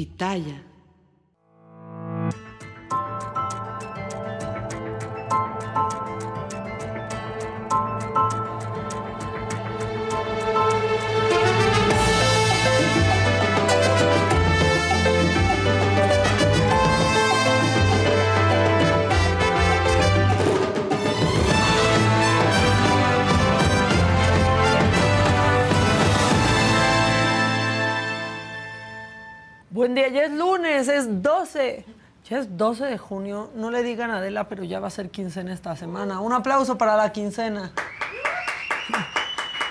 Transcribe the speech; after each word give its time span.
Pitaya. 0.00 0.69
Buen 29.80 29.94
día, 29.94 30.08
ya 30.08 30.24
es 30.24 30.32
lunes, 30.32 30.88
es 30.88 31.22
12. 31.22 31.86
Ya 32.28 32.38
es 32.38 32.58
12 32.58 32.84
de 32.84 32.98
junio. 32.98 33.48
No 33.54 33.70
le 33.70 33.82
digan 33.82 34.10
a 34.10 34.18
Adela, 34.18 34.46
pero 34.46 34.62
ya 34.62 34.78
va 34.78 34.88
a 34.88 34.90
ser 34.90 35.08
quincena 35.08 35.54
esta 35.54 35.74
semana. 35.74 36.20
Un 36.20 36.34
aplauso 36.34 36.76
para 36.76 36.98
la 36.98 37.12
quincena. 37.12 37.72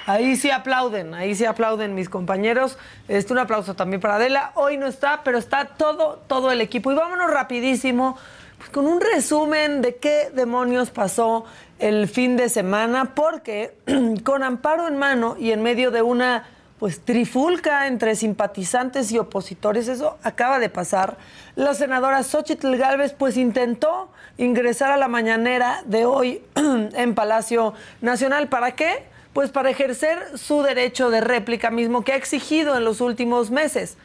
Ahí 0.07 0.35
sí 0.35 0.49
aplauden, 0.49 1.13
ahí 1.13 1.35
sí 1.35 1.45
aplauden 1.45 1.93
mis 1.93 2.09
compañeros. 2.09 2.79
Este, 3.07 3.33
un 3.33 3.37
aplauso 3.37 3.75
también 3.75 4.01
para 4.01 4.15
Adela. 4.15 4.51
Hoy 4.55 4.77
no 4.77 4.87
está, 4.87 5.21
pero 5.23 5.37
está 5.37 5.65
todo, 5.77 6.23
todo 6.25 6.51
el 6.51 6.61
equipo. 6.61 6.91
Y 6.91 6.95
vámonos 6.95 7.29
rapidísimo 7.29 8.17
pues, 8.57 8.71
con 8.71 8.87
un 8.87 9.01
resumen 9.01 9.83
de 9.83 9.97
qué 9.97 10.31
demonios 10.33 10.89
pasó 10.89 11.45
el 11.77 12.07
fin 12.07 12.35
de 12.35 12.49
semana, 12.49 13.13
porque 13.13 13.77
con 14.23 14.41
amparo 14.41 14.87
en 14.87 14.97
mano 14.97 15.35
y 15.37 15.51
en 15.51 15.61
medio 15.61 15.91
de 15.91 16.01
una 16.01 16.47
pues 16.79 17.01
trifulca 17.01 17.87
entre 17.87 18.15
simpatizantes 18.15 19.11
y 19.11 19.19
opositores, 19.19 19.89
eso 19.89 20.17
acaba 20.23 20.59
de 20.59 20.69
pasar. 20.69 21.17
La 21.55 21.73
senadora 21.73 22.23
Xochitl 22.23 22.77
Gálvez 22.77 23.13
pues 23.13 23.35
intentó 23.35 24.09
ingresar 24.37 24.89
a 24.91 24.97
la 24.97 25.09
mañanera 25.09 25.83
de 25.85 26.05
hoy 26.05 26.41
en 26.55 27.15
Palacio 27.15 27.73
Nacional. 27.99 28.47
¿Para 28.47 28.71
qué? 28.71 29.03
Pues 29.33 29.51
para 29.51 29.69
ejercer 29.69 30.37
su 30.37 30.63
derecho 30.63 31.09
de 31.09 31.19
réplica 31.19 31.69
mismo 31.69 32.03
que 32.03 32.13
ha 32.13 32.15
exigido 32.15 32.77
en 32.77 32.85
los 32.85 33.01
últimos 33.01 33.51
meses. 33.51 33.97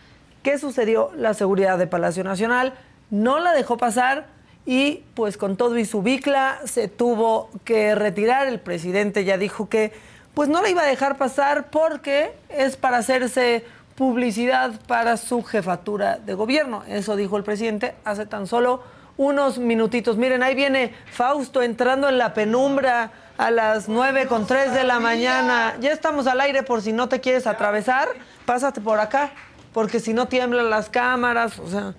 ¿Qué 0.42 0.58
sucedió? 0.58 1.12
La 1.16 1.32
seguridad 1.32 1.78
de 1.78 1.86
Palacio 1.86 2.24
Nacional 2.24 2.74
no 3.08 3.38
la 3.38 3.52
dejó 3.52 3.76
pasar 3.76 4.26
y 4.66 5.04
pues 5.14 5.36
con 5.36 5.56
todo 5.56 5.78
y 5.78 5.84
su 5.84 6.02
bicla 6.02 6.58
se 6.64 6.88
tuvo 6.88 7.50
que 7.64 7.94
retirar. 7.94 8.48
El 8.48 8.58
presidente 8.58 9.24
ya 9.24 9.38
dijo 9.38 9.68
que 9.68 9.92
pues 10.34 10.48
no 10.48 10.60
la 10.60 10.68
iba 10.68 10.82
a 10.82 10.86
dejar 10.86 11.16
pasar 11.16 11.66
porque 11.70 12.34
es 12.48 12.76
para 12.76 12.98
hacerse 12.98 13.64
publicidad 13.94 14.72
para 14.86 15.16
su 15.16 15.42
jefatura 15.42 16.18
de 16.18 16.34
gobierno. 16.34 16.82
Eso 16.88 17.16
dijo 17.16 17.36
el 17.36 17.44
presidente 17.44 17.94
hace 18.04 18.26
tan 18.26 18.46
solo 18.46 18.82
unos 19.16 19.58
minutitos. 19.58 20.16
Miren, 20.16 20.42
ahí 20.42 20.54
viene 20.54 20.92
Fausto 21.12 21.62
entrando 21.62 22.08
en 22.08 22.18
la 22.18 22.34
penumbra 22.34 23.12
a 23.38 23.50
las 23.50 23.88
nueve 23.88 24.26
con 24.26 24.46
tres 24.46 24.72
de 24.74 24.84
la 24.84 24.98
mañana. 24.98 25.76
Ya 25.80 25.92
estamos 25.92 26.26
al 26.26 26.40
aire 26.40 26.64
por 26.64 26.82
si 26.82 26.92
no 26.92 27.08
te 27.08 27.20
quieres 27.20 27.46
atravesar. 27.46 28.08
Pásate 28.44 28.80
por 28.80 28.98
acá, 28.98 29.30
porque 29.72 30.00
si 30.00 30.12
no 30.12 30.26
tiemblan 30.26 30.70
las 30.70 30.88
cámaras, 30.88 31.58
o 31.58 31.68
sea... 31.68 31.94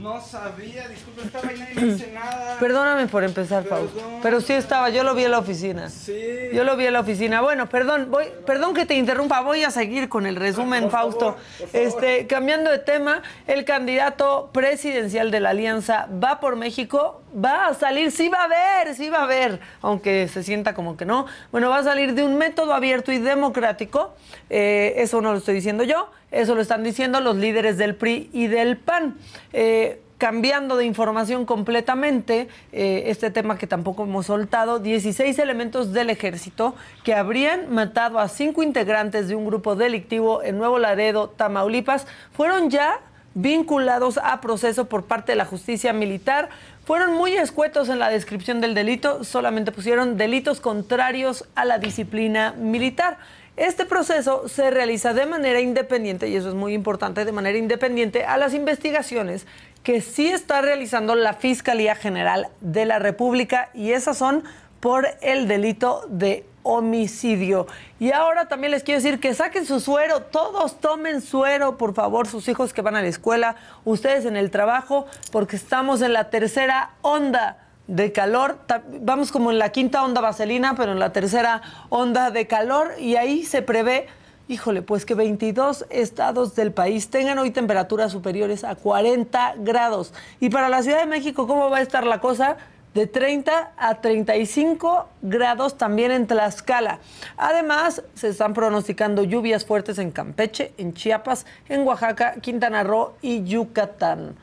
No 0.00 0.18
sabía, 0.18 0.88
disculpe, 0.88 1.20
estaba 1.26 1.48
ahí, 1.48 1.58
nadie 1.58 1.74
me 1.74 1.92
dice 1.92 2.10
nada. 2.14 2.58
Perdóname 2.58 3.06
por 3.06 3.22
empezar, 3.22 3.64
Fausto. 3.64 4.00
Pero 4.22 4.40
sí 4.40 4.54
estaba, 4.54 4.88
yo 4.88 5.04
lo 5.04 5.14
vi 5.14 5.24
en 5.24 5.30
la 5.30 5.38
oficina. 5.38 5.90
Sí. 5.90 6.18
Yo 6.54 6.64
lo 6.64 6.74
vi 6.76 6.86
en 6.86 6.94
la 6.94 7.00
oficina. 7.00 7.42
Bueno, 7.42 7.68
perdón, 7.68 8.08
voy, 8.10 8.24
perdón 8.46 8.72
que 8.72 8.86
te 8.86 8.94
interrumpa, 8.94 9.42
voy 9.42 9.62
a 9.62 9.70
seguir 9.70 10.08
con 10.08 10.24
el 10.24 10.36
resumen, 10.36 10.84
Por 10.84 10.90
favor, 10.92 11.12
Fausto. 11.12 11.36
por 11.58 11.68
favor. 11.68 11.86
Este, 11.86 12.26
cambiando 12.26 12.70
de 12.70 12.78
tema, 12.78 13.22
el 13.46 13.66
candidato 13.66 14.48
presidencial 14.54 15.30
de 15.30 15.40
la 15.40 15.50
Alianza 15.50 16.08
va 16.12 16.40
por 16.40 16.56
México, 16.56 17.20
va 17.32 17.66
a 17.66 17.74
salir, 17.74 18.10
sí 18.10 18.28
va 18.30 18.38
a 18.38 18.44
haber, 18.44 18.94
sí 18.94 19.10
va 19.10 19.18
a 19.18 19.24
haber, 19.24 19.60
aunque 19.82 20.28
se 20.28 20.42
sienta 20.42 20.72
como 20.72 20.96
que 20.96 21.04
no. 21.04 21.26
Bueno, 21.52 21.68
va 21.68 21.76
a 21.76 21.84
salir 21.84 22.14
de 22.14 22.24
un 22.24 22.38
método 22.38 22.72
abierto 22.72 23.12
y 23.12 23.18
democrático. 23.18 24.14
Eh, 24.48 24.94
eso 24.96 25.20
no 25.20 25.32
lo 25.32 25.38
estoy 25.38 25.54
diciendo 25.54 25.84
yo, 25.84 26.10
eso 26.30 26.54
lo 26.54 26.60
están 26.60 26.82
diciendo 26.82 27.20
los 27.20 27.36
líderes 27.36 27.76
del 27.78 27.94
PRI 27.94 28.30
y 28.32 28.46
del 28.46 28.76
PAN. 28.76 29.16
Eh, 29.52 30.00
cambiando 30.20 30.76
de 30.76 30.84
información 30.84 31.46
completamente, 31.46 32.48
eh, 32.72 33.04
este 33.06 33.30
tema 33.30 33.56
que 33.56 33.66
tampoco 33.66 34.04
hemos 34.04 34.26
soltado, 34.26 34.78
16 34.78 35.38
elementos 35.38 35.94
del 35.94 36.10
ejército 36.10 36.74
que 37.04 37.14
habrían 37.14 37.72
matado 37.72 38.18
a 38.18 38.28
cinco 38.28 38.62
integrantes 38.62 39.28
de 39.28 39.34
un 39.34 39.46
grupo 39.46 39.76
delictivo 39.76 40.42
en 40.42 40.58
Nuevo 40.58 40.78
Laredo, 40.78 41.30
Tamaulipas, 41.30 42.06
fueron 42.32 42.68
ya 42.68 43.00
vinculados 43.34 44.18
a 44.18 44.40
proceso 44.42 44.88
por 44.88 45.04
parte 45.04 45.32
de 45.32 45.36
la 45.36 45.46
justicia 45.46 45.94
militar. 45.94 46.50
Fueron 46.84 47.14
muy 47.14 47.32
escuetos 47.32 47.88
en 47.88 47.98
la 47.98 48.10
descripción 48.10 48.60
del 48.60 48.74
delito, 48.74 49.24
solamente 49.24 49.72
pusieron 49.72 50.18
delitos 50.18 50.60
contrarios 50.60 51.46
a 51.54 51.64
la 51.64 51.78
disciplina 51.78 52.52
militar. 52.58 53.18
Este 53.60 53.84
proceso 53.84 54.48
se 54.48 54.70
realiza 54.70 55.12
de 55.12 55.26
manera 55.26 55.60
independiente, 55.60 56.30
y 56.30 56.36
eso 56.36 56.48
es 56.48 56.54
muy 56.54 56.72
importante, 56.72 57.26
de 57.26 57.30
manera 57.30 57.58
independiente 57.58 58.24
a 58.24 58.38
las 58.38 58.54
investigaciones 58.54 59.46
que 59.82 60.00
sí 60.00 60.28
está 60.28 60.62
realizando 60.62 61.14
la 61.14 61.34
Fiscalía 61.34 61.94
General 61.94 62.48
de 62.62 62.86
la 62.86 62.98
República, 62.98 63.68
y 63.74 63.92
esas 63.92 64.16
son 64.16 64.44
por 64.80 65.08
el 65.20 65.46
delito 65.46 66.06
de 66.08 66.46
homicidio. 66.62 67.66
Y 67.98 68.12
ahora 68.12 68.48
también 68.48 68.70
les 68.70 68.82
quiero 68.82 68.98
decir 69.02 69.20
que 69.20 69.34
saquen 69.34 69.66
su 69.66 69.78
suero, 69.78 70.22
todos 70.22 70.80
tomen 70.80 71.20
suero, 71.20 71.76
por 71.76 71.92
favor, 71.92 72.26
sus 72.26 72.48
hijos 72.48 72.72
que 72.72 72.80
van 72.80 72.96
a 72.96 73.02
la 73.02 73.08
escuela, 73.08 73.56
ustedes 73.84 74.24
en 74.24 74.38
el 74.38 74.50
trabajo, 74.50 75.04
porque 75.32 75.56
estamos 75.56 76.00
en 76.00 76.14
la 76.14 76.30
tercera 76.30 76.92
onda 77.02 77.58
de 77.90 78.12
calor. 78.12 78.58
Vamos 79.00 79.32
como 79.32 79.50
en 79.50 79.58
la 79.58 79.70
quinta 79.70 80.04
onda 80.04 80.20
vaselina, 80.20 80.74
pero 80.76 80.92
en 80.92 81.00
la 81.00 81.12
tercera 81.12 81.60
onda 81.88 82.30
de 82.30 82.46
calor 82.46 82.92
y 83.00 83.16
ahí 83.16 83.44
se 83.44 83.62
prevé, 83.62 84.06
híjole, 84.48 84.82
pues 84.82 85.04
que 85.04 85.14
22 85.14 85.86
estados 85.90 86.54
del 86.54 86.72
país 86.72 87.10
tengan 87.10 87.38
hoy 87.40 87.50
temperaturas 87.50 88.12
superiores 88.12 88.62
a 88.62 88.76
40 88.76 89.54
grados. 89.58 90.14
Y 90.38 90.50
para 90.50 90.68
la 90.68 90.82
Ciudad 90.84 91.00
de 91.00 91.06
México, 91.06 91.48
¿cómo 91.48 91.68
va 91.68 91.78
a 91.78 91.82
estar 91.82 92.06
la 92.06 92.20
cosa? 92.20 92.58
De 92.94 93.08
30 93.08 93.72
a 93.76 94.00
35 94.00 95.08
grados 95.22 95.76
también 95.76 96.12
en 96.12 96.28
Tlaxcala. 96.28 97.00
Además, 97.36 98.02
se 98.14 98.28
están 98.28 98.54
pronosticando 98.54 99.24
lluvias 99.24 99.64
fuertes 99.64 99.98
en 99.98 100.12
Campeche, 100.12 100.74
en 100.78 100.94
Chiapas, 100.94 101.44
en 101.68 101.84
Oaxaca, 101.86 102.34
Quintana 102.40 102.84
Roo 102.84 103.14
y 103.20 103.42
Yucatán 103.42 104.36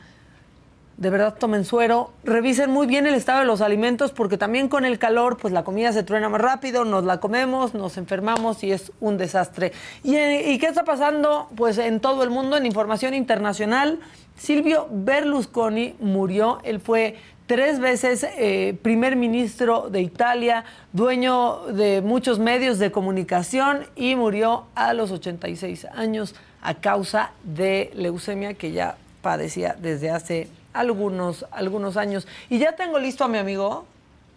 de 0.97 1.09
verdad 1.11 1.35
tomen 1.39 1.63
suero, 1.63 2.11
revisen 2.23 2.71
muy 2.71 2.87
bien 2.87 3.05
el 3.05 3.13
estado 3.13 3.39
de 3.39 3.45
los 3.45 3.61
alimentos 3.61 4.11
porque 4.11 4.37
también 4.37 4.67
con 4.67 4.83
el 4.83 4.97
calor 4.97 5.37
pues 5.37 5.53
la 5.53 5.63
comida 5.63 5.93
se 5.93 6.03
truena 6.03 6.27
más 6.27 6.41
rápido, 6.41 6.85
nos 6.85 7.03
la 7.03 7.19
comemos, 7.19 7.75
nos 7.75 7.97
enfermamos 7.97 8.63
y 8.63 8.71
es 8.71 8.91
un 8.99 9.17
desastre. 9.17 9.73
¿Y, 10.03 10.15
eh, 10.15 10.51
¿y 10.51 10.57
qué 10.57 10.65
está 10.65 10.83
pasando? 10.83 11.49
Pues 11.55 11.77
en 11.77 11.99
todo 11.99 12.23
el 12.23 12.31
mundo, 12.31 12.57
en 12.57 12.65
información 12.65 13.13
internacional, 13.13 13.99
Silvio 14.37 14.87
Berlusconi 14.91 15.95
murió, 15.99 16.59
él 16.63 16.79
fue 16.79 17.17
tres 17.47 17.79
veces 17.79 18.25
eh, 18.37 18.77
primer 18.81 19.15
ministro 19.15 19.89
de 19.89 20.01
Italia, 20.01 20.65
dueño 20.93 21.59
de 21.67 22.01
muchos 22.01 22.39
medios 22.39 22.77
de 22.77 22.91
comunicación 22.91 23.85
y 23.95 24.15
murió 24.15 24.65
a 24.75 24.93
los 24.93 25.11
86 25.11 25.85
años 25.93 26.35
a 26.61 26.75
causa 26.75 27.31
de 27.43 27.91
leucemia 27.95 28.55
que 28.55 28.73
ya 28.73 28.97
padecía 29.21 29.75
desde 29.79 30.11
hace 30.11 30.49
algunos, 30.79 31.45
algunos 31.51 31.97
años. 31.97 32.27
Y 32.49 32.59
ya 32.59 32.75
tengo 32.75 32.99
listo 32.99 33.23
a 33.23 33.27
mi 33.27 33.37
amigo, 33.37 33.85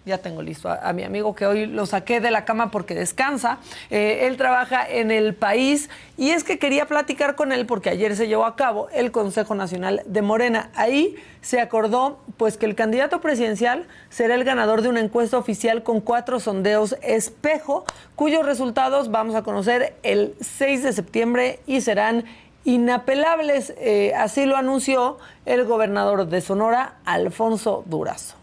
ya 0.07 0.19
tengo 0.19 0.41
listo 0.41 0.69
a, 0.69 0.93
mi 0.95 1.03
amigo 1.03 1.35
que 1.35 1.47
hoy 1.47 1.67
lo 1.67 1.85
saqué 1.85 2.21
de 2.21 2.31
la 2.31 2.45
cama 2.45 2.71
porque 2.71 2.95
descansa. 2.95 3.59
Eh, 3.91 4.27
él 4.27 4.37
trabaja 4.37 4.89
en 4.89 5.11
el 5.11 5.35
país 5.35 5.91
y 6.17 6.31
es 6.31 6.43
que 6.43 6.59
quería 6.59 6.87
platicar 6.87 7.35
con 7.35 7.53
él 7.53 7.67
porque 7.67 7.91
ayer 7.91 8.17
se 8.17 8.27
llevó 8.27 8.47
a 8.47 8.57
cabo 8.57 8.89
el 8.93 9.13
Consejo 9.13 9.55
Nacional 9.55 10.03
de 10.07 10.23
Morena. 10.23 10.71
Ahí 10.75 11.17
se 11.43 11.61
acordó 11.61 12.19
pues 12.39 12.57
que 12.57 12.67
el 12.67 12.75
candidato 12.75 13.21
presidencial 13.21 13.87
será 14.09 14.35
el 14.35 14.45
ganador 14.45 14.81
de 14.81 14.89
una 14.89 15.01
encuesta 15.01 15.37
oficial 15.37 15.83
con 15.83 16.01
cuatro 16.01 16.41
sondeos 16.41 16.97
espejo, 17.03 17.85
cuyos 18.17 18.47
resultados 18.47 19.11
vamos 19.11 19.35
a 19.35 19.43
conocer 19.43 19.95
el 20.03 20.35
6 20.41 20.83
de 20.83 20.93
septiembre 20.95 21.61
y 21.67 21.83
serán 21.83 22.25
inapelables. 22.65 23.75
Eh, 23.79 24.13
así 24.15 24.47
lo 24.47 24.57
anunció 24.57 25.19
el 25.47 25.65
gobernador 25.65 26.29
de 26.29 26.41
Sonora, 26.41 26.99
Alfonso 27.05 27.85
Durazo. 27.87 28.37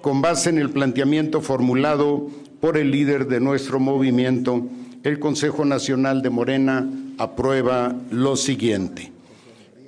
con 0.00 0.20
base 0.20 0.50
en 0.50 0.58
el 0.58 0.68
planteamiento 0.68 1.40
formulado 1.40 2.28
por 2.60 2.76
el 2.76 2.90
líder 2.90 3.26
de 3.26 3.40
nuestro 3.40 3.80
movimiento, 3.80 4.66
el 5.02 5.18
Consejo 5.18 5.64
Nacional 5.64 6.20
de 6.20 6.28
Morena 6.28 6.86
aprueba 7.16 7.94
lo 8.10 8.36
siguiente. 8.36 9.12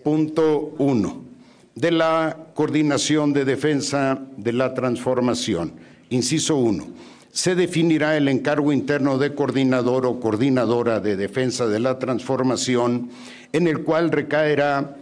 Punto 0.03 0.75
uno. 0.79 1.23
De 1.75 1.91
la 1.91 2.47
Coordinación 2.55 3.35
de 3.35 3.45
Defensa 3.45 4.19
de 4.39 4.53
la 4.55 4.73
Transformación. 4.73 5.73
Inciso 6.09 6.57
uno. 6.57 6.87
Se 7.37 7.55
definirá 7.55 8.17
el 8.17 8.29
encargo 8.29 8.73
interno 8.73 9.19
de 9.19 9.35
coordinador 9.35 10.07
o 10.07 10.21
coordinadora 10.21 11.01
de 11.01 11.17
defensa 11.17 11.67
de 11.67 11.79
la 11.81 11.99
transformación, 11.99 13.11
en 13.53 13.69
el 13.69 13.83
cual 13.83 14.11
recaerá 14.11 14.97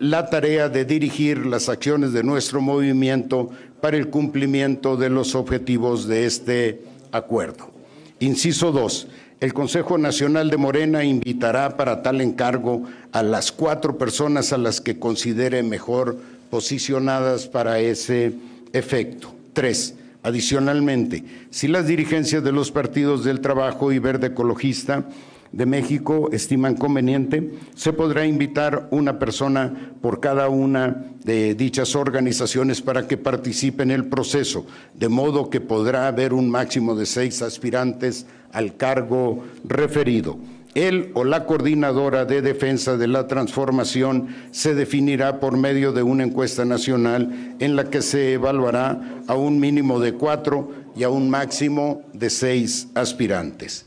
la 0.00 0.28
tarea 0.28 0.68
de 0.68 0.84
dirigir 0.84 1.46
las 1.46 1.68
acciones 1.68 2.12
de 2.12 2.24
nuestro 2.24 2.60
movimiento 2.60 3.50
para 3.80 3.96
el 3.96 4.08
cumplimiento 4.08 4.96
de 4.96 5.08
los 5.08 5.36
objetivos 5.36 6.08
de 6.08 6.26
este 6.26 6.82
acuerdo. 7.12 7.70
Inciso 8.18 8.72
2. 8.72 9.06
El 9.38 9.54
Consejo 9.54 9.98
Nacional 9.98 10.50
de 10.50 10.56
Morena 10.56 11.04
invitará 11.04 11.76
para 11.76 12.02
tal 12.02 12.20
encargo 12.20 12.82
a 13.12 13.22
las 13.22 13.52
cuatro 13.52 13.96
personas 13.98 14.52
a 14.52 14.58
las 14.58 14.80
que 14.80 14.98
considere 14.98 15.62
mejor 15.62 16.18
posicionadas 16.50 17.46
para 17.46 17.78
ese 17.78 18.32
efecto. 18.72 19.32
Tres, 19.52 19.94
adicionalmente, 20.28 21.24
si 21.50 21.68
las 21.68 21.86
dirigencias 21.86 22.44
de 22.44 22.52
los 22.52 22.70
partidos 22.70 23.24
del 23.24 23.40
Trabajo 23.40 23.92
y 23.92 23.98
Verde 23.98 24.28
Ecologista 24.28 25.08
de 25.52 25.66
México 25.66 26.28
estiman 26.32 26.74
conveniente, 26.74 27.54
se 27.74 27.92
podrá 27.92 28.26
invitar 28.26 28.88
una 28.90 29.18
persona 29.18 29.92
por 30.00 30.20
cada 30.20 30.48
una 30.48 31.04
de 31.24 31.54
dichas 31.54 31.96
organizaciones 31.96 32.82
para 32.82 33.06
que 33.08 33.16
participe 33.16 33.82
en 33.82 33.90
el 33.90 34.06
proceso, 34.06 34.66
de 34.94 35.08
modo 35.08 35.48
que 35.48 35.60
podrá 35.60 36.06
haber 36.06 36.34
un 36.34 36.50
máximo 36.50 36.94
de 36.94 37.06
seis 37.06 37.40
aspirantes 37.40 38.26
al 38.52 38.76
cargo 38.76 39.44
referido. 39.64 40.38
Él 40.78 41.10
o 41.14 41.24
la 41.24 41.44
coordinadora 41.44 42.24
de 42.24 42.40
defensa 42.40 42.96
de 42.96 43.08
la 43.08 43.26
transformación 43.26 44.28
se 44.52 44.76
definirá 44.76 45.40
por 45.40 45.56
medio 45.56 45.90
de 45.90 46.04
una 46.04 46.22
encuesta 46.22 46.64
nacional 46.64 47.56
en 47.58 47.74
la 47.74 47.90
que 47.90 48.00
se 48.00 48.34
evaluará 48.34 49.00
a 49.26 49.34
un 49.34 49.58
mínimo 49.58 49.98
de 49.98 50.14
cuatro 50.14 50.70
y 50.94 51.02
a 51.02 51.10
un 51.10 51.30
máximo 51.30 52.02
de 52.12 52.30
seis 52.30 52.86
aspirantes. 52.94 53.86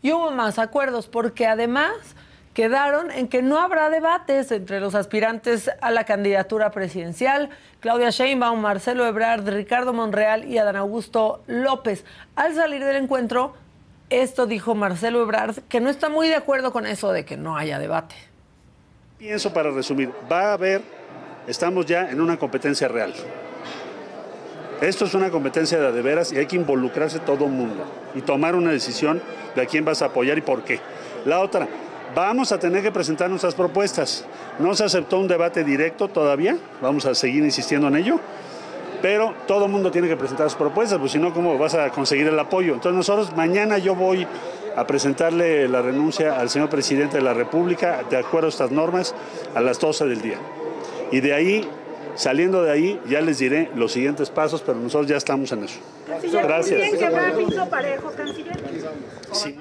Y 0.00 0.12
hubo 0.12 0.30
más 0.30 0.58
acuerdos 0.58 1.08
porque 1.08 1.46
además 1.46 1.92
quedaron 2.54 3.10
en 3.10 3.28
que 3.28 3.42
no 3.42 3.60
habrá 3.60 3.90
debates 3.90 4.50
entre 4.50 4.80
los 4.80 4.94
aspirantes 4.94 5.70
a 5.82 5.90
la 5.90 6.04
candidatura 6.04 6.70
presidencial, 6.70 7.50
Claudia 7.80 8.08
Sheinbaum, 8.08 8.58
Marcelo 8.60 9.06
Ebrard, 9.06 9.46
Ricardo 9.46 9.92
Monreal 9.92 10.46
y 10.46 10.56
Adán 10.56 10.76
Augusto 10.76 11.42
López. 11.46 12.06
Al 12.34 12.54
salir 12.54 12.82
del 12.82 12.96
encuentro, 12.96 13.52
esto 14.10 14.46
dijo 14.46 14.74
Marcelo 14.74 15.22
Ebrard, 15.22 15.60
que 15.68 15.80
no 15.80 15.88
está 15.88 16.08
muy 16.08 16.28
de 16.28 16.34
acuerdo 16.34 16.72
con 16.72 16.86
eso 16.86 17.12
de 17.12 17.24
que 17.24 17.36
no 17.36 17.56
haya 17.56 17.78
debate. 17.78 18.16
Pienso 19.18 19.52
para 19.52 19.70
resumir, 19.70 20.10
va 20.30 20.50
a 20.50 20.52
haber, 20.54 20.82
estamos 21.46 21.86
ya 21.86 22.10
en 22.10 22.20
una 22.20 22.36
competencia 22.36 22.88
real. 22.88 23.14
Esto 24.80 25.04
es 25.04 25.14
una 25.14 25.30
competencia 25.30 25.78
de, 25.78 25.92
de 25.92 26.02
veras 26.02 26.32
y 26.32 26.38
hay 26.38 26.46
que 26.46 26.56
involucrarse 26.56 27.20
todo 27.20 27.44
el 27.44 27.52
mundo 27.52 27.84
y 28.14 28.22
tomar 28.22 28.54
una 28.54 28.72
decisión 28.72 29.22
de 29.54 29.62
a 29.62 29.66
quién 29.66 29.84
vas 29.84 30.02
a 30.02 30.06
apoyar 30.06 30.38
y 30.38 30.40
por 30.40 30.64
qué. 30.64 30.80
La 31.26 31.40
otra, 31.40 31.68
vamos 32.14 32.50
a 32.50 32.58
tener 32.58 32.82
que 32.82 32.90
presentar 32.90 33.28
nuestras 33.28 33.54
propuestas. 33.54 34.24
No 34.58 34.74
se 34.74 34.84
aceptó 34.84 35.18
un 35.18 35.28
debate 35.28 35.64
directo 35.64 36.08
todavía, 36.08 36.56
vamos 36.80 37.04
a 37.04 37.14
seguir 37.14 37.44
insistiendo 37.44 37.88
en 37.88 37.96
ello 37.96 38.20
pero 39.02 39.34
todo 39.46 39.66
el 39.66 39.70
mundo 39.72 39.90
tiene 39.90 40.08
que 40.08 40.16
presentar 40.16 40.48
sus 40.48 40.58
propuestas, 40.58 40.98
pues 40.98 41.12
si 41.12 41.18
no, 41.18 41.32
¿cómo 41.32 41.56
vas 41.58 41.74
a 41.74 41.90
conseguir 41.90 42.26
el 42.26 42.38
apoyo? 42.38 42.74
Entonces 42.74 42.96
nosotros 42.96 43.36
mañana 43.36 43.78
yo 43.78 43.94
voy 43.94 44.26
a 44.76 44.86
presentarle 44.86 45.68
la 45.68 45.82
renuncia 45.82 46.38
al 46.38 46.48
señor 46.50 46.68
presidente 46.68 47.16
de 47.16 47.22
la 47.22 47.34
República, 47.34 48.04
de 48.08 48.16
acuerdo 48.16 48.46
a 48.46 48.50
estas 48.50 48.70
normas, 48.70 49.14
a 49.54 49.60
las 49.60 49.78
12 49.78 50.06
del 50.06 50.22
día. 50.22 50.38
Y 51.10 51.20
de 51.20 51.34
ahí, 51.34 51.68
saliendo 52.14 52.62
de 52.62 52.72
ahí, 52.72 53.00
ya 53.08 53.20
les 53.20 53.38
diré 53.38 53.70
los 53.74 53.92
siguientes 53.92 54.30
pasos, 54.30 54.62
pero 54.64 54.78
nosotros 54.78 55.08
ya 55.08 55.16
estamos 55.16 55.50
en 55.52 55.64
eso. 55.64 55.80
Gracias. 56.32 56.90
que 56.90 57.60
parejo, 57.70 58.10
canciller? 58.16 58.60
Sí 59.32 59.58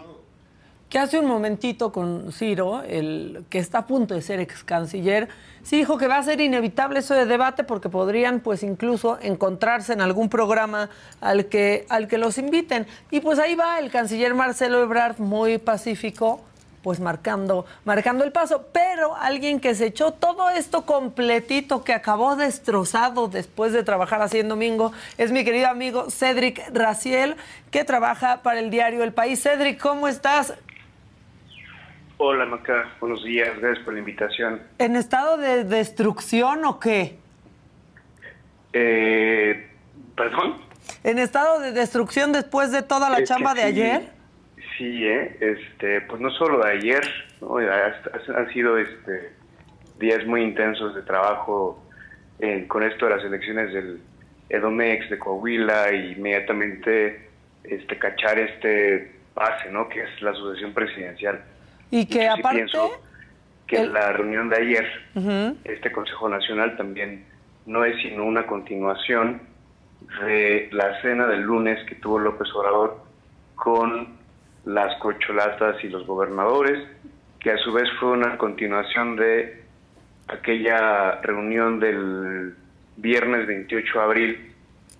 que 0.89 0.97
hace 0.97 1.19
un 1.19 1.27
momentito 1.27 1.91
con 1.91 2.31
Ciro, 2.31 2.81
el 2.81 3.45
que 3.49 3.59
está 3.59 3.79
a 3.79 3.87
punto 3.87 4.15
de 4.15 4.21
ser 4.21 4.39
ex 4.39 4.63
canciller, 4.63 5.29
sí 5.61 5.77
dijo 5.77 5.97
que 5.99 6.07
va 6.07 6.17
a 6.17 6.23
ser 6.23 6.41
inevitable 6.41 6.99
eso 6.99 7.13
de 7.13 7.25
debate 7.25 7.63
porque 7.63 7.89
podrían 7.89 8.39
pues 8.39 8.63
incluso 8.63 9.19
encontrarse 9.21 9.93
en 9.93 10.01
algún 10.01 10.29
programa 10.29 10.89
al 11.21 11.45
que, 11.45 11.85
al 11.89 12.07
que 12.07 12.17
los 12.17 12.39
inviten. 12.39 12.87
Y 13.11 13.19
pues 13.19 13.37
ahí 13.37 13.53
va 13.53 13.79
el 13.79 13.91
canciller 13.91 14.33
Marcelo 14.33 14.81
Ebrard 14.81 15.19
muy 15.19 15.59
pacífico, 15.59 16.41
pues 16.81 16.99
marcando, 16.99 17.67
marcando 17.85 18.23
el 18.23 18.31
paso. 18.31 18.65
Pero 18.73 19.15
alguien 19.15 19.59
que 19.59 19.75
se 19.75 19.85
echó 19.85 20.13
todo 20.13 20.49
esto 20.49 20.87
completito, 20.87 21.83
que 21.83 21.93
acabó 21.93 22.35
destrozado 22.35 23.27
después 23.27 23.73
de 23.73 23.83
trabajar 23.83 24.23
así 24.23 24.39
en 24.39 24.49
domingo, 24.49 24.91
es 25.19 25.31
mi 25.31 25.43
querido 25.43 25.67
amigo 25.67 26.09
Cedric 26.09 26.67
Raciel, 26.73 27.35
que 27.69 27.83
trabaja 27.83 28.41
para 28.41 28.59
el 28.59 28.71
diario 28.71 29.03
El 29.03 29.13
País. 29.13 29.43
Cedric, 29.43 29.79
¿cómo 29.79 30.07
estás? 30.07 30.53
Hola 32.21 32.45
Maca, 32.45 32.97
buenos 32.99 33.23
días, 33.23 33.57
gracias 33.61 33.85
por 33.85 33.93
la 33.93 33.99
invitación. 33.99 34.61
¿En 34.77 34.97
estado 34.97 35.37
de 35.37 35.63
destrucción 35.63 36.65
o 36.65 36.77
qué? 36.77 37.15
Eh, 38.73 39.69
¿Perdón? 40.17 40.57
¿En 41.05 41.17
estado 41.17 41.61
de 41.61 41.71
destrucción 41.71 42.33
después 42.33 42.73
de 42.73 42.83
toda 42.83 43.09
la 43.09 43.23
chamba 43.23 43.53
de 43.53 43.63
ayer? 43.63 44.09
Sí, 44.77 45.05
eh, 45.07 45.37
este, 45.39 46.01
pues 46.01 46.19
no 46.19 46.29
solo 46.31 46.61
de 46.61 46.71
ayer, 46.71 47.09
¿no? 47.39 47.55
han 47.57 48.49
sido 48.51 48.77
este, 48.77 49.31
días 49.97 50.25
muy 50.25 50.43
intensos 50.43 50.95
de 50.95 51.03
trabajo 51.03 51.81
con 52.67 52.83
esto 52.83 53.05
de 53.05 53.15
las 53.15 53.23
elecciones 53.23 53.71
del 53.71 54.01
Edomex 54.49 55.09
de 55.09 55.17
Coahuila 55.17 55.93
y 55.93 56.11
inmediatamente 56.17 57.29
este, 57.63 57.97
cachar 57.97 58.39
este 58.39 59.09
pase, 59.33 59.71
¿no? 59.71 59.87
que 59.87 60.01
es 60.03 60.21
la 60.21 60.33
sucesión 60.33 60.73
presidencial. 60.73 61.41
Y 61.91 62.05
que 62.05 62.27
aparte... 62.27 62.65
que 63.67 63.85
la 63.85 64.13
reunión 64.13 64.49
de 64.49 64.57
ayer, 64.57 64.85
este 65.63 65.91
Consejo 65.91 66.27
Nacional 66.27 66.75
también 66.75 67.25
no 67.65 67.85
es 67.85 68.01
sino 68.01 68.25
una 68.25 68.47
continuación 68.47 69.41
de 70.25 70.69
la 70.71 70.99
cena 71.01 71.27
del 71.27 71.41
lunes 71.41 71.77
que 71.87 71.95
tuvo 71.95 72.17
López 72.17 72.47
Obrador 72.55 73.01
con 73.55 74.17
las 74.65 74.95
cocholatas 74.99 75.83
y 75.83 75.89
los 75.89 76.05
gobernadores, 76.07 76.87
que 77.39 77.51
a 77.51 77.57
su 77.57 77.71
vez 77.71 77.87
fue 77.99 78.09
una 78.09 78.37
continuación 78.37 79.15
de 79.15 79.63
aquella 80.27 81.21
reunión 81.21 81.79
del 81.79 82.55
viernes 82.97 83.47
28 83.47 83.99
de 83.99 84.03
abril, 84.03 84.53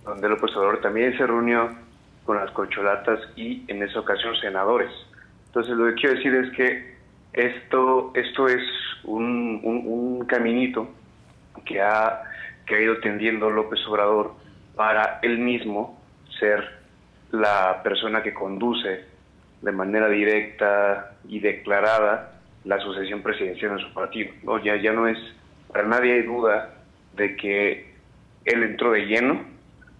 donde 0.04 0.28
López 0.28 0.54
Obrador 0.56 0.80
también 0.80 1.16
se 1.16 1.26
reunió 1.26 1.70
con 2.24 2.36
las 2.36 2.50
cocholatas 2.52 3.20
y 3.36 3.64
en 3.68 3.82
esa 3.82 4.00
ocasión 4.00 4.34
senadores. 4.36 4.90
Entonces 5.50 5.76
lo 5.76 5.86
que 5.86 5.94
quiero 5.94 6.14
decir 6.14 6.32
es 6.32 6.50
que 6.52 6.94
esto, 7.32 8.12
esto 8.14 8.46
es 8.46 8.62
un, 9.02 10.24
caminito 10.28 10.88
que 11.64 11.80
ha, 11.80 12.22
que 12.64 12.76
ha 12.76 12.80
ido 12.80 13.00
tendiendo 13.00 13.50
López 13.50 13.80
Obrador 13.88 14.34
para 14.76 15.18
él 15.22 15.38
mismo 15.38 16.00
ser 16.38 16.78
la 17.32 17.82
persona 17.82 18.22
que 18.22 18.32
conduce 18.32 19.06
de 19.60 19.72
manera 19.72 20.08
directa 20.08 21.16
y 21.28 21.40
declarada 21.40 22.40
la 22.62 22.78
sucesión 22.78 23.20
presidencial 23.20 23.72
en 23.72 23.78
su 23.80 23.92
partido. 23.92 24.30
¿no? 24.44 24.62
Ya, 24.62 24.76
ya 24.76 24.92
no 24.92 25.08
es, 25.08 25.18
para 25.72 25.82
nadie 25.82 26.12
hay 26.12 26.22
duda 26.22 26.74
de 27.16 27.34
que 27.34 27.92
él 28.44 28.62
entró 28.62 28.92
de 28.92 29.06
lleno 29.06 29.44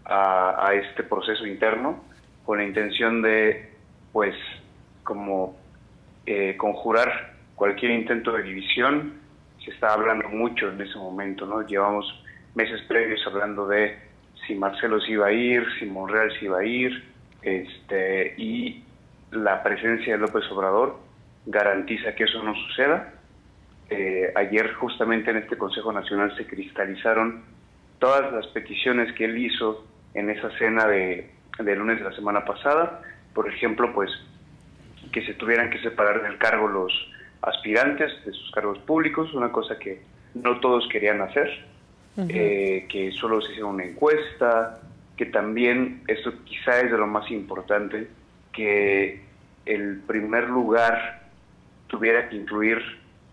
a 0.04 0.74
este 0.74 1.02
proceso 1.02 1.44
interno 1.44 2.04
con 2.44 2.58
la 2.58 2.64
intención 2.64 3.20
de, 3.20 3.68
pues, 4.12 4.34
como 5.02 5.56
eh, 6.26 6.56
conjurar 6.56 7.34
cualquier 7.54 7.92
intento 7.92 8.32
de 8.32 8.42
división. 8.42 9.14
Se 9.64 9.70
está 9.70 9.92
hablando 9.92 10.28
mucho 10.28 10.70
en 10.70 10.80
ese 10.80 10.96
momento, 10.96 11.46
¿no? 11.46 11.66
Llevamos 11.66 12.06
meses 12.54 12.80
previos 12.88 13.20
hablando 13.26 13.66
de 13.66 13.98
si 14.46 14.54
Marcelo 14.54 15.00
se 15.00 15.12
iba 15.12 15.26
a 15.26 15.32
ir, 15.32 15.64
si 15.78 15.86
Monreal 15.86 16.32
se 16.38 16.46
iba 16.46 16.58
a 16.58 16.64
ir, 16.64 17.04
este, 17.42 18.34
y 18.36 18.82
la 19.32 19.62
presencia 19.62 20.14
de 20.14 20.18
López 20.18 20.44
Obrador 20.50 20.98
garantiza 21.46 22.14
que 22.14 22.24
eso 22.24 22.42
no 22.42 22.54
suceda. 22.54 23.14
Eh, 23.88 24.32
ayer 24.36 24.72
justamente 24.74 25.30
en 25.30 25.38
este 25.38 25.56
Consejo 25.56 25.92
Nacional 25.92 26.34
se 26.36 26.46
cristalizaron 26.46 27.42
todas 27.98 28.32
las 28.32 28.46
peticiones 28.48 29.12
que 29.14 29.24
él 29.24 29.36
hizo 29.38 29.84
en 30.14 30.30
esa 30.30 30.50
cena 30.58 30.86
de, 30.86 31.30
de 31.58 31.76
lunes 31.76 31.98
de 31.98 32.04
la 32.04 32.12
semana 32.12 32.44
pasada. 32.44 33.02
Por 33.34 33.48
ejemplo, 33.48 33.92
pues 33.92 34.10
que 35.12 35.24
se 35.24 35.34
tuvieran 35.34 35.70
que 35.70 35.80
separar 35.80 36.22
del 36.22 36.38
cargo 36.38 36.68
los 36.68 36.92
aspirantes 37.42 38.12
de 38.24 38.32
sus 38.32 38.50
cargos 38.50 38.78
públicos, 38.80 39.32
una 39.34 39.50
cosa 39.50 39.78
que 39.78 40.02
no 40.34 40.60
todos 40.60 40.88
querían 40.88 41.20
hacer, 41.20 41.66
eh, 42.28 42.86
que 42.88 43.12
solo 43.12 43.40
se 43.40 43.52
hiciera 43.52 43.66
una 43.66 43.84
encuesta, 43.84 44.80
que 45.16 45.26
también, 45.26 46.02
esto 46.06 46.32
quizá 46.44 46.80
es 46.80 46.90
de 46.90 46.98
lo 46.98 47.06
más 47.06 47.30
importante, 47.30 48.08
que 48.52 49.22
el 49.64 50.00
primer 50.06 50.48
lugar 50.48 51.22
tuviera 51.86 52.28
que 52.28 52.36
incluir 52.36 52.78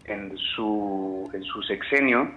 en 0.05 0.37
su, 0.37 1.29
en 1.33 1.43
su 1.43 1.61
sexenio 1.63 2.31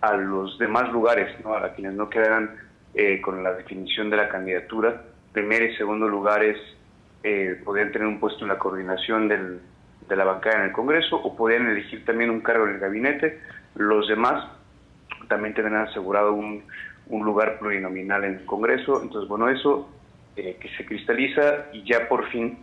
a 0.00 0.14
los 0.14 0.58
demás 0.58 0.92
lugares, 0.92 1.34
¿no? 1.42 1.54
a 1.54 1.72
quienes 1.72 1.94
no 1.94 2.10
quedaran 2.10 2.56
eh, 2.94 3.20
con 3.20 3.42
la 3.42 3.54
definición 3.54 4.10
de 4.10 4.18
la 4.18 4.28
candidatura 4.28 5.02
primer 5.34 5.62
y 5.64 5.76
segundo 5.76 6.08
lugares 6.08 6.56
eh, 7.24 7.58
podían 7.64 7.90
tener 7.90 8.06
un 8.06 8.20
puesto 8.20 8.44
en 8.44 8.48
la 8.48 8.58
coordinación 8.58 9.28
del, 9.28 9.60
de 10.08 10.16
la 10.16 10.24
bancada 10.24 10.58
en 10.58 10.64
el 10.66 10.72
Congreso 10.72 11.16
o 11.16 11.34
podían 11.34 11.66
elegir 11.66 12.04
también 12.04 12.28
un 12.28 12.40
cargo 12.40 12.66
en 12.66 12.74
el 12.74 12.80
gabinete. 12.80 13.40
Los 13.74 14.08
demás 14.08 14.46
también 15.28 15.54
tendrán 15.54 15.88
asegurado 15.88 16.34
un, 16.34 16.62
lugar 17.08 17.58
plurinominal 17.58 18.24
en 18.24 18.34
el 18.34 18.44
Congreso. 18.44 19.02
Entonces, 19.02 19.26
bueno, 19.26 19.48
eso 19.48 19.88
eh, 20.36 20.58
que 20.60 20.68
se 20.76 20.84
cristaliza 20.84 21.66
y 21.72 21.82
ya 21.84 22.08
por 22.08 22.28
fin 22.28 22.58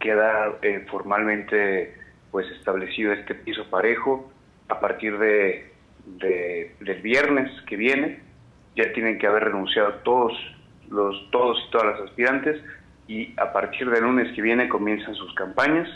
queda 0.00 0.56
eh, 0.62 0.84
formalmente 0.90 1.94
pues 2.32 2.50
establecido 2.50 3.12
este 3.12 3.36
piso 3.36 3.70
parejo 3.70 4.32
a 4.68 4.80
partir 4.80 5.18
de, 5.18 5.70
del 6.04 7.02
viernes 7.02 7.52
que 7.68 7.76
viene 7.76 8.20
ya 8.74 8.92
tienen 8.92 9.18
que 9.18 9.26
haber 9.26 9.44
renunciado 9.44 9.94
todos 10.02 10.32
los 10.90 11.30
todos 11.30 11.62
y 11.68 11.70
todas 11.70 11.86
las 11.88 12.08
aspirantes 12.08 12.60
y 13.12 13.34
a 13.36 13.52
partir 13.52 13.90
del 13.90 14.02
lunes 14.02 14.32
que 14.34 14.40
viene 14.40 14.68
comienzan 14.68 15.14
sus 15.14 15.34
campañas 15.34 15.88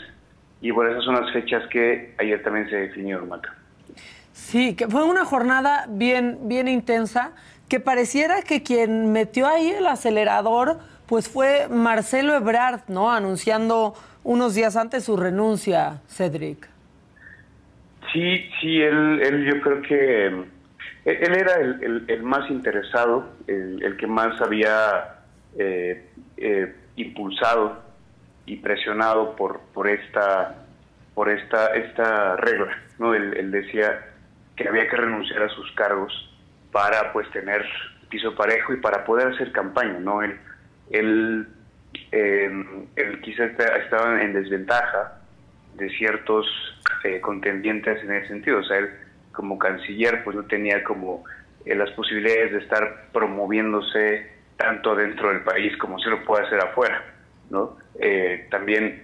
y 0.61 0.71
bueno 0.71 0.91
esas 0.91 1.05
son 1.05 1.15
las 1.15 1.31
fechas 1.33 1.63
que 1.69 2.13
ayer 2.17 2.43
también 2.43 2.69
se 2.69 2.75
definieron 2.75 3.27
Maca. 3.27 3.55
Sí, 4.33 4.75
que 4.75 4.87
fue 4.87 5.03
una 5.03 5.25
jornada 5.25 5.85
bien 5.89 6.39
bien 6.43 6.67
intensa 6.67 7.31
que 7.69 7.79
pareciera 7.79 8.43
que 8.43 8.61
quien 8.61 9.11
metió 9.11 9.47
ahí 9.47 9.69
el 9.69 9.87
acelerador 9.87 10.77
pues 11.07 11.29
fue 11.29 11.67
Marcelo 11.69 12.35
Ebrard, 12.35 12.81
¿no? 12.89 13.11
Anunciando 13.11 13.93
unos 14.23 14.55
días 14.55 14.75
antes 14.75 15.05
su 15.05 15.15
renuncia, 15.15 16.01
Cedric. 16.07 16.67
Sí, 18.11 18.49
sí, 18.59 18.81
él, 18.81 19.21
él 19.21 19.45
yo 19.45 19.61
creo 19.61 19.81
que 19.81 20.27
él, 21.05 21.33
era 21.33 21.55
el, 21.61 22.23
más 22.23 22.49
interesado, 22.51 23.29
el, 23.47 23.95
que 23.97 24.07
más 24.07 24.41
había 24.41 25.19
eh, 25.57 26.05
eh, 26.35 26.75
impulsado 26.97 27.81
y 28.45 28.57
presionado 28.57 29.35
por, 29.35 29.61
por 29.73 29.87
esta 29.87 30.63
por 31.13 31.29
esta 31.29 31.75
esta 31.75 32.35
regla, 32.35 32.77
¿no? 32.99 33.13
Él, 33.13 33.49
decía 33.51 34.05
que 34.55 34.67
había 34.67 34.87
que 34.87 34.97
renunciar 34.97 35.43
a 35.43 35.49
sus 35.49 35.71
cargos 35.71 36.13
para 36.71 37.11
pues 37.13 37.29
tener 37.31 37.65
piso 38.09 38.35
parejo 38.35 38.73
y 38.73 38.77
para 38.77 39.03
poder 39.05 39.29
hacer 39.29 39.51
campaña, 39.51 39.99
¿no? 39.99 40.21
Él, 40.21 40.37
él, 40.91 41.47
eh, 42.11 42.65
él 42.95 43.21
quizás 43.21 43.51
estaba 43.83 44.21
en 44.21 44.33
desventaja 44.33 45.19
de 45.75 45.89
ciertos 45.89 46.45
eh, 47.03 47.19
contendientes 47.21 48.03
en 48.03 48.13
ese 48.13 48.27
sentido. 48.27 48.59
O 48.59 48.63
sea, 48.63 48.77
él 48.77 48.89
como 49.31 49.57
canciller 49.59 50.23
pues 50.23 50.35
no 50.35 50.43
tenía 50.43 50.83
como 50.83 51.23
eh, 51.65 51.75
las 51.75 51.91
posibilidades 51.91 52.53
de 52.53 52.59
estar 52.59 53.09
promoviéndose 53.11 54.36
tanto 54.57 54.95
dentro 54.95 55.29
del 55.29 55.41
país 55.41 55.77
como 55.77 55.99
se 55.99 56.09
lo 56.09 56.23
puede 56.25 56.45
hacer 56.45 56.59
afuera, 56.59 57.03
¿no? 57.49 57.77
Eh, 57.99 58.47
también 58.49 59.03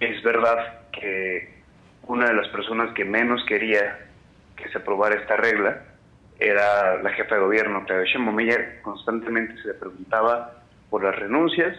es 0.00 0.22
verdad 0.22 0.80
que 0.92 1.52
una 2.06 2.26
de 2.26 2.34
las 2.34 2.48
personas 2.48 2.92
que 2.94 3.04
menos 3.04 3.44
quería 3.46 3.98
que 4.56 4.68
se 4.68 4.78
aprobara 4.78 5.14
esta 5.14 5.36
regla 5.36 5.82
era 6.38 7.00
la 7.02 7.10
jefa 7.10 7.36
de 7.36 7.40
gobierno, 7.40 7.84
Claudia 7.86 8.10
Sheinbaum. 8.10 8.38
Constantemente 8.82 9.60
se 9.62 9.68
le 9.68 9.74
preguntaba 9.74 10.62
por 10.90 11.04
las 11.04 11.14
renuncias, 11.16 11.76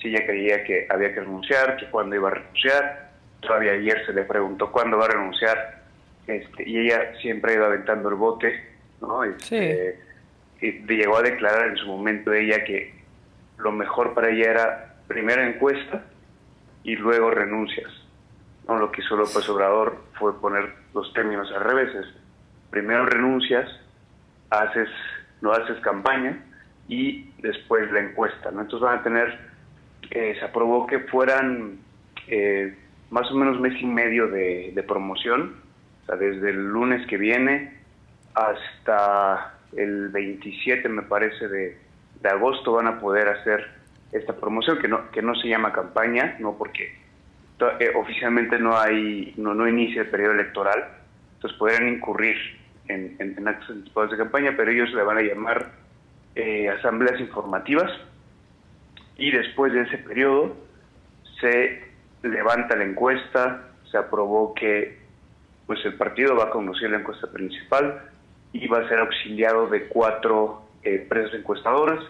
si 0.00 0.08
ella 0.08 0.24
creía 0.24 0.62
que 0.64 0.86
había 0.88 1.12
que 1.12 1.20
renunciar, 1.20 1.76
que 1.76 1.86
cuándo 1.90 2.14
iba 2.14 2.28
a 2.28 2.34
renunciar. 2.34 3.08
Todavía 3.40 3.72
ayer 3.72 4.04
se 4.06 4.12
le 4.12 4.22
preguntó 4.22 4.70
cuándo 4.70 4.98
va 4.98 5.06
a 5.06 5.08
renunciar 5.08 5.82
este, 6.26 6.68
y 6.68 6.78
ella 6.78 7.14
siempre 7.20 7.54
iba 7.54 7.66
aventando 7.66 8.08
el 8.08 8.16
bote, 8.16 8.52
¿no? 9.00 9.24
Este, 9.24 9.98
y 10.60 10.72
llegó 10.86 11.18
a 11.18 11.22
declarar 11.22 11.68
en 11.68 11.76
su 11.76 11.86
momento 11.86 12.32
ella 12.32 12.64
que 12.64 12.94
lo 13.58 13.72
mejor 13.72 14.14
para 14.14 14.30
ella 14.30 14.50
era 14.50 14.94
primero 15.06 15.42
encuesta 15.42 16.04
y 16.82 16.96
luego 16.96 17.30
renuncias. 17.30 17.90
¿no? 18.66 18.78
Lo 18.78 18.90
que 18.90 19.02
hizo 19.02 19.16
López 19.16 19.48
Obrador 19.48 19.98
fue 20.18 20.40
poner 20.40 20.74
los 20.94 21.12
términos 21.12 21.50
al 21.52 21.64
revés. 21.64 21.90
primero 22.70 23.06
renuncias, 23.06 23.68
haces, 24.50 24.88
no 25.40 25.52
haces 25.52 25.78
campaña 25.80 26.44
y 26.88 27.30
después 27.40 27.90
la 27.92 28.00
encuesta. 28.00 28.50
¿no? 28.50 28.60
Entonces 28.60 28.84
van 28.84 28.98
a 28.98 29.02
tener, 29.02 29.38
eh, 30.10 30.36
se 30.38 30.44
aprobó 30.44 30.86
que 30.86 31.00
fueran 31.00 31.78
eh, 32.26 32.76
más 33.10 33.30
o 33.30 33.34
menos 33.34 33.60
mes 33.60 33.74
y 33.80 33.86
medio 33.86 34.28
de, 34.28 34.84
promoción, 34.86 35.56
o 36.02 36.06
sea, 36.06 36.16
desde 36.16 36.50
el 36.50 36.68
lunes 36.68 37.06
que 37.06 37.16
viene 37.16 37.78
hasta 38.34 39.57
el 39.76 40.08
27, 40.08 40.88
me 40.88 41.02
parece, 41.02 41.48
de, 41.48 41.76
agosto 42.24 42.72
van 42.72 42.86
a 42.86 43.00
poder 43.00 43.28
hacer 43.28 43.68
esta 44.12 44.34
promoción, 44.34 44.78
que 44.78 44.88
no, 44.88 45.10
que 45.10 45.22
no 45.22 45.34
se 45.34 45.48
llama 45.48 45.72
campaña, 45.72 46.36
no 46.40 46.56
porque 46.56 46.94
eh, 47.78 47.90
oficialmente 47.94 48.58
no 48.58 48.78
hay 48.78 49.34
no, 49.36 49.54
no 49.54 49.68
inicia 49.68 50.02
el 50.02 50.08
periodo 50.08 50.32
electoral, 50.32 50.88
entonces 51.34 51.58
podrían 51.58 51.88
incurrir 51.88 52.36
en, 52.88 53.16
en, 53.18 53.36
en 53.36 53.48
actos 53.48 53.70
anticipados 53.70 54.10
de 54.12 54.16
campaña, 54.16 54.54
pero 54.56 54.70
ellos 54.70 54.90
le 54.92 55.02
van 55.02 55.18
a 55.18 55.22
llamar 55.22 55.72
eh, 56.34 56.68
asambleas 56.68 57.20
informativas 57.20 57.90
y 59.16 59.30
después 59.30 59.72
de 59.72 59.82
ese 59.82 59.98
periodo 59.98 60.56
se 61.40 61.82
levanta 62.22 62.76
la 62.76 62.84
encuesta, 62.84 63.68
se 63.90 63.98
aprobó 63.98 64.54
que 64.54 64.98
pues 65.66 65.84
el 65.84 65.94
partido 65.94 66.36
va 66.36 66.44
a 66.44 66.50
conducir 66.50 66.90
la 66.90 66.98
encuesta 66.98 67.30
principal 67.30 68.02
va 68.68 68.78
a 68.78 68.88
ser 68.88 68.98
auxiliado 68.98 69.66
de 69.68 69.88
cuatro 69.88 70.62
eh, 70.82 71.02
empresas 71.02 71.34
encuestadoras 71.34 72.04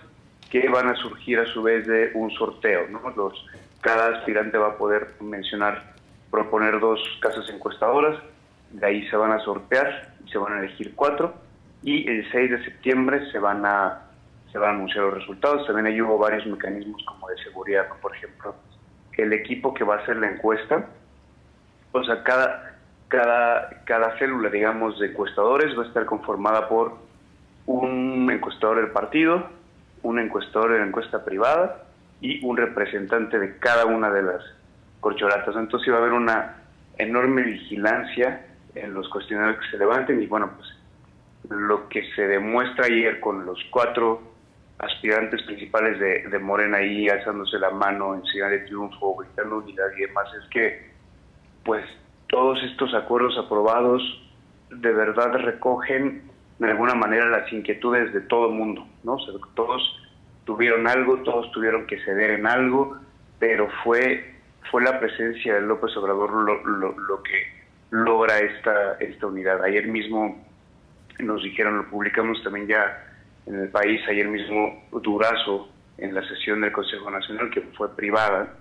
que 0.51 0.69
van 0.69 0.89
a 0.89 0.95
surgir 0.97 1.39
a 1.39 1.47
su 1.47 1.63
vez 1.63 1.87
de 1.87 2.11
un 2.15 2.31
sorteo. 2.31 2.89
¿no? 2.89 3.11
Los, 3.11 3.47
cada 3.81 4.19
aspirante 4.19 4.57
va 4.59 4.69
a 4.69 4.79
poder 4.79 5.15
mencionar, 5.21 5.95
proponer 6.31 6.81
dos 6.81 7.01
casas 7.21 7.49
encuestadoras, 7.51 8.19
de 8.71 8.87
ahí 8.87 9.09
se 9.09 9.17
van 9.17 9.33
a 9.33 9.41
sortear 9.41 10.15
y 10.25 10.31
se 10.31 10.39
van 10.39 10.55
a 10.55 10.59
elegir 10.61 10.95
cuatro 10.95 11.35
y 11.83 12.09
el 12.09 12.31
6 12.31 12.51
de 12.51 12.65
septiembre 12.65 13.31
se 13.31 13.39
van 13.39 13.65
a 13.65 14.05
se 14.53 14.59
van 14.59 14.71
a 14.71 14.75
anunciar 14.75 15.05
los 15.05 15.15
resultados. 15.15 15.67
También 15.67 15.87
ahí 15.87 16.01
hubo 16.01 16.17
varios 16.17 16.47
mecanismos 16.47 17.03
como 17.05 17.29
de 17.29 17.37
seguridad, 17.43 17.87
por 18.01 18.17
ejemplo, 18.17 18.55
el 19.19 19.33
equipo 19.33 19.75
que 19.75 19.85
va 19.85 19.97
a 19.97 19.99
hacer 19.99 20.17
la 20.17 20.31
encuesta, 20.31 20.87
o 21.93 22.05
sea, 22.05 22.23
cada, 22.23 22.78
cada, 23.09 23.83
cada 23.85 24.19
célula, 24.19 24.51
digamos, 24.51 24.99
de 24.99 25.09
encuestadores 25.09 25.77
va 25.77 25.85
a 25.85 25.87
estar 25.87 26.05
conformada 26.07 26.69
por 26.69 26.97
un 27.67 28.31
encuestador 28.31 28.81
del 28.81 28.91
partido, 28.91 29.49
un 30.03 30.19
encuestador 30.19 30.73
de 30.73 30.79
la 30.79 30.87
encuesta 30.87 31.25
privada 31.25 31.85
y 32.21 32.45
un 32.45 32.57
representante 32.57 33.39
de 33.39 33.59
cada 33.59 33.87
una 33.87 34.11
de 34.11 34.23
las 34.23 34.43
corcholatas. 35.01 35.55
Entonces 35.57 35.93
va 35.93 35.99
a 35.99 36.01
haber 36.01 36.13
una 36.13 36.57
enorme 36.97 37.43
vigilancia 37.43 38.47
en 38.75 38.95
los 38.95 39.09
cuestionarios 39.09 39.59
que 39.65 39.71
se 39.71 39.79
levanten 39.79 40.23
y 40.23 40.27
bueno, 40.27 40.51
pues 40.57 40.69
lo 41.51 41.89
que 41.89 42.03
se 42.15 42.27
demuestra 42.27 42.87
ayer 42.87 43.21
con 43.21 43.47
los 43.47 43.59
cuatro 43.71 44.21
aspirantes 44.79 45.43
principales 45.43 45.99
de, 45.99 46.39
Morena 46.39 46.79
ahí 46.79 47.09
alzándose 47.09 47.59
la 47.59 47.71
mano 47.71 48.15
en 48.15 48.25
señal 48.27 48.51
de 48.51 48.61
triunfo, 48.61 49.17
gritando 49.17 49.59
unidad 49.59 49.87
y 49.97 50.03
demás, 50.03 50.29
es 50.41 50.49
que 50.51 50.89
pues 51.65 51.85
todos 52.29 52.63
estos 52.63 52.95
acuerdos 52.95 53.37
aprobados 53.39 54.03
de 54.71 54.93
verdad 54.93 55.33
recogen 55.35 56.23
de 56.59 56.71
alguna 56.71 56.95
manera 56.95 57.27
las 57.27 57.53
inquietudes 57.53 58.13
de 58.13 58.21
todo 58.23 58.51
mundo, 58.51 58.87
¿no? 59.05 59.17
todos 59.55 59.83
tuvieron 60.45 60.87
algo, 60.87 61.19
todos 61.19 61.51
tuvieron 61.53 61.87
que 61.87 61.99
ceder 62.05 62.31
en 62.31 62.47
algo, 62.47 62.99
pero 63.39 63.69
fue 63.85 64.35
fue 64.71 64.83
la 64.83 64.99
presencia 64.99 65.55
de 65.55 65.63
López 65.63 65.97
Obrador 65.97 66.31
lo, 66.31 66.93
lo 66.93 67.23
que 67.23 67.47
logra 67.91 68.39
esta 68.39 68.95
esta 69.01 69.27
unidad. 69.27 69.63
Ayer 69.63 69.87
mismo 69.87 70.45
nos 71.21 71.43
dijeron, 71.43 71.79
lo 71.79 71.91
publicamos 71.91 72.43
también 72.43 72.67
ya 72.67 73.05
en 73.47 73.63
el 73.63 73.69
país. 73.71 74.01
Ayer 74.09 74.29
mismo 74.29 74.85
Durazo, 74.93 75.69
en 75.99 76.15
la 76.15 76.27
sesión 76.29 76.61
del 76.61 76.73
Consejo 76.73 77.11
Nacional, 77.11 77.51
que 77.51 77.61
fue 77.77 77.95
privada, 77.97 78.55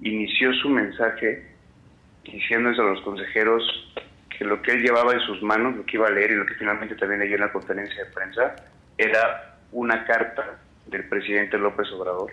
inició 0.00 0.52
su 0.54 0.68
mensaje 0.68 1.55
diciéndose 2.26 2.80
a 2.80 2.84
los 2.84 3.00
consejeros 3.02 3.62
que 4.36 4.44
lo 4.44 4.60
que 4.62 4.72
él 4.72 4.82
llevaba 4.82 5.12
en 5.12 5.20
sus 5.20 5.42
manos, 5.42 5.76
lo 5.76 5.86
que 5.86 5.96
iba 5.96 6.06
a 6.06 6.10
leer 6.10 6.32
y 6.32 6.34
lo 6.34 6.46
que 6.46 6.54
finalmente 6.54 6.94
también 6.94 7.20
leyó 7.20 7.36
en 7.36 7.42
la 7.42 7.52
conferencia 7.52 8.04
de 8.04 8.10
prensa, 8.10 8.56
era 8.98 9.56
una 9.72 10.04
carta 10.04 10.58
del 10.86 11.08
presidente 11.08 11.58
López 11.58 11.90
Obrador. 11.92 12.32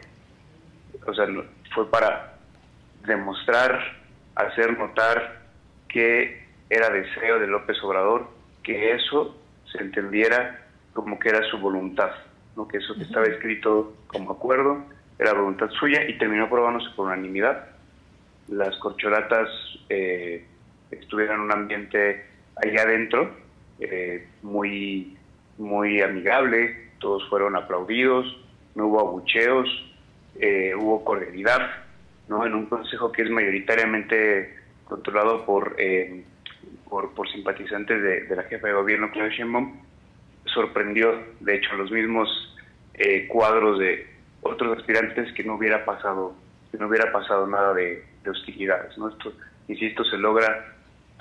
O 1.05 1.13
sea, 1.13 1.27
fue 1.73 1.89
para 1.89 2.35
demostrar, 3.05 3.79
hacer 4.35 4.77
notar 4.77 5.41
que 5.87 6.43
era 6.69 6.89
deseo 6.89 7.39
de 7.39 7.47
López 7.47 7.77
Obrador 7.83 8.29
que 8.63 8.93
eso 8.93 9.37
se 9.71 9.79
entendiera 9.79 10.59
como 10.93 11.19
que 11.19 11.29
era 11.29 11.43
su 11.49 11.57
voluntad, 11.57 12.11
¿no? 12.55 12.67
que 12.67 12.77
eso 12.77 12.95
que 12.95 13.03
estaba 13.03 13.25
escrito 13.25 13.93
como 14.07 14.31
acuerdo 14.31 14.85
era 15.19 15.33
voluntad 15.33 15.69
suya 15.71 16.03
y 16.07 16.17
terminó 16.17 16.49
probándose 16.49 16.89
por 16.95 17.07
unanimidad. 17.07 17.67
Las 18.49 18.77
corcholatas 18.77 19.49
eh, 19.89 20.45
estuvieron 20.91 21.35
en 21.37 21.41
un 21.41 21.51
ambiente 21.51 22.25
allá 22.55 22.83
adentro, 22.83 23.35
eh, 23.79 24.27
muy, 24.41 25.17
muy 25.57 26.01
amigable, 26.01 26.91
todos 26.99 27.27
fueron 27.29 27.55
aplaudidos, 27.55 28.25
no 28.75 28.87
hubo 28.87 28.99
abucheos, 28.99 29.67
eh, 30.39 30.73
hubo 30.75 31.03
cordialidad, 31.03 31.69
¿no? 32.27 32.45
En 32.45 32.55
un 32.55 32.65
consejo 32.65 33.11
que 33.11 33.23
es 33.23 33.29
mayoritariamente 33.29 34.55
controlado 34.85 35.45
por, 35.45 35.75
eh, 35.77 36.23
por, 36.89 37.13
por, 37.13 37.29
simpatizantes 37.29 38.01
de, 38.01 38.35
la 38.35 38.43
jefa 38.43 38.67
de 38.67 38.73
gobierno, 38.73 39.11
Claudia 39.11 39.35
Sheinbaum, 39.35 39.81
sorprendió, 40.45 41.23
de 41.39 41.55
hecho, 41.55 41.75
los 41.75 41.91
mismos 41.91 42.29
eh, 42.95 43.27
cuadros 43.27 43.79
de 43.79 44.07
otros 44.41 44.77
aspirantes 44.77 45.31
que 45.33 45.43
no 45.43 45.55
hubiera 45.55 45.85
pasado, 45.85 46.35
que 46.71 46.77
no 46.77 46.87
hubiera 46.87 47.11
pasado 47.11 47.47
nada 47.47 47.73
de, 47.73 48.03
hostilidades, 48.29 48.97
¿no? 48.97 49.09
Esto, 49.09 49.33
insisto, 49.67 50.03
se 50.03 50.17
logra 50.17 50.73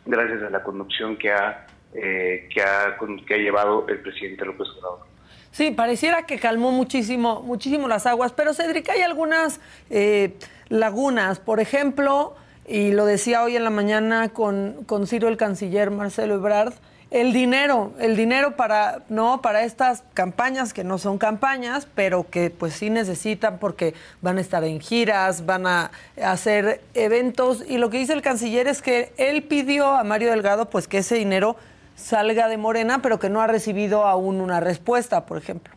gracias 0.04 0.42
a 0.42 0.50
la 0.50 0.62
conducción 0.62 1.16
que 1.16 1.32
ha, 1.32 1.66
que 1.92 2.62
ha, 2.62 2.96
que 3.26 3.34
ha 3.34 3.38
llevado 3.38 3.86
el 3.88 4.00
presidente 4.00 4.44
López 4.44 4.68
Obrador. 4.78 5.12
Sí, 5.52 5.70
pareciera 5.70 6.24
que 6.24 6.38
calmó 6.38 6.72
muchísimo, 6.72 7.42
muchísimo 7.42 7.86
las 7.86 8.06
aguas, 8.06 8.32
pero 8.32 8.54
Cedric, 8.54 8.88
hay 8.88 9.02
algunas 9.02 9.60
eh, 9.90 10.34
lagunas. 10.70 11.40
Por 11.40 11.60
ejemplo, 11.60 12.34
y 12.66 12.92
lo 12.92 13.04
decía 13.04 13.42
hoy 13.42 13.56
en 13.56 13.64
la 13.64 13.70
mañana 13.70 14.30
con, 14.30 14.84
con 14.84 15.06
Ciro 15.06 15.28
el 15.28 15.36
canciller 15.36 15.90
Marcelo 15.90 16.36
Ebrard, 16.36 16.72
el 17.12 17.34
dinero, 17.34 17.92
el 18.00 18.16
dinero 18.16 18.56
para, 18.56 19.02
no, 19.10 19.42
para 19.42 19.64
estas 19.64 20.02
campañas 20.14 20.72
que 20.72 20.82
no 20.82 20.96
son 20.96 21.18
campañas, 21.18 21.86
pero 21.94 22.28
que 22.30 22.48
pues 22.48 22.72
sí 22.72 22.88
necesitan 22.88 23.58
porque 23.58 23.92
van 24.22 24.38
a 24.38 24.40
estar 24.40 24.64
en 24.64 24.80
giras, 24.80 25.44
van 25.44 25.66
a 25.66 25.90
hacer 26.24 26.80
eventos. 26.94 27.68
Y 27.68 27.76
lo 27.76 27.90
que 27.90 27.98
dice 27.98 28.14
el 28.14 28.22
canciller 28.22 28.66
es 28.66 28.80
que 28.80 29.12
él 29.18 29.42
pidió 29.42 29.88
a 29.88 30.04
Mario 30.04 30.30
Delgado 30.30 30.70
pues 30.70 30.88
que 30.88 30.98
ese 30.98 31.16
dinero 31.16 31.56
salga 31.96 32.48
de 32.48 32.56
Morena, 32.56 33.02
pero 33.02 33.18
que 33.18 33.28
no 33.28 33.42
ha 33.42 33.46
recibido 33.46 34.06
aún 34.06 34.40
una 34.40 34.60
respuesta, 34.60 35.26
por 35.26 35.36
ejemplo. 35.36 35.74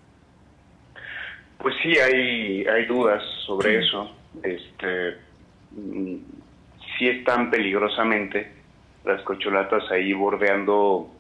Pues 1.58 1.76
sí, 1.84 2.00
hay, 2.00 2.66
hay 2.66 2.86
dudas 2.86 3.22
sobre 3.46 3.80
eso. 3.80 4.10
Este, 4.42 5.18
mm, 5.72 6.16
sí 6.98 7.10
están 7.10 7.52
peligrosamente 7.52 8.54
las 9.04 9.22
cocholatas 9.24 9.84
ahí 9.92 10.14
bordeando 10.14 11.12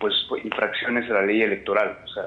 pues 0.00 0.14
infracciones 0.42 1.08
a 1.10 1.14
la 1.14 1.22
ley 1.22 1.42
electoral. 1.42 1.98
O 2.04 2.08
sea, 2.08 2.24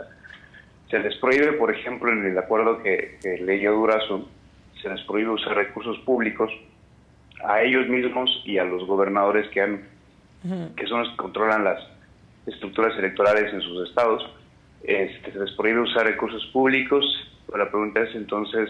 se 0.89 0.99
les 0.99 1.17
prohíbe, 1.17 1.53
por 1.53 1.73
ejemplo, 1.73 2.11
en 2.11 2.25
el 2.25 2.37
acuerdo 2.37 2.81
que, 2.81 3.17
que 3.21 3.39
leyó 3.39 3.73
Durazo, 3.73 4.29
se 4.81 4.89
les 4.89 5.01
prohíbe 5.01 5.31
usar 5.31 5.55
recursos 5.55 5.97
públicos 5.99 6.51
a 7.43 7.61
ellos 7.61 7.87
mismos 7.89 8.29
y 8.45 8.57
a 8.57 8.63
los 8.63 8.85
gobernadores 8.85 9.49
que 9.49 9.61
han 9.61 9.93
que 10.75 10.87
son 10.87 10.99
los 10.99 11.09
que 11.11 11.15
controlan 11.15 11.63
las 11.63 11.81
estructuras 12.45 12.97
electorales 12.97 13.53
en 13.53 13.61
sus 13.61 13.87
estados, 13.87 14.29
este, 14.83 15.31
se 15.31 15.39
les 15.39 15.51
prohíbe 15.53 15.79
usar 15.79 16.05
recursos 16.05 16.45
públicos, 16.47 17.05
pero 17.45 17.59
la 17.63 17.69
pregunta 17.69 18.01
es 18.01 18.13
entonces, 18.13 18.69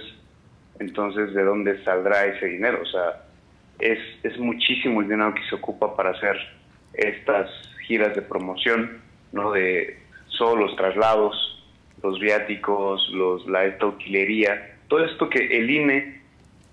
entonces 0.79 1.33
¿de 1.33 1.43
dónde 1.43 1.83
saldrá 1.83 2.25
ese 2.25 2.45
dinero? 2.45 2.79
O 2.83 2.86
sea, 2.86 3.24
es, 3.79 3.98
es 4.22 4.38
muchísimo 4.38 5.01
el 5.01 5.10
dinero 5.10 5.33
que 5.33 5.43
se 5.50 5.55
ocupa 5.55 5.95
para 5.95 6.12
hacer 6.12 6.38
estas 6.93 7.50
giras 7.83 8.15
de 8.15 8.21
promoción, 8.21 9.01
¿no? 9.31 9.51
De 9.51 9.99
solo 10.27 10.67
los 10.67 10.75
traslados, 10.75 11.63
los 12.01 12.19
viáticos, 12.19 13.09
los, 13.13 13.45
la 13.47 13.65
esta 13.65 13.85
utilería, 13.85 14.77
todo 14.87 15.05
esto 15.05 15.29
que 15.29 15.57
el 15.57 15.69
INE, 15.69 16.21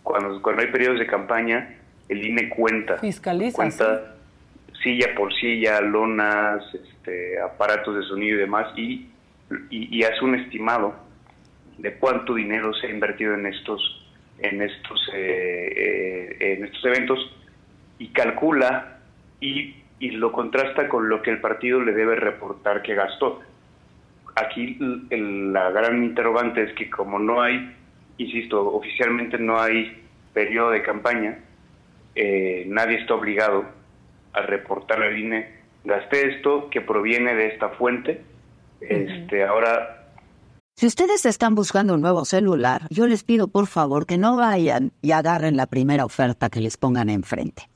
cuando, 0.02 0.42
cuando 0.42 0.62
hay 0.62 0.68
periodos 0.68 0.98
de 0.98 1.06
campaña, 1.06 1.76
el 2.08 2.26
INE 2.26 2.48
cuenta. 2.48 2.98
Fiscaliza. 2.98 3.56
Cuenta, 3.56 4.16
silla 4.82 5.14
por 5.14 5.32
silla, 5.34 5.80
lonas, 5.80 6.62
este, 6.74 7.40
aparatos 7.40 7.96
de 7.96 8.02
sonido 8.04 8.36
y 8.36 8.40
demás, 8.40 8.66
y, 8.76 9.08
y, 9.70 10.02
hace 10.04 10.24
un 10.24 10.34
estimado 10.36 10.94
de 11.78 11.94
cuánto 11.94 12.34
dinero 12.34 12.72
se 12.74 12.86
ha 12.86 12.90
invertido 12.90 13.34
en 13.34 13.46
estos 13.46 13.96
en 14.38 14.62
estos 14.62 15.00
eh, 15.12 16.36
eh, 16.40 16.54
en 16.56 16.64
estos 16.64 16.84
eventos 16.84 17.18
y 17.98 18.08
calcula 18.08 18.98
y, 19.40 19.74
y, 20.00 20.11
lo 20.12 20.33
contrasta 20.33 20.88
con 20.88 21.09
lo 21.09 21.23
que 21.23 21.30
el 21.30 21.40
partido 21.40 21.80
le 21.80 21.92
debe 21.92 22.16
reportar 22.16 22.83
que 22.83 22.95
gastó. 22.95 23.41
Aquí 24.34 24.76
la 25.10 25.71
gran 25.71 26.02
interrogante 26.02 26.63
es 26.63 26.75
que 26.75 26.91
como 26.91 27.19
no 27.19 27.43
hay, 27.43 27.76
insisto, 28.19 28.67
oficialmente 28.75 29.39
no 29.39 29.60
hay 29.60 30.02
periodo 30.32 30.71
de 30.71 30.82
campaña, 30.82 31.39
eh, 32.15 32.65
nadie 32.67 32.99
está 32.99 33.15
obligado 33.15 33.65
a 34.32 34.43
reportar 34.43 35.02
al 35.02 35.19
INE, 35.19 35.49
gasté 35.84 36.36
esto 36.36 36.69
que 36.71 36.80
proviene 36.80 37.34
de 37.34 37.49
esta 37.49 37.71
fuente, 37.71 38.23
este, 38.80 39.45
ahora... 39.45 39.97
Si 40.76 40.86
ustedes 40.86 41.26
están 41.26 41.54
buscando 41.54 41.95
un 41.95 42.00
nuevo 42.00 42.25
celular, 42.25 42.82
yo 42.91 43.06
les 43.06 43.23
pido 43.23 43.49
por 43.49 43.67
favor 43.67 44.06
que 44.06 44.17
no 44.17 44.36
vayan 44.36 44.93
y 45.02 45.13
agarren 45.13 45.56
la 45.56 45.67
primera 45.67 46.06
oferta 46.06 46.49
que 46.49 46.60
les 46.60 46.78
pongan 46.78 47.10
enfrente. 47.10 47.70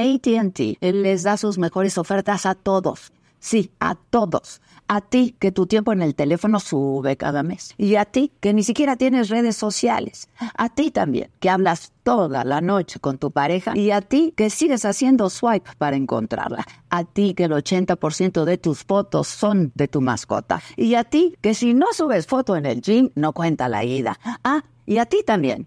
ATT 0.00 0.78
les 0.80 1.22
da 1.22 1.36
sus 1.36 1.58
mejores 1.58 1.98
ofertas 1.98 2.46
a 2.46 2.54
todos. 2.54 3.12
Sí, 3.38 3.72
a 3.80 3.94
todos. 3.94 4.60
A 4.86 5.00
ti 5.00 5.34
que 5.38 5.50
tu 5.50 5.66
tiempo 5.66 5.92
en 5.92 6.02
el 6.02 6.14
teléfono 6.14 6.60
sube 6.60 7.16
cada 7.16 7.42
mes. 7.42 7.74
Y 7.78 7.94
a 7.94 8.04
ti 8.04 8.32
que 8.40 8.52
ni 8.52 8.62
siquiera 8.62 8.96
tienes 8.96 9.30
redes 9.30 9.56
sociales. 9.56 10.28
A 10.56 10.68
ti 10.68 10.90
también 10.90 11.30
que 11.40 11.48
hablas 11.48 11.92
toda 12.02 12.44
la 12.44 12.60
noche 12.60 13.00
con 13.00 13.16
tu 13.16 13.30
pareja. 13.30 13.76
Y 13.76 13.92
a 13.92 14.02
ti 14.02 14.34
que 14.36 14.50
sigues 14.50 14.84
haciendo 14.84 15.30
swipe 15.30 15.70
para 15.78 15.96
encontrarla. 15.96 16.66
A 16.90 17.04
ti 17.04 17.34
que 17.34 17.44
el 17.44 17.52
80% 17.52 18.44
de 18.44 18.58
tus 18.58 18.84
fotos 18.84 19.28
son 19.28 19.72
de 19.74 19.88
tu 19.88 20.00
mascota. 20.00 20.60
Y 20.76 20.94
a 20.94 21.04
ti 21.04 21.34
que 21.40 21.54
si 21.54 21.72
no 21.72 21.86
subes 21.92 22.26
foto 22.26 22.56
en 22.56 22.66
el 22.66 22.82
gym 22.82 23.10
no 23.14 23.32
cuenta 23.32 23.68
la 23.68 23.84
ida. 23.84 24.18
Ah, 24.44 24.64
y 24.86 24.98
a 24.98 25.06
ti 25.06 25.22
también 25.24 25.66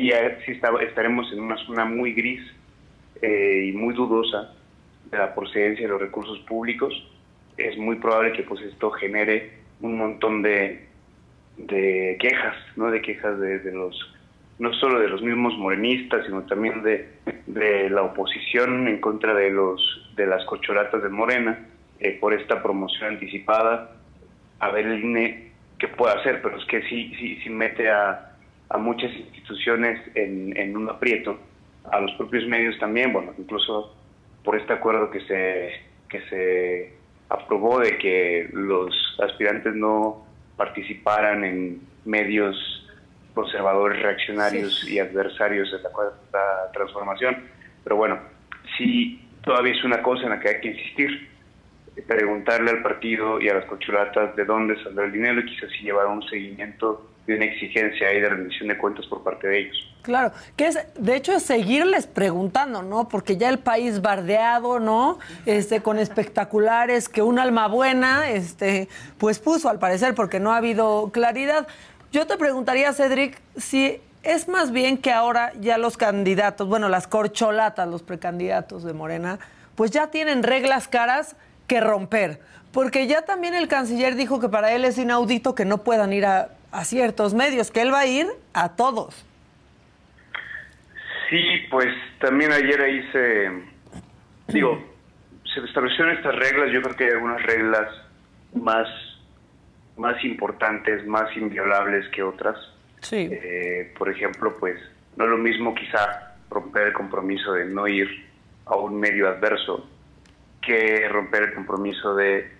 sí, 0.00 0.10
sí 0.46 0.60
estaremos 0.80 1.32
en 1.32 1.40
una 1.40 1.56
zona 1.66 1.84
muy 1.84 2.12
gris 2.12 2.40
eh, 3.20 3.66
y 3.68 3.72
muy 3.72 3.94
dudosa 3.94 4.54
de 5.10 5.18
la 5.18 5.34
procedencia 5.34 5.86
de 5.86 5.92
los 5.92 6.00
recursos 6.00 6.38
públicos. 6.40 6.92
Es 7.56 7.76
muy 7.76 7.96
probable 7.96 8.32
que 8.32 8.42
pues 8.42 8.62
esto 8.62 8.90
genere 8.92 9.52
un 9.80 9.98
montón 9.98 10.42
de, 10.42 10.86
de 11.56 12.16
quejas, 12.18 12.56
¿no? 12.76 12.90
De 12.90 13.02
quejas 13.02 13.38
de, 13.38 13.72
los 13.72 14.14
no 14.58 14.72
solo 14.74 15.00
de 15.00 15.08
los 15.08 15.22
mismos 15.22 15.56
morenistas, 15.58 16.24
sino 16.26 16.42
también 16.42 16.82
de, 16.82 17.08
de 17.46 17.90
la 17.90 18.02
oposición 18.02 18.88
en 18.88 19.00
contra 19.00 19.34
de 19.34 19.50
los 19.50 20.12
de 20.16 20.26
las 20.26 20.44
cocholatas 20.44 21.02
de 21.02 21.08
Morena 21.08 21.66
eh, 21.98 22.16
por 22.20 22.32
esta 22.32 22.62
promoción 22.62 23.14
anticipada. 23.14 23.96
A 24.58 24.70
ver 24.70 24.86
el 24.86 25.04
INE 25.04 25.50
qué 25.78 25.88
puede 25.88 26.14
hacer, 26.14 26.42
pero 26.42 26.58
es 26.58 26.64
que 26.66 26.82
sí, 26.82 27.14
sí, 27.18 27.40
sí 27.42 27.50
mete 27.50 27.90
a, 27.90 28.29
a 28.70 28.78
muchas 28.78 29.12
instituciones 29.12 30.00
en, 30.14 30.56
en 30.56 30.76
un 30.76 30.88
aprieto, 30.88 31.38
a 31.90 32.00
los 32.00 32.12
propios 32.12 32.46
medios 32.46 32.78
también, 32.78 33.12
bueno, 33.12 33.34
incluso 33.36 33.94
por 34.44 34.56
este 34.56 34.72
acuerdo 34.72 35.10
que 35.10 35.20
se, 35.22 35.72
que 36.08 36.20
se 36.28 36.94
aprobó 37.28 37.80
de 37.80 37.98
que 37.98 38.48
los 38.52 38.94
aspirantes 39.22 39.74
no 39.74 40.24
participaran 40.56 41.44
en 41.44 41.80
medios 42.04 42.56
conservadores, 43.34 44.00
reaccionarios 44.02 44.88
y 44.88 44.98
adversarios 44.98 45.70
de 45.72 45.82
la 45.82 45.90
cuarta 45.90 46.70
transformación. 46.72 47.36
Pero 47.82 47.96
bueno, 47.96 48.18
sí, 48.76 49.26
todavía 49.42 49.72
es 49.72 49.84
una 49.84 50.02
cosa 50.02 50.24
en 50.24 50.30
la 50.30 50.40
que 50.40 50.48
hay 50.48 50.60
que 50.60 50.68
insistir, 50.68 51.28
preguntarle 52.06 52.70
al 52.70 52.82
partido 52.82 53.40
y 53.40 53.48
a 53.48 53.54
las 53.54 53.64
cochulatas 53.66 54.34
de 54.36 54.44
dónde 54.44 54.82
saldrá 54.82 55.04
el 55.04 55.12
dinero 55.12 55.40
y 55.40 55.46
quizás 55.46 55.70
si 55.70 55.84
llevar 55.84 56.06
un 56.06 56.22
seguimiento 56.28 57.09
de 57.26 57.36
una 57.36 57.44
exigencia 57.44 58.08
ahí 58.08 58.20
de 58.20 58.28
rendición 58.28 58.68
de 58.68 58.78
cuentas 58.78 59.06
por 59.06 59.22
parte 59.22 59.46
de 59.46 59.60
ellos. 59.60 59.86
Claro, 60.02 60.32
que 60.56 60.66
es, 60.66 60.78
de 60.98 61.16
hecho, 61.16 61.32
es 61.32 61.42
seguirles 61.42 62.06
preguntando, 62.06 62.82
¿no? 62.82 63.08
Porque 63.08 63.36
ya 63.36 63.48
el 63.50 63.58
país 63.58 64.00
bardeado, 64.00 64.80
¿no? 64.80 65.18
Este, 65.44 65.82
con 65.82 65.98
espectaculares 65.98 67.08
que 67.08 67.22
un 67.22 67.38
alma 67.38 67.68
buena, 67.68 68.30
este, 68.30 68.88
pues 69.18 69.38
puso 69.38 69.68
al 69.68 69.78
parecer, 69.78 70.14
porque 70.14 70.40
no 70.40 70.52
ha 70.52 70.56
habido 70.56 71.10
claridad. 71.12 71.68
Yo 72.12 72.26
te 72.26 72.38
preguntaría, 72.38 72.92
Cedric, 72.94 73.38
si 73.56 74.00
es 74.22 74.48
más 74.48 74.72
bien 74.72 74.96
que 74.98 75.12
ahora 75.12 75.52
ya 75.60 75.76
los 75.76 75.96
candidatos, 75.96 76.66
bueno, 76.66 76.88
las 76.88 77.06
corcholatas, 77.06 77.86
los 77.86 78.02
precandidatos 78.02 78.84
de 78.84 78.94
Morena, 78.94 79.38
pues 79.74 79.90
ya 79.90 80.08
tienen 80.08 80.42
reglas 80.42 80.88
caras 80.88 81.36
que 81.66 81.80
romper. 81.80 82.40
Porque 82.72 83.06
ya 83.06 83.22
también 83.22 83.54
el 83.54 83.68
canciller 83.68 84.14
dijo 84.14 84.40
que 84.40 84.48
para 84.48 84.72
él 84.72 84.84
es 84.84 84.96
inaudito 84.96 85.54
que 85.54 85.64
no 85.64 85.78
puedan 85.78 86.12
ir 86.12 86.24
a, 86.24 86.50
a 86.72 86.84
ciertos 86.84 87.34
medios, 87.34 87.70
que 87.70 87.82
él 87.82 87.92
va 87.92 88.00
a 88.00 88.06
ir 88.06 88.26
a 88.52 88.76
todos. 88.76 89.24
Sí, 91.28 91.42
pues 91.70 91.88
también 92.18 92.52
ayer 92.52 92.80
ahí 92.80 93.08
se, 93.12 93.50
digo, 94.48 94.82
se 95.54 95.60
establecieron 95.60 96.16
estas 96.16 96.34
reglas, 96.36 96.72
yo 96.72 96.82
creo 96.82 96.96
que 96.96 97.04
hay 97.04 97.10
algunas 97.10 97.42
reglas 97.42 97.88
más, 98.54 98.88
más 99.96 100.22
importantes, 100.24 101.06
más 101.06 101.34
inviolables 101.36 102.08
que 102.08 102.22
otras. 102.22 102.56
Sí. 103.00 103.28
Eh, 103.30 103.94
por 103.96 104.10
ejemplo, 104.10 104.56
pues 104.58 104.78
no 105.16 105.24
es 105.24 105.30
lo 105.30 105.38
mismo 105.38 105.74
quizá 105.74 106.34
romper 106.50 106.88
el 106.88 106.92
compromiso 106.92 107.52
de 107.52 107.66
no 107.66 107.86
ir 107.86 108.28
a 108.66 108.76
un 108.76 108.98
medio 108.98 109.28
adverso 109.28 109.88
que 110.60 111.08
romper 111.08 111.44
el 111.44 111.54
compromiso 111.54 112.14
de, 112.14 112.50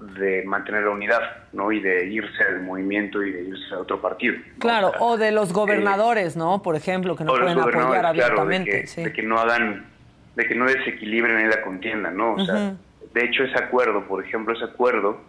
de 0.00 0.42
mantener 0.44 0.82
la 0.84 0.90
unidad, 0.90 1.20
¿no? 1.52 1.70
Y 1.72 1.80
de 1.80 2.06
irse 2.06 2.42
al 2.44 2.62
movimiento 2.62 3.22
y 3.22 3.32
de 3.32 3.42
irse 3.42 3.74
a 3.74 3.78
otro 3.78 4.00
partido. 4.00 4.34
¿no? 4.36 4.58
Claro, 4.58 4.88
O 4.88 4.92
sea, 4.92 5.00
o 5.02 5.16
de 5.16 5.32
los 5.32 5.50
eh, 5.50 5.52
gobernadores, 5.52 6.36
¿no? 6.36 6.62
Por 6.62 6.76
ejemplo, 6.76 7.16
que 7.16 7.24
no 7.24 7.32
pueden 7.32 7.58
apoyar 7.58 7.80
claro, 7.82 8.08
abiertamente. 8.08 8.70
de, 8.72 8.80
que, 8.82 8.86
sí. 8.86 9.04
de 9.04 9.12
que 9.12 9.22
no 9.22 9.38
hagan, 9.38 9.86
de 10.36 10.44
que 10.46 10.54
no 10.54 10.66
desequilibren 10.66 11.38
en 11.38 11.50
la 11.50 11.62
contienda, 11.62 12.10
¿no? 12.10 12.34
O 12.34 12.44
sea, 12.44 12.74
de 13.14 13.24
hecho 13.24 13.44
ese 13.44 13.56
acuerdo, 13.62 14.04
por 14.06 14.24
ejemplo, 14.24 14.54
ese 14.54 14.64
acuerdo 14.64 15.20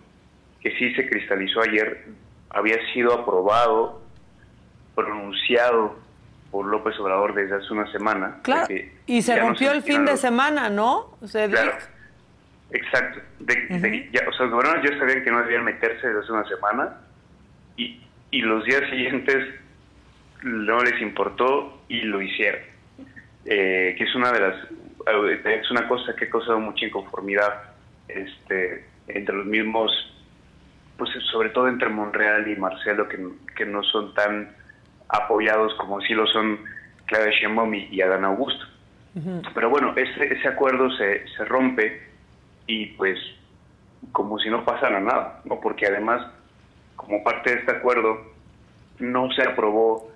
que 0.61 0.71
sí 0.77 0.93
se 0.95 1.07
cristalizó 1.07 1.61
ayer, 1.61 2.05
había 2.49 2.77
sido 2.93 3.13
aprobado, 3.13 4.01
pronunciado 4.95 5.95
por 6.51 6.65
López 6.65 6.97
Obrador 6.99 7.35
desde 7.35 7.55
hace 7.57 7.71
una 7.73 7.91
semana. 7.91 8.37
Claro, 8.41 8.73
y 9.05 9.21
se 9.21 9.35
no 9.35 9.47
rompió 9.47 9.71
el 9.71 9.83
fin 9.83 10.05
de 10.05 10.17
semana, 10.17 10.69
¿no? 10.69 11.17
Se 11.25 11.49
Claro, 11.49 11.71
dijo- 11.73 11.87
exacto. 12.71 13.21
De, 13.39 13.55
de- 13.79 14.09
ya, 14.11 14.21
o 14.27 14.33
sea, 14.33 14.45
los 14.45 14.51
gobernadores 14.55 14.91
ya 14.91 14.97
sabían 14.99 15.23
que 15.23 15.31
no 15.31 15.41
debían 15.43 15.63
meterse 15.63 16.07
desde 16.07 16.19
hace 16.21 16.31
una 16.31 16.47
semana 16.47 16.97
y, 17.77 18.01
y 18.31 18.41
los 18.41 18.63
días 18.65 18.81
siguientes 18.89 19.55
no 20.43 20.83
les 20.83 21.01
importó 21.01 21.81
y 21.87 22.01
lo 22.01 22.21
hicieron. 22.21 22.61
Eh, 23.45 23.95
que 23.97 24.03
es 24.03 24.15
una 24.15 24.31
de 24.31 24.39
las 24.39 24.55
es 25.45 25.69
una 25.69 25.87
cosa 25.87 26.15
que 26.15 26.25
ha 26.25 26.29
causado 26.31 26.59
mucha 26.59 26.83
inconformidad 26.85 27.61
este 28.07 28.87
entre 29.07 29.35
los 29.35 29.45
mismos 29.45 29.91
pues 30.97 31.11
sobre 31.31 31.49
todo 31.49 31.67
entre 31.67 31.89
Monreal 31.89 32.47
y 32.47 32.55
Marcelo 32.55 33.07
que, 33.07 33.19
que 33.55 33.65
no 33.67 33.83
son 33.83 34.15
tan 34.15 34.49
apoyados 35.09 35.75
como 35.75 36.01
sí 36.01 36.15
lo 36.15 36.25
son 36.25 36.57
Claudia 37.05 37.29
Sheinbaum 37.39 37.71
y, 37.75 37.83
y 37.91 38.01
Adán 38.01 38.25
Augusto 38.25 38.65
pero 39.53 39.69
bueno 39.69 39.93
ese, 39.95 40.33
ese 40.33 40.47
acuerdo 40.47 40.89
se, 40.97 41.27
se 41.37 41.45
rompe 41.45 42.01
y 42.67 42.87
pues 42.97 43.17
como 44.11 44.37
si 44.39 44.49
no 44.49 44.63
pasara 44.65 44.99
nada 44.99 45.41
no 45.45 45.59
porque 45.61 45.85
además 45.87 46.25
como 46.95 47.23
parte 47.23 47.51
de 47.53 47.59
este 47.59 47.71
acuerdo 47.71 48.33
no 48.99 49.31
se 49.31 49.43
aprobó 49.43 50.11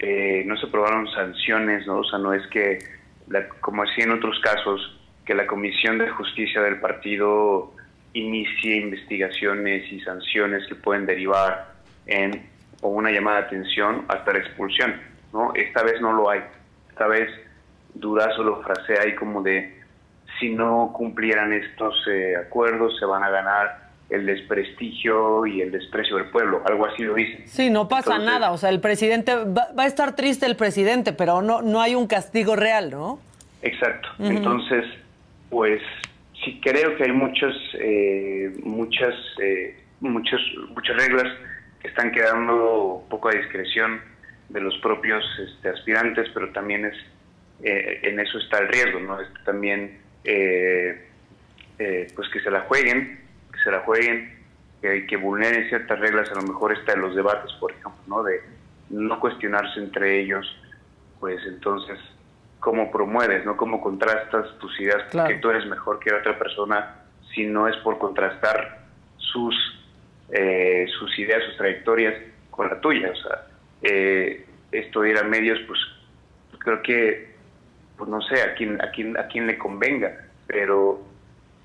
eh, 0.00 0.44
no 0.46 0.56
se 0.56 0.66
aprobaron 0.66 1.08
sanciones, 1.10 1.84
¿no? 1.88 1.98
O 1.98 2.04
sea, 2.04 2.20
no 2.20 2.32
es 2.32 2.46
que, 2.48 2.78
la- 3.26 3.48
como 3.60 3.82
así 3.82 4.00
en 4.02 4.12
otros 4.12 4.38
casos, 4.44 4.96
que 5.24 5.34
la 5.34 5.44
Comisión 5.48 5.98
de 5.98 6.08
Justicia 6.08 6.60
del 6.62 6.78
partido 6.78 7.72
inicie 8.12 8.76
investigaciones 8.76 9.90
y 9.92 10.00
sanciones 10.02 10.64
que 10.68 10.76
pueden 10.76 11.04
derivar 11.04 11.74
en 12.06 12.48
o 12.80 12.90
una 12.90 13.10
llamada 13.10 13.40
de 13.40 13.46
atención 13.46 14.04
hasta 14.06 14.32
la 14.34 14.38
expulsión, 14.38 14.94
¿no? 15.32 15.52
Esta 15.56 15.82
vez 15.82 16.00
no 16.00 16.12
lo 16.12 16.30
hay. 16.30 16.42
Esta 16.90 17.08
vez 17.08 17.28
Durazo 17.94 18.44
lo 18.44 18.62
frasea 18.62 19.02
ahí 19.02 19.16
como 19.16 19.42
de 19.42 19.77
si 20.38 20.50
no 20.50 20.92
cumplieran 20.94 21.52
estos 21.52 21.94
eh, 22.08 22.36
acuerdos 22.36 22.98
se 22.98 23.04
van 23.04 23.22
a 23.22 23.30
ganar 23.30 23.88
el 24.10 24.24
desprestigio 24.24 25.44
y 25.46 25.60
el 25.60 25.70
desprecio 25.70 26.16
del 26.16 26.30
pueblo, 26.30 26.62
algo 26.64 26.86
así 26.86 27.02
lo 27.02 27.14
dice. 27.14 27.46
Sí, 27.46 27.68
no 27.68 27.88
pasa 27.88 28.12
Entonces- 28.16 28.26
nada. 28.26 28.52
O 28.52 28.56
sea, 28.56 28.70
el 28.70 28.80
presidente 28.80 29.34
va, 29.34 29.68
va 29.78 29.82
a 29.82 29.86
estar 29.86 30.16
triste 30.16 30.46
el 30.46 30.56
presidente, 30.56 31.12
pero 31.12 31.42
no, 31.42 31.60
no 31.60 31.80
hay 31.80 31.94
un 31.94 32.06
castigo 32.06 32.56
real, 32.56 32.90
¿no? 32.90 33.20
Exacto. 33.60 34.08
Entonces, 34.18 34.84
pues 35.50 35.82
sí 36.44 36.60
creo 36.62 36.96
que 36.96 37.04
hay 37.04 37.12
muchos, 37.12 37.54
eh, 37.80 38.52
muchas, 38.62 39.14
eh, 39.42 39.78
muchos, 40.00 40.40
muchas 40.70 40.96
reglas 40.96 41.26
que 41.80 41.88
están 41.88 42.10
quedando 42.12 43.04
poco 43.10 43.28
a 43.28 43.32
discreción 43.32 44.00
de 44.48 44.60
los 44.60 44.76
propios 44.78 45.24
este, 45.38 45.68
aspirantes, 45.68 46.28
pero 46.32 46.50
también 46.52 46.86
es 46.86 46.94
eh, 47.62 48.00
en 48.04 48.20
eso 48.20 48.38
está 48.38 48.58
el 48.58 48.68
riesgo, 48.68 49.00
¿no? 49.00 49.20
Este, 49.20 49.38
también, 49.44 49.98
eh, 50.30 51.08
eh, 51.78 52.12
pues 52.14 52.28
que 52.28 52.40
se 52.40 52.50
la 52.50 52.60
jueguen, 52.62 53.20
que 53.50 53.58
se 53.60 53.70
la 53.70 53.80
jueguen, 53.80 54.38
que, 54.82 55.06
que 55.06 55.16
vulneren 55.16 55.68
ciertas 55.68 55.98
reglas, 55.98 56.30
a 56.30 56.34
lo 56.34 56.42
mejor 56.42 56.72
está 56.72 56.92
en 56.92 57.00
los 57.00 57.16
debates, 57.16 57.50
por 57.54 57.72
ejemplo, 57.72 58.02
¿no? 58.06 58.22
De 58.22 58.42
no 58.90 59.18
cuestionarse 59.20 59.80
entre 59.80 60.20
ellos, 60.20 60.46
pues 61.18 61.40
entonces, 61.46 61.98
¿cómo 62.60 62.90
promueves, 62.90 63.44
no? 63.44 63.56
¿Cómo 63.56 63.80
contrastas 63.80 64.58
tus 64.58 64.78
ideas? 64.80 65.04
Claro. 65.10 65.28
Que 65.28 65.40
tú 65.40 65.50
eres 65.50 65.66
mejor 65.66 65.98
que 65.98 66.10
la 66.10 66.18
otra 66.18 66.38
persona 66.38 67.04
si 67.34 67.46
no 67.46 67.68
es 67.68 67.76
por 67.78 67.98
contrastar 67.98 68.80
sus, 69.16 69.54
eh, 70.30 70.86
sus 70.98 71.18
ideas, 71.18 71.42
sus 71.44 71.56
trayectorias 71.56 72.14
con 72.50 72.68
la 72.68 72.80
tuya. 72.80 73.10
O 73.10 73.16
sea, 73.16 73.46
eh, 73.82 74.46
esto 74.72 75.02
de 75.02 75.10
ir 75.10 75.18
a 75.18 75.22
medios, 75.22 75.58
pues 75.66 75.78
creo 76.58 76.82
que, 76.82 77.36
pues 77.98 78.08
no 78.08 78.22
sé, 78.22 78.40
a 78.42 78.54
quién, 78.54 78.80
a 78.80 78.90
quién, 78.92 79.18
a 79.18 79.26
quién 79.26 79.46
le 79.46 79.58
convenga, 79.58 80.16
pero 80.46 81.02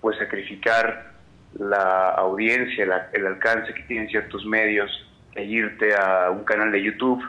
pues 0.02 0.18
sacrificar 0.18 1.14
la 1.60 2.10
audiencia, 2.10 2.86
la- 2.86 3.10
el 3.14 3.28
alcance 3.28 3.74
que 3.74 3.84
tienen 3.84 4.10
ciertos 4.10 4.44
medios, 4.46 4.90
e 5.36 5.44
irte 5.44 5.96
a 5.96 6.30
un 6.32 6.44
canal 6.44 6.72
de 6.72 6.82
YouTube, 6.84 7.24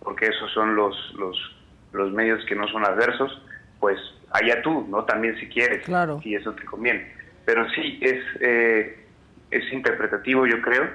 porque 0.00 0.26
esos 0.26 0.50
son 0.52 0.74
los, 0.76 0.96
los, 1.18 1.36
los 1.92 2.12
medios 2.12 2.44
que 2.46 2.54
no 2.54 2.66
son 2.68 2.84
adversos, 2.84 3.42
pues 3.80 3.98
allá 4.30 4.62
tú, 4.62 4.86
¿no? 4.88 5.04
También 5.04 5.36
si 5.38 5.48
quieres, 5.48 5.84
Claro. 5.84 6.20
si 6.22 6.34
eso 6.34 6.52
te 6.52 6.64
conviene. 6.64 7.12
Pero 7.44 7.68
sí, 7.70 7.98
es, 8.00 8.22
eh, 8.40 9.06
es 9.50 9.72
interpretativo, 9.72 10.46
yo 10.46 10.60
creo. 10.62 10.88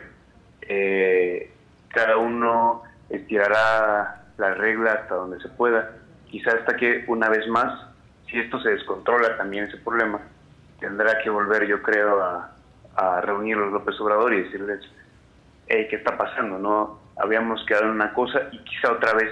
Eh, 0.62 1.52
cada 1.90 2.18
uno 2.18 2.84
estirará 3.10 4.26
la 4.38 4.54
regla 4.56 4.94
hasta 4.94 5.16
donde 5.16 5.40
se 5.42 5.50
pueda. 5.50 5.92
Quizá 6.30 6.52
hasta 6.52 6.76
que, 6.76 7.06
una 7.08 7.30
vez 7.30 7.48
más, 7.48 7.88
si 8.30 8.40
esto 8.40 8.60
se 8.62 8.70
descontrola 8.70 9.38
también 9.38 9.66
ese 9.66 9.78
problema, 9.78 10.20
tendrá 10.80 11.20
que 11.22 11.30
volver, 11.30 11.66
yo 11.68 11.82
creo, 11.82 12.22
a, 12.22 12.52
a 12.96 13.22
reunir 13.22 13.58
a 13.58 13.62
los 13.62 13.74
López 13.74 14.00
Obrador 14.00 14.34
y 14.34 14.44
decirles, 14.44 14.82
hey, 15.68 15.88
¿qué 15.90 15.98
está 15.98 16.18
pasando? 16.18 16.58
No 16.60 17.00
habíamos 17.18 17.64
quedado 17.66 17.86
en 17.86 17.92
una 17.92 18.14
cosa 18.14 18.42
y 18.52 18.60
quizá 18.60 18.92
otra 18.92 19.14
vez 19.14 19.32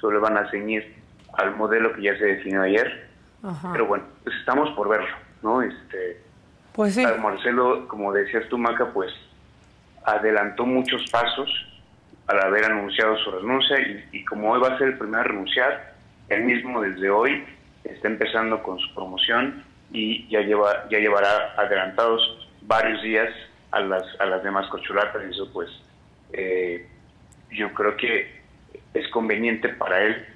solo 0.00 0.20
van 0.20 0.36
a 0.36 0.50
ceñir 0.50 0.96
al 1.34 1.56
modelo 1.56 1.92
que 1.94 2.02
ya 2.02 2.16
se 2.18 2.24
definió 2.24 2.62
ayer. 2.62 3.08
Ajá. 3.42 3.70
Pero 3.72 3.86
bueno, 3.86 4.04
pues 4.24 4.36
estamos 4.36 4.70
por 4.70 4.88
verlo, 4.88 5.16
¿no? 5.42 5.62
Este, 5.62 6.22
Pues 6.72 6.94
sí. 6.94 7.04
Marcelo, 7.22 7.86
como 7.88 8.12
decías 8.12 8.48
tú, 8.48 8.58
Maca, 8.58 8.92
pues 8.92 9.12
adelantó 10.04 10.64
muchos 10.66 11.08
pasos 11.10 11.48
al 12.26 12.40
haber 12.40 12.64
anunciado 12.66 13.16
su 13.18 13.30
renuncia 13.30 13.80
y, 13.80 14.08
y 14.12 14.24
como 14.24 14.52
hoy 14.52 14.60
va 14.60 14.74
a 14.74 14.78
ser 14.78 14.88
el 14.88 14.98
primero 14.98 15.20
a 15.20 15.24
renunciar, 15.24 15.94
él 16.28 16.44
mismo 16.44 16.80
desde 16.82 17.10
hoy 17.10 17.44
está 17.84 18.08
empezando 18.08 18.62
con 18.62 18.78
su 18.78 18.94
promoción 18.94 19.64
y 19.92 20.28
ya 20.28 20.40
lleva 20.40 20.88
ya 20.90 20.98
llevará 20.98 21.54
adelantados 21.56 22.48
varios 22.62 23.02
días 23.02 23.28
a 23.70 23.80
las 23.80 24.04
a 24.20 24.26
las 24.26 24.42
demás 24.42 24.66
corcholatas 24.68 25.22
y 25.26 25.30
eso 25.30 25.50
pues 25.52 25.70
eh, 26.32 26.86
yo 27.50 27.72
creo 27.72 27.96
que 27.96 28.38
es 28.94 29.08
conveniente 29.08 29.70
para 29.70 30.02
él 30.02 30.26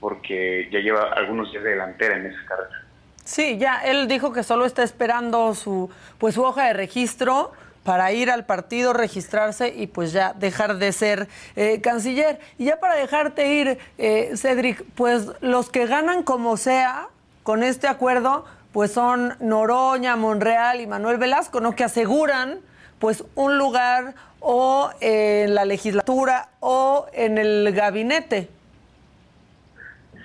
porque 0.00 0.68
ya 0.70 0.80
lleva 0.80 1.12
algunos 1.12 1.50
días 1.50 1.64
de 1.64 1.70
delantera 1.70 2.16
en 2.16 2.26
esa 2.26 2.44
carrera. 2.46 2.82
Sí, 3.24 3.56
ya 3.56 3.78
él 3.78 4.06
dijo 4.06 4.32
que 4.32 4.42
solo 4.42 4.66
está 4.66 4.82
esperando 4.82 5.54
su 5.54 5.90
pues 6.18 6.34
su 6.34 6.44
hoja 6.44 6.66
de 6.66 6.74
registro 6.74 7.52
para 7.84 8.12
ir 8.12 8.30
al 8.30 8.46
partido, 8.46 8.92
registrarse 8.92 9.68
y 9.68 9.86
pues 9.86 10.12
ya 10.12 10.32
dejar 10.32 10.78
de 10.78 10.90
ser 10.92 11.28
eh, 11.54 11.80
canciller. 11.80 12.40
Y 12.58 12.64
ya 12.64 12.80
para 12.80 12.96
dejarte 12.96 13.54
ir, 13.54 13.78
eh, 13.98 14.32
Cedric, 14.36 14.82
pues 14.94 15.28
los 15.40 15.70
que 15.70 15.86
ganan 15.86 16.22
como 16.22 16.56
sea 16.56 17.08
con 17.42 17.62
este 17.62 17.86
acuerdo, 17.86 18.46
pues 18.72 18.90
son 18.90 19.34
Noroña, 19.38 20.16
Monreal 20.16 20.80
y 20.80 20.86
Manuel 20.86 21.18
Velasco, 21.18 21.60
¿no? 21.60 21.76
Que 21.76 21.84
aseguran 21.84 22.58
pues 22.98 23.22
un 23.34 23.58
lugar 23.58 24.14
o 24.40 24.90
en 25.00 25.54
la 25.54 25.64
legislatura 25.64 26.48
o 26.60 27.06
en 27.12 27.38
el 27.38 27.70
gabinete. 27.72 28.48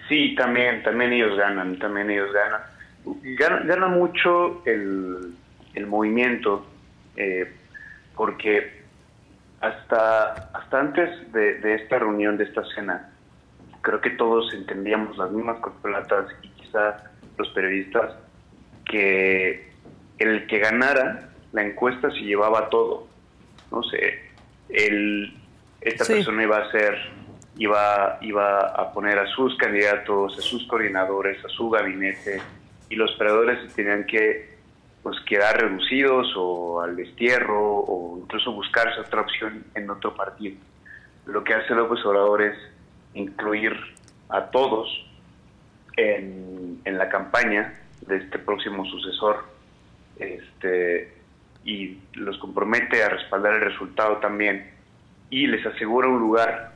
Sí, 0.08 0.34
también, 0.36 0.82
también 0.82 1.14
ellos 1.14 1.38
ganan, 1.38 1.78
también 1.78 2.10
ellos 2.10 2.30
ganan. 2.34 2.62
Gana, 3.68 3.88
mucho 3.88 4.62
el, 4.66 5.36
el 5.76 5.88
movimiento, 5.88 6.66
eh, 7.20 7.54
porque 8.16 8.82
hasta, 9.62 10.32
hasta 10.54 10.80
antes 10.80 11.32
de, 11.34 11.56
de 11.60 11.76
esta 11.76 12.00
reunión, 12.00 12.38
de 12.38 12.46
esta 12.46 12.64
cena, 12.74 13.12
creo 13.82 14.02
que 14.02 14.12
todos 14.12 14.54
entendíamos 14.54 15.18
las 15.18 15.32
mismas 15.32 15.58
corcholatas 15.60 16.28
y 16.42 16.48
quizá 16.50 16.98
los 17.38 17.50
periodistas 17.50 18.14
que 18.86 19.70
el 20.18 20.48
que 20.48 20.60
ganara 20.60 21.30
la 21.52 21.64
encuesta 21.64 22.10
se 22.12 22.20
llevaba 22.22 22.70
todo. 22.70 23.08
No 23.72 23.84
sé, 23.84 24.20
el, 24.70 25.34
esta 25.82 26.04
Sí. 26.06 26.14
persona 26.14 26.44
iba 26.44 26.58
a 26.58 26.72
ser, 26.72 26.98
iba, 27.58 28.18
iba 28.22 28.60
a 28.60 28.94
poner 28.94 29.20
a 29.20 29.28
sus 29.28 29.56
candidatos, 29.58 30.38
a 30.38 30.42
sus 30.42 30.66
coordinadores, 30.68 31.44
a 31.46 31.50
su 31.50 31.70
gabinete, 31.70 32.42
y 32.90 32.96
los 32.96 33.12
perdedores 33.18 33.60
se 33.70 33.76
tenían 33.76 34.06
que 34.06 34.59
pues 35.04 35.18
quedar 35.22 35.62
reducidos 35.62 36.34
o 36.36 36.82
al 36.82 36.96
destierro 36.96 37.60
o 37.60 38.20
incluso 38.22 38.52
buscarse 38.52 39.00
otra 39.00 39.22
opción 39.22 39.66
en 39.76 39.90
otro 39.90 40.16
partido. 40.16 40.58
Lo 41.26 41.44
que 41.44 41.54
hace 41.54 41.74
López 41.74 42.04
Obrador 42.06 42.42
es 42.42 42.58
incluir 43.14 43.74
a 44.30 44.46
todos 44.46 44.88
en, 45.96 46.82
en 46.86 46.98
la 46.98 47.10
campaña 47.10 47.74
de 48.02 48.18
este 48.18 48.40
próximo 48.40 48.86
sucesor 48.86 49.46
este, 50.18 51.14
y 51.64 52.00
los 52.14 52.38
compromete 52.38 53.04
a 53.04 53.10
respaldar 53.10 53.56
el 53.56 53.62
resultado 53.62 54.18
también 54.18 54.70
y 55.30 55.48
les 55.48 55.66
asegura 55.66 56.08
un 56.08 56.20
lugar 56.20 56.74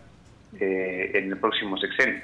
eh, 0.59 1.11
en 1.15 1.29
el 1.31 1.37
próximo 1.37 1.77
sexenio. 1.77 2.21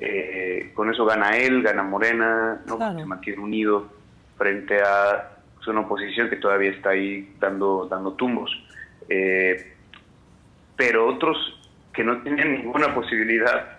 Eh, 0.00 0.72
con 0.74 0.90
eso 0.90 1.04
gana 1.04 1.36
él, 1.36 1.62
gana 1.62 1.82
Morena, 1.82 2.60
¿no? 2.66 2.76
Claro. 2.76 2.98
se 2.98 3.06
mantiene 3.06 3.40
unido 3.40 3.88
frente 4.36 4.80
a 4.82 5.30
pues, 5.56 5.66
una 5.68 5.80
oposición 5.80 6.28
que 6.30 6.36
todavía 6.36 6.70
está 6.70 6.90
ahí 6.90 7.34
dando, 7.40 7.86
dando 7.90 8.12
tumbos. 8.12 8.50
Eh, 9.08 9.72
pero 10.76 11.06
otros 11.06 11.36
que 11.92 12.02
no 12.02 12.20
tienen 12.22 12.52
ninguna 12.54 12.94
posibilidad, 12.94 13.78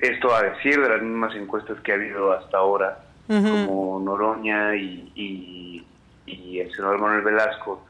esto 0.00 0.34
a 0.34 0.42
decir 0.42 0.80
de 0.80 0.88
las 0.88 1.02
mismas 1.02 1.34
encuestas 1.34 1.80
que 1.80 1.92
ha 1.92 1.94
habido 1.96 2.32
hasta 2.32 2.58
ahora, 2.58 2.98
como 3.26 4.00
Noroña 4.04 4.76
y, 4.76 5.10
y- 5.16 5.84
y 6.26 6.60
el 6.60 6.70
senador 6.72 7.00
Manuel 7.00 7.22
Velasco, 7.22 7.84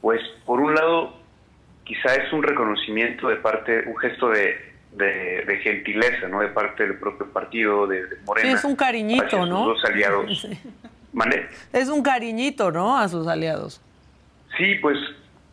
pues 0.00 0.20
por 0.46 0.60
un 0.60 0.74
lado 0.74 1.14
quizá 1.84 2.14
es 2.14 2.32
un 2.32 2.42
reconocimiento 2.44 3.28
de 3.28 3.36
parte, 3.36 3.82
un 3.88 3.96
gesto 3.96 4.28
de, 4.30 4.56
de- 4.92 5.44
de 5.46 5.56
gentileza, 5.64 6.28
¿no? 6.28 6.40
De 6.40 6.48
parte 6.48 6.86
del 6.86 6.96
propio 6.98 7.26
partido, 7.32 7.86
de, 7.88 8.06
de 8.06 8.16
Morena. 8.24 8.48
Sí, 8.50 8.54
es 8.54 8.64
un 8.64 8.76
cariñito, 8.76 9.24
hacia 9.24 9.40
sus 9.40 9.48
¿no? 9.48 9.64
dos 9.66 9.84
aliados. 9.84 10.46
Es 11.72 11.88
un 11.88 12.02
cariñito, 12.02 12.70
¿no? 12.70 12.96
A 12.96 13.08
sus 13.08 13.26
aliados. 13.26 13.80
Sí, 14.56 14.74
pues 14.80 14.98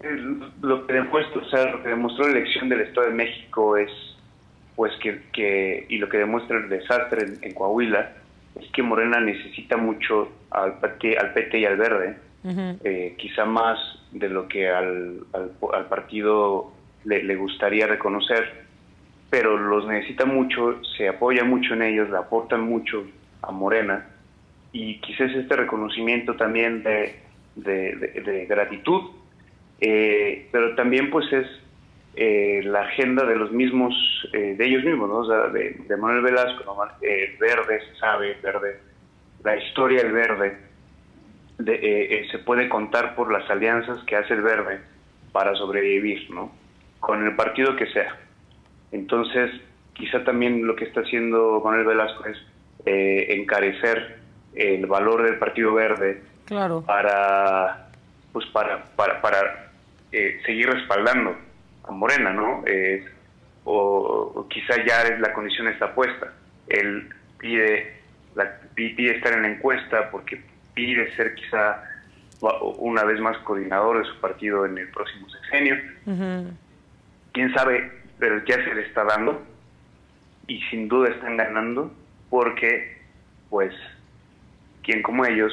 eh, 0.02 0.18
lo 0.62 0.86
que 0.86 0.94
demuestra, 0.94 1.41
o 1.41 1.50
sea, 1.50 1.72
lo 1.72 1.84
que 1.84 1.89
demostró 1.89 2.28
la 2.28 2.38
elección 2.38 2.70
del 2.70 2.82
Estado 2.82 3.08
de 3.08 3.13
México 3.13 3.78
es, 3.78 3.89
pues 4.76 4.91
que, 5.02 5.22
que 5.32 5.86
y 5.89 5.98
lo 5.98 6.10
que 6.10 6.18
demuestra 6.18 6.58
el 6.58 6.70
desastre 6.70 7.24
en, 7.24 7.38
en 7.41 7.54
Coahuila 7.54 8.12
es 8.60 8.70
que 8.72 8.84
Morena 8.84 9.20
necesita 9.20 9.78
mucho 9.78 10.32
al 10.52 10.80
PT, 10.80 11.18
al 11.18 11.34
PT 11.34 11.60
y 11.60 11.65
al 11.65 11.78
Verde, 11.78 12.18
eh, 12.84 13.15
quizá 13.18 13.44
más 13.46 13.80
de 14.12 14.30
lo 14.30 14.48
que 14.48 14.70
al, 14.70 15.22
al, 15.34 15.52
al 15.74 15.86
partido 15.88 16.72
le, 17.04 17.24
le 17.24 17.36
gustaría 17.36 17.88
reconocer, 17.88 18.65
pero 19.30 19.58
los 19.58 19.88
necesita 19.88 20.26
mucho, 20.26 20.80
se 20.96 21.08
apoya 21.08 21.44
mucho 21.44 21.74
en 21.74 21.82
ellos, 21.82 22.10
le 22.10 22.18
aportan 22.18 22.62
mucho 22.62 23.06
a 23.41 23.52
Morena 23.52 24.06
y 24.76 25.00
quizás 25.00 25.32
este 25.32 25.56
reconocimiento 25.56 26.36
también 26.36 26.84
de, 26.84 27.16
de- 27.56 28.46
gratitud, 28.46 29.04
eh, 29.80 30.50
pero 30.52 30.76
también 30.76 31.10
pues 31.10 31.32
es 31.32 31.48
eh, 32.18 32.60
la 32.66 32.82
agenda 32.82 33.24
de 33.26 33.38
los 33.38 33.54
mismos, 33.54 33.94
eh, 34.34 34.56
de 34.58 34.66
ellos 34.66 34.84
mismos, 34.84 35.08
¿no? 35.08 35.16
O 35.20 35.50
de, 35.50 35.82
Manuel 35.98 36.24
Velasco, 36.24 36.66
¿no? 36.66 36.76
Verde, 37.40 37.80
sabe, 38.02 38.36
Verde, 38.44 38.80
la 39.46 39.56
historia 39.56 40.04
del 40.04 40.12
Verde, 40.12 40.58
de, 41.58 42.28
se 42.30 42.40
puede 42.40 42.68
contar 42.68 43.16
por 43.16 43.32
las 43.32 43.50
alianzas 43.50 44.04
que 44.04 44.18
hace 44.18 44.34
el 44.34 44.42
Verde 44.42 44.82
para 45.32 45.56
sobrevivir, 45.56 46.30
¿no? 46.32 46.52
Con 47.00 47.26
el 47.26 47.34
partido 47.38 47.78
que 47.78 47.88
sea. 47.94 48.18
Entonces, 48.92 49.52
quizá 49.94 50.26
también 50.26 50.68
lo 50.68 50.76
que 50.76 50.84
está 50.84 51.00
haciendo 51.00 51.62
Manuel 51.64 51.86
Velasco 51.86 52.26
es 52.26 52.38
encarecer 52.86 54.25
el 54.56 54.86
valor 54.86 55.24
del 55.24 55.38
Partido 55.38 55.74
Verde 55.74 56.22
Claro. 56.46 56.82
para 56.86 57.88
pues 58.32 58.46
para 58.48 58.84
para, 58.96 59.22
para 59.22 59.70
eh, 60.12 60.39
seguir 60.46 60.70
respaldando 60.70 61.36
a 61.88 61.91
Morena, 61.91 62.32
¿no? 62.34 62.63
Eh, 62.65 63.06
o, 63.63 64.32
o 64.36 64.48
quizá 64.48 64.76
ya 64.86 65.02
es- 65.04 65.20
la 65.20 65.34
condición 65.34 65.68
está 65.68 65.94
puesta. 65.94 66.34
Él 66.68 67.10
pide 67.39 67.94
la, 68.36 68.60
pide 68.76 69.15
estar 69.18 69.34
en 69.34 69.41
la 69.44 69.48
encuesta 69.50 70.10
porque 70.12 70.41
pide 70.74 71.13
ser 71.15 71.34
quizá 71.36 71.84
una 72.78 73.04
vez 73.06 73.20
más 73.20 73.38
coordinador 73.39 74.00
de 74.00 74.06
su 74.06 74.20
partido 74.20 74.65
en 74.65 74.78
el 74.78 74.89
próximo 74.89 75.28
sexenio. 75.30 75.76
Quién 77.34 77.54
sabe, 77.54 77.91
pero 78.20 78.44
ya 78.46 78.56
se 78.63 78.74
le 78.76 78.82
está 78.86 79.04
dando 79.04 79.41
y 80.48 80.62
sin 80.70 80.88
duda 80.88 81.10
están 81.10 81.38
ganando 81.38 81.91
porque 82.30 82.98
pues 83.50 83.74
quien 84.86 85.02
como 85.02 85.26
ellos, 85.26 85.52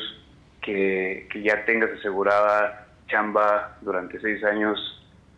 que, 0.60 1.26
que 1.32 1.42
ya 1.42 1.64
tengas 1.64 1.90
asegurada 1.98 2.86
chamba 3.08 3.76
durante 3.80 4.20
seis 4.20 4.44
años, 4.44 4.78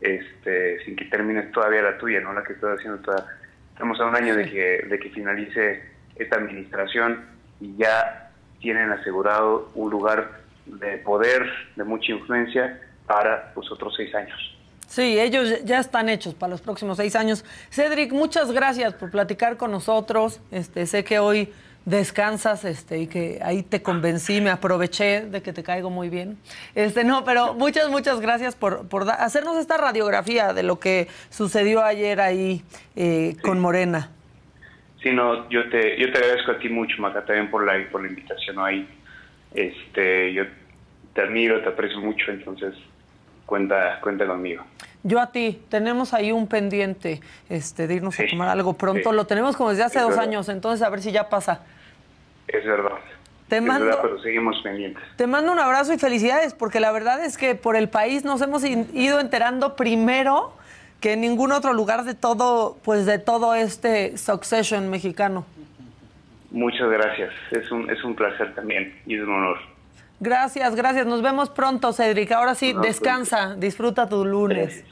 este, 0.00 0.84
sin 0.84 0.96
que 0.96 1.06
termines 1.06 1.50
todavía 1.52 1.82
la 1.82 1.96
tuya, 1.96 2.20
no 2.20 2.32
la 2.32 2.42
que 2.42 2.52
estás 2.52 2.78
haciendo 2.78 2.98
toda. 2.98 3.26
Estamos 3.72 3.98
a 4.00 4.06
un 4.06 4.16
año 4.16 4.36
de 4.36 4.50
que, 4.50 4.86
de 4.88 4.98
que 4.98 5.10
finalice 5.10 5.82
esta 6.16 6.36
administración 6.36 7.24
y 7.60 7.76
ya 7.76 8.30
tienen 8.60 8.90
asegurado 8.90 9.70
un 9.74 9.90
lugar 9.90 10.42
de 10.66 10.98
poder, 10.98 11.48
de 11.76 11.84
mucha 11.84 12.12
influencia 12.12 12.80
para 13.06 13.52
pues 13.54 13.70
otros 13.70 13.94
seis 13.96 14.14
años. 14.14 14.38
Sí, 14.86 15.18
ellos 15.18 15.64
ya 15.64 15.80
están 15.80 16.08
hechos 16.08 16.34
para 16.34 16.50
los 16.50 16.60
próximos 16.60 16.98
seis 16.98 17.16
años. 17.16 17.44
Cedric, 17.70 18.12
muchas 18.12 18.52
gracias 18.52 18.94
por 18.94 19.10
platicar 19.10 19.56
con 19.56 19.70
nosotros. 19.70 20.40
Este, 20.50 20.86
sé 20.86 21.02
que 21.04 21.18
hoy 21.18 21.52
descansas 21.84 22.64
este, 22.64 22.98
y 22.98 23.06
que 23.06 23.40
ahí 23.42 23.62
te 23.62 23.82
convencí, 23.82 24.40
me 24.40 24.50
aproveché 24.50 25.22
de 25.26 25.42
que 25.42 25.52
te 25.52 25.62
caigo 25.62 25.90
muy 25.90 26.08
bien. 26.08 26.38
Este, 26.74 27.04
no, 27.04 27.24
pero 27.24 27.54
muchas, 27.54 27.90
muchas 27.90 28.20
gracias 28.20 28.54
por, 28.54 28.88
por 28.88 29.08
hacernos 29.10 29.56
esta 29.58 29.76
radiografía 29.76 30.52
de 30.52 30.62
lo 30.62 30.78
que 30.78 31.08
sucedió 31.30 31.84
ayer 31.84 32.20
ahí 32.20 32.62
eh, 32.96 33.36
con 33.42 33.60
Morena. 33.60 34.10
Sí, 35.02 35.10
no, 35.12 35.48
yo 35.50 35.68
te, 35.68 36.00
yo 36.00 36.10
te 36.10 36.18
agradezco 36.18 36.52
a 36.52 36.58
ti 36.58 36.70
mucho, 36.70 37.00
Maca, 37.00 37.24
también 37.24 37.50
por 37.50 37.64
la, 37.64 37.74
por 37.90 38.00
la 38.00 38.08
invitación 38.08 38.58
ahí. 38.58 38.88
Este, 39.52 40.32
yo 40.32 40.44
te 41.12 41.20
admiro, 41.20 41.60
te 41.60 41.68
aprecio 41.68 42.00
mucho, 42.00 42.30
entonces 42.30 42.74
cuenta, 43.46 44.00
cuenta 44.00 44.26
conmigo. 44.26 44.64
Yo 45.02 45.20
a 45.20 45.30
ti, 45.30 45.60
tenemos 45.68 46.14
ahí 46.14 46.32
un 46.32 46.46
pendiente 46.46 47.20
este, 47.50 47.86
de 47.86 47.94
irnos 47.96 48.18
a 48.18 48.24
tomar 48.30 48.48
algo 48.48 48.72
pronto. 48.72 49.10
sí. 49.10 49.16
Lo 49.16 49.26
tenemos 49.26 49.56
como 49.56 49.70
desde 49.70 49.84
hace 49.84 49.98
Es 49.98 50.02
dos 50.02 50.10
verdad. 50.12 50.24
años, 50.24 50.48
entonces 50.48 50.84
a 50.86 50.88
ver 50.90 51.02
si 51.02 51.12
ya 51.12 51.28
pasa. 51.28 51.60
Es 52.48 52.64
verdad. 52.64 52.92
Te 53.48 53.56
es 53.58 53.62
mando- 53.62 53.84
verdad, 53.84 54.00
pero 54.02 54.18
seguimos 54.22 54.58
pendientes. 54.62 55.02
Te 55.16 55.26
mando 55.26 55.52
un 55.52 55.58
abrazo 55.58 55.92
y 55.92 55.98
felicidades, 55.98 56.54
porque 56.54 56.80
la 56.80 56.90
verdad 56.92 57.22
es 57.22 57.36
que 57.36 57.54
por 57.54 57.76
el 57.76 57.90
país 57.90 58.24
nos 58.24 58.40
hemos 58.40 58.64
ido 58.64 59.20
enterando 59.20 59.76
primero 59.76 60.54
que 61.00 61.12
en 61.12 61.20
ningún 61.20 61.52
otro 61.52 61.74
lugar 61.74 62.04
de 62.04 62.14
todo, 62.14 62.78
pues 62.82 63.04
de 63.04 63.18
todo 63.18 63.54
este 63.54 64.16
succession 64.16 64.88
mexicano. 64.88 65.44
Muchas 66.50 66.88
gracias. 66.88 67.30
Es 67.50 67.70
un, 67.70 67.90
es 67.90 68.02
un 68.04 68.14
placer 68.14 68.54
también 68.54 68.98
y 69.06 69.16
es 69.16 69.22
un 69.22 69.30
honor. 69.34 69.58
Gracias, 70.20 70.74
gracias. 70.74 71.06
Nos 71.06 71.22
vemos 71.22 71.50
pronto, 71.50 71.92
Cedric. 71.92 72.32
Ahora 72.32 72.54
sí, 72.54 72.72
No, 72.72 72.80
pues, 72.80 72.92
descansa, 73.00 73.54
disfruta 73.56 74.08
tu 74.08 74.24
lunes. 74.24 74.84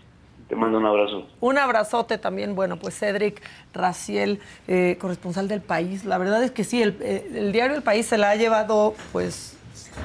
Te 0.49 0.57
mando 0.57 0.77
un 0.79 0.85
abrazo. 0.85 1.27
Un 1.41 1.57
abrazote 1.57 2.19
también, 2.19 2.55
bueno, 2.55 2.77
pues 2.79 2.99
Cedric 2.99 3.41
Raciel, 3.73 4.41
eh, 4.69 4.99
corresponsal 5.01 5.49
del 5.49 5.63
país. 5.63 6.05
La 6.05 6.19
verdad 6.19 6.43
es 6.43 6.51
que 6.51 6.65
sí, 6.65 6.83
el, 6.83 6.99
eh, 7.01 7.31
el 7.35 7.53
diario 7.53 7.75
El 7.75 7.83
País 7.83 8.05
se 8.07 8.19
la 8.19 8.31
ha 8.31 8.37
llevado, 8.37 8.95
pues, 9.13 9.57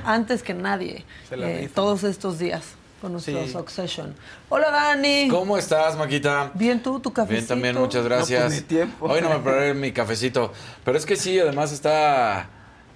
antes 0.06 0.44
que 0.44 0.54
nadie, 0.54 1.04
Se 1.28 1.36
la 1.36 1.50
eh, 1.50 1.70
todos 1.74 2.04
estos 2.06 2.40
días 2.40 2.76
con 3.02 3.12
nuestro 3.12 3.44
Sí. 3.44 3.52
Succession. 3.52 4.16
Hola, 4.48 4.72
Dani. 4.72 5.28
¿Cómo 5.28 5.58
estás, 5.58 5.98
Maquita? 5.98 6.52
Bien, 6.54 6.82
tú, 6.82 7.00
tu 7.02 7.12
cafecito. 7.12 7.36
Bien, 7.36 7.48
también, 7.48 7.78
muchas 7.78 8.06
gracias. 8.06 8.44
pues, 8.46 8.56
ni 8.56 8.62
tiempo. 8.62 9.06
Hoy 9.08 9.22
no 9.22 9.30
me 9.30 9.36
preparé 9.40 9.74
mi 9.74 9.92
cafecito. 9.92 10.54
Pero 10.86 10.98
es 10.98 11.06
que 11.06 11.18
sí, 11.18 11.38
además 11.40 11.74
está 11.74 12.50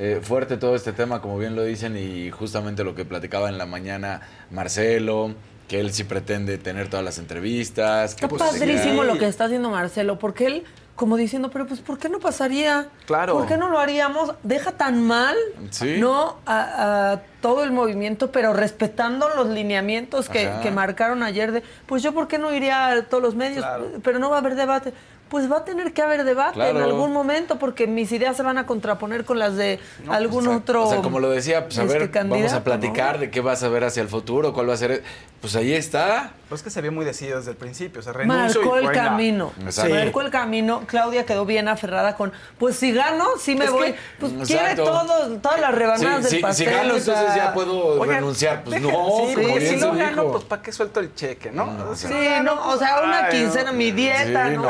eh, 0.04 0.20
fuerte 0.24 0.58
todo 0.58 0.76
este 0.76 0.94
tema, 0.94 1.22
como 1.22 1.38
bien 1.38 1.56
lo 1.56 1.64
dicen, 1.64 1.96
y 1.96 2.32
justamente 2.32 2.84
lo 2.84 2.96
que 2.96 3.06
platicaba 3.06 3.50
en 3.50 3.60
la 3.60 3.68
mañana 3.68 4.22
Marcelo, 4.50 5.36
que 5.68 5.80
él 5.80 5.94
sí 5.94 6.04
pretende 6.06 6.58
tener 6.58 6.90
todas 6.90 7.06
las 7.06 7.20
entrevistas. 7.20 8.16
que 8.16 8.26
Está 8.26 8.28
pues, 8.28 8.42
padrísimo 8.42 9.04
se 9.04 9.08
lo 9.08 9.18
que 9.20 9.28
está 9.28 9.46
haciendo 9.46 9.70
Marcelo, 9.70 10.18
porque 10.18 10.48
él, 10.48 10.64
como 10.96 11.18
diciendo, 11.18 11.52
pero 11.52 11.68
pues, 11.68 11.82
¿por 11.82 12.00
qué 12.00 12.10
no 12.10 12.20
pasaría? 12.20 12.90
Claro. 13.06 13.34
¿Por 13.38 13.48
qué 13.48 13.58
no 13.58 13.70
lo 13.70 13.78
haríamos? 13.78 14.34
Deja 14.42 14.72
tan 14.72 15.06
mal, 15.06 15.36
Sí. 15.70 15.98
¿no? 16.00 16.38
A, 16.48 17.12
a 17.12 17.22
todo 17.40 17.64
el 17.64 17.72
movimiento, 17.72 18.32
pero 18.32 18.54
respetando 18.54 19.30
los 19.36 19.50
lineamientos 19.50 20.30
que, 20.30 20.50
que 20.64 20.72
marcaron 20.72 21.22
ayer 21.22 21.52
de, 21.52 21.64
pues 21.86 22.02
yo, 22.02 22.12
¿por 22.12 22.28
qué 22.28 22.40
no 22.40 22.52
iría 22.54 22.88
a 22.88 23.04
todos 23.04 23.22
los 23.22 23.36
medios? 23.36 23.64
Claro. 23.64 23.88
Pero 24.04 24.18
no 24.18 24.30
va 24.32 24.38
a 24.38 24.40
haber 24.40 24.56
debate. 24.56 24.94
Pues 25.32 25.50
va 25.50 25.60
a 25.60 25.65
tener 25.65 25.94
que 25.94 26.02
haber 26.02 26.26
debate 26.26 26.70
en 26.70 26.78
algún 26.78 27.13
momento 27.13 27.58
porque 27.58 27.88
mis 27.88 28.12
ideas 28.12 28.36
se 28.36 28.44
van 28.44 28.58
a 28.58 28.65
contraponer 28.65 29.24
con 29.24 29.39
las 29.39 29.56
de 29.56 29.80
algún 30.10 30.48
otro. 30.50 30.84
O 30.88 30.91
sea, 30.91 31.02
como 31.02 31.20
lo 31.22 31.30
decía, 31.30 31.63
pues 31.65 31.80
a 31.80 31.84
este, 31.84 31.98
ver, 32.00 32.28
vamos 32.28 32.52
a 32.54 32.63
platicar 32.65 33.15
¿no? 33.15 33.22
de 33.22 33.32
qué 33.32 33.39
vas 33.39 33.63
a 33.63 33.70
ver 33.70 33.86
hacia 33.86 34.02
el 34.04 34.10
futuro, 34.10 34.52
cuál 34.54 34.70
va 34.70 34.74
a 34.74 34.78
ser. 34.78 35.04
Pues 35.39 35.56
ahí 35.56 35.74
está. 35.74 36.34
Pues 36.50 36.60
es 36.60 36.63
que 36.65 36.70
se 36.70 36.82
vio 36.82 36.91
muy 36.91 37.04
decidido 37.04 37.38
desde 37.39 37.52
el 37.52 37.58
principio. 37.58 38.02
O 38.02 38.04
sea, 38.04 38.13
renuncio 38.13 38.62
Marcó 38.62 38.80
y 38.80 38.86
el 38.86 38.91
camino. 38.91 39.54
Exacto. 39.63 39.96
Marcó 39.96 40.22
el 40.22 40.30
camino. 40.30 40.84
Claudia 40.86 41.26
quedó 41.26 41.46
bien 41.46 41.67
aferrada 41.67 42.15
con, 42.15 42.32
pues 42.60 42.76
si 42.76 42.91
gano, 42.91 43.26
sí 43.39 43.56
me 43.56 43.65
Es 43.65 43.72
voy. 43.72 43.94
que- 43.94 43.96
pues 44.20 44.32
Exacto. 44.34 44.54
quiere 44.60 44.76
todo, 44.76 45.38
todas 45.39 45.60
las 45.62 45.72
Sí, 45.72 45.76
rebanadas 45.78 46.26
sí, 46.28 46.36
del 46.36 46.41
pastel. 46.41 46.67
si 46.67 46.72
gano, 46.76 46.94
o 46.94 47.00
sea, 47.00 47.13
entonces 47.15 47.36
ya 47.44 47.54
puedo 47.54 47.86
Oigan, 48.02 48.15
renunciar. 48.17 48.63
Pues 48.63 48.82
deja- 48.84 48.94
no, 48.94 49.08
sí, 49.08 49.36
si 49.67 49.76
no 49.78 49.86
dijo. 49.94 49.98
gano, 49.98 50.32
pues 50.32 50.44
¿para 50.44 50.62
qué 50.62 50.72
suelto 50.74 51.00
el 51.00 51.15
cheque, 51.15 51.50
no? 51.52 51.96
Si 51.96 52.08
Sí, 52.08 52.13
gano, 52.13 52.56
no, 52.56 52.62
o 52.62 52.65
pues, 52.67 52.80
sea, 52.80 53.02
una 53.02 53.26
ay, 53.26 53.32
quincena, 53.39 53.72
no. 53.72 53.78
mi 53.78 53.91
dieta, 53.91 54.50
Sí, 54.50 54.56
¿no? 54.58 54.63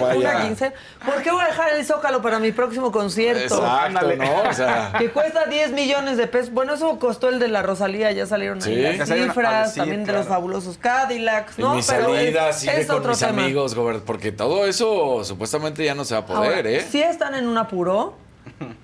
Vaya. 0.00 0.18
una 0.18 0.42
quincena. 0.46 0.72
¿Por 1.04 1.22
qué 1.22 1.30
voy 1.30 1.42
a 1.42 1.46
dejar 1.48 1.72
el 1.74 1.84
Zócalo 1.84 2.22
para 2.22 2.38
mi 2.38 2.52
próximo 2.52 2.90
concierto? 2.92 3.42
Exacto, 3.42 3.66
Ándale. 3.66 4.16
¿no? 4.16 4.42
O 4.48 4.52
sea, 4.52 4.92
Que 4.98 5.10
cuesta 5.10 5.46
10 5.46 5.72
millones 5.72 6.16
de 6.16 6.26
pesos. 6.26 6.52
Bueno, 6.52 6.74
eso 6.74 6.98
costó 6.98 7.28
el 7.28 7.38
de 7.38 7.48
la 7.48 7.62
Rosalía, 7.62 8.12
ya 8.12 8.26
salieron 8.26 8.62
ahí 8.62 8.80
las 8.96 9.08
cifras, 9.08 9.66
decir, 9.68 9.82
también 9.82 10.04
de 10.04 10.12
los 10.12 10.26
fabulosos 10.26 10.78
Cadillacs, 10.78 11.58
y 11.58 11.62
¿no? 11.62 11.74
mis 11.74 11.86
Pero 11.86 12.14
es- 12.14 12.20
salidas, 12.24 12.64
es, 12.64 12.78
ir 12.80 12.86
con 12.86 12.96
otro 12.96 13.10
mis 13.10 13.18
tema. 13.18 13.42
amigos, 13.42 13.74
Gobert, 13.74 14.04
porque 14.04 14.32
todo 14.32 14.66
eso 14.66 15.24
supuestamente 15.24 15.84
ya 15.84 15.94
no 15.94 16.04
se 16.04 16.14
va 16.14 16.20
a 16.20 16.26
poder, 16.26 16.56
Ahora, 16.56 16.70
¿eh? 16.70 16.86
sí 16.90 17.02
están 17.02 17.34
en 17.34 17.46
un 17.48 17.58
apuro 17.58 18.14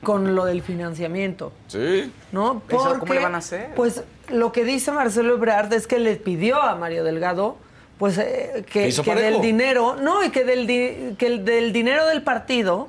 con 0.02 0.34
lo 0.34 0.44
del 0.44 0.62
financiamiento, 0.62 1.52
Sí. 1.66 2.12
¿no? 2.32 2.62
¿Eso 2.68 2.76
cómo 2.78 2.98
Porque, 3.00 3.14
le 3.14 3.20
van 3.20 3.34
a 3.34 3.38
hacer? 3.38 3.70
Pues 3.74 4.02
lo 4.28 4.52
que 4.52 4.64
dice 4.64 4.92
Marcelo 4.92 5.34
Ebrard 5.34 5.72
es 5.72 5.86
que 5.86 5.98
le 5.98 6.16
pidió 6.16 6.60
a 6.62 6.74
Mario 6.76 7.02
Delgado 7.04 7.56
pues 7.98 8.16
eh, 8.18 8.64
que, 8.70 8.92
que 8.92 9.14
del 9.14 9.40
dinero, 9.40 9.96
no, 9.96 10.22
y 10.24 10.30
que 10.30 10.44
del, 10.44 10.66
di- 10.66 11.16
que 11.18 11.26
el 11.26 11.44
del 11.44 11.72
dinero 11.72 12.06
del 12.06 12.22
partido 12.22 12.88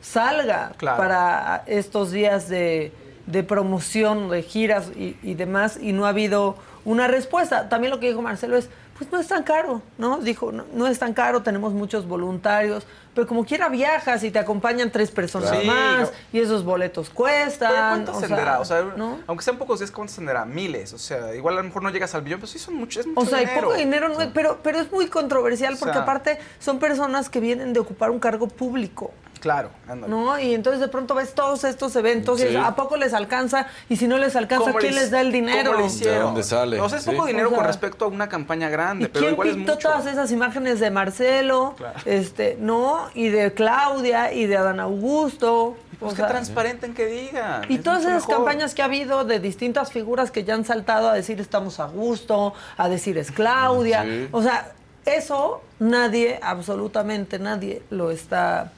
salga 0.00 0.72
Claro. 0.76 0.96
para 0.98 1.62
estos 1.66 2.12
días 2.12 2.48
de, 2.48 2.92
de 3.26 3.42
promoción, 3.42 4.30
de 4.30 4.42
giras 4.42 4.90
y, 4.96 5.16
y 5.22 5.34
demás, 5.34 5.78
y 5.80 5.92
no 5.92 6.06
ha 6.06 6.10
habido 6.10 6.56
una 6.84 7.08
respuesta. 7.08 7.68
También 7.68 7.90
lo 7.90 8.00
que 8.00 8.08
dijo 8.08 8.22
Marcelo 8.22 8.56
es, 8.56 8.68
pues 8.98 9.10
no 9.10 9.18
es 9.18 9.26
tan 9.26 9.42
caro, 9.42 9.82
¿no? 9.98 10.18
Dijo, 10.18 10.52
no, 10.52 10.64
no 10.72 10.86
es 10.86 10.98
tan 10.98 11.14
caro, 11.14 11.42
tenemos 11.42 11.72
muchos 11.72 12.06
voluntarios, 12.06 12.86
pero 13.14 13.26
como 13.26 13.44
quiera 13.44 13.68
viajas 13.68 14.22
y 14.24 14.30
te 14.30 14.38
acompañan 14.38 14.90
tres 14.90 15.10
personas 15.10 15.50
Sí, 15.50 15.66
más, 15.66 16.10
no. 16.10 16.16
y 16.32 16.40
esos 16.40 16.64
boletos 16.64 17.10
cuestan. 17.10 17.70
Pero 17.72 17.82
¿Cuánto 17.88 18.12
ascenderá? 18.12 18.60
O 18.60 18.64
sea, 18.64 18.82
¿no? 18.96 19.18
aunque 19.26 19.42
sean 19.44 19.58
pocos 19.58 19.80
días, 19.80 19.90
¿cuánto 19.90 20.12
ascenderá? 20.12 20.44
Miles. 20.44 20.92
O 20.92 20.98
sea, 20.98 21.34
igual 21.34 21.54
a 21.54 21.58
lo 21.58 21.64
mejor 21.64 21.82
no 21.82 21.90
llegas 21.90 22.14
al 22.14 22.22
billón, 22.22 22.40
pero 22.40 22.46
sí 22.50 22.58
son 22.58 22.74
muchos, 22.74 23.00
es 23.00 23.06
mucho 23.06 23.20
O 23.20 23.24
sea, 23.26 23.38
hay 23.38 23.46
poco 23.60 23.74
dinero, 23.74 24.08
no- 24.08 24.32
pero, 24.32 24.60
pero 24.62 24.78
es 24.78 24.90
muy 24.92 25.06
controversial 25.08 25.76
porque 25.78 25.90
O 25.90 25.94
sea- 25.94 26.02
aparte 26.02 26.38
son 26.60 26.78
personas 26.78 27.28
que 27.28 27.40
vienen 27.40 27.72
de 27.72 27.80
ocupar 27.80 28.10
un 28.10 28.20
cargo 28.20 28.46
público. 28.48 29.12
Claro, 29.44 29.68
ándale. 29.86 30.10
¿No? 30.10 30.38
Y 30.40 30.54
entonces 30.54 30.80
de 30.80 30.88
pronto 30.88 31.14
ves 31.14 31.34
todos 31.34 31.64
estos 31.64 31.94
eventos 31.96 32.40
y 32.40 32.48
Sí. 32.48 32.56
¿a 32.56 32.74
poco 32.74 32.96
les 32.96 33.12
alcanza? 33.12 33.66
Y 33.90 33.96
si 33.96 34.08
no 34.08 34.16
les 34.16 34.34
alcanza, 34.36 34.64
¿Cómo 34.64 34.78
¿quién 34.78 34.94
le- 34.94 35.02
les 35.02 35.10
da 35.10 35.20
el 35.20 35.30
dinero? 35.32 35.72
cómo 35.72 35.82
le 35.82 35.86
hicieron? 35.88 36.16
¿De 36.16 36.22
dónde 36.24 36.42
sale? 36.42 36.80
O 36.80 36.88
sea, 36.88 36.96
es 36.96 37.04
Sí. 37.04 37.10
poco 37.10 37.26
dinero 37.26 37.48
O 37.48 37.50
sea, 37.50 37.58
con 37.58 37.66
respecto 37.66 38.06
a 38.06 38.08
una 38.08 38.26
campaña 38.30 38.70
grande, 38.70 39.04
¿Y 39.04 39.08
pero 39.08 39.20
quién 39.20 39.32
igual 39.34 39.48
es 39.48 39.54
pintó 39.56 39.74
mucho. 39.74 39.88
todas 39.90 40.06
esas 40.06 40.32
imágenes 40.32 40.80
de 40.80 40.90
Marcelo? 40.90 41.74
Claro. 41.76 42.00
Este, 42.06 42.56
¿no? 42.58 43.10
Y 43.14 43.28
de 43.28 43.52
Claudia 43.52 44.32
y 44.32 44.46
de 44.46 44.56
Adán 44.56 44.80
Augusto. 44.80 45.76
Pues 46.00 46.12
O 46.12 46.16
que 46.16 46.22
sea, 46.22 46.28
transparenten 46.28 46.94
que 46.94 47.04
digan. 47.04 47.62
Y 47.68 47.76
es 47.76 47.82
todas 47.82 48.00
esas 48.00 48.26
mejor. 48.26 48.36
campañas 48.44 48.74
que 48.74 48.80
ha 48.80 48.86
habido 48.86 49.24
de 49.26 49.40
distintas 49.40 49.92
figuras 49.92 50.30
que 50.30 50.42
ya 50.44 50.54
han 50.54 50.64
saltado 50.64 51.10
a 51.10 51.12
decir 51.14 51.38
estamos 51.38 51.80
a 51.80 51.84
gusto, 51.86 52.54
a 52.78 52.88
decir 52.88 53.18
es 53.18 53.30
Claudia. 53.30 54.02
Sí. 54.02 54.28
O 54.32 54.42
sea, 54.42 54.72
eso 55.06 55.60
nadie, 55.78 56.40
absolutamente 56.42 57.38
nadie, 57.38 57.82
lo 57.90 58.10
está, 58.10 58.72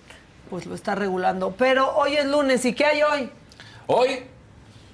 pues 0.48 0.66
lo 0.66 0.74
está 0.74 0.94
regulando. 0.94 1.54
Pero 1.56 1.94
hoy 1.96 2.16
es 2.16 2.26
lunes, 2.26 2.64
¿y 2.64 2.72
qué 2.74 2.84
hay 2.84 3.02
hoy? 3.02 3.30
Hoy, 3.86 4.22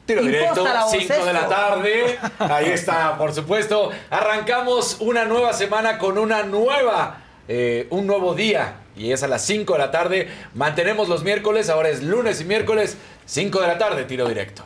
tiro 0.07 0.23
directo, 0.23 0.65
la 0.65 0.85
voz, 0.85 0.93
5 0.99 1.25
de 1.25 1.33
la 1.33 1.49
tarde. 1.49 2.19
Ahí 2.39 2.71
está, 2.71 3.17
por 3.17 3.33
supuesto. 3.33 3.91
Arrancamos 4.11 4.99
una 5.01 5.25
nueva 5.25 5.53
semana 5.53 5.99
con 5.99 6.19
una 6.19 6.43
nueva, 6.43 7.19
eh, 7.49 7.87
un 7.91 8.07
nuevo 8.07 8.35
día. 8.35 8.77
Y 8.97 9.13
es 9.13 9.23
a 9.23 9.29
las 9.29 9.43
5 9.47 9.73
de 9.73 9.79
la 9.79 9.91
tarde. 9.91 10.29
Mantenemos 10.55 11.09
los 11.09 11.25
miércoles, 11.25 11.71
ahora 11.71 11.89
es 11.89 12.03
lunes 12.03 12.41
y 12.41 12.45
miércoles, 12.45 12.97
5 13.27 13.61
de 13.61 13.67
la 13.67 13.79
tarde, 13.79 14.05
tiro 14.05 14.29
directo. 14.29 14.65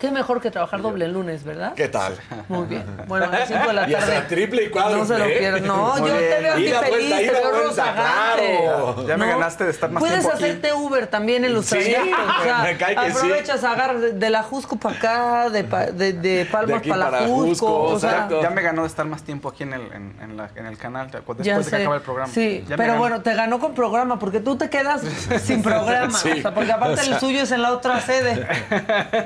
Qué 0.00 0.10
mejor 0.10 0.40
que 0.40 0.50
trabajar 0.50 0.80
doble 0.80 1.04
el 1.04 1.12
lunes, 1.12 1.44
¿verdad? 1.44 1.74
¿Qué 1.74 1.86
tal? 1.88 2.14
Muy 2.48 2.66
bien. 2.66 2.84
Bueno, 3.06 3.26
a 3.26 3.28
las 3.28 3.48
5 3.48 3.66
de 3.68 3.72
la 3.74 3.88
Y 3.90 3.94
hasta 3.94 4.12
tarde. 4.14 4.28
triple 4.28 4.64
y 4.64 4.70
cuádruple, 4.70 4.98
No 5.00 5.06
se 5.06 5.18
lo 5.18 5.24
¿eh? 5.26 5.36
pierdan. 5.38 5.66
No, 5.66 5.94
Muy 5.98 6.08
yo 6.08 6.16
te 6.16 6.40
veo 6.40 6.52
aquí 6.54 6.62
feliz, 6.68 6.88
vuelta, 6.88 7.16
te 7.18 7.30
veo 7.30 7.62
rozagante. 7.68 8.58
claro. 8.62 9.06
Ya 9.06 9.16
me 9.18 9.26
¿no? 9.26 9.32
ganaste 9.32 9.64
de 9.64 9.70
estar 9.70 9.90
más 9.90 10.00
Puedes 10.00 10.20
tiempo 10.20 10.34
aquí. 10.36 10.44
hacerte 10.44 10.72
Uber 10.72 11.06
también 11.06 11.44
en 11.44 11.52
los 11.52 11.66
Sí. 11.66 11.76
O 11.78 12.42
sea, 12.42 12.62
me 12.62 12.76
cae 12.78 12.96
que 12.96 13.10
sí. 13.10 13.16
aprovechas, 13.18 13.62
agarras 13.64 14.00
de, 14.00 14.12
de 14.12 14.30
la 14.30 14.42
Jusco 14.42 14.76
para 14.76 14.96
acá, 14.96 15.50
de, 15.50 15.64
pa- 15.64 15.86
de, 15.86 16.14
de 16.14 16.46
Palmas 16.50 16.82
para 16.86 17.10
la 17.10 17.18
Jusco. 17.18 17.46
Jusco, 17.46 17.82
o 17.82 17.98
sea, 17.98 18.10
exacto. 18.10 18.42
Ya 18.42 18.50
me 18.50 18.62
ganó 18.62 18.82
de 18.82 18.88
estar 18.88 19.04
más 19.04 19.22
tiempo 19.22 19.50
aquí 19.50 19.64
en 19.64 19.74
el, 19.74 19.82
en, 19.92 20.16
en 20.22 20.36
la- 20.38 20.50
en 20.56 20.64
el 20.64 20.78
canal 20.78 21.10
después 21.10 21.38
ya 21.40 21.58
de 21.58 21.64
que 21.64 21.70
sé. 21.70 21.76
acabe 21.76 21.96
el 21.96 22.02
programa. 22.02 22.32
Sí, 22.32 22.64
Ya 22.66 22.76
pero 22.76 22.96
bueno, 22.96 23.20
te 23.20 23.34
ganó 23.34 23.58
con 23.58 23.74
programa 23.74 24.18
porque 24.18 24.40
tú 24.40 24.56
te 24.56 24.70
quedas 24.70 25.02
sin 25.42 25.62
programa. 25.62 26.16
Sí. 26.20 26.30
O 26.38 26.40
sea, 26.42 26.54
porque 26.54 26.72
aparte 26.72 27.00
O 27.00 27.04
sea. 27.04 27.14
el 27.14 27.20
suyo 27.20 27.42
es 27.42 27.52
en 27.52 27.60
la 27.62 27.72
otra 27.72 28.00
sede, 28.00 28.46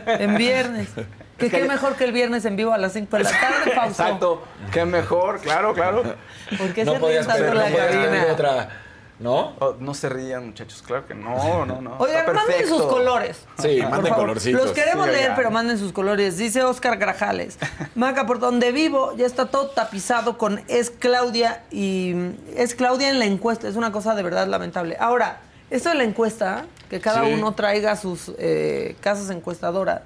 en 0.06 0.34
viernes. 0.72 0.88
Que 1.38 1.50
qué 1.50 1.64
mejor 1.64 1.96
que 1.96 2.04
el 2.04 2.12
viernes 2.12 2.44
en 2.44 2.54
vivo 2.54 2.72
a 2.72 2.78
las 2.78 2.92
5 2.92 3.16
de 3.16 3.24
la 3.24 3.30
tarde, 3.30 3.72
Fausto. 3.74 4.02
Exacto. 4.04 4.42
Qué 4.72 4.84
mejor, 4.84 5.40
claro, 5.40 5.74
claro. 5.74 6.02
¿Por 6.56 6.72
qué 6.72 6.84
No 6.84 6.92
se 6.92 6.98
ríen 7.00 7.26
tanto 7.26 7.44
no 7.48 7.54
la 7.54 7.72
cabina? 7.72 8.26
otra, 8.32 8.68
¿no? 9.18 9.52
Oh, 9.58 9.74
no 9.80 9.94
se 9.94 10.08
rían, 10.08 10.46
muchachos, 10.46 10.80
claro 10.86 11.08
que 11.08 11.14
no, 11.16 11.66
no, 11.66 11.80
no. 11.80 11.96
Oigan, 11.98 12.20
Está 12.20 12.32
manden 12.34 12.68
sus 12.68 12.82
colores. 12.82 13.44
Sí, 13.58 13.80
Por 13.82 13.90
manden 13.90 14.10
favor. 14.10 14.26
colorcitos. 14.26 14.62
Los 14.62 14.72
queremos 14.72 15.06
Sí, 15.06 15.12
leer, 15.12 15.32
pero 15.34 15.50
manden 15.50 15.76
sus 15.76 15.92
colores. 15.92 16.38
Dice 16.38 16.62
Oscar 16.62 16.98
Grajales. 16.98 17.58
Maca, 17.96 18.26
por 18.26 18.38
donde 18.38 18.70
vivo 18.70 19.12
ya 19.16 19.26
está 19.26 19.46
todo 19.46 19.70
tapizado 19.70 20.38
con 20.38 20.62
es 20.68 20.90
Claudia 20.90 21.64
y 21.72 22.14
es 22.54 22.76
Claudia 22.76 23.08
en 23.10 23.18
la 23.18 23.24
encuesta. 23.24 23.66
Es 23.66 23.74
una 23.74 23.90
cosa 23.90 24.14
de 24.14 24.22
verdad 24.22 24.46
lamentable. 24.46 24.96
Ahora, 25.00 25.40
esto 25.70 25.88
de 25.88 25.96
la 25.96 26.04
encuesta, 26.04 26.66
que 26.88 27.00
cada 27.00 27.24
Sí. 27.24 27.32
uno 27.32 27.54
traiga 27.54 27.96
sus 27.96 28.30
eh, 28.38 28.94
casas 29.00 29.30
encuestadoras, 29.30 30.02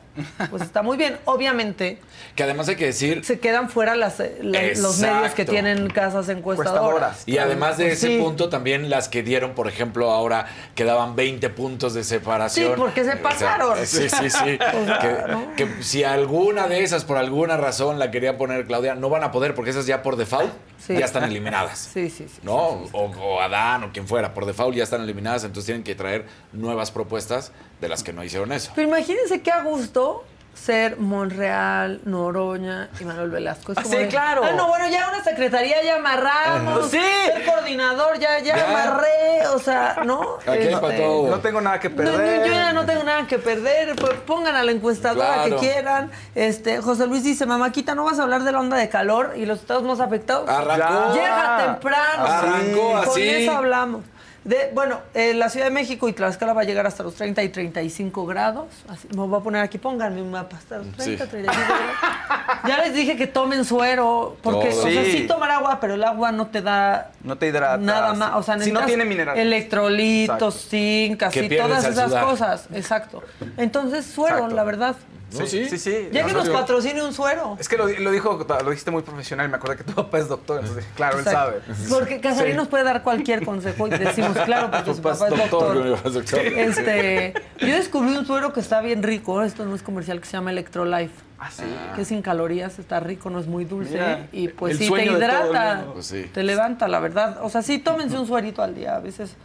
pues 0.51 0.63
está 0.63 0.83
muy 0.83 0.97
bien. 0.97 1.17
Obviamente, 1.25 1.99
Que 2.35 2.43
además 2.45 2.69
hay 2.69 2.77
que 2.77 2.87
decir, 2.87 3.25
se 3.25 3.39
quedan 3.41 3.69
fuera 3.71 3.95
las, 3.97 4.21
eh, 4.21 4.39
la- 4.43 4.63
los 4.77 4.99
medios 4.99 5.33
que 5.35 5.45
tienen 5.45 5.89
casas 5.89 6.29
encuestadoras. 6.29 7.23
Y 7.27 7.39
además 7.39 7.77
de 7.79 7.85
Pues 7.87 7.99
ese 7.99 8.07
sí. 8.09 8.19
punto, 8.19 8.49
también 8.49 8.91
las 8.91 9.09
que 9.09 9.23
dieron, 9.23 9.55
por 9.55 9.69
ejemplo, 9.69 10.11
ahora 10.11 10.47
quedaban 10.75 11.17
20 11.17 11.49
puntos 11.51 11.95
de 11.95 12.05
separación. 12.05 12.73
Sí, 12.73 12.75
porque 12.77 13.05
se 13.05 13.11
O 13.11 13.13
sea, 13.15 13.23
pasaron. 13.23 13.79
sí, 13.87 14.09
sí, 14.09 14.31
sí. 14.31 14.59
O 14.79 14.85
sea, 14.87 14.99
que, 14.99 15.33
¿no? 15.33 15.55
que 15.57 15.83
si 15.83 16.05
alguna 16.05 16.69
de 16.69 16.83
esas, 16.85 17.05
por 17.05 17.17
alguna 17.17 17.57
razón, 17.57 17.99
la 17.99 18.11
quería 18.11 18.37
poner 18.39 18.67
Claudia, 18.67 18.95
no 18.95 19.09
van 19.11 19.25
a 19.25 19.31
poder, 19.33 19.55
porque 19.55 19.71
esas 19.71 19.87
ya 19.87 20.03
por 20.03 20.17
default 20.17 20.53
Sí. 20.79 20.95
ya 20.97 21.05
están 21.05 21.25
eliminadas. 21.25 21.91
Sí, 21.93 22.09
sí, 22.09 22.27
sí. 22.29 22.41
¿No? 22.43 22.57
O, 22.93 23.11
o 23.11 23.41
Adán 23.41 23.83
o 23.85 23.93
quien 23.93 24.07
fuera, 24.07 24.33
por 24.33 24.47
default 24.47 24.77
ya 24.77 24.85
están 24.85 25.03
eliminadas, 25.03 25.45
entonces 25.45 25.67
tienen 25.67 25.83
que 25.83 25.95
traer 25.95 26.25
nuevas 26.53 26.91
propuestas 26.93 27.53
de 27.81 27.89
las 27.89 28.03
que 28.03 28.13
no 28.13 28.23
hicieron 28.25 28.53
eso. 28.53 28.73
Pero 28.75 28.89
imagínense 28.89 29.41
qué 29.43 29.51
a 29.53 29.63
gusto 29.63 30.25
ser 30.55 30.97
Monreal, 30.99 32.01
Noroña 32.05 32.89
y 32.99 33.05
Manuel 33.05 33.31
Velasco. 33.31 33.71
Es 33.71 33.79
Ah, 33.79 33.83
como 33.83 33.95
sí, 33.95 34.01
de, 34.03 34.09
claro. 34.09 34.43
Ah, 34.45 34.51
no, 34.57 34.67
bueno, 34.67 34.89
ya 34.89 35.09
una 35.09 35.23
secretaría 35.23 35.85
ya 35.85 35.97
amarramos. 35.97 36.91
Sí. 36.91 36.99
Ser 37.27 37.45
coordinador 37.47 38.19
ya, 38.19 38.41
ya, 38.41 38.57
Ya. 38.57 38.69
amarré. 38.69 39.47
O 39.55 39.61
sea, 39.61 39.99
¿no? 40.05 40.21
Aquí 40.45 40.51
hay 40.67 40.75
pa' 40.75 40.97
todo. 40.97 41.31
No 41.31 41.39
tengo 41.39 41.61
nada 41.61 41.79
que 41.79 41.89
No, 41.89 41.95
perder. 41.97 42.41
no, 42.41 42.47
yo 42.47 42.53
ya 42.53 42.73
no 42.73 42.85
tengo 42.87 43.05
nada 43.05 43.25
que 43.29 43.39
perder. 43.39 43.95
Pues 43.95 44.15
pongan 44.27 44.57
a 44.57 44.65
la 44.65 44.73
encuestadora 44.73 45.35
Claro. 45.45 45.61
que 45.61 45.61
quieran. 45.69 46.11
Este, 46.35 46.81
José 46.83 47.07
Luis 47.07 47.23
dice, 47.23 47.47
mamáquita, 47.47 47.95
¿no 47.95 48.03
vas 48.03 48.19
a 48.19 48.25
hablar 48.25 48.43
de 48.43 48.51
la 48.51 48.59
onda 48.59 48.77
de 48.79 48.89
calor 48.89 49.35
y 49.37 49.47
los 49.47 49.61
estados 49.61 49.85
más 49.85 50.01
afectados? 50.01 50.49
Arrancó. 50.51 51.15
Llega 51.15 51.57
temprano. 51.67 52.25
Arrancó 52.27 52.89
Con 52.95 53.09
así. 53.11 53.29
eso 53.29 53.53
hablamos. 53.53 54.03
De, 54.45 54.71
bueno, 54.73 55.01
eh, 55.15 55.35
la 55.35 55.49
Ciudad 55.51 55.67
de 55.67 55.73
México 55.73 56.09
y 56.09 56.13
Tlaxcala 56.13 56.53
va 56.55 56.63
a 56.63 56.65
llegar 56.65 56.87
hasta 56.87 57.03
los 57.03 57.15
30 57.17 57.43
y 57.43 57.49
35 57.51 58.25
grados. 58.25 58.67
Así, 58.89 59.07
me 59.11 59.27
voy 59.27 59.39
a 59.39 59.43
poner 59.43 59.63
aquí, 59.63 59.77
pónganme 59.79 60.23
un 60.23 60.31
mapa. 60.31 60.57
Hasta 60.57 60.79
los 60.79 60.87
30, 60.93 61.25
Sí. 61.25 61.31
35 61.31 61.67
grados. 61.69 62.59
Ya 62.67 62.79
les 62.79 62.95
dije 62.95 63.17
que 63.17 63.27
tomen 63.27 63.65
suero. 63.65 64.37
Porque, 64.43 64.71
Todo. 64.71 64.81
o 64.87 64.89
sea, 64.91 65.05
Sí. 65.05 65.13
sí 65.13 65.27
tomar 65.27 65.51
agua, 65.51 65.79
pero 65.81 65.95
el 65.95 66.05
agua 66.05 66.33
no 66.33 66.47
te 66.47 66.63
da 66.63 67.11
No 67.23 67.37
te 67.37 67.49
hidratas. 67.49 67.81
nada 67.81 68.15
más. 68.15 68.37
O 68.37 68.43
sea, 68.43 68.59
si 68.59 68.73
no 68.73 68.85
tiene 68.87 69.05
minerales. 69.05 69.43
Electrolitos, 69.43 70.35
Exacto. 70.37 70.51
zinc, 70.71 71.23
así, 71.25 71.49
todas 71.49 71.85
esas 71.85 72.09
sudar. 72.09 72.25
cosas. 72.25 72.69
Exacto. 72.73 73.23
Entonces, 73.59 74.07
suero, 74.07 74.37
Exacto. 74.37 74.57
la 74.57 74.65
verdad. 74.65 74.97
No, 75.33 75.47
sí. 75.47 75.69
Sí, 75.69 75.79
sí. 75.79 76.09
Ya 76.13 76.25
que 76.25 76.33
No, 76.33 76.39
nos 76.39 76.49
no, 76.49 76.55
patrocine 76.55 77.03
un 77.03 77.13
suero. 77.13 77.57
Es 77.61 77.69
que 77.69 77.77
lo, 77.77 77.87
lo 77.87 78.11
dijo, 78.11 78.47
lo 78.65 78.71
dijiste 78.71 78.91
muy 78.91 79.03
profesional. 79.03 79.49
Me 79.49 79.57
acordé 79.57 79.77
que 79.77 79.85
tu 79.85 79.93
papá 79.93 80.19
es 80.19 80.29
doctor. 80.29 80.61
Entonces, 80.61 80.87
claro, 80.97 81.19
él 81.19 81.25
sabe. 81.25 81.61
Porque 81.91 82.21
Casarín 82.21 82.53
Sí. 82.53 82.57
nos 82.57 82.69
puede 82.69 82.85
dar 82.85 83.03
cualquier 83.03 83.45
consejo 83.45 83.87
y 83.89 83.91
decimos, 83.91 84.37
claro, 84.47 84.71
porque 84.71 84.95
su 84.95 85.03
Papá 85.03 85.19
papá 85.19 85.35
es 85.35 85.51
doctor, 85.51 86.13
doctor. 86.13 86.41
Este, 86.41 87.35
yo 87.61 87.67
descubrí 87.69 88.17
un 88.17 88.25
suero 88.27 88.53
que 88.53 88.61
está 88.61 88.81
bien 88.81 89.03
rico, 89.03 89.43
esto 89.43 89.65
no 89.67 89.75
es 89.75 89.83
comercial, 89.83 90.19
que 90.21 90.27
se 90.27 90.33
llama 90.33 90.51
Electrolife. 90.51 91.13
Ah, 91.39 91.51
sí. 91.53 91.63
Que 91.95 92.03
es 92.03 92.09
sin 92.09 92.21
calorías, 92.23 92.79
está 92.79 92.99
rico, 92.99 93.31
no 93.31 93.39
es 93.39 93.47
muy 93.47 93.65
dulce 93.65 93.93
Mira, 93.93 94.27
y 94.33 94.49
pues 94.49 94.77
sí 94.79 94.91
te 94.91 95.05
hidrata. 95.05 95.85
Pues 95.93 96.07
sí. 96.07 96.29
te 96.33 96.43
levanta, 96.43 96.89
la 96.89 96.99
verdad. 97.01 97.39
O 97.43 97.51
sea, 97.51 97.63
sí, 97.63 97.79
tómense 97.79 98.19
un 98.19 98.27
suerito 98.27 98.61
al 98.63 98.75
día, 98.75 98.97
a 98.97 99.01
veces 99.01 99.37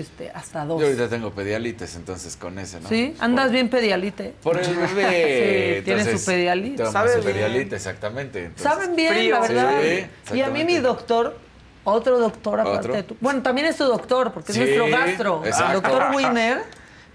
este, 0.00 0.30
hasta 0.30 0.64
dos. 0.64 0.80
Yo 0.80 0.86
ahorita 0.86 1.08
tengo 1.08 1.32
pedialites, 1.32 1.96
entonces 1.96 2.36
con 2.36 2.58
ese, 2.58 2.80
¿no? 2.80 2.88
¿Sí? 2.88 3.14
Andas 3.18 3.50
bien 3.50 3.68
pedialite. 3.68 4.34
Por 4.42 4.58
el 4.58 4.74
bebé. 4.76 5.76
Sí, 5.78 5.84
tiene 5.84 6.18
su 6.18 6.24
pedialite. 6.24 6.86
Sabe 6.90 7.14
su 7.14 7.22
pedialite, 7.24 7.76
exactamente. 7.76 8.44
entonces- 8.46 8.62
Saben 8.64 8.96
bien, 8.96 9.14
frío. 9.14 9.34
la 9.34 9.40
verdad. 9.40 9.80
Sí, 10.30 10.36
y 10.38 10.40
a 10.42 10.48
mí 10.48 10.64
mi 10.64 10.76
doctor, 10.78 11.38
otro 11.84 12.18
doctor 12.18 12.60
aparte 12.60 12.78
¿Otro? 12.78 12.94
de 12.94 13.02
tu. 13.04 13.16
Bueno, 13.20 13.42
también 13.42 13.66
es 13.66 13.76
tu 13.76 13.84
doctor, 13.84 14.32
porque 14.32 14.52
Sí, 14.52 14.60
es 14.60 14.76
nuestro 14.78 14.88
gastro. 14.98 15.42
El 15.44 15.72
doctor 15.74 16.14
Wiener 16.14 16.62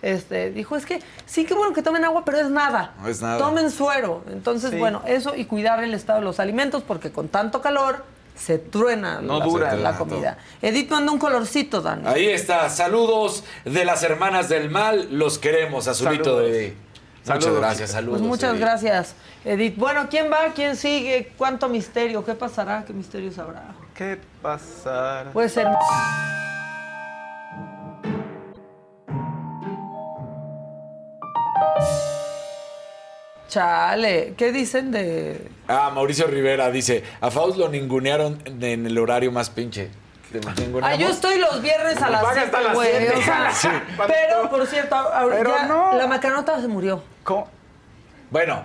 este, 0.02 0.50
dijo, 0.50 0.76
es 0.76 0.86
que 0.86 1.00
sí 1.28 1.46
que 1.46 1.54
bueno 1.54 1.74
que 1.74 1.84
tomen 1.84 2.04
agua, 2.06 2.26
pero 2.26 2.40
es 2.40 2.50
nada. 2.50 2.96
No 3.02 3.08
es 3.08 3.22
nada. 3.22 3.38
Tomen 3.38 3.70
suero. 3.70 4.24
Entonces, 4.32 4.72
Sí. 4.72 4.78
bueno, 4.78 5.04
eso 5.06 5.36
y 5.36 5.46
cuidar 5.46 5.84
el 5.84 5.94
estado 5.94 6.20
de 6.20 6.26
los 6.26 6.40
alimentos, 6.40 6.82
porque 6.84 7.12
con 7.12 7.28
tanto 7.28 7.62
calor 7.62 8.04
se 8.42 8.58
truena 8.58 9.22
No 9.22 9.38
la, 9.40 9.46
dura 9.46 9.76
la 9.76 9.96
comida. 9.98 10.38
Edith 10.62 10.90
manda 10.90 11.12
un 11.12 11.20
colorcito, 11.20 11.82
Dani. 11.82 12.08
Ahí 12.08 12.28
está. 12.28 12.70
Saludos 12.70 13.44
de 13.66 13.86
las 13.86 14.02
hermanas 14.04 14.50
del 14.50 14.70
mal. 14.70 15.08
Los 15.12 15.38
queremos. 15.38 15.88
Azulito 15.88 16.24
Saludos. 16.38 16.52
de. 16.52 16.76
Muchas 17.24 17.44
Saludos, 17.44 17.60
gracias. 17.62 17.78
chicas. 17.78 17.92
Saludos. 17.92 18.20
Pues 18.20 18.28
muchas 18.30 18.50
Edith. 18.52 18.62
gracias, 18.62 19.16
Edith. 19.46 19.76
Bueno, 19.78 20.08
¿quién 20.10 20.32
va? 20.32 20.52
¿Quién 20.56 20.76
sigue? 20.76 21.32
¿Cuánto 21.38 21.70
misterio? 21.70 22.26
¿Qué 22.26 22.34
pasará? 22.34 22.84
¿Qué 22.84 22.94
misterios 22.94 23.38
habrá? 23.38 23.64
¿Qué 23.94 24.18
pasará? 24.42 25.30
Puede 25.32 25.50
ser. 25.50 25.68
Chale, 33.52 34.34
¿qué 34.38 34.54
dicen 34.54 34.92
de...? 34.92 35.52
Ah, 35.68 35.92
Mauricio 35.94 36.26
Rivera 36.26 36.72
dice: 36.72 37.04
A 37.20 37.30
Faust 37.30 37.58
lo 37.58 37.68
ningunearon 37.68 38.42
en 38.46 38.86
el 38.86 38.98
horario 38.98 39.30
más 39.34 39.50
pinche. 39.50 39.92
¿Te 40.32 40.40
Ah, 40.82 40.96
yo 40.96 41.10
estoy 41.10 41.38
los 41.38 41.62
viernes 41.62 42.02
a 42.02 42.10
las 42.10 42.22
Paga 42.22 42.34
7, 42.44 42.46
hasta 42.46 42.62
las 42.62 42.74
güey. 42.74 42.90
siete. 42.98 43.14
o 43.18 43.22
sea, 43.22 43.52
Sí. 43.54 43.68
Pero, 44.08 44.50
por 44.50 44.66
cierto, 44.68 44.96
ahora 44.96 45.36
Pero 45.38 45.54
ya 45.54 45.66
no. 45.66 45.94
la 45.98 46.08
macanota 46.08 46.62
se 46.62 46.70
murió. 46.70 47.04
¿Cómo? 47.26 47.50
Bueno, 48.30 48.64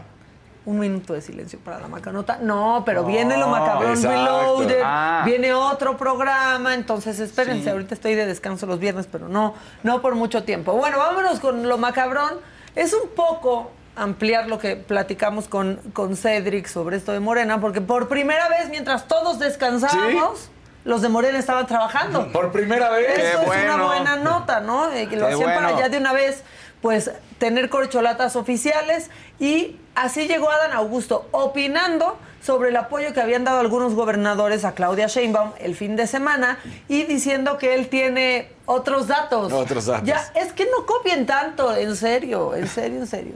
Un 0.66 0.78
minuto 0.78 1.14
de 1.14 1.20
silencio 1.20 1.58
para 1.58 1.80
la 1.80 1.88
macanota. 1.88 2.38
No, 2.40 2.84
pero 2.86 3.02
viene 3.04 3.36
lo 3.36 3.48
macabrón 3.48 3.90
exacto. 3.90 4.08
reloaded. 4.16 4.82
Ah. 4.84 5.22
Viene 5.24 5.52
otro 5.52 5.96
programa. 5.96 6.74
Entonces, 6.74 7.18
espérense. 7.18 7.70
Ahorita 7.70 7.94
estoy 7.94 8.14
de 8.14 8.24
descanso 8.26 8.66
los 8.66 8.78
viernes, 8.78 9.08
pero 9.10 9.28
no, 9.28 9.54
no 9.82 10.00
por 10.00 10.14
mucho 10.14 10.44
tiempo. 10.44 10.74
Bueno, 10.74 10.96
vámonos 10.98 11.40
con 11.40 11.68
lo 11.68 11.76
macabrón. 11.76 12.34
Es 12.76 12.92
un 12.94 13.08
poco 13.16 13.72
ampliar 13.96 14.46
lo 14.46 14.58
que 14.58 14.76
platicamos 14.76 15.48
con, 15.48 15.76
con 15.92 16.16
Cedric 16.16 16.66
sobre 16.66 16.96
esto 16.96 17.12
de 17.12 17.20
Morena, 17.20 17.60
porque 17.60 17.80
por 17.80 18.08
primera 18.08 18.48
vez, 18.48 18.68
mientras 18.68 19.08
todos 19.08 19.38
descansábamos, 19.38 20.50
los 20.84 21.02
de 21.02 21.08
Morena 21.08 21.38
estaban 21.38 21.66
trabajando. 21.66 22.28
por 22.32 22.52
primera 22.52 22.90
vez. 22.90 23.18
Eso 23.18 23.52
es 23.52 23.64
una 23.64 23.84
buena 23.84 24.16
nota, 24.16 24.60
¿no? 24.60 24.92
Eh, 24.92 25.08
que 25.08 25.16
lo 25.16 25.26
Qué 25.26 25.34
hacían 25.34 25.54
para 25.54 25.78
ya 25.78 25.88
de 25.88 25.98
una 25.98 26.12
vez, 26.12 26.44
pues, 26.80 27.10
tener 27.38 27.68
corcholatas 27.70 28.36
oficiales. 28.36 29.10
Y 29.40 29.76
así 29.94 30.28
llegó 30.28 30.50
Adán 30.50 30.72
Augusto, 30.72 31.26
opinando 31.32 32.18
sobre 32.46 32.68
el 32.68 32.76
apoyo 32.76 33.12
que 33.12 33.20
habían 33.20 33.42
dado 33.42 33.58
algunos 33.58 33.94
gobernadores 33.94 34.64
a 34.64 34.72
Claudia 34.72 35.08
Sheinbaum 35.08 35.50
el 35.58 35.74
fin 35.74 35.96
de 35.96 36.06
semana 36.06 36.58
y 36.88 37.02
diciendo 37.02 37.58
que 37.58 37.74
él 37.74 37.88
tiene 37.88 38.48
otros 38.66 39.08
datos. 39.08 39.52
Otros 39.52 39.86
datos. 39.86 40.06
Ya, 40.06 40.22
es 40.36 40.52
que 40.52 40.64
no 40.66 40.86
copien 40.86 41.26
tanto, 41.26 41.74
en 41.74 41.96
serio, 41.96 42.54
en 42.54 42.68
serio, 42.68 43.00
en 43.00 43.06
serio. 43.08 43.32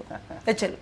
Échelo. 0.47 0.77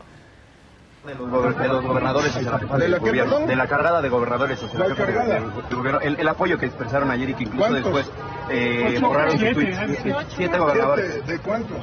de 1.07 1.15
los, 1.15 1.31
gober- 1.31 1.57
de 1.57 1.69
los 1.69 1.83
gobernadores 1.83 2.37
hacia 2.37 2.51
la 2.51 2.59
jefa 2.59 2.77
¿De 2.77 2.89
la 2.89 2.99
gobierno, 2.99 3.39
de 3.47 3.57
la 3.57 3.67
cargada 3.67 4.03
de 4.03 4.09
gobernadores 4.11 4.63
hacia 4.63 4.79
la, 4.79 4.89
¿La 4.89 4.95
jefa 4.95 5.07
del- 5.25 5.51
gobierno, 5.71 6.01
el, 6.03 6.21
el 6.21 6.29
apoyo 6.29 6.59
que 6.59 6.67
expresaron 6.67 7.11
ayer 7.11 7.31
y 7.31 7.35
que 7.35 7.45
incluso 7.45 7.67
¿Cuántos? 7.67 7.95
después 7.95 8.11
eh, 8.51 8.99
borraron 9.01 9.39
sus 9.39 9.53
tweets. 9.55 9.79
Siete, 10.03 10.15
siete 10.37 10.59
gobernadores. 10.59 11.27
¿De 11.27 11.39
cuántos? 11.39 11.79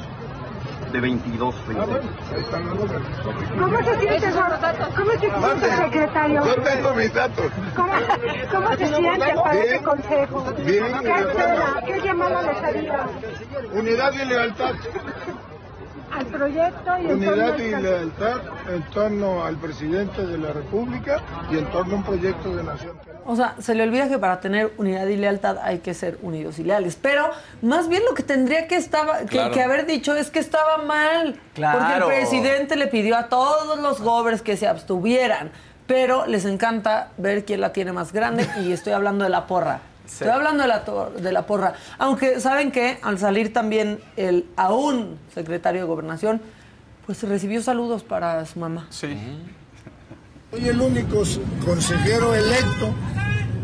De 0.96 1.02
22, 1.02 1.56
Ah, 1.56 1.62
26. 1.68 1.88
bueno, 1.88 2.10
ahí 2.34 2.42
están 2.42 2.66
los 2.66 2.76
números. 2.80 3.02
¿Cómo 3.60 3.78
se 3.78 4.00
siente, 4.00 4.32
¿Cómo 4.96 5.12
se 5.12 5.20
siente, 5.20 5.76
secretario? 5.76 6.46
Yo 6.46 6.56
tengo 6.62 6.94
mis 6.94 7.14
datos. 7.14 7.46
¿Cómo, 7.76 7.94
cómo 8.52 8.70
se 8.78 8.88
siente 8.88 9.34
para 9.36 9.54
este 9.60 9.84
consejo? 9.84 10.44
Bien. 10.66 10.86
¿Qué? 11.02 11.94
¿Qué 11.94 12.02
llamada 12.02 12.42
les 12.44 12.64
haría 12.64 13.08
Unidad 13.74 14.14
y 14.14 14.26
lealtad. 14.26 14.72
Al 16.12 16.26
proyecto 16.28 16.92
y 17.02 17.06
en 17.06 17.12
Unidad 17.12 17.48
torno 17.50 17.64
y 17.68 17.74
al- 17.74 17.84
lealtad 17.84 18.38
en 18.74 18.84
torno 18.92 19.46
al 19.46 19.56
presidente 19.58 20.26
de 20.26 20.38
la 20.38 20.52
República 20.54 21.22
y 21.52 21.58
en 21.58 21.66
torno 21.72 21.94
a 21.94 21.98
un 21.98 22.04
proyecto 22.04 22.56
de 22.56 22.64
nación. 22.64 22.94
O 23.26 23.36
sea, 23.36 23.56
se 23.60 23.74
le 23.74 23.84
olvida 23.84 24.08
que 24.08 24.20
para 24.20 24.40
tener 24.40 24.72
unidad 24.78 25.08
y 25.08 25.18
lealtad 25.18 25.58
hay 25.64 25.80
que 25.80 25.94
ser 25.96 26.20
unidos 26.22 26.60
y 26.60 26.64
leales. 26.64 26.96
Pero 27.02 27.30
más 27.64 27.88
bien 27.90 28.04
lo 28.08 28.14
que 28.14 28.22
tendría 28.24 28.68
que, 28.68 28.76
estaba, 28.76 29.20
que, 29.20 29.26
Claro. 29.26 29.54
que 29.54 29.64
haber 29.64 29.86
dicho 29.88 30.16
es 30.16 30.30
que 30.30 30.40
estaba 30.40 30.78
mal. 30.78 31.40
Claro. 31.56 31.80
Porque 31.80 31.94
el 31.96 32.04
presidente 32.22 32.76
le 32.76 32.88
pidió 32.88 33.18
a 33.18 33.28
todos 33.30 33.80
los 33.80 34.00
gobernadores 34.02 34.42
que 34.44 34.58
se 34.58 34.68
abstuvieran. 34.68 35.52
Pero 35.88 36.26
les 36.26 36.46
encanta 36.46 37.10
ver 37.18 37.46
quién 37.46 37.62
la 37.62 37.72
tiene 37.74 37.92
más 37.94 38.12
grande 38.14 38.48
y 38.64 38.72
estoy 38.72 38.94
hablando 38.94 39.24
de 39.24 39.30
la 39.30 39.46
porra. 39.48 39.82
Sí. 40.06 40.24
Estoy 40.24 40.30
hablando 40.30 40.64
de 40.64 40.70
la, 40.70 40.84
de 41.18 41.32
la 41.32 41.46
porra. 41.46 41.74
Aunque, 41.98 42.40
¿saben 42.40 42.72
qué? 42.72 43.00
Al 43.02 43.20
salir 43.20 43.54
también 43.54 44.00
el 44.18 44.46
aún 44.56 45.20
secretario 45.34 45.82
de 45.82 45.88
Gobernación, 45.88 46.42
pues 47.06 47.22
recibió 47.24 47.62
saludos 47.62 48.04
para 48.04 48.46
su 48.46 48.60
mamá. 48.60 48.88
Sí. 48.90 49.18
Soy 50.52 50.70
el 50.70 50.80
único 50.80 51.24
consejero 51.66 52.34
electo 52.34 52.94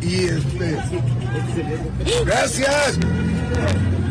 y 0.01 0.25
este. 0.25 0.77
Gracias. 2.25 2.99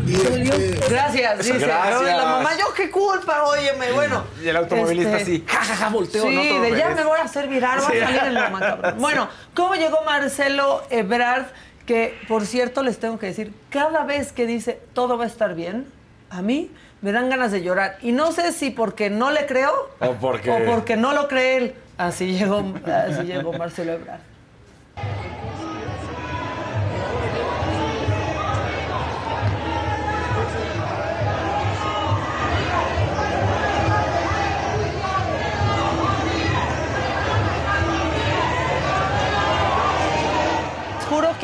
Y 0.07 0.15
este, 0.15 0.79
Gracias, 0.89 1.37
dice. 1.37 1.59
Gracias. 1.59 2.17
La 2.17 2.25
mamá, 2.25 2.51
yo 2.57 2.73
qué 2.75 2.89
culpa, 2.89 3.43
óyeme, 3.43 3.91
bueno. 3.91 4.23
Y 4.43 4.47
el 4.47 4.57
automovilista 4.57 5.17
este, 5.17 5.23
así, 5.23 5.45
jajaja, 5.47 5.89
volteó, 5.89 6.23
Sí, 6.23 6.35
¿no? 6.35 6.61
De 6.61 6.77
ya 6.77 6.89
me 6.89 7.03
voy 7.03 7.19
a 7.19 7.23
hacer 7.23 7.47
viral, 7.47 7.79
voy 7.87 7.97
a 7.97 8.05
salir 8.05 8.23
en 8.23 8.33
la 8.33 8.49
macabra. 8.49 8.91
Bueno, 8.93 9.29
¿cómo 9.53 9.75
llegó 9.75 10.03
Marcelo 10.05 10.83
Ebrard? 10.89 11.45
Que, 11.85 12.17
por 12.27 12.45
cierto, 12.45 12.83
les 12.83 12.99
tengo 12.99 13.17
que 13.19 13.27
decir, 13.27 13.53
cada 13.69 14.03
vez 14.03 14.31
que 14.31 14.45
dice 14.45 14.79
todo 14.93 15.17
va 15.17 15.23
a 15.23 15.27
estar 15.27 15.55
bien, 15.55 15.87
a 16.29 16.41
mí 16.41 16.71
me 17.01 17.11
dan 17.11 17.29
ganas 17.29 17.51
de 17.51 17.61
llorar. 17.63 17.97
Y 18.01 18.11
no 18.11 18.31
sé 18.31 18.51
si 18.51 18.69
porque 18.69 19.09
no 19.09 19.31
le 19.31 19.45
creo 19.47 19.71
O 19.99 20.13
porque- 20.13 20.51
o 20.51 20.65
porque 20.65 20.95
no 20.95 21.13
lo 21.13 21.27
cree 21.27 21.57
él. 21.57 21.73
Así 21.97 22.33
llegó, 22.37 22.63
así 22.85 23.23
llegó 23.23 23.53
Marcelo 23.53 23.93
Ebrard. 23.93 24.21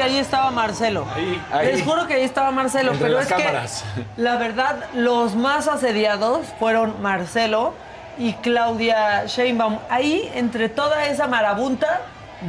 Ahí 0.07 0.17
estaba 0.17 0.51
Marcelo. 0.51 1.05
Ahí, 1.15 1.41
ahí. 1.51 1.67
Les 1.67 1.83
juro 1.83 2.07
que 2.07 2.15
ahí 2.15 2.23
estaba 2.23 2.51
Marcelo, 2.51 2.91
Entre 2.91 3.07
pero 3.07 3.19
las 3.19 3.27
es 3.29 3.33
cámaras. 3.37 3.85
que 3.95 4.05
la 4.21 4.35
verdad 4.37 4.85
los 4.93 5.35
más 5.35 5.67
asediados 5.67 6.47
fueron 6.59 7.01
Marcelo 7.01 7.73
y 8.17 8.33
Claudia 8.33 9.25
Sheinbaum. 9.25 9.77
Ahí 9.89 10.29
entre 10.33 10.69
toda 10.69 11.05
esa 11.05 11.27
marabunta 11.27 12.01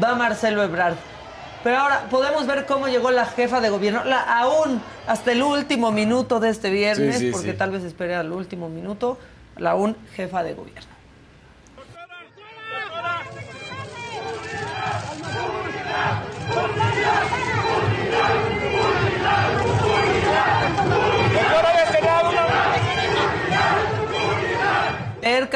va 0.02 0.14
Marcelo 0.14 0.62
Ebrard. 0.62 0.94
Pero 1.64 1.76
ahora 1.78 2.02
podemos 2.08 2.46
ver 2.46 2.66
cómo 2.66 2.86
llegó 2.88 3.10
la 3.10 3.26
jefa 3.26 3.60
de 3.60 3.68
gobierno, 3.68 4.04
la, 4.04 4.20
aún 4.22 4.80
hasta 5.08 5.32
el 5.32 5.42
último 5.42 5.90
minuto 5.90 6.38
de 6.38 6.50
este 6.50 6.70
viernes, 6.70 7.18
Sí, 7.18 7.26
sí, 7.26 7.30
porque 7.32 7.50
sí. 7.52 7.56
tal 7.58 7.72
vez 7.72 7.82
espere 7.82 8.14
al 8.14 8.30
último 8.32 8.68
minuto, 8.68 9.18
la 9.56 9.72
aún 9.72 9.96
jefa 10.14 10.44
de 10.44 10.54
gobierno. 10.54 10.88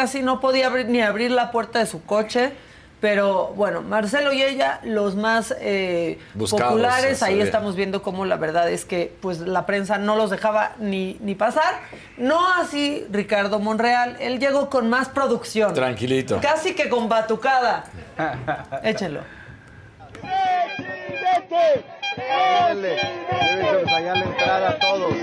Casi 0.03 0.21
no 0.21 0.41
podía 0.41 0.67
abrir, 0.67 0.89
ni 0.89 1.01
abrir 1.01 1.31
la 1.31 1.53
puerta 1.53 1.79
de 1.79 1.87
su 1.87 2.03
coche 2.05 2.53
Pero 3.01 3.53
bueno, 3.55 3.83
Marcelo 3.83 4.33
y 4.33 4.43
ella, 4.43 4.81
los 4.83 5.15
más 5.15 5.55
eh, 5.61 6.19
Buscados, 6.35 6.73
populares, 6.73 7.23
ahí 7.23 7.41
estamos 7.41 7.77
viendo 7.77 8.03
cómo 8.03 8.25
la 8.25 8.37
verdad 8.37 8.69
es 8.69 8.85
que 8.85 9.15
pues 9.21 9.39
la 9.39 9.65
prensa 9.65 9.99
no 9.99 10.17
los 10.17 10.31
dejaba 10.31 10.73
ni, 10.79 11.19
ni 11.21 11.37
pasar. 11.37 11.75
No 12.17 12.53
así 12.55 13.07
Ricardo 13.11 13.61
Monreal, 13.61 14.17
él 14.21 14.41
llegó 14.41 14.71
con 14.71 14.89
más 14.89 15.09
producción. 15.09 15.73
Tranquilito. 15.73 16.41
Casi 16.41 16.75
que 16.75 16.89
con 16.89 17.09
batucada. 17.09 17.85
Échenlo. 18.83 19.21
Allá 23.95 24.15
la 24.15 24.25
entrada 24.25 24.69
a 24.71 24.79
todos. 24.79 25.15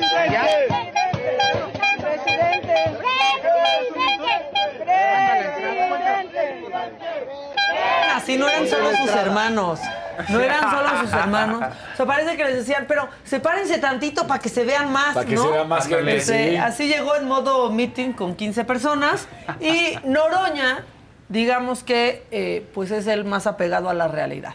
Así 8.16 8.38
no 8.38 8.48
eran 8.48 8.68
solo 8.68 8.96
sus 8.96 9.10
hermanos. 9.12 9.80
No 10.28 10.40
eran 10.40 10.62
solo 10.70 10.90
sus 11.02 11.14
hermanos. 11.20 11.64
O 11.94 11.98
sea, 11.98 12.06
parece 12.06 12.36
que 12.36 12.44
les 12.44 12.56
decían, 12.56 12.86
pero 12.88 13.08
sepárense 13.24 13.78
tantito 13.78 14.28
para 14.28 14.40
que 14.40 14.50
se 14.50 14.66
vean 14.66 14.92
más, 14.92 15.14
Para 15.14 15.26
que 15.26 15.36
¿no? 15.36 15.44
se 15.44 15.50
vea 15.50 15.64
más 15.64 15.88
Este, 15.90 16.50
sí. 16.52 16.58
Así 16.58 16.88
llegó 16.88 17.16
en 17.16 17.28
modo 17.28 17.72
meeting 17.72 18.12
con 18.14 18.36
15 18.36 18.66
personas. 18.66 19.28
Y 19.62 19.98
Noroña, 20.04 20.84
digamos 21.30 21.84
que 21.84 22.26
eh, 22.32 22.68
pues 22.74 22.92
es 22.92 23.08
el 23.08 23.24
más 23.26 23.48
apegado 23.48 23.90
a 23.90 23.94
la 23.94 24.08
realidad. 24.08 24.54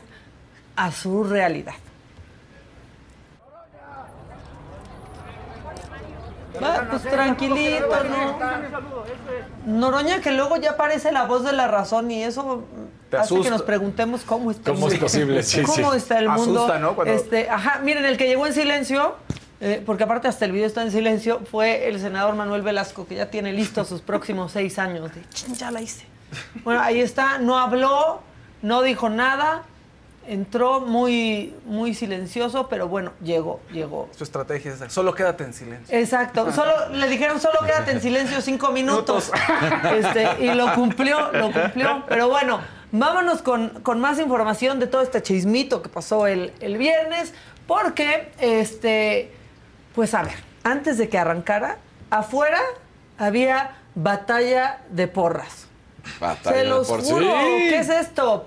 A 0.76 0.91
su 0.91 1.24
realidad. 1.24 1.74
Va, 6.62 6.86
pues 6.90 7.02
tranquilito, 7.02 7.88
¿no? 8.09 8.38
Noroña 9.66 10.20
que 10.20 10.30
luego 10.32 10.57
ya 10.57 10.76
parece 10.76 11.11
la 11.12 11.24
voz 11.24 11.44
de 11.44 11.52
la 11.52 11.66
razón 11.68 12.11
y 12.11 12.22
eso 12.22 12.64
Te 13.11 13.16
hace 13.16 13.40
que 13.40 13.50
nos 13.50 13.62
preguntemos 13.62 14.22
cómo 14.22 14.50
está 14.50 14.70
el 14.70 14.76
¿Cómo 14.76 14.86
es 14.88 14.92
mundo. 14.94 15.07
posible? 15.07 15.42
Sí, 15.42 15.62
¿Cómo 15.62 15.90
sí. 15.92 15.96
está 15.96 16.18
el 16.18 16.28
mundo? 16.28 16.61
Asusta, 16.64 16.78
¿no? 16.78 16.94
Cuando- 16.94 17.12
Este, 17.14 17.48
ajá, 17.50 17.80
miren, 17.82 18.05
el 18.05 18.16
que 18.16 18.26
llegó 18.28 18.46
en 18.46 18.52
silencio, 18.52 19.16
eh, 19.61 19.82
porque 19.84 20.05
aparte 20.05 20.28
hasta 20.28 20.44
el 20.44 20.52
video 20.52 20.66
está 20.66 20.82
en 20.82 20.90
silencio, 20.90 21.40
fue 21.50 21.88
el 21.88 21.98
senador 22.00 22.34
Manuel 22.34 22.62
Velasco, 22.62 23.07
que 23.07 23.14
ya 23.16 23.30
tiene 23.30 23.52
listos 23.52 23.88
sus 23.88 24.00
próximos 24.00 24.52
seis 24.52 24.78
años. 24.78 25.14
De, 25.14 25.22
"Chin, 25.30 25.55
ya 25.55 25.70
la 25.70 25.80
hice. 25.80 26.07
Bueno, 26.64 26.80
ahí 26.82 27.00
está, 27.00 27.38
no 27.38 27.59
habló, 27.59 28.20
no 28.62 28.82
dijo 28.82 29.09
nada, 29.09 29.62
entró 30.27 30.81
muy, 30.81 31.55
muy 31.64 31.95
silencioso, 31.95 32.68
pero 32.68 32.89
bueno, 32.89 33.12
llegó, 33.22 33.61
llegó. 33.72 34.09
Su 34.16 34.25
estrategia 34.25 34.70
es 34.70 34.77
esa. 34.77 34.91
Solo 34.91 35.14
quédate 35.14 35.45
en 35.45 35.53
silencio. 35.55 35.97
Exacto. 35.99 36.53
Solo 36.53 36.89
le 36.91 37.09
dijeron, 37.09 37.41
solo 37.41 37.59
quédate 37.64 37.93
en 37.93 38.01
silencio 38.01 38.41
cinco 38.41 38.70
minutos. 38.72 39.31
Este, 39.93 40.45
y 40.45 40.55
lo 40.55 40.75
cumplió, 40.75 41.33
lo 41.33 41.53
cumplió. 41.53 42.05
Pero 42.09 42.29
bueno, 42.29 42.61
vámonos 42.93 43.43
con, 43.43 43.68
con 43.83 44.01
más 44.01 44.18
información 44.18 44.81
de 44.81 44.87
todo 44.87 45.03
este 45.03 45.22
chismito 45.22 45.83
que 45.83 45.89
pasó 45.89 46.27
el, 46.27 46.53
el 46.61 46.77
viernes. 46.79 47.33
Porque, 47.66 48.33
este, 48.41 49.33
pues 49.95 50.14
a 50.14 50.22
ver, 50.22 50.35
antes 50.64 50.99
de 50.99 51.09
que 51.09 51.18
arrancara, 51.18 51.79
afuera 52.11 52.61
había 53.18 53.77
batalla 53.95 54.81
de 54.91 55.09
porras. 55.09 55.66
Batalla 56.20 56.51
Se 56.51 56.62
de 56.62 56.64
los 56.68 56.87
por 56.87 57.01
sí. 57.03 57.12
juro. 57.12 57.33
¿Qué 57.33 57.79
es 57.79 57.89
esto? 57.89 58.47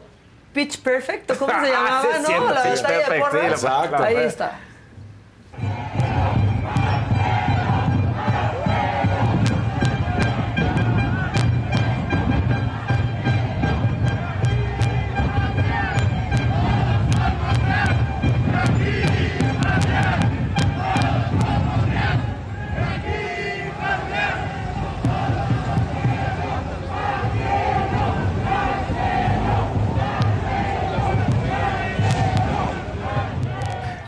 Pitch 0.58 0.80
Perfect, 0.80 1.30
¿o 1.30 1.38
¿cómo 1.38 1.54
se 1.64 1.68
llamaba? 1.72 2.02
Sí, 2.02 2.08
¿no? 2.20 2.28
cierto, 2.28 2.50
la 2.52 2.64
Pitch 2.64 2.82
batalla 2.82 2.98
de 2.98 3.22
Perfect, 3.22 3.58
sí. 3.58 3.68
Ahí 4.04 4.18
está. 4.18 4.60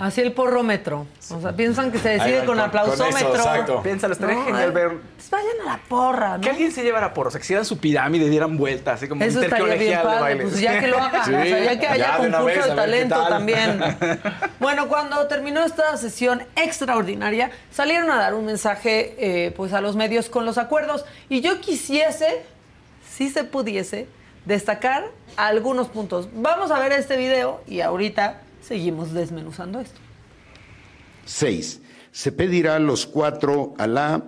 Así 0.09 0.21
el 0.21 0.31
porrómetro. 0.33 1.05
O 1.31 1.41
sea, 1.41 1.55
piensan 1.55 1.91
que 1.91 1.99
se 1.99 2.09
decide 2.09 2.39
Ahí, 2.41 2.45
con, 2.45 2.57
con- 2.57 2.59
aplausómetro. 2.59 3.27
con 3.29 3.35
eso, 3.39 3.47
exacto. 3.49 3.83
Piénsalo, 3.83 4.13
estaría 4.13 4.35
No, 4.35 4.45
genial 4.45 4.63
ay, 4.69 4.73
ver 4.73 4.89
pues 5.15 5.29
vayan 5.29 5.61
a 5.61 5.71
la 5.73 5.77
porra, 5.87 6.37
¿no? 6.37 6.41
que 6.41 6.49
alguien 6.49 6.71
se 6.71 6.83
llevara 6.83 7.13
por, 7.13 7.27
o 7.27 7.31
sea, 7.31 7.39
que 7.39 7.43
hicieran 7.45 7.65
su 7.65 7.77
pirámide 7.77 8.25
y 8.25 8.29
dieran 8.29 8.57
vueltas, 8.57 8.95
así 8.95 9.07
como 9.07 9.23
Eso 9.23 9.37
un 9.39 9.43
estaría 9.45 9.65
bien 9.65 9.75
intercolegial 9.93 10.01
de 10.01 10.07
padre, 10.09 10.21
baile. 10.21 10.43
pues 10.43 10.59
ya 10.59 10.79
que 10.79 10.87
lo 10.87 10.97
hagan, 10.97 11.25
Sí, 11.25 11.33
o 11.33 11.43
sea, 11.43 11.63
ya 11.63 11.79
que 11.79 11.87
haya 11.87 11.97
ya 11.97 12.11
de 12.23 12.31
concurso 12.31 12.45
vez, 12.45 12.65
de 12.69 12.75
talento 12.75 13.15
tal. 13.15 13.29
también. 13.29 13.79
Bueno, 14.59 14.87
cuando 14.89 15.25
terminó 15.27 15.63
esta 15.63 15.95
sesión 15.97 16.43
extraordinaria, 16.55 17.51
salieron 17.71 18.09
a 18.11 18.17
dar 18.17 18.33
un 18.33 18.45
mensaje 18.45 19.15
eh, 19.17 19.51
pues 19.55 19.71
a 19.73 19.81
los 19.81 19.95
medios 19.95 20.29
con 20.29 20.45
los 20.45 20.57
acuerdos 20.57 21.05
y 21.29 21.41
yo 21.41 21.61
quisiese, 21.61 22.43
si 23.09 23.29
se 23.29 23.43
pudiese, 23.43 24.07
destacar 24.45 25.05
algunos 25.37 25.87
puntos. 25.89 26.27
Vamos 26.33 26.71
a 26.71 26.79
ver 26.79 26.91
este 26.93 27.15
video 27.17 27.61
y 27.67 27.81
ahorita 27.81 28.41
seguimos 28.69 29.13
desmenuzando 29.13 29.79
esto. 29.79 29.99
6. 31.25 31.81
Se 32.11 32.31
pedirá 32.31 32.75
a 32.75 32.79
los 32.79 33.07
cuatro 33.07 33.73
a 33.79 33.87
la 33.87 34.23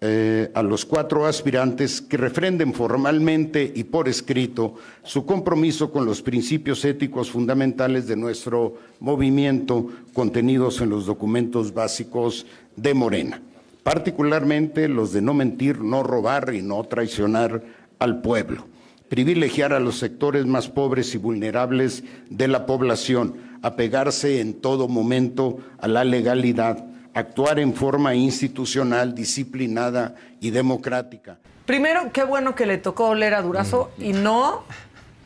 eh, 0.00 0.50
a 0.52 0.62
los 0.62 0.84
cuatro 0.84 1.26
aspirantes 1.26 2.02
que 2.02 2.18
refrenden 2.18 2.74
formalmente 2.74 3.72
y 3.74 3.84
por 3.84 4.08
escrito 4.08 4.74
su 5.02 5.24
compromiso 5.24 5.90
con 5.92 6.04
los 6.04 6.20
principios 6.20 6.84
éticos 6.84 7.30
fundamentales 7.30 8.06
de 8.06 8.16
nuestro 8.16 8.76
movimiento 9.00 9.88
contenidos 10.12 10.80
en 10.82 10.90
los 10.90 11.06
documentos 11.06 11.72
básicos 11.72 12.44
de 12.76 12.92
Morena, 12.92 13.40
particularmente 13.82 14.88
los 14.88 15.12
de 15.12 15.22
no 15.22 15.32
mentir, 15.32 15.80
no 15.80 16.02
robar 16.02 16.52
y 16.52 16.60
no 16.60 16.84
traicionar 16.84 17.62
al 17.98 18.20
pueblo 18.20 18.66
privilegiar 19.08 19.72
a 19.72 19.78
los 19.78 19.98
sectores 19.98 20.44
más 20.46 20.68
pobres 20.68 21.14
y 21.14 21.18
vulnerables 21.18 22.02
de 22.30 22.48
la 22.48 22.66
población, 22.66 23.34
apegarse 23.64 24.40
en 24.40 24.60
todo 24.60 24.88
momento 24.88 25.56
a 25.80 25.88
la 25.88 26.04
legalidad, 26.04 26.84
actuar 27.14 27.58
en 27.58 27.72
forma 27.74 28.14
institucional, 28.14 29.14
disciplinada 29.14 30.14
y 30.38 30.50
democrática. 30.50 31.38
Primero, 31.64 32.12
qué 32.12 32.24
bueno 32.24 32.54
que 32.54 32.66
le 32.66 32.76
tocó 32.76 33.08
oler 33.08 33.32
a 33.32 33.40
Durazo 33.40 33.90
y 33.96 34.12
no 34.12 34.64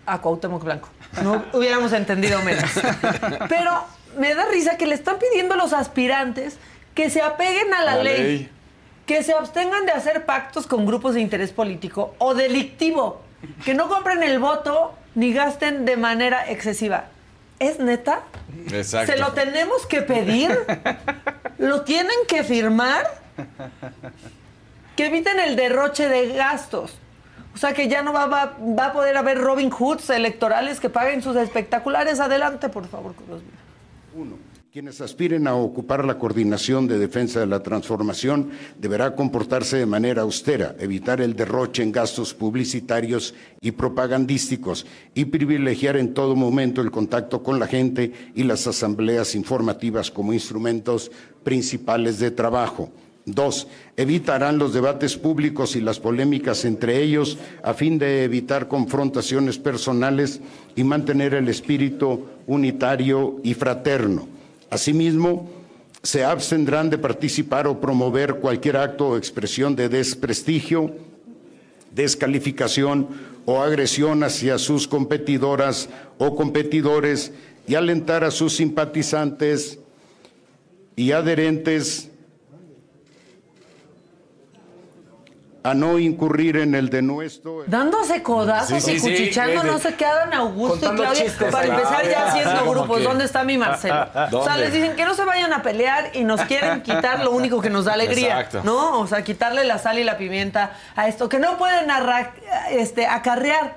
a 0.06 0.20
Cuauhtémoc 0.20 0.62
Blanco. 0.62 0.88
No 1.24 1.42
hubiéramos 1.52 1.92
entendido 1.92 2.40
menos. 2.42 2.70
Pero 3.48 3.72
me 4.16 4.34
da 4.36 4.46
risa 4.46 4.76
que 4.76 4.86
le 4.86 4.94
están 4.94 5.16
pidiendo 5.18 5.54
a 5.54 5.56
los 5.56 5.72
aspirantes 5.72 6.58
que 6.94 7.10
se 7.10 7.22
apeguen 7.22 7.74
a 7.74 7.82
la, 7.82 7.96
La 7.96 8.02
ley, 8.04 8.22
ley. 8.22 8.48
que 9.04 9.24
se 9.24 9.32
abstengan 9.32 9.84
de 9.84 9.90
hacer 9.92 10.26
pactos 10.26 10.68
con 10.68 10.86
grupos 10.86 11.14
de 11.14 11.22
interés 11.22 11.50
político 11.50 12.14
o 12.18 12.34
delictivo, 12.34 13.20
que 13.64 13.74
no 13.74 13.88
compren 13.88 14.22
el 14.22 14.38
voto 14.38 14.94
ni 15.16 15.32
gasten 15.32 15.84
de 15.84 15.96
manera 15.96 16.48
excesiva. 16.48 17.06
¿Es 17.58 17.78
neta? 17.80 18.22
Exacto. 18.70 19.12
¿Se 19.12 19.18
lo 19.18 19.32
tenemos 19.32 19.86
que 19.86 20.02
pedir? 20.02 20.56
¿Lo 21.58 21.82
tienen 21.82 22.16
que 22.28 22.44
firmar? 22.44 23.04
Que 24.96 25.06
eviten 25.06 25.38
el 25.40 25.56
derroche 25.56 26.08
de 26.08 26.32
gastos. 26.34 26.98
O 27.54 27.58
sea 27.58 27.72
que 27.72 27.88
ya 27.88 28.02
no 28.02 28.12
va, 28.12 28.26
va- 28.26 28.56
va 28.78 28.86
a 28.86 28.92
poder 28.92 29.16
haber 29.16 29.38
Robin 29.38 29.70
Hoods 29.70 30.10
electorales 30.10 30.78
que 30.78 30.90
paguen 30.90 31.22
sus 31.22 31.36
espectaculares. 31.36 32.20
Adelante, 32.20 32.68
por 32.68 32.86
favor, 32.86 33.14
con 33.16 33.26
los 33.28 33.40
videos. 33.40 33.58
Uno, 34.14 34.38
quienes 34.78 35.00
aspiren 35.00 35.48
a 35.48 35.56
ocupar 35.56 36.04
la 36.04 36.20
coordinación 36.20 36.86
de 36.86 37.00
defensa 37.00 37.40
de 37.40 37.48
la 37.48 37.64
transformación 37.64 38.50
deberá 38.78 39.16
comportarse 39.16 39.76
de 39.76 39.86
manera 39.86 40.22
austera, 40.22 40.76
evitar 40.78 41.20
el 41.20 41.34
derroche 41.34 41.82
en 41.82 41.90
gastos 41.90 42.32
publicitarios 42.32 43.34
y 43.60 43.72
propagandísticos 43.72 44.86
y 45.16 45.24
privilegiar 45.24 45.96
en 45.96 46.14
todo 46.14 46.36
momento 46.36 46.80
el 46.80 46.92
contacto 46.92 47.42
con 47.42 47.58
la 47.58 47.66
gente 47.66 48.12
y 48.36 48.44
las 48.44 48.68
asambleas 48.68 49.34
informativas 49.34 50.12
como 50.12 50.32
instrumentos 50.32 51.10
principales 51.42 52.20
de 52.20 52.30
trabajo. 52.30 52.92
Dos, 53.24 53.66
evitarán 53.96 54.58
los 54.58 54.72
debates 54.74 55.16
públicos 55.16 55.74
y 55.74 55.80
las 55.80 55.98
polémicas 55.98 56.64
entre 56.64 57.02
ellos 57.02 57.36
a 57.64 57.74
fin 57.74 57.98
de 57.98 58.22
evitar 58.22 58.68
confrontaciones 58.68 59.58
personales 59.58 60.40
y 60.76 60.84
mantener 60.84 61.34
el 61.34 61.48
espíritu 61.48 62.26
unitario 62.46 63.40
y 63.42 63.54
fraterno. 63.54 64.37
Asimismo, 64.70 65.50
se 66.02 66.24
abstendrán 66.24 66.90
de 66.90 66.98
participar 66.98 67.66
o 67.66 67.80
promover 67.80 68.36
cualquier 68.36 68.76
acto 68.76 69.08
o 69.08 69.16
expresión 69.16 69.74
de 69.74 69.88
desprestigio, 69.88 70.94
descalificación 71.94 73.08
o 73.46 73.60
agresión 73.62 74.22
hacia 74.22 74.58
sus 74.58 74.86
competidoras 74.86 75.88
o 76.18 76.36
competidores 76.36 77.32
y 77.66 77.74
alentar 77.74 78.24
a 78.24 78.30
sus 78.30 78.56
simpatizantes 78.56 79.78
y 80.96 81.12
adherentes 81.12 82.10
a 85.64 85.74
no 85.74 85.98
incurrir 85.98 86.56
en 86.56 86.74
el 86.74 86.88
denuesto. 86.88 87.64
Dándose 87.66 88.22
codazos 88.22 88.68
Sí, 88.68 88.80
sí, 88.80 88.92
y 88.92 89.00
sí, 89.00 89.10
cuchicheando, 89.10 89.62
que- 89.62 89.66
no 89.66 89.78
se 89.78 89.94
quedan 89.94 90.32
Augusto 90.32 90.92
y 90.92 90.96
Claudia. 90.96 91.24
chistes. 91.24 91.52
Para 91.52 91.66
empezar 91.66 92.04
ya 92.04 92.12
Claudia, 92.14 92.26
haciendo 92.28 92.70
grupos. 92.70 92.98
que- 92.98 93.02
¿Dónde 93.04 93.24
está 93.24 93.44
mi 93.44 93.58
Marcelo? 93.58 94.06
O 94.32 94.44
sea, 94.44 94.56
les 94.56 94.72
dicen 94.72 94.94
que 94.96 95.04
no 95.04 95.14
se 95.14 95.24
vayan 95.24 95.52
a 95.52 95.62
pelear 95.62 96.10
y 96.14 96.24
nos 96.24 96.40
quieren 96.42 96.82
quitar 96.82 97.24
lo 97.24 97.32
único 97.32 97.60
que 97.60 97.70
nos 97.70 97.84
da 97.86 97.94
alegría. 97.94 98.40
Exacto. 98.40 98.60
¿No? 98.64 99.00
O 99.00 99.06
sea, 99.06 99.22
quitarle 99.24 99.64
la 99.64 99.78
sal 99.78 99.98
y 99.98 100.04
la 100.04 100.16
pimienta 100.16 100.72
a 100.96 101.08
esto. 101.08 101.28
Que 101.28 101.38
no 101.38 101.58
pueden 101.58 101.90
arra- 101.90 102.32
este, 102.70 103.06
acarrear. 103.06 103.76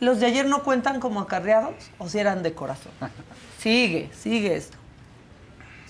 ¿Los 0.00 0.18
de 0.20 0.26
ayer 0.26 0.46
no 0.46 0.62
cuentan 0.62 0.98
como 0.98 1.20
acarreados? 1.20 1.74
¿O 1.98 2.08
si 2.08 2.18
eran 2.18 2.42
de 2.42 2.54
corazón? 2.54 2.92
Sigue, 3.58 4.08
sigue 4.18 4.56
esto. 4.56 4.78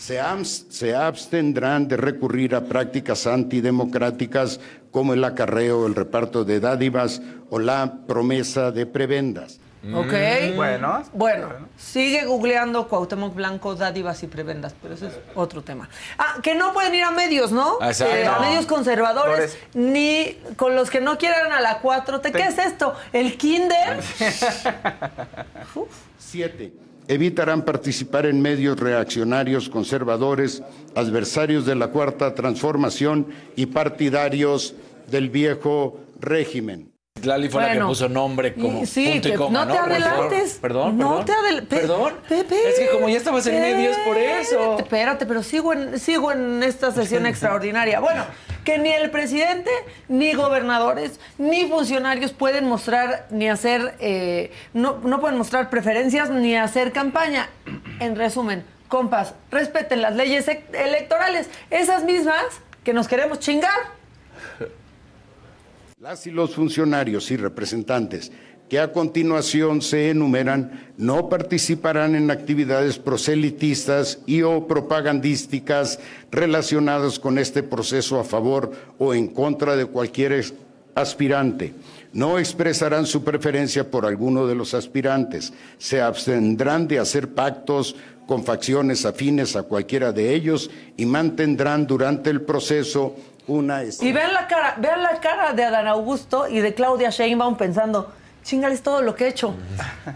Se, 0.01 0.19
abs- 0.19 0.65
se 0.71 0.97
abstendrán 0.97 1.87
de 1.87 1.99
recurrir 1.99 2.55
a 2.55 2.63
prácticas 2.65 3.27
antidemocráticas 3.27 4.59
como 4.91 5.13
el 5.13 5.23
acarreo, 5.23 5.87
el 5.87 5.95
reparto 5.95 6.43
de 6.45 6.59
dádivas 6.59 7.21
o 7.51 7.59
la 7.59 7.99
promesa 8.07 8.71
de 8.73 8.87
prebendas. 8.87 9.61
¿Ok? 9.95 10.13
Bueno. 10.57 11.03
Bueno, 11.15 11.49
sigue 11.79 12.25
googleando 12.27 12.87
Cuauhtémoc 12.89 13.35
Blanco, 13.35 13.75
dádivas 13.75 14.23
y 14.23 14.27
prebendas, 14.27 14.75
pero 14.81 14.95
ese 14.95 15.07
es 15.09 15.19
otro 15.35 15.63
tema. 15.63 15.89
Ah, 16.19 16.37
que 16.43 16.55
no 16.55 16.73
pueden 16.75 16.95
ir 16.95 17.05
a 17.05 17.11
medios, 17.11 17.51
¿no? 17.53 17.77
Exacto. 17.83 18.15
Eh, 18.15 18.27
a 18.27 18.39
medios 18.41 18.67
conservadores, 18.67 19.57
ni 19.75 20.39
con 20.57 20.75
los 20.77 20.91
que 20.91 21.01
no 21.01 21.17
quieran 21.19 21.51
a 21.53 21.61
la 21.63 21.81
4T. 21.81 22.31
¿Qué 22.33 22.43
es 22.43 22.59
esto? 22.59 22.95
¿El 23.13 23.37
kinder? 23.39 24.01
Siete, 26.19 26.73
evitarán 27.11 27.65
participar 27.65 28.25
en 28.27 28.41
medios 28.41 28.79
reaccionarios, 28.79 29.69
conservadores, 29.69 30.63
adversarios 30.95 31.67
de 31.67 31.75
la 31.75 31.89
cuarta 31.89 32.37
transformación 32.37 33.27
y 33.57 33.67
partidarios 33.67 34.77
del 35.11 35.29
viejo 35.29 35.99
régimen. 36.21 36.90
Lali 37.25 37.49
fue 37.49 37.61
la 37.63 37.69
que 37.69 37.75
Bueno, 37.75 37.89
puso 37.89 38.09
nombre 38.09 38.55
como 38.55 38.85
sí, 38.87 39.09
punto 39.13 39.29
y 39.29 39.35
coma, 39.35 39.65
no 39.65 39.73
te 39.73 39.79
adelantes. 39.79 40.59
Perdón, 40.61 40.99
No 40.99 41.09
perdón. 41.09 41.25
te 41.27 41.33
adel- 41.33 41.67
pe- 41.67 41.77
Perdón. 41.77 42.15
Pepe. 42.29 42.69
Es 42.69 42.79
que 42.79 42.89
como 42.91 43.09
ya 43.09 43.17
estabas 43.19 43.47
en 43.47 43.61
medios, 43.61 43.97
por 43.99 44.17
eso. 44.17 44.55
Espérate, 44.79 44.83
Espérate, 44.83 45.27
pero 45.27 45.43
sigo 45.43 45.73
en, 45.73 45.99
sigo 45.99 46.33
en 46.33 46.63
esta 46.63 46.91
sesión 46.93 47.27
extraordinaria. 47.27 48.01
Bueno, 48.01 48.25
que 48.65 48.79
ni 48.79 48.91
el 48.91 49.11
presidente, 49.11 49.71
ni 50.09 50.33
gobernadores, 50.35 51.19
ni 51.39 51.67
funcionarios 51.67 52.33
pueden 52.33 52.67
mostrar 52.67 53.27
ni 53.31 53.49
hacer, 53.49 53.95
eh, 54.01 54.53
no, 54.75 54.99
no 55.03 55.21
pueden 55.21 55.39
mostrar 55.39 55.71
preferencias 55.71 56.31
ni 56.31 56.57
hacer 56.57 56.93
campaña. 56.93 57.49
En 58.01 58.17
resumen, 58.17 58.65
compas, 58.89 59.35
respeten 59.51 60.03
las 60.03 60.15
leyes 60.15 60.47
e- 60.49 60.65
electorales, 60.75 61.49
esas 61.71 62.05
mismas 62.05 62.45
que 62.85 62.93
nos 62.93 63.09
queremos 63.09 63.39
chingar. 63.39 64.00
Las 66.01 66.27
y 66.27 66.31
los 66.31 66.55
funcionarios 66.55 67.31
y 67.31 67.37
representantes 67.37 68.33
que 68.71 68.81
a 68.81 68.91
continuación 68.91 69.83
se 69.83 70.09
enumeran 70.09 70.93
no 70.97 71.29
participarán 71.29 72.15
en 72.15 72.31
actividades 72.31 72.99
proselitistas 72.99 74.19
y 74.25 74.41
o 74.41 74.67
propagandísticas 74.67 75.99
relacionadas 76.31 77.19
con 77.19 77.37
este 77.37 77.63
proceso 77.63 78.19
a 78.19 78.25
favor 78.25 78.73
o 78.99 79.13
en 79.13 79.29
contra 79.29 79.77
de 79.77 79.85
cualquier 79.85 80.43
aspirante. 80.95 81.75
No 82.15 82.39
expresarán 82.39 83.05
su 83.05 83.23
preferencia 83.23 83.91
por 83.91 84.07
alguno 84.07 84.47
de 84.47 84.55
los 84.55 84.73
aspirantes. 84.73 85.53
Se 85.77 86.01
abstendrán 86.01 86.89
de 86.89 86.99
hacer 86.99 87.29
pactos 87.35 87.95
con 88.27 88.45
facciones 88.45 89.05
afines 89.05 89.55
a 89.55 89.65
cualquiera 89.65 90.13
de 90.13 90.35
ellos 90.35 90.71
y 90.97 91.05
mantendrán 91.05 91.87
durante 91.87 92.31
el 92.31 92.41
proceso 92.41 93.17
una 93.51 93.83
Y 93.83 94.13
vean 94.13 94.33
la 94.33 94.47
cara, 94.47 94.75
vean 94.79 95.03
la 95.03 95.21
cara 95.21 95.53
de 95.53 95.65
Adán 95.65 95.89
Augusto 95.89 96.49
y 96.49 96.61
de 96.61 96.73
Claudia 96.73 97.11
Sheinbaum 97.11 97.57
pensando, 97.57 98.13
chingale, 98.45 98.75
es 98.75 98.83
todo 98.83 99.03
lo 99.03 99.17
que 99.17 99.25
he 99.25 99.29
hecho. 99.29 99.55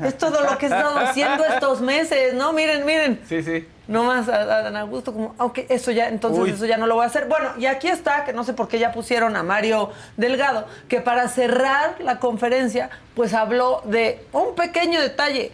Es 0.04 0.16
todo 0.16 0.40
lo 0.40 0.56
que 0.56 0.66
he 0.66 0.68
estado 0.68 0.98
haciendo 0.98 1.44
estos 1.44 1.80
meses, 1.80 2.34
¿no? 2.34 2.52
Miren, 2.52 2.86
miren. 2.86 3.20
Sí, 3.28 3.42
sí. 3.42 3.66
No 3.86 4.04
más 4.04 4.28
a 4.28 4.36
a 4.36 4.42
Adán 4.42 4.76
Augusto 4.76 5.12
como, 5.12 5.34
aunque 5.36 5.66
eso 5.68 5.90
ya, 5.90 6.08
entonces 6.08 6.42
Uy. 6.42 6.50
eso 6.50 6.64
ya 6.64 6.78
no 6.78 6.86
lo 6.86 6.94
voy 6.94 7.04
a 7.04 7.08
hacer. 7.08 7.26
Bueno, 7.26 7.50
y 7.58 7.66
aquí 7.66 7.88
está, 7.88 8.24
que 8.24 8.32
no 8.32 8.44
sé 8.44 8.54
por 8.54 8.68
qué 8.68 8.78
ya 8.78 8.92
pusieron 8.92 9.36
a 9.36 9.42
Mario 9.42 9.90
Delgado, 10.16 10.66
que 10.88 11.00
para 11.00 11.28
cerrar 11.28 11.96
la 12.00 12.18
conferencia, 12.18 12.88
pues 13.14 13.34
habló 13.34 13.82
de 13.84 14.24
un 14.32 14.54
pequeño 14.54 15.00
detalle, 15.00 15.52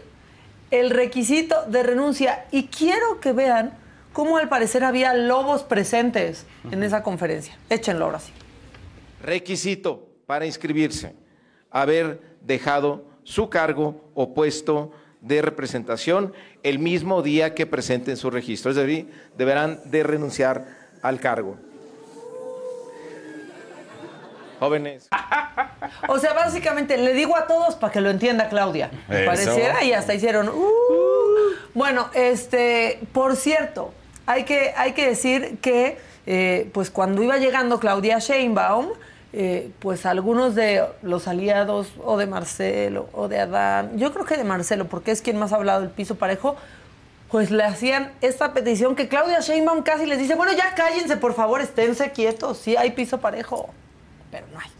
el 0.70 0.90
requisito 0.90 1.64
de 1.66 1.82
renuncia. 1.82 2.44
Y 2.52 2.66
quiero 2.68 3.20
que 3.20 3.32
vean 3.32 3.72
cómo 4.20 4.36
al 4.36 4.50
parecer 4.50 4.84
había 4.84 5.14
lobos 5.14 5.62
presentes 5.62 6.44
en 6.70 6.82
esa 6.82 7.02
conferencia. 7.02 7.56
Échenlo 7.70 8.04
ahora 8.04 8.18
sí. 8.20 8.30
Requisito 9.22 10.08
para 10.26 10.44
inscribirse, 10.44 11.14
haber 11.70 12.20
dejado 12.42 13.02
su 13.24 13.48
cargo 13.48 14.10
o 14.12 14.34
puesto 14.34 14.92
de 15.22 15.40
representación 15.40 16.34
el 16.62 16.78
mismo 16.78 17.22
día 17.22 17.54
que 17.54 17.64
presenten 17.64 18.18
su 18.18 18.28
registro. 18.30 18.72
Es 18.72 18.76
decir, 18.76 19.10
deberán 19.38 19.80
de 19.86 20.02
renunciar 20.02 20.66
al 21.00 21.18
cargo. 21.18 21.56
Jóvenes. 24.58 25.08
O 26.08 26.18
sea, 26.18 26.34
básicamente 26.34 26.98
le 26.98 27.14
digo 27.14 27.38
a 27.38 27.46
todos 27.46 27.74
para 27.74 27.90
que 27.90 28.02
lo 28.02 28.10
entienda 28.10 28.50
Claudia. 28.50 28.90
Eso. 29.08 29.24
pareciera 29.24 29.82
y 29.82 29.94
hasta 29.94 30.12
hicieron. 30.12 30.50
"Uh". 30.50 31.54
Bueno, 31.72 32.10
este, 32.12 33.00
por 33.14 33.34
cierto, 33.36 33.94
hay 34.30 34.44
que, 34.44 34.72
hay 34.76 34.92
que 34.92 35.08
decir 35.08 35.58
que, 35.60 35.98
eh, 36.26 36.70
pues 36.72 36.90
cuando 36.90 37.22
iba 37.22 37.38
llegando 37.38 37.80
Claudia 37.80 38.18
Sheinbaum, 38.18 38.90
eh, 39.32 39.70
pues 39.80 40.06
algunos 40.06 40.54
de 40.54 40.84
los 41.02 41.26
aliados 41.26 41.92
o 42.04 42.16
de 42.16 42.26
Marcelo 42.26 43.08
o 43.12 43.26
de 43.28 43.40
Adán, 43.40 43.98
yo 43.98 44.12
creo 44.12 44.24
que 44.24 44.36
de 44.36 44.44
Marcelo, 44.44 44.86
porque 44.86 45.10
es 45.10 45.20
quien 45.20 45.36
más 45.36 45.52
ha 45.52 45.56
hablado 45.56 45.80
del 45.80 45.90
piso 45.90 46.14
parejo, 46.14 46.56
pues 47.28 47.50
le 47.50 47.64
hacían 47.64 48.12
esta 48.20 48.52
petición 48.52 48.94
que 48.94 49.08
Claudia 49.08 49.40
Sheinbaum 49.40 49.82
casi 49.82 50.06
les 50.06 50.18
dice, 50.18 50.36
bueno, 50.36 50.52
ya 50.52 50.74
cállense, 50.74 51.16
por 51.16 51.34
favor, 51.34 51.60
esténse 51.60 52.12
quietos, 52.12 52.58
sí 52.58 52.76
hay 52.76 52.92
piso 52.92 53.18
parejo, 53.18 53.70
pero 54.30 54.46
no 54.52 54.60
hay. 54.60 54.70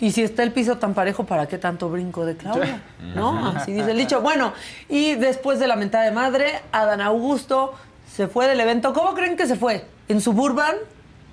Y 0.00 0.10
si 0.10 0.22
está 0.24 0.42
el 0.42 0.50
piso 0.52 0.78
tan 0.78 0.94
parejo, 0.94 1.24
¿para 1.24 1.46
qué 1.46 1.58
tanto 1.58 1.88
brinco 1.88 2.26
de 2.26 2.36
Claudia? 2.36 2.80
¿No? 3.14 3.46
Así 3.56 3.72
dice 3.72 3.92
el 3.92 3.96
dicho. 3.98 4.20
Bueno, 4.20 4.52
y 4.88 5.14
después 5.14 5.60
de 5.60 5.68
la 5.68 5.76
mentada 5.76 6.04
de 6.04 6.10
madre, 6.10 6.60
Adán 6.72 7.00
Augusto 7.00 7.74
se 8.12 8.26
fue 8.26 8.48
del 8.48 8.58
evento. 8.58 8.92
¿Cómo 8.92 9.14
creen 9.14 9.36
que 9.36 9.46
se 9.46 9.54
fue? 9.54 9.86
¿En 10.08 10.20
Suburban? 10.20 10.74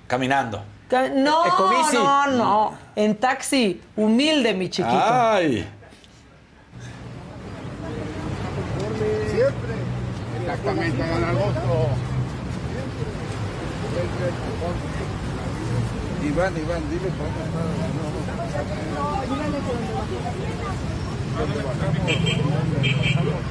Caminando. 0.06 0.62
Ca- 0.88 1.08
No, 1.08 1.46
Ecobici. 1.46 1.96
no, 1.96 2.26
no. 2.28 2.72
En 2.94 3.16
taxi. 3.16 3.80
Humilde, 3.96 4.54
mi 4.54 4.70
chiquito. 4.70 4.96
Ay. 5.02 5.68
Exactamente, 10.50 10.98
don 10.98 11.24
Augusto. 11.24 11.88
Iván, 16.24 16.56
Iván, 16.56 16.82
dile 16.90 17.10
cómo 17.16 17.30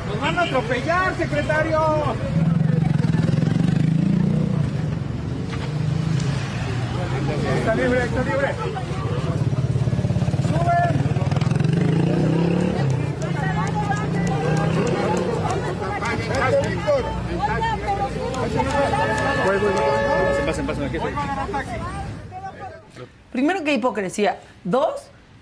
¡Nos 0.07 0.19
van 0.19 0.39
a 0.39 0.41
atropellar, 0.41 1.15
secretario! 1.15 1.79
Está 7.59 7.75
libre, 7.75 8.03
está 8.03 8.23
libre. 8.23 8.55
Primero, 23.31 23.63
qué 23.63 23.73
hipocresía. 23.73 24.39
Dos, 24.63 24.95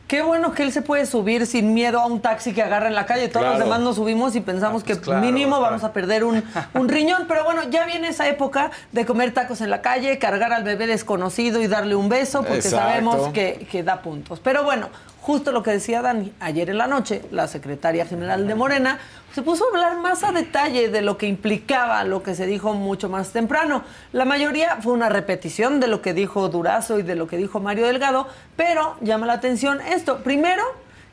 qué 0.07 0.21
bueno 0.21 0.53
que 0.53 0.63
él 0.63 0.71
se 0.71 0.81
puede 0.81 1.05
subir 1.05 1.45
sin 1.47 1.73
miedo 1.73 1.99
a 1.99 2.05
un 2.05 2.21
taxi 2.21 2.53
que 2.53 2.61
agarra 2.61 2.87
en 2.87 2.95
la 2.95 3.05
calle. 3.05 3.29
Todos 3.29 3.45
los 3.45 3.59
demás 3.59 3.79
nos 3.79 3.95
subimos 3.95 4.35
y 4.35 4.41
pensamos 4.41 4.83
pues 4.83 4.97
que 4.97 5.03
claro, 5.03 5.21
mínimo 5.21 5.57
claro. 5.57 5.63
vamos 5.71 5.83
a 5.83 5.93
perder 5.93 6.23
un, 6.23 6.43
un 6.73 6.89
riñón. 6.89 7.25
Pero 7.27 7.45
bueno, 7.45 7.63
ya 7.69 7.85
viene 7.85 8.09
esa 8.09 8.27
época 8.27 8.71
de 8.91 9.05
comer 9.05 9.33
tacos 9.33 9.61
en 9.61 9.69
la 9.69 9.81
calle, 9.81 10.19
cargar 10.19 10.51
al 10.53 10.63
bebé 10.63 10.87
desconocido 10.87 11.61
y 11.61 11.67
darle 11.67 11.95
un 11.95 12.09
beso, 12.09 12.39
porque 12.39 12.55
Exacto. 12.57 12.77
sabemos 12.77 13.29
que, 13.33 13.67
que 13.71 13.83
da 13.83 14.01
puntos. 14.01 14.39
Pero 14.41 14.63
bueno, 14.63 14.89
justo 15.27 15.51
lo 15.51 15.61
que 15.61 15.71
decía 15.71 16.01
Dani, 16.01 16.31
ayer 16.39 16.69
en 16.69 16.77
la 16.77 16.87
noche, 16.87 17.21
la 17.31 17.49
secretaria 17.49 18.05
general 18.05 18.47
de 18.47 18.55
Morena 18.55 18.97
se 19.35 19.41
puso 19.41 19.65
a 19.65 19.67
hablar 19.67 19.97
más 19.97 20.23
a 20.23 20.31
detalle 20.31 20.87
de 20.87 21.01
lo 21.01 21.17
que 21.17 21.27
implicaba 21.27 22.05
lo 22.05 22.23
que 22.23 22.33
se 22.33 22.45
dijo 22.45 22.73
mucho 22.73 23.09
más 23.09 23.33
temprano. 23.33 23.83
La 24.13 24.23
mayoría 24.23 24.77
fue 24.81 24.93
una 24.93 25.09
repetición 25.09 25.81
de 25.81 25.87
lo 25.87 26.01
que 26.01 26.13
dijo 26.13 26.47
Durazo 26.47 26.97
y 26.97 27.03
de 27.03 27.15
lo 27.15 27.27
que 27.27 27.35
dijo 27.35 27.59
Mario 27.59 27.87
Delgado, 27.87 28.25
pero 28.55 28.95
llama 29.01 29.25
la 29.25 29.33
atención 29.33 29.81
esto. 29.81 30.19
Primero, 30.23 30.63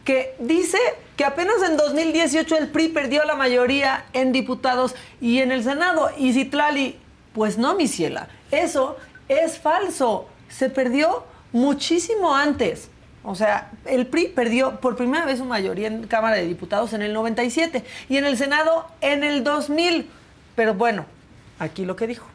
que 0.05 0.37
dice 0.39 0.79
que 1.17 1.25
apenas 1.25 1.57
en 1.69 1.77
2018 1.77 2.57
el 2.57 2.69
PRI 2.69 2.91
perdió 2.91 3.25
la 3.25 3.35
mayoría 3.35 4.05
en 4.13 4.31
diputados 4.31 4.95
y 5.21 5.41
en 5.41 5.51
el 5.51 5.65
Senado. 5.65 6.11
Y 6.17 6.35
Citlali, 6.35 7.01
pues 7.33 7.59
no, 7.59 7.75
mi 7.75 7.89
ciela, 7.89 8.29
eso 8.53 8.97
es 9.27 9.59
falso. 9.59 10.29
Se 10.49 10.71
perdió 10.71 11.25
muchísimo 11.51 12.37
antes. 12.37 12.91
O 13.25 13.35
sea, 13.35 13.73
el 13.87 14.07
PRI 14.07 14.29
perdió 14.29 14.81
por 14.81 14.97
primera 14.97 15.25
vez 15.25 15.39
su 15.39 15.47
mayoría 15.47 15.89
en 15.89 16.07
Cámara 16.07 16.37
de 16.37 16.47
Diputados 16.47 16.93
en 16.93 17.01
el 17.01 17.15
97 17.15 17.83
y 18.11 18.19
en 18.19 18.27
el 18.27 18.37
Senado 18.37 18.87
en 19.01 19.25
el 19.25 19.43
2000. 19.43 20.07
Pero 20.55 20.75
bueno, 20.75 21.07
aquí 21.59 21.87
lo 21.87 21.97
que 21.97 22.07
dijo. 22.07 22.27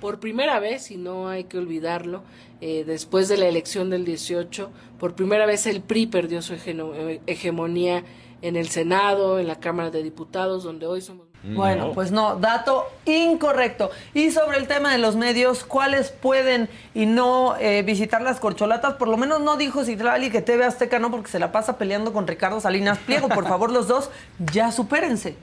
Por 0.00 0.18
primera 0.18 0.58
vez, 0.58 0.90
y 0.90 0.96
no 0.96 1.28
hay 1.28 1.44
que 1.44 1.58
olvidarlo, 1.58 2.22
eh, 2.60 2.84
después 2.84 3.28
de 3.28 3.36
la 3.36 3.46
elección 3.46 3.90
del 3.90 4.04
18, 4.04 4.70
por 4.98 5.14
primera 5.14 5.46
vez 5.46 5.66
el 5.66 5.82
PRI 5.82 6.06
perdió 6.06 6.42
su 6.42 6.54
hegemonía 6.54 8.04
en 8.40 8.56
el 8.56 8.68
Senado, 8.68 9.38
en 9.38 9.46
la 9.46 9.60
Cámara 9.60 9.90
de 9.90 10.02
Diputados, 10.02 10.64
donde 10.64 10.86
hoy 10.86 11.02
somos... 11.02 11.31
Bueno, 11.44 11.92
pues 11.92 12.12
no, 12.12 12.36
dato 12.36 12.86
incorrecto. 13.04 13.90
Y 14.14 14.30
sobre 14.30 14.58
el 14.58 14.68
tema 14.68 14.92
de 14.92 14.98
los 14.98 15.16
medios, 15.16 15.64
¿cuáles 15.64 16.10
pueden 16.10 16.68
y 16.94 17.06
no 17.06 17.56
eh, 17.58 17.82
visitar 17.82 18.22
las 18.22 18.38
corcholatas? 18.38 18.94
Por 18.94 19.08
lo 19.08 19.16
menos 19.16 19.40
no 19.40 19.56
dijo 19.56 19.84
Citlali 19.84 20.30
que 20.30 20.40
TV 20.40 20.64
Azteca 20.64 21.00
no, 21.00 21.10
porque 21.10 21.30
se 21.30 21.40
la 21.40 21.50
pasa 21.50 21.78
peleando 21.78 22.12
con 22.12 22.26
Ricardo 22.26 22.60
Salinas 22.60 22.98
Pliego. 22.98 23.28
Por 23.28 23.46
favor, 23.46 23.72
los 23.72 23.88
dos, 23.88 24.10
ya 24.52 24.70
supérense. 24.70 25.36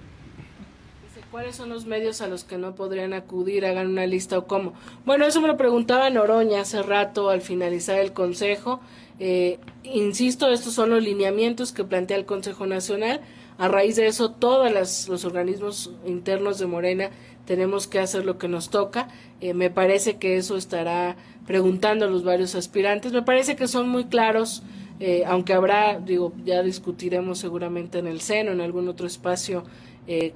¿Cuáles 1.32 1.56
son 1.56 1.70
los 1.70 1.86
medios 1.86 2.22
a 2.22 2.28
los 2.28 2.44
que 2.44 2.58
no 2.58 2.74
podrían 2.74 3.14
acudir? 3.14 3.64
Hagan 3.64 3.88
una 3.88 4.08
lista 4.08 4.38
o 4.40 4.48
cómo. 4.48 4.74
Bueno, 5.06 5.26
eso 5.26 5.42
me 5.42 5.48
lo 5.48 5.58
preguntaba 5.58 6.10
Noroña 6.10 6.62
hace 6.62 6.82
rato 6.82 7.30
al 7.30 7.42
finalizar 7.42 8.00
el 8.00 8.14
Consejo. 8.14 8.80
Eh, 9.20 9.60
insisto, 9.84 10.50
estos 10.50 10.74
son 10.74 10.90
los 10.90 11.04
lineamientos 11.04 11.72
que 11.72 11.84
plantea 11.84 12.18
el 12.18 12.26
Consejo 12.26 12.66
Nacional. 12.66 13.22
A 13.60 13.68
raíz 13.68 13.98
de 13.98 14.08
eso, 14.08 14.32
todos 14.32 14.72
los 15.10 15.26
organismos 15.26 15.92
internos 16.06 16.60
de 16.60 16.66
Morena 16.66 17.10
tenemos 17.46 17.88
que 17.88 18.00
hacer 18.00 18.26
lo 18.26 18.38
que 18.38 18.48
nos 18.48 18.70
toca. 18.70 19.10
Eh, 19.42 19.54
me 19.54 19.70
parece 19.70 20.16
que 20.16 20.38
eso 20.38 20.56
estará 20.56 21.18
preguntando 21.46 22.06
a 22.06 22.08
los 22.08 22.24
varios 22.24 22.56
aspirantes. 22.56 23.12
Me 23.12 23.22
parece 23.22 23.58
que 23.58 23.68
son 23.68 23.90
muy 23.90 24.06
claros, 24.06 24.64
eh, 25.02 25.26
aunque 25.28 25.52
habrá, 25.52 26.00
digo, 26.00 26.32
ya 26.46 26.64
discutiremos 26.64 27.38
seguramente 27.40 28.00
en 28.00 28.08
el 28.08 28.22
seno, 28.22 28.54
en 28.54 28.62
algún 28.62 28.88
otro 28.88 29.06
espacio, 29.06 29.66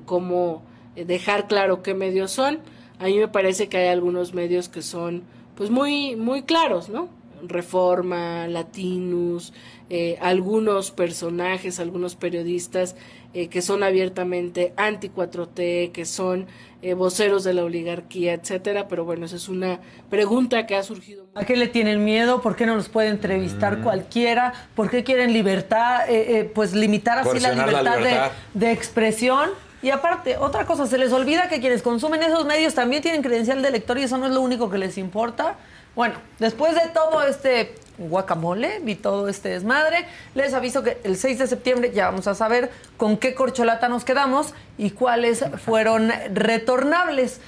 cómo 0.05 0.61
dejar 0.97 1.47
claro 1.47 1.81
qué 1.81 1.93
medios 1.93 2.29
son. 2.31 2.59
A 2.99 3.05
mí 3.05 3.17
me 3.17 3.29
parece 3.29 3.69
que 3.69 3.77
hay 3.77 3.87
algunos 3.87 4.33
medios 4.33 4.67
que 4.67 4.81
son 4.81 5.23
pues 5.55 5.69
muy 5.69 6.17
muy 6.17 6.43
claros, 6.43 6.89
¿no? 6.89 7.07
Reforma, 7.41 8.47
Latinus, 8.47 9.53
eh, 9.89 10.17
algunos 10.21 10.91
personajes, 10.91 11.79
algunos 11.79 12.15
periodistas 12.15 12.95
eh, 13.33 13.47
que 13.47 13.61
son 13.61 13.83
abiertamente 13.83 14.73
anti 14.77 15.09
4T, 15.09 15.91
que 15.91 16.05
son 16.05 16.45
eh, 16.81 16.93
voceros 16.93 17.43
de 17.43 17.53
la 17.53 17.63
oligarquía, 17.63 18.33
etcétera. 18.33 18.87
Pero 18.87 19.05
bueno, 19.05 19.25
esa 19.25 19.35
es 19.37 19.49
una 19.49 19.79
pregunta 20.09 20.65
que 20.65 20.75
ha 20.75 20.83
surgido. 20.83 21.25
¿A 21.35 21.45
qué 21.45 21.55
le 21.55 21.67
tienen 21.67 22.03
miedo? 22.03 22.41
¿Por 22.41 22.55
qué 22.55 22.65
no 22.65 22.75
los 22.75 22.89
puede 22.89 23.07
entrevistar 23.09 23.79
Mm. 23.79 23.83
cualquiera? 23.83 24.53
¿Por 24.75 24.89
qué 24.89 25.03
quieren 25.03 25.33
libertad? 25.33 26.09
eh, 26.09 26.39
eh, 26.39 26.43
pues 26.53 26.73
limitar 26.73 27.17
así 27.19 27.39
la 27.39 27.49
Coercionar 27.49 27.57
la 27.71 27.79
libertad, 27.81 27.97
libertad. 27.99 28.31
De, 28.53 28.65
de 28.67 28.71
expresión. 28.71 29.49
Y 29.81 29.89
aparte, 29.89 30.37
otra 30.37 30.65
cosa, 30.65 30.85
se 30.87 30.97
les 30.97 31.11
olvida 31.11 31.49
que 31.49 31.59
quienes 31.59 31.81
consumen 31.81 32.23
esos 32.23 32.45
medios 32.45 32.73
también 32.73 33.01
tienen 33.01 33.21
credencial 33.21 33.61
de 33.61 33.69
lector 33.71 33.97
y 33.97 34.03
eso 34.03 34.17
no 34.17 34.27
es 34.27 34.31
lo 34.31 34.39
único 34.41 34.69
que 34.69 34.77
les 34.77 34.97
importa. 34.97 35.55
Bueno, 35.95 36.15
después 36.39 36.73
de 36.75 36.87
todo 36.93 37.21
este 37.23 37.75
guacamole 37.97 38.81
y 38.85 38.95
todo 38.95 39.27
este 39.29 39.49
desmadre, 39.49 40.05
les 40.35 40.53
aviso 40.53 40.83
que 40.83 40.97
el 41.03 41.17
6 41.17 41.39
de 41.39 41.47
septiembre 41.47 41.91
ya 41.93 42.05
vamos 42.05 42.27
a 42.27 42.35
saber 42.35 42.71
con 42.97 43.17
qué 43.17 43.33
corcholata 43.35 43.87
nos 43.89 44.03
quedamos 44.05 44.53
y 44.77 44.91
cuáles 44.91 45.43
fueron 45.65 46.11
retornables. 46.33 47.39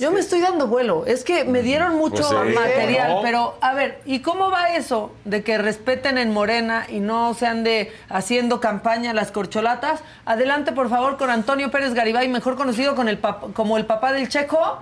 Yo 0.00 0.10
me 0.10 0.18
estoy 0.20 0.40
dando 0.40 0.66
vuelo. 0.66 1.06
Es 1.06 1.22
que 1.22 1.44
me 1.44 1.62
dieron 1.62 1.94
mucho 1.96 2.28
Pues 2.28 2.48
sí. 2.48 2.54
material, 2.54 3.10
No. 3.12 3.22
pero 3.22 3.54
a 3.60 3.74
ver, 3.74 4.00
¿y 4.04 4.20
cómo 4.20 4.50
va 4.50 4.74
eso 4.74 5.12
de 5.24 5.42
que 5.44 5.56
respeten 5.56 6.18
en 6.18 6.32
Morena 6.32 6.84
y 6.88 6.98
no 6.98 7.32
se 7.34 7.46
ande 7.46 7.92
haciendo 8.08 8.60
campaña 8.60 9.14
las 9.14 9.30
corcholatas? 9.30 10.00
Adelante, 10.26 10.72
por 10.72 10.90
favor, 10.90 11.16
con 11.16 11.30
Antonio 11.30 11.70
Pérez 11.70 11.94
Garibay, 11.94 12.28
mejor 12.28 12.56
conocido 12.56 12.96
con 12.96 13.08
el 13.08 13.18
como 13.54 13.78
el 13.78 13.86
papá 13.86 14.12
del 14.12 14.28
Checo. 14.28 14.78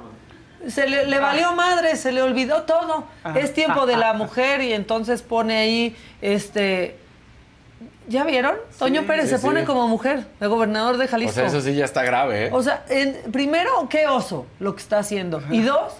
Se 0.68 0.86
le, 0.88 1.06
le 1.06 1.18
valió 1.18 1.52
madre, 1.54 1.96
se 1.96 2.12
le 2.12 2.22
olvidó 2.22 2.62
todo. 2.62 3.04
Es 3.34 3.52
tiempo 3.54 3.86
de 3.86 3.96
la 3.96 4.12
mujer 4.14 4.60
y 4.62 4.72
entonces 4.72 5.22
pone 5.22 5.56
ahí, 5.56 5.96
este... 6.20 6.98
¿Ya 8.08 8.22
vieron? 8.24 8.54
Toño 8.78 9.02
Pérez 9.04 9.28
sí, 9.28 9.36
se 9.36 9.38
pone 9.40 9.60
sí. 9.60 9.66
como 9.66 9.88
mujer, 9.88 10.26
de 10.38 10.46
gobernador 10.46 10.96
de 10.96 11.06
O 11.06 11.08
Jalisco. 11.08 11.34
sea, 11.34 11.46
eso 11.46 11.60
sí 11.60 11.74
ya 11.74 11.84
está 11.84 12.04
grave, 12.04 12.46
¿eh? 12.46 12.50
O 12.52 12.62
sea, 12.62 12.84
en- 12.88 13.32
primero, 13.32 13.88
qué 13.90 14.06
oso 14.06 14.46
lo 14.60 14.76
que 14.76 14.82
está 14.82 14.98
haciendo. 15.00 15.42
Y 15.50 15.62
dos, 15.62 15.92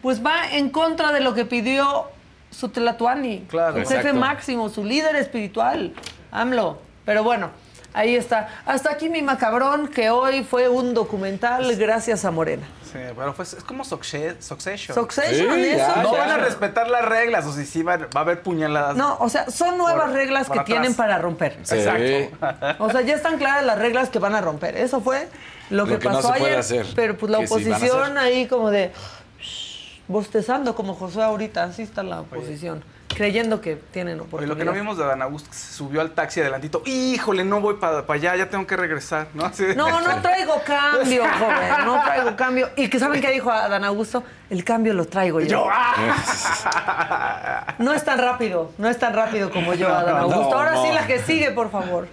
pues 0.00 0.24
va 0.24 0.50
en 0.52 0.70
contra 0.70 1.12
de 1.12 1.20
lo 1.20 1.34
que 1.34 1.44
pidió 1.44 2.06
su 2.50 2.70
Tlatuani, 2.70 3.44
Claro. 3.48 3.84
su 3.84 3.90
jefe 3.90 4.14
máximo, 4.14 4.70
su 4.70 4.84
líder 4.86 5.16
espiritual, 5.16 5.92
AMLO. 6.32 6.78
Pero 7.04 7.22
bueno, 7.24 7.50
ahí 7.94 8.14
está. 8.16 8.48
Hasta 8.66 8.90
aquí 8.90 9.08
mi 9.08 9.22
macabrón, 9.22 9.88
que 9.88 10.10
hoy 10.10 10.42
fue 10.44 10.68
un 10.68 10.94
documental 10.94 11.74
gracias 11.76 12.24
a 12.24 12.30
Morena. 12.30 12.66
Sí, 12.92 12.98
bueno, 13.14 13.32
pues 13.34 13.52
es 13.54 13.62
como 13.62 13.84
Succe- 13.84 14.40
Succession. 14.40 14.94
Succession, 14.96 15.54
Sí, 15.54 15.60
eso. 15.68 15.76
ya, 15.94 16.02
no 16.02 16.12
ya. 16.12 16.18
van 16.18 16.30
a 16.30 16.36
respetar 16.38 16.88
las 16.90 17.04
reglas, 17.04 17.46
o 17.46 17.52
si 17.52 17.64
sí 17.64 17.82
va, 17.84 17.96
va 17.96 18.08
a 18.14 18.18
haber 18.20 18.42
puñaladas. 18.42 18.96
No, 18.96 19.16
o 19.20 19.28
sea, 19.28 19.48
son 19.50 19.78
nuevas 19.78 20.06
Por- 20.06 20.14
reglas 20.14 20.46
por 20.48 20.56
que 20.56 20.60
atrás. 20.62 20.66
tienen 20.80 20.94
para 20.96 21.18
romper. 21.18 21.56
Sí. 21.62 21.76
Exacto. 21.76 22.76
O 22.84 22.90
sea, 22.90 23.00
ya 23.02 23.14
están 23.14 23.38
claras 23.38 23.64
las 23.64 23.78
reglas 23.78 24.08
que 24.10 24.18
van 24.18 24.34
a 24.34 24.40
romper. 24.40 24.76
Eso 24.76 25.00
fue 25.00 25.28
lo, 25.70 25.84
Lo 25.84 25.92
que, 25.92 25.98
que 26.00 26.08
no 26.08 26.14
pasó 26.16 26.32
se 26.32 26.38
puede 26.40 26.50
ayer. 26.56 26.58
hacer, 26.58 26.86
Pero 26.96 27.16
pues 27.16 27.30
la 27.30 27.38
oposición 27.38 28.18
ahí 28.18 28.46
como 28.48 28.70
de 28.72 28.90
shh, 29.40 30.00
bostezando 30.08 30.74
como 30.74 30.94
Josué 30.94 31.22
ahorita, 31.22 31.62
así 31.64 31.82
está 31.82 32.02
la 32.02 32.22
oposición, 32.22 32.82
creyendo 33.14 33.60
que 33.60 33.76
tienen 33.76 34.20
oportunidad. 34.20 34.48
lo 34.48 34.56
que 34.56 34.64
no 34.64 34.72
vimos 34.72 34.96
de 34.96 35.04
Dan 35.04 35.20
Augusto, 35.22 35.50
que 35.50 35.56
se 35.56 35.72
subió 35.74 36.00
al 36.00 36.12
taxi 36.12 36.40
adelantito. 36.40 36.82
Híjole, 36.86 37.44
no 37.44 37.60
voy 37.60 37.74
para 37.74 38.04
allá, 38.08 38.36
ya 38.36 38.48
tengo 38.48 38.66
que 38.66 38.76
regresar, 38.76 39.28
¿no? 39.34 39.44
Así 39.44 39.64
de- 39.64 39.74
No, 39.74 40.00
no 40.00 40.22
traigo 40.22 40.60
cambio, 40.64 41.22
joven, 41.38 41.84
no 41.84 42.02
traigo 42.02 42.36
cambio. 42.36 42.70
¿Y 42.76 42.88
que 42.88 42.98
saben 42.98 43.20
qué 43.20 43.30
dijo 43.30 43.50
Adán 43.50 43.84
Augusto? 43.84 44.22
El 44.48 44.64
cambio 44.64 44.94
lo 44.94 45.04
traigo 45.06 45.40
yo. 45.40 45.46
Yo, 45.48 45.68
¡ah! 45.70 47.74
No 47.78 47.92
es 47.92 48.04
tan 48.04 48.18
rápido, 48.18 48.72
no 48.78 48.88
es 48.88 48.98
tan 48.98 49.14
rápido 49.14 49.50
como 49.50 49.74
yo, 49.74 49.88
Adán 49.88 50.16
No, 50.16 50.22
Augusto. 50.22 50.54
Ahora 50.56 50.82
sí 50.82 50.92
la 50.92 51.06
que 51.06 51.18
sigue, 51.20 51.50
por 51.50 51.70
favor. 51.70 52.08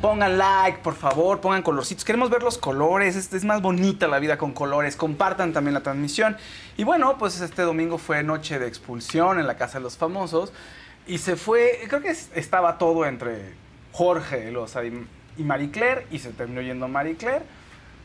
Pongan 0.00 0.38
like, 0.38 0.78
por 0.78 0.94
favor, 0.94 1.40
pongan 1.42 1.62
colorcitos. 1.62 2.06
Queremos 2.06 2.30
ver 2.30 2.42
los 2.42 2.56
colores, 2.56 3.16
es, 3.16 3.44
más 3.44 3.60
bonita 3.60 4.08
la 4.08 4.18
vida 4.18 4.38
con 4.38 4.52
colores. 4.52 4.96
Compartan 4.96 5.52
también 5.52 5.74
la 5.74 5.82
transmisión. 5.82 6.38
Y 6.78 6.84
bueno, 6.84 7.18
pues 7.18 7.38
este 7.42 7.62
domingo 7.62 7.98
fue 7.98 8.22
noche 8.22 8.58
de 8.58 8.66
expulsión 8.66 9.38
en 9.38 9.46
la 9.46 9.58
Casa 9.58 9.76
de 9.78 9.82
los 9.82 9.98
Famosos. 9.98 10.54
Y 11.06 11.18
se 11.18 11.36
fue, 11.36 11.80
creo 11.88 12.00
que 12.00 12.08
es- 12.10 12.30
estaba 12.34 12.78
todo 12.78 13.04
entre 13.04 13.52
Jorge 13.92 14.50
Loza 14.50 14.82
y, 14.86 15.06
Marie 15.36 15.70
Claire. 15.70 16.06
Y 16.10 16.18
se 16.18 16.30
terminó 16.30 16.62
yendo 16.62 16.88
Marie 16.88 17.16
Claire. 17.16 17.44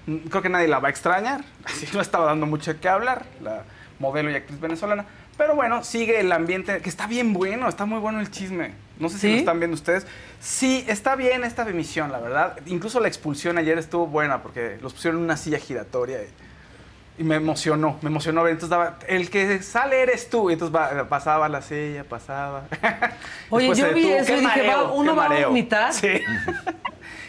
Mm, 0.06 0.18
Creo 0.28 0.42
que 0.42 0.50
nadie 0.50 0.68
la 0.68 0.80
va 0.80 0.90
a 0.90 0.92
extrañar. 0.92 1.46
Así 1.64 1.88
no 1.94 2.02
estaba 2.02 2.26
dando 2.26 2.46
mucho 2.46 2.78
qué 2.82 2.90
hablar. 2.90 3.26
La 3.42 3.64
modelo 4.00 4.30
y 4.32 4.36
actriz 4.36 4.60
venezolana. 4.60 5.06
Pero 5.38 5.56
bueno, 5.56 5.84
sigue 5.84 6.20
el 6.22 6.32
ambiente, 6.32 6.80
que 6.82 6.90
está 6.90 7.08
bien 7.08 7.34
bueno, 7.34 7.68
está 7.68 7.86
muy 7.86 8.00
bueno 8.00 8.20
el 8.22 8.32
chisme. 8.32 8.74
No 9.00 9.10
sé 9.10 9.16
si 9.16 9.28
¿Sí? 9.28 9.32
lo 9.34 9.38
están 9.40 9.60
viendo 9.60 9.76
ustedes. 9.76 10.08
Sí, 10.40 10.86
está 10.88 11.16
bien 11.18 11.44
esta 11.44 11.68
emisión, 11.68 12.12
la 12.12 12.20
verdad. 12.20 12.58
Incluso 12.68 13.00
la 13.02 13.10
expulsión 13.10 13.58
ayer 13.58 13.78
estuvo 13.78 14.08
buena 14.08 14.42
porque 14.42 14.78
los 14.82 14.94
pusieron 14.94 15.18
en 15.20 15.26
una 15.26 15.36
silla 15.36 15.58
giratoria 15.58 16.20
y, 16.22 17.22
y 17.22 17.24
me 17.26 17.36
emocionó, 17.36 17.98
me 18.02 18.10
emocionó 18.10 18.44
ver. 18.44 18.54
Entonces 18.54 18.70
daba, 18.70 18.98
el 19.10 19.30
que 19.30 19.62
sale 19.62 20.02
eres 20.02 20.30
tú. 20.30 20.50
Y 20.50 20.54
entonces 20.54 20.74
va- 20.74 21.10
pasaba 21.10 21.50
la 21.50 21.62
silla, 21.62 22.06
pasaba. 22.06 22.64
Oye, 23.50 23.68
Después 23.68 23.78
yo 23.90 23.94
vi 23.94 24.08
eso 24.12 24.32
y 24.32 24.36
dije, 24.40 24.48
mareo, 24.48 24.84
va- 24.86 24.92
uno 24.94 25.16
va 25.18 25.26
a 25.26 25.48
vomitar. 25.48 25.92
Sí. 25.94 26.08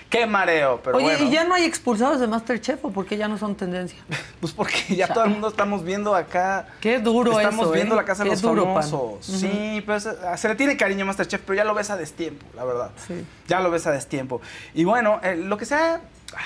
Qué 0.09 0.24
mareo, 0.24 0.80
pero 0.84 0.98
Oye, 0.98 1.07
bueno. 1.07 1.24
¿y 1.24 1.30
ya 1.32 1.44
no 1.44 1.54
hay 1.54 1.64
expulsados 1.64 2.20
de 2.20 2.28
Masterchef 2.28 2.84
o 2.84 2.90
por 2.90 3.07
qué 3.07 3.16
ya 3.16 3.26
no 3.26 3.38
son 3.38 3.54
tendencia? 3.57 3.98
Pues 4.40 4.52
porque 4.52 4.94
ya 4.94 5.09
todo 5.09 5.24
el 5.24 5.30
mundo 5.30 5.48
estamos 5.48 5.82
viendo 5.82 6.14
acá. 6.14 6.66
Qué 6.80 6.98
duro 7.00 7.32
Estamos 7.38 7.64
eso, 7.66 7.72
viendo 7.72 7.94
¿eh? 7.94 7.98
la 7.98 8.04
casa 8.04 8.22
de 8.22 8.30
los 8.30 8.40
duro, 8.42 8.64
Pan. 8.72 8.82
famosos. 8.84 9.26
Sí, 9.26 9.82
pero 9.84 9.98
se, 9.98 10.11
se 10.36 10.48
le 10.48 10.54
tiene 10.54 10.76
cariño 10.76 11.02
a 11.04 11.07
Masterchef, 11.07 11.40
pero 11.44 11.57
ya 11.57 11.64
lo 11.64 11.74
ves 11.74 11.90
a 11.90 11.96
destiempo, 11.96 12.44
la 12.54 12.64
verdad. 12.64 12.90
Sí. 13.07 13.24
Ya 13.48 13.61
lo 13.61 13.70
ves 13.70 13.86
a 13.86 13.92
destiempo. 13.92 14.40
Y 14.74 14.84
bueno, 14.84 15.18
eh, 15.24 15.34
lo 15.36 15.57
que 15.57 15.64
se 15.64 15.74
ha 15.74 16.00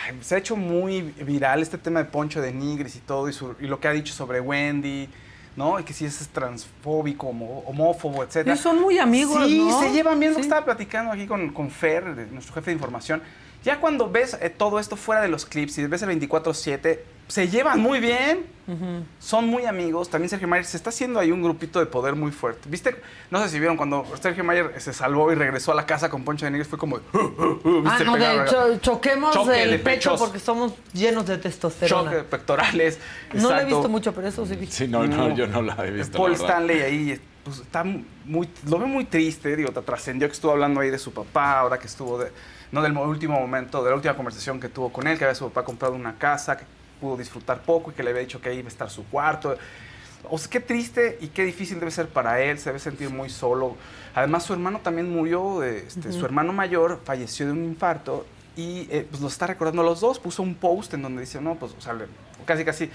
ay, 0.08 0.16
se 0.22 0.36
ha 0.36 0.38
hecho 0.38 0.56
muy 0.56 1.02
viral 1.02 1.60
este 1.62 1.76
tema 1.78 1.98
de 2.00 2.06
Poncho 2.06 2.40
de 2.40 2.52
Nigris 2.52 2.96
y 2.96 3.00
todo, 3.00 3.28
y, 3.28 3.32
su- 3.32 3.56
y 3.60 3.66
lo 3.66 3.78
que 3.80 3.88
ha 3.88 3.92
dicho 3.92 4.14
sobre 4.14 4.40
Wendy, 4.40 5.08
¿no? 5.56 5.78
Y 5.80 5.82
que 5.84 5.92
si 5.92 6.04
es 6.06 6.28
transfóbico, 6.28 7.26
homo- 7.28 7.64
homófobo, 7.66 8.22
etc. 8.22 8.46
Y 8.52 8.56
son 8.56 8.80
muy 8.80 8.98
amigos, 8.98 9.44
Sí, 9.46 9.58
¿no? 9.68 9.80
se 9.80 9.90
llevan 9.92 10.18
bien. 10.20 10.32
Lo 10.32 10.36
que 10.36 10.42
estaba 10.42 10.64
platicando 10.64 11.12
aquí 11.12 11.26
con, 11.26 11.50
con 11.52 11.70
Fer, 11.70 12.04
nuestro 12.32 12.54
jefe 12.54 12.70
de 12.70 12.74
información. 12.74 13.20
Ya 13.64 13.78
cuando 13.80 14.10
ves 14.10 14.36
eh, 14.40 14.50
todo 14.50 14.78
esto 14.78 14.96
fuera 14.96 15.20
de 15.22 15.28
los 15.28 15.44
clips 15.46 15.78
y 15.78 15.86
ves 15.86 16.02
el 16.02 16.08
24-7, 16.20 16.98
se 17.28 17.48
llevan 17.48 17.80
muy 17.80 18.00
bien. 18.00 18.46
Son 19.18 19.48
muy 19.48 19.64
amigos. 19.66 20.08
También 20.10 20.28
Sergio 20.28 20.46
Mayer 20.46 20.64
se 20.64 20.76
está 20.76 20.90
haciendo 20.90 21.18
ahí 21.18 21.32
un 21.32 21.42
grupito 21.42 21.80
de 21.80 21.86
poder 21.86 22.14
muy 22.14 22.30
fuerte. 22.30 22.68
¿Viste? 22.68 22.94
No 23.28 23.42
sé 23.42 23.48
si 23.48 23.58
vieron 23.58 23.76
cuando 23.76 24.06
Sergio 24.22 24.44
Mayer 24.44 24.80
se 24.80 24.92
salvó 24.92 25.32
y 25.32 25.34
regresó 25.34 25.72
a 25.72 25.74
la 25.74 25.86
casa 25.86 26.08
con 26.08 26.22
Poncho 26.24 26.44
de 26.44 26.52
Nigris. 26.52 26.68
Fue 26.68 26.78
como. 26.78 26.96
Ah, 26.96 27.00
¿viste? 27.82 28.04
no, 28.04 28.14
de 28.14 28.20
Pegar- 28.20 28.48
cho- 28.48 28.78
choquemos 28.78 29.34
Choque 29.34 29.62
el 29.64 29.70
de 29.72 29.78
pecho 29.80 30.10
pechos. 30.12 30.20
porque 30.20 30.38
somos 30.38 30.74
llenos 30.92 31.26
de 31.26 31.38
testosterona. 31.38 32.04
Choque 32.04 32.16
de 32.18 32.22
pectorales. 32.22 32.98
No 33.34 33.50
lo 33.50 33.58
he 33.60 33.64
visto 33.64 33.88
mucho, 33.88 34.12
pero 34.14 34.28
eso 34.28 34.46
sí 34.46 34.54
vi. 34.54 34.66
Sí, 34.68 34.86
no, 34.86 35.04
no, 35.04 35.34
yo 35.34 35.48
no 35.48 35.62
la 35.62 35.74
he 35.84 35.90
visto. 35.90 36.16
Paul 36.16 36.30
la. 36.32 36.36
Stanley 36.38 36.80
ahí 36.80 37.20
pues, 37.42 37.58
está 37.58 37.82
muy, 37.84 38.48
lo 38.68 38.78
veo 38.78 38.86
muy 38.86 39.04
triste, 39.06 39.56
digo, 39.56 39.72
te 39.72 39.82
trascendió 39.82 40.28
que 40.28 40.32
estuvo 40.34 40.52
hablando 40.52 40.78
ahí 40.80 40.90
de 40.90 40.98
su 40.98 41.12
papá, 41.12 41.58
ahora 41.58 41.78
que 41.78 41.86
estuvo, 41.88 42.18
de, 42.18 42.30
no 42.72 42.82
del 42.82 42.92
mo- 42.92 43.02
último 43.02 43.38
momento, 43.38 43.82
de 43.82 43.90
la 43.90 43.96
última 43.96 44.14
conversación 44.16 44.60
que 44.60 44.68
tuvo 44.68 44.92
con 44.92 45.06
él, 45.06 45.18
que 45.18 45.24
había 45.24 45.34
su 45.34 45.48
papá 45.48 45.64
comprado 45.64 45.94
una 45.94 46.16
casa, 46.18 46.56
que 46.56 46.64
pudo 47.00 47.16
disfrutar 47.16 47.62
poco 47.62 47.90
y 47.90 47.94
que 47.94 48.02
le 48.02 48.10
había 48.10 48.22
dicho 48.22 48.40
que 48.40 48.50
ahí 48.50 48.58
iba 48.58 48.66
a 48.66 48.72
estar 48.72 48.90
su 48.90 49.04
cuarto. 49.06 49.56
O 50.28 50.36
sea, 50.36 50.50
qué 50.50 50.60
triste 50.60 51.16
y 51.20 51.28
qué 51.28 51.44
difícil 51.44 51.78
debe 51.80 51.90
ser 51.90 52.08
para 52.08 52.40
él, 52.42 52.58
se 52.58 52.68
debe 52.68 52.78
sentir 52.78 53.08
muy 53.10 53.30
solo. 53.30 53.76
Además, 54.14 54.44
su 54.44 54.52
hermano 54.52 54.80
también 54.80 55.10
murió, 55.10 55.62
este, 55.62 56.12
su 56.12 56.24
hermano 56.26 56.52
mayor 56.52 57.00
falleció 57.04 57.46
de 57.46 57.52
un 57.52 57.64
infarto 57.64 58.26
y 58.54 58.86
eh, 58.90 59.06
pues 59.08 59.22
lo 59.22 59.28
está 59.28 59.46
recordando 59.46 59.80
a 59.80 59.84
los 59.84 60.00
dos. 60.00 60.18
Puso 60.18 60.42
un 60.42 60.54
post 60.54 60.92
en 60.92 61.00
donde 61.02 61.22
dice, 61.22 61.40
no, 61.40 61.54
pues, 61.54 61.72
o 61.76 61.80
sea, 61.80 61.94
le- 61.94 62.06
casi, 62.44 62.64
casi 62.66 62.90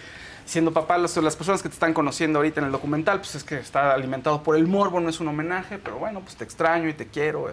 siendo 0.46 0.72
papá, 0.72 1.00
los- 1.00 1.18
las 1.18 1.36
personas 1.36 1.64
que 1.64 1.70
te 1.70 1.74
están 1.74 1.94
conociendo 1.96 2.38
ahorita 2.38 2.60
en 2.60 2.68
el 2.68 2.72
documental, 2.72 3.18
pues 3.18 3.34
es 3.34 3.44
que 3.44 3.56
está 3.58 3.94
alimentado 3.96 4.44
por 4.44 4.56
el 4.56 4.68
morbo, 4.68 5.00
no 5.00 5.10
es 5.10 5.20
un 5.20 5.28
homenaje, 5.28 5.80
pero 5.80 5.98
bueno, 5.98 6.20
pues 6.22 6.36
te 6.36 6.44
extraño 6.44 6.88
y 6.90 6.94
te 6.94 7.08
quiero. 7.08 7.52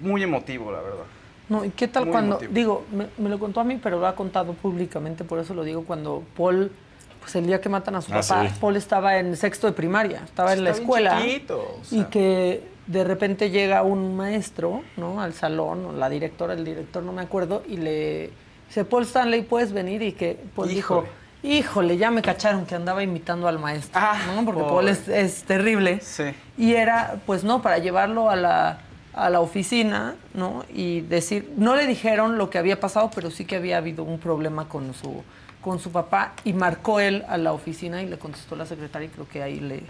Muy 0.00 0.22
emotivo, 0.22 0.70
la 0.70 0.80
verdad. 0.80 1.04
No, 1.48 1.64
¿y 1.64 1.70
qué 1.70 1.86
tal 1.88 2.04
Muy 2.06 2.12
cuando, 2.12 2.34
emotivo. 2.36 2.52
digo, 2.54 2.84
me, 2.92 3.06
me 3.18 3.28
lo 3.28 3.38
contó 3.38 3.60
a 3.60 3.64
mí, 3.64 3.78
pero 3.82 4.00
lo 4.00 4.06
ha 4.06 4.14
contado 4.16 4.52
públicamente, 4.54 5.24
por 5.24 5.38
eso 5.38 5.54
lo 5.54 5.62
digo, 5.64 5.84
cuando 5.84 6.24
Paul, 6.36 6.72
pues 7.20 7.36
el 7.36 7.46
día 7.46 7.60
que 7.60 7.68
matan 7.68 7.94
a 7.96 8.00
su 8.02 8.12
Ah, 8.12 8.20
papá, 8.20 8.48
sí. 8.48 8.54
Paul 8.60 8.76
estaba 8.76 9.18
en 9.18 9.36
sexto 9.36 9.66
de 9.68 9.72
primaria, 9.72 10.22
estaba 10.24 10.52
en 10.52 10.64
la 10.64 10.70
escuela. 10.70 11.20
chiquito, 11.22 11.58
o 11.58 11.80
y 11.94 12.04
que 12.04 12.62
de 12.88 13.04
repente 13.04 13.50
llega 13.50 13.82
un 13.82 14.16
maestro, 14.16 14.82
¿no? 14.96 15.20
Al 15.20 15.34
salón, 15.34 15.84
o 15.86 15.92
la 15.92 16.08
directora, 16.08 16.52
el 16.54 16.64
director, 16.64 17.02
no 17.02 17.12
me 17.12 17.22
acuerdo, 17.22 17.62
y 17.68 17.76
le 17.76 18.30
dice, 18.68 18.84
Paul 18.84 19.04
Stanley, 19.04 19.42
¿puedes 19.42 19.72
venir? 19.72 20.02
Y 20.02 20.12
que 20.12 20.36
Paul 20.56 20.68
dijo, 20.68 21.04
Híjole. 21.44 21.58
híjole, 21.58 21.96
ya 21.96 22.10
me 22.10 22.22
cacharon 22.22 22.66
que 22.66 22.74
andaba 22.74 23.02
imitando 23.04 23.46
al 23.46 23.58
maestro, 23.60 24.00
¿no? 24.34 24.44
Porque 24.44 24.60
pobre. 24.62 24.74
Paul 24.74 24.88
es, 24.88 25.08
es 25.08 25.44
terrible. 25.44 26.00
Sí. 26.00 26.24
Y 26.58 26.74
era, 26.74 27.20
pues 27.24 27.44
no, 27.44 27.62
para 27.62 27.78
llevarlo 27.78 28.30
a 28.30 28.36
la, 28.36 28.78
a 29.16 29.30
la 29.30 29.40
oficina, 29.40 30.14
¿no? 30.34 30.64
Y 30.72 31.00
decir, 31.00 31.50
no 31.56 31.74
le 31.74 31.86
dijeron 31.86 32.38
lo 32.38 32.50
que 32.50 32.58
había 32.58 32.78
pasado, 32.78 33.10
pero 33.14 33.30
sí 33.30 33.44
que 33.46 33.56
había 33.56 33.78
habido 33.78 34.04
un 34.04 34.18
problema 34.18 34.68
con 34.68 34.92
su, 34.94 35.22
con 35.62 35.78
su 35.80 35.90
papá. 35.90 36.34
Y 36.44 36.52
marcó 36.52 37.00
él 37.00 37.24
a 37.28 37.36
la 37.38 37.52
oficina 37.52 38.02
y 38.02 38.06
le 38.08 38.18
contestó 38.18 38.54
la 38.56 38.66
secretaria 38.66 39.06
y 39.06 39.08
creo 39.10 39.26
que 39.28 39.42
ahí 39.42 39.58
le, 39.58 39.82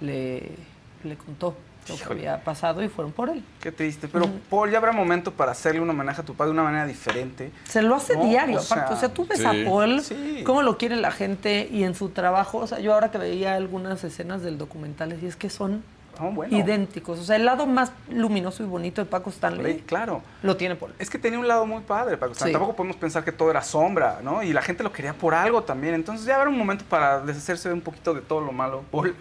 le, 0.00 0.50
le 1.04 1.16
contó 1.16 1.54
lo 1.88 1.94
que 1.96 2.02
Híjole. 2.02 2.28
había 2.28 2.44
pasado 2.44 2.82
y 2.82 2.88
fueron 2.88 3.12
por 3.12 3.28
él. 3.30 3.42
Qué 3.60 3.72
triste. 3.72 4.08
Pero, 4.08 4.28
Paul, 4.50 4.70
ya 4.70 4.78
habrá 4.78 4.92
momento 4.92 5.32
para 5.32 5.52
hacerle 5.52 5.80
un 5.80 5.90
homenaje 5.90 6.20
a 6.20 6.24
tu 6.24 6.34
padre 6.34 6.48
de 6.50 6.54
una 6.54 6.64
manera 6.64 6.86
diferente. 6.86 7.50
Se 7.64 7.82
lo 7.82 7.94
hace 7.96 8.16
No, 8.16 8.24
diario, 8.24 8.58
o 8.58 8.62
aparte. 8.62 8.86
sea, 8.88 8.96
o 8.96 9.00
sea, 9.00 9.08
tú 9.14 9.26
ves 9.26 9.38
sí. 9.38 9.44
a 9.46 9.64
Paul, 9.68 10.00
Sí. 10.00 10.42
cómo 10.44 10.62
lo 10.62 10.78
quiere 10.78 10.96
la 10.96 11.10
gente 11.12 11.68
y 11.72 11.82
en 11.84 11.94
su 11.94 12.08
trabajo. 12.10 12.58
O 12.58 12.66
sea, 12.66 12.78
yo 12.80 12.94
ahora 12.94 13.10
que 13.12 13.18
veía 13.18 13.54
algunas 13.54 14.02
escenas 14.04 14.42
del 14.42 14.58
documental, 14.58 15.16
y 15.22 15.26
es 15.26 15.34
que 15.36 15.50
son 15.50 15.82
Oh, 16.20 16.30
bueno. 16.30 16.56
idénticos. 16.56 17.18
O 17.18 17.24
sea, 17.24 17.36
el 17.36 17.44
lado 17.44 17.66
más 17.66 17.92
luminoso 18.10 18.62
y 18.62 18.66
bonito 18.66 19.02
de 19.02 19.06
Paco 19.06 19.30
Stanley 19.30 19.74
Sí, 19.74 19.84
claro. 19.86 20.22
lo 20.42 20.56
tiene 20.56 20.76
Paul. 20.76 20.92
Es 20.98 21.08
que 21.08 21.18
tenía 21.18 21.38
un 21.38 21.48
lado 21.48 21.66
muy 21.66 21.82
padre, 21.82 22.16
Paco 22.16 22.32
Stanley. 22.32 22.52
Sí. 22.52 22.58
Tampoco 22.58 22.76
podemos 22.76 22.96
pensar 22.96 23.24
que 23.24 23.32
todo 23.32 23.50
era 23.50 23.62
sombra, 23.62 24.20
¿no? 24.22 24.42
Y 24.42 24.52
la 24.52 24.62
gente 24.62 24.82
lo 24.82 24.92
quería 24.92 25.14
por 25.14 25.34
algo 25.34 25.62
también. 25.62 25.94
Entonces 25.94 26.26
ya 26.26 26.36
habrá 26.36 26.50
un 26.50 26.58
momento 26.58 26.84
para 26.88 27.20
deshacerse 27.20 27.72
un 27.72 27.80
poquito 27.80 28.14
de 28.14 28.20
todo 28.20 28.40
lo 28.40 28.52
malo. 28.52 28.84
Paul, 28.90 29.14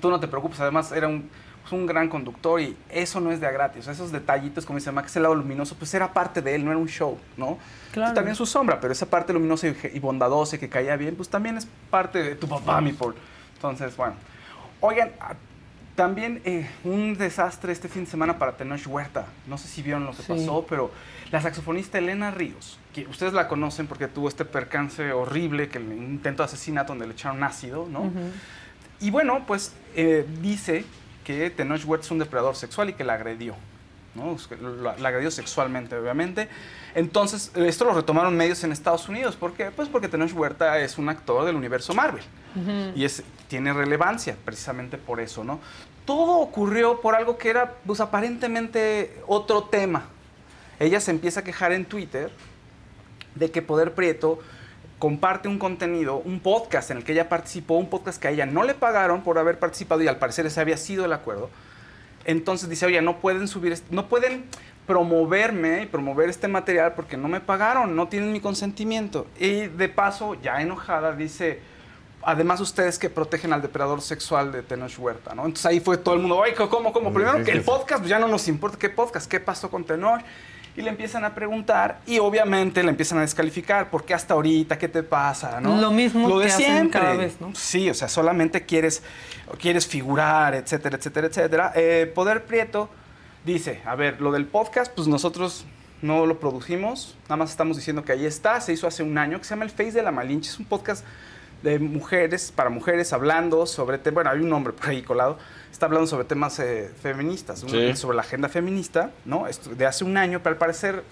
tú 0.00 0.10
no 0.10 0.20
te 0.20 0.28
preocupes. 0.28 0.60
Además, 0.60 0.92
era 0.92 1.08
un, 1.08 1.30
pues, 1.62 1.72
un 1.72 1.86
gran 1.86 2.08
conductor 2.10 2.60
y 2.60 2.76
eso 2.90 3.20
no 3.20 3.32
es 3.32 3.40
de 3.40 3.46
a 3.46 3.50
gratis. 3.50 3.86
Esos 3.88 4.12
detallitos, 4.12 4.66
como 4.66 4.78
dice 4.78 4.92
Max, 4.92 5.10
ese 5.10 5.20
lado 5.20 5.34
luminoso, 5.34 5.74
pues 5.76 5.94
era 5.94 6.12
parte 6.12 6.42
de 6.42 6.54
él, 6.54 6.64
no 6.64 6.70
era 6.70 6.78
un 6.78 6.88
show, 6.88 7.18
¿no? 7.38 7.58
Claro. 7.90 8.12
Y 8.12 8.14
también 8.14 8.36
su 8.36 8.44
sombra, 8.44 8.78
pero 8.80 8.92
esa 8.92 9.06
parte 9.06 9.32
luminosa 9.32 9.68
y, 9.68 9.98
bondadosa 9.98 10.58
que 10.58 10.68
caía 10.68 10.94
bien, 10.96 11.16
pues 11.16 11.30
también 11.30 11.56
es 11.56 11.66
parte 11.90 12.22
de 12.22 12.34
tu 12.34 12.46
papá, 12.46 12.82
mi 12.82 12.92
Paul. 12.92 13.14
Entonces, 13.54 13.96
bueno. 13.96 14.14
Oigan, 14.80 15.12
también 15.94 16.40
eh, 16.44 16.68
un 16.84 17.16
desastre 17.16 17.72
este 17.72 17.88
fin 17.88 18.04
de 18.04 18.10
semana 18.10 18.38
para 18.38 18.56
Tenoch 18.56 18.86
Huerta. 18.86 19.26
No 19.46 19.58
sé 19.58 19.68
si 19.68 19.82
vieron 19.82 20.04
lo 20.04 20.10
que 20.12 20.22
Sí. 20.22 20.28
pasó, 20.32 20.66
pero 20.68 20.90
la 21.30 21.40
saxofonista 21.40 21.98
Elena 21.98 22.30
Ríos, 22.30 22.78
que 22.92 23.06
ustedes 23.06 23.32
la 23.32 23.46
conocen 23.48 23.86
porque 23.86 24.08
tuvo 24.08 24.28
este 24.28 24.44
percance 24.44 25.12
horrible, 25.12 25.68
que 25.68 25.78
el 25.78 25.92
intento 25.92 26.42
de 26.42 26.46
asesinato 26.46 26.92
donde 26.92 27.06
le 27.06 27.12
echaron 27.12 27.42
ácido, 27.44 27.86
¿no? 27.90 28.10
Y 29.00 29.10
bueno, 29.10 29.44
pues 29.46 29.72
eh, 29.94 30.26
dice 30.40 30.84
que 31.24 31.50
Tenoch 31.50 31.84
Huerta 31.84 32.04
es 32.06 32.10
un 32.10 32.18
depredador 32.18 32.56
sexual 32.56 32.90
y 32.90 32.94
que 32.94 33.04
la 33.04 33.14
agredió. 33.14 33.54
¿No? 34.14 34.34
Es 34.34 34.46
que 34.46 34.56
La, 34.56 34.96
la 34.96 35.08
agredió 35.08 35.30
sexualmente, 35.30 35.96
obviamente. 35.96 36.48
Entonces, 36.94 37.50
esto 37.54 37.84
lo 37.84 37.94
retomaron 37.94 38.36
medios 38.36 38.62
en 38.64 38.72
Estados 38.72 39.08
Unidos. 39.08 39.36
¿Por 39.36 39.52
qué? 39.52 39.70
Pues 39.70 39.88
porque 39.88 40.08
Tenoch 40.08 40.32
Huerta 40.32 40.78
es 40.78 40.98
un 40.98 41.08
actor 41.08 41.44
del 41.44 41.56
universo 41.56 41.94
Marvel. 41.94 42.22
Y 42.94 43.04
es, 43.04 43.24
tiene 43.48 43.72
relevancia 43.72 44.36
precisamente 44.44 44.96
por 44.96 45.20
eso, 45.20 45.42
¿no? 45.42 45.58
Todo 46.04 46.38
ocurrió 46.38 47.00
por 47.00 47.16
algo 47.16 47.36
que 47.36 47.50
era, 47.50 47.74
pues 47.84 47.98
aparentemente 47.98 49.20
otro 49.26 49.64
tema. 49.64 50.04
Ella 50.78 51.00
se 51.00 51.10
empieza 51.10 51.40
a 51.40 51.44
quejar 51.44 51.72
en 51.72 51.84
Twitter 51.84 52.30
de 53.34 53.50
que 53.50 53.60
Poder 53.60 53.94
Prieto 53.94 54.38
comparte 55.00 55.48
un 55.48 55.58
contenido, 55.58 56.18
un 56.18 56.38
podcast 56.40 56.90
en 56.90 56.98
el 56.98 57.04
que 57.04 57.12
ella 57.12 57.28
participó, 57.28 57.74
un 57.74 57.90
podcast 57.90 58.20
que 58.20 58.28
a 58.28 58.30
ella 58.30 58.46
no 58.46 58.62
le 58.62 58.74
pagaron 58.74 59.22
por 59.22 59.38
haber 59.38 59.58
participado 59.58 60.02
y 60.02 60.08
al 60.08 60.18
parecer 60.18 60.46
ese 60.46 60.60
había 60.60 60.76
sido 60.76 61.04
el 61.04 61.12
acuerdo. 61.12 61.50
Entonces 62.24 62.68
dice, 62.68 62.86
oye, 62.86 63.00
no 63.02 63.18
pueden 63.18 63.48
subir, 63.48 63.78
no 63.90 64.08
pueden 64.08 64.44
promoverme 64.86 65.82
y 65.82 65.86
promover 65.86 66.28
este 66.28 66.48
material 66.48 66.92
porque 66.94 67.16
no 67.16 67.28
me 67.28 67.40
pagaron, 67.40 67.96
no 67.96 68.08
tienen 68.08 68.32
mi 68.32 68.40
consentimiento. 68.40 69.26
Y 69.38 69.66
de 69.66 69.88
paso, 69.88 70.34
ya 70.34 70.60
enojada, 70.60 71.12
dice, 71.12 71.60
además 72.22 72.60
ustedes 72.60 72.98
que 72.98 73.10
protegen 73.10 73.52
al 73.52 73.62
depredador 73.62 74.02
sexual 74.02 74.52
de 74.52 74.62
Tenoch 74.62 74.98
Huerta, 74.98 75.34
¿no? 75.34 75.42
Entonces 75.42 75.66
ahí 75.66 75.80
fue 75.80 75.96
todo 75.96 76.14
el 76.14 76.20
mundo, 76.20 76.38
oye, 76.38 76.54
¿cómo, 76.54 76.92
cómo? 76.92 77.12
Primero 77.12 77.44
que 77.44 77.52
el 77.52 77.62
podcast, 77.62 78.00
pues 78.00 78.10
ya 78.10 78.18
no 78.18 78.28
nos 78.28 78.48
importa 78.48 78.78
qué 78.78 78.90
podcast, 78.90 79.30
qué 79.30 79.40
pasó 79.40 79.70
con 79.70 79.84
Tenoch. 79.84 80.20
Y 80.76 80.82
le 80.82 80.90
empiezan 80.90 81.24
a 81.24 81.34
preguntar 81.34 82.00
y 82.04 82.18
obviamente 82.18 82.82
le 82.82 82.90
empiezan 82.90 83.18
a 83.18 83.20
descalificar, 83.20 83.90
¿por 83.90 84.04
qué 84.04 84.12
hasta 84.14 84.34
ahorita? 84.34 84.76
¿Qué 84.76 84.88
te 84.88 85.02
pasa? 85.04 85.60
¿no? 85.60 85.80
Lo 85.80 85.92
mismo 85.92 86.28
Lo 86.28 86.40
de 86.40 86.46
que 86.46 86.52
hacen 86.52 86.66
siempre. 86.66 87.00
cada 87.00 87.14
vez, 87.14 87.40
¿no? 87.40 87.54
Sí, 87.54 87.88
o 87.88 87.94
sea, 87.94 88.08
solamente 88.08 88.64
quieres, 88.66 89.02
quieres 89.60 89.86
figurar, 89.86 90.54
etcétera, 90.54 90.96
etcétera, 90.96 91.26
etcétera. 91.28 91.72
Eh, 91.76 92.10
Poder 92.12 92.44
Prieto 92.44 92.88
dice, 93.44 93.82
a 93.84 93.94
ver, 93.94 94.20
lo 94.20 94.32
del 94.32 94.46
podcast, 94.46 94.92
pues 94.92 95.06
nosotros 95.06 95.64
no 96.02 96.26
lo 96.26 96.40
producimos, 96.40 97.16
nada 97.24 97.36
más 97.36 97.50
estamos 97.50 97.76
diciendo 97.76 98.04
que 98.04 98.12
ahí 98.12 98.26
está, 98.26 98.60
se 98.60 98.72
hizo 98.72 98.86
hace 98.86 99.02
un 99.02 99.16
año, 99.16 99.38
que 99.38 99.44
se 99.44 99.50
llama 99.50 99.64
El 99.64 99.70
Face 99.70 99.92
de 99.92 100.02
la 100.02 100.10
Malinche, 100.10 100.50
es 100.50 100.58
un 100.58 100.66
podcast 100.66 101.04
de 101.64 101.78
mujeres, 101.78 102.52
para 102.54 102.68
mujeres, 102.70 103.12
hablando 103.12 103.66
sobre, 103.66 103.96
te- 103.98 104.10
bueno, 104.10 104.30
hay 104.30 104.38
un 104.38 104.50
nombre 104.50 104.72
por 104.74 104.88
ahí 104.90 105.02
colado, 105.02 105.38
está 105.72 105.86
hablando 105.86 106.06
sobre 106.06 106.24
temas 106.26 106.58
eh, 106.60 106.90
feministas, 107.02 107.62
un- 107.62 107.70
Sí. 107.70 107.96
sobre 107.96 108.16
la 108.16 108.22
agenda 108.22 108.48
feminista, 108.48 109.10
¿no? 109.24 109.46
Esto 109.48 109.70
de 109.74 109.86
hace 109.86 110.04
un 110.04 110.16
año, 110.16 110.40
pero 110.42 110.52
al 110.52 110.58
parecer 110.58 111.02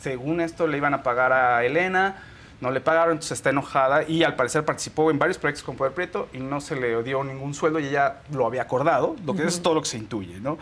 según 0.00 0.40
esto 0.40 0.66
le 0.66 0.76
iban 0.78 0.94
a 0.94 1.02
pagar 1.02 1.32
a 1.32 1.62
Elena, 1.64 2.22
no 2.60 2.70
le 2.70 2.80
pagaron, 2.80 3.12
entonces 3.12 3.32
está 3.38 3.50
enojada 3.50 4.02
y 4.08 4.22
al 4.22 4.34
parecer 4.36 4.64
participó 4.64 5.10
en 5.10 5.18
varios 5.18 5.38
proyectos 5.38 5.64
con 5.64 5.76
Poder 5.76 5.92
Prieto 5.92 6.28
y 6.32 6.38
no 6.38 6.60
se 6.60 6.76
le 6.76 7.02
dio 7.02 7.22
ningún 7.24 7.52
sueldo 7.52 7.80
y 7.80 7.86
ella 7.88 8.18
lo 8.32 8.46
había 8.46 8.62
acordado, 8.62 9.16
lo 9.26 9.34
que 9.34 9.44
es 9.44 9.60
todo 9.60 9.74
lo 9.74 9.82
que 9.82 9.88
se 9.88 9.98
intuye, 9.98 10.38
¿no? 10.40 10.56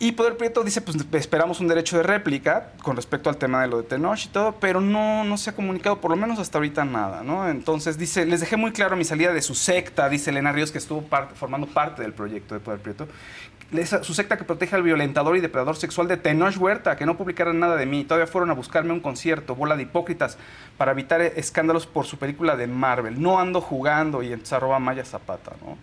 Y 0.00 0.12
Poder 0.12 0.36
Prieto 0.36 0.64
dice, 0.64 0.80
pues 0.80 0.96
esperamos 1.12 1.60
un 1.60 1.68
derecho 1.68 1.96
de 1.96 2.02
réplica 2.02 2.72
con 2.82 2.96
respecto 2.96 3.30
al 3.30 3.36
tema 3.36 3.62
de 3.62 3.68
lo 3.68 3.76
de 3.76 3.84
Tenoch 3.84 4.24
y 4.24 4.28
todo, 4.28 4.56
pero 4.58 4.80
no, 4.80 5.22
no 5.22 5.38
se 5.38 5.50
ha 5.50 5.52
comunicado, 5.54 6.00
por 6.00 6.10
lo 6.10 6.16
menos 6.16 6.40
hasta 6.40 6.58
ahorita 6.58 6.84
nada, 6.84 7.22
¿no? 7.22 7.48
Entonces 7.48 7.96
dice, 7.96 8.26
les 8.26 8.40
dejé 8.40 8.56
muy 8.56 8.72
claro 8.72 8.96
mi 8.96 9.04
salida 9.04 9.32
de 9.32 9.40
su 9.40 9.54
secta, 9.54 10.08
dice 10.08 10.30
Elena 10.30 10.50
Ríos, 10.50 10.72
que 10.72 10.78
estuvo 10.78 11.04
formando 11.36 11.68
parte 11.68 12.02
del 12.02 12.12
proyecto 12.12 12.54
de 12.54 12.60
Poder 12.60 12.80
Prieto. 12.80 13.06
su 14.02 14.14
secta 14.14 14.36
que 14.36 14.42
protege 14.42 14.74
al 14.74 14.82
violentador 14.82 15.36
y 15.36 15.40
depredador 15.40 15.76
sexual 15.76 16.08
de 16.08 16.16
Tenoch 16.16 16.56
Huerta, 16.58 16.96
que 16.96 17.06
no 17.06 17.16
publicaran 17.16 17.60
nada 17.60 17.76
de 17.76 17.86
mí. 17.86 18.02
Todavía 18.02 18.26
fueron 18.26 18.50
a 18.50 18.54
buscarme 18.54 18.92
un 18.92 19.00
concierto, 19.00 19.54
bola 19.54 19.76
de 19.76 19.84
hipócritas, 19.84 20.38
para 20.76 20.90
evitar 20.90 21.20
escándalos 21.20 21.86
por 21.86 22.04
su 22.04 22.18
película 22.18 22.56
de 22.56 22.66
Marvel. 22.66 23.22
No 23.22 23.38
ando 23.38 23.60
jugando 23.60 24.24
y 24.24 24.32
entonces 24.32 24.54
arroba 24.54 24.80
Maya 24.80 25.04
Zapata, 25.04 25.52
¿no? 25.64 25.78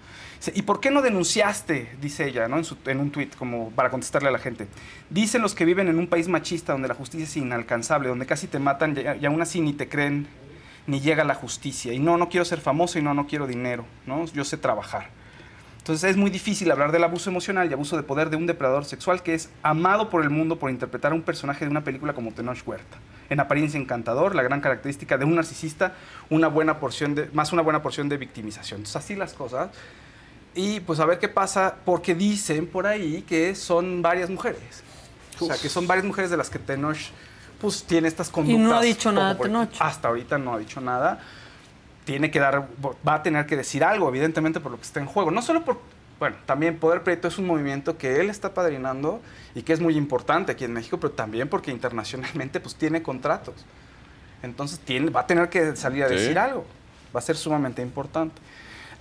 ¿Y 0.54 0.64
por 0.64 0.80
qué 0.80 0.90
no 0.90 1.02
denunciaste? 1.02 1.90
Dice 2.02 2.28
ella, 2.28 2.48
¿no? 2.48 2.60
En, 2.86 3.00
un 3.00 3.12
tuit, 3.12 3.36
como 3.36 3.70
para 3.72 3.90
contestarle 3.90 4.30
a 4.30 4.32
la 4.32 4.40
gente. 4.40 4.68
Dicen 5.10 5.42
los 5.42 5.54
que 5.54 5.66
viven 5.66 5.88
en 5.88 6.00
un 6.00 6.08
país 6.08 6.28
machista 6.28 6.74
donde 6.74 6.88
la 6.88 6.96
justicia 6.96 7.26
es 7.26 7.38
inalcanzable, 7.38 8.10
donde 8.10 8.26
casi 8.26 8.48
te 8.48 8.58
matan 8.58 8.98
y, 8.98 9.22
y 9.22 9.26
aún 9.26 9.42
así 9.42 9.62
ni 9.62 9.74
te 9.74 9.88
creen, 9.88 10.28
ni 10.88 11.00
llega 11.00 11.24
la 11.24 11.36
justicia. 11.36 11.94
Y 11.94 12.00
no, 12.00 12.18
no 12.18 12.30
quiero 12.30 12.46
ser 12.46 12.60
famoso 12.60 12.98
y 12.98 13.04
no, 13.04 13.14
no 13.14 13.28
quiero 13.28 13.46
dinero, 13.46 13.86
¿no? 14.08 14.26
Yo 14.26 14.44
sé 14.44 14.58
trabajar. 14.58 15.10
Entonces 15.82 16.12
es 16.12 16.18
muy 16.18 16.30
difícil 16.30 16.70
hablar 16.70 16.92
del 16.92 17.04
abuso 17.04 17.32
emocional 17.32 17.68
y 17.68 17.74
abuso 17.74 17.98
de 17.98 18.04
poder 18.04 18.30
de 18.30 18.36
un 18.36 18.46
depredador 18.46 18.86
sexual 18.86 19.24
que 19.24 19.34
es 19.34 19.50
amado 19.64 20.12
por 20.12 20.22
el 20.22 20.30
mundo 20.30 20.60
por 20.60 20.70
interpretar 20.70 21.12
a 21.12 21.16
un 21.16 21.24
personaje 21.24 21.66
de 21.66 21.72
una 21.72 21.84
película 21.84 22.14
como 22.14 22.32
Tenoch 22.32 22.62
Huerta. 22.68 22.98
En 23.32 23.40
apariencia 23.40 23.80
encantador, 23.80 24.36
la 24.36 24.44
gran 24.44 24.62
característica 24.62 25.18
de 25.18 25.26
un 25.26 25.34
narcisista, 25.34 25.96
una 26.30 26.50
buena 26.50 26.80
porción 26.80 27.16
de, 27.16 27.30
más 27.34 27.52
una 27.52 27.64
buena 27.64 27.82
porción 27.82 28.10
de 28.10 28.18
victimización. 28.18 28.82
Entonces 28.82 28.96
así 28.96 29.16
las 29.16 29.34
cosas. 29.34 29.72
Y 30.54 30.82
pues 30.82 31.00
a 31.00 31.06
ver 31.06 31.20
qué 31.20 31.30
pasa, 31.30 31.76
porque 31.86 32.14
dicen 32.14 32.68
por 32.68 32.86
ahí 32.88 33.22
que 33.22 33.56
son 33.56 34.02
varias 34.02 34.30
mujeres. 34.30 34.84
O 35.40 35.46
sea, 35.46 35.58
que 35.58 35.70
son 35.70 35.88
varias 35.88 36.06
mujeres 36.06 36.30
de 36.30 36.38
las 36.38 36.50
que 36.50 36.60
Tenoch 36.60 36.98
pues 37.60 37.84
tiene 37.84 38.08
estas 38.08 38.30
conductas. 38.30 38.62
no 38.62 38.76
ha 38.76 38.82
dicho 38.82 39.12
nada 39.12 39.38
Tenoch. 39.38 39.70
Hasta 39.80 40.08
ahorita 40.10 40.38
no 40.38 40.54
ha 40.54 40.60
dicho 40.60 40.82
nada 40.82 41.20
tiene 42.06 42.32
que 42.32 42.40
dar, 42.40 42.68
va 43.08 43.16
a 43.16 43.24
tener 43.24 43.46
que 43.46 43.56
decir 43.56 43.84
algo, 43.84 44.10
evidentemente, 44.10 44.60
por 44.60 44.72
lo 44.72 44.78
que 44.78 44.84
está 44.84 45.00
en 45.00 45.06
juego. 45.06 45.32
No 45.32 45.42
solo 45.42 45.64
por, 45.64 45.80
bueno, 46.20 46.36
también 46.46 46.78
Poder 46.80 47.04
Prieto 47.04 47.28
es 47.28 47.38
un 47.38 47.46
movimiento 47.46 47.98
que 47.98 48.20
él 48.20 48.30
está 48.30 48.54
padrinando 48.54 49.22
y 49.56 49.62
que 49.62 49.74
es 49.74 49.80
muy 49.80 49.96
importante 49.96 50.52
aquí 50.52 50.66
en 50.66 50.74
México, 50.74 51.00
pero 51.00 51.14
también 51.14 51.48
porque 51.48 51.72
internacionalmente 51.72 52.60
pues 52.60 52.76
tiene 52.76 53.04
contratos. 53.04 53.56
Entonces 54.42 54.80
tiene, 54.80 55.12
va 55.12 55.22
a 55.22 55.28
tener 55.28 55.50
que 55.50 55.76
salir 55.76 56.04
a 56.04 56.10
Sí. 56.10 56.16
decir 56.16 56.40
algo. 56.40 56.66
Va 57.16 57.20
a 57.20 57.24
ser 57.24 57.38
sumamente 57.38 57.82
importante. 57.82 58.42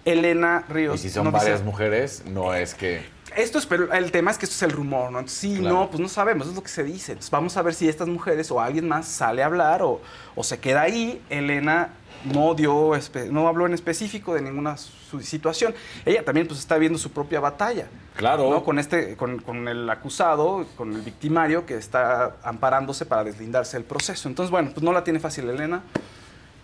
Elena 0.05 0.65
Y 0.69 0.73
Ríos. 0.73 1.01
si 1.01 1.11
son 1.11 1.27
dice- 1.27 1.37
varias 1.39 1.63
mujeres, 1.63 2.23
no 2.27 2.55
es 2.55 2.75
que... 2.75 3.05
esto 3.37 3.59
es, 3.59 3.67
pero 3.67 3.93
el 3.93 4.11
tema 4.13 4.31
es 4.31 4.39
que 4.39 4.45
esto 4.47 4.55
es 4.57 4.63
el 4.63 4.73
rumor, 4.73 5.11
¿no? 5.13 5.19
Entonces, 5.21 5.39
sí, 5.39 5.57
Claro. 5.59 5.75
no, 5.75 5.91
pues 5.91 6.01
no 6.01 6.09
sabemos, 6.09 6.49
es 6.49 6.55
lo 6.55 6.63
que 6.63 6.69
se 6.69 6.83
dice. 6.85 7.13
Entonces, 7.13 7.31
vamos 7.31 7.57
a 7.57 7.63
ver 7.63 7.75
si 7.75 7.89
estas 7.89 8.09
mujeres 8.09 8.51
o 8.51 8.61
alguien 8.61 8.89
más 8.89 9.07
sale 9.07 9.43
a 9.43 9.47
hablar 9.47 9.83
o, 9.83 10.01
o 10.35 10.43
se 10.45 10.59
queda 10.59 10.83
ahí. 10.83 11.21
Elena 11.31 11.91
no 12.25 12.55
dio, 12.55 12.93
no 13.31 13.49
habló 13.49 13.67
en 13.67 13.73
específico 13.75 14.35
de 14.35 14.43
ninguna 14.43 14.77
situación. 15.23 15.75
Ella 16.05 16.25
también 16.25 16.47
pues 16.47 16.59
está 16.61 16.77
viendo 16.77 16.99
su 16.99 17.11
propia 17.11 17.41
batalla. 17.41 17.87
Claro. 18.17 18.51
¿no? 18.51 18.63
Con 18.65 18.79
este, 18.79 19.17
con, 19.17 19.39
con 19.39 19.67
el 19.69 19.89
acusado, 19.89 20.67
con 20.77 20.93
el 20.93 21.01
victimario 21.01 21.65
que 21.65 21.77
está 21.77 22.37
amparándose 22.43 23.07
para 23.07 23.25
deslindarse 23.25 23.77
del 23.79 23.85
proceso. 23.85 24.29
Entonces, 24.29 24.51
bueno, 24.51 24.71
pues 24.75 24.83
no 24.83 24.93
la 24.93 25.03
tiene 25.05 25.19
fácil 25.21 25.49
Elena. 25.49 25.83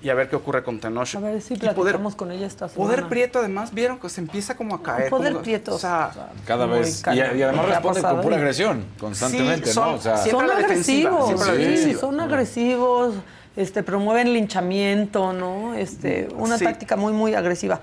Y 0.06 0.08
a 0.08 0.14
ver 0.14 0.28
qué 0.30 0.36
ocurre 0.36 0.62
con 0.62 0.78
Tenoch. 0.78 1.16
A 1.16 1.18
ver 1.18 1.42
si 1.42 1.54
Y 1.54 1.56
poder, 1.56 1.74
platicamos 1.74 2.14
con 2.14 2.30
ella 2.30 2.46
esta 2.46 2.68
semana. 2.68 2.88
Poder 2.90 3.08
Prieto, 3.08 3.40
además, 3.40 3.74
vieron 3.74 3.98
que 3.98 4.08
se 4.08 4.20
empieza 4.20 4.56
como 4.56 4.76
a 4.76 4.80
caer. 4.80 5.10
Poder 5.10 5.32
como- 5.32 5.42
Prieto. 5.42 5.74
O 5.74 5.78
sea, 5.80 6.12
Cada 6.44 6.64
vez. 6.66 7.02
Y, 7.12 7.20
además 7.20 7.34
¿Qué 7.34 7.44
ha 7.44 7.66
responde 7.80 8.02
con 8.02 8.20
pura 8.20 8.36
agresión, 8.36 8.84
constantemente, 9.00 9.66
Sí, 9.66 9.72
son- 9.72 9.88
¿no? 9.90 9.94
O 9.96 10.00
sea, 10.00 10.16
son 10.18 10.48
agresivos, 10.48 11.40
sí, 11.82 11.94
son 11.94 12.20
agresivos, 12.20 13.14
este, 13.56 13.82
promueven 13.82 14.32
linchamiento, 14.32 15.32
¿no? 15.32 15.74
Este, 15.74 16.28
una 16.36 16.56
Sí. 16.56 16.64
táctica 16.66 16.94
muy, 16.94 17.12
muy 17.12 17.34
agresiva. 17.34 17.80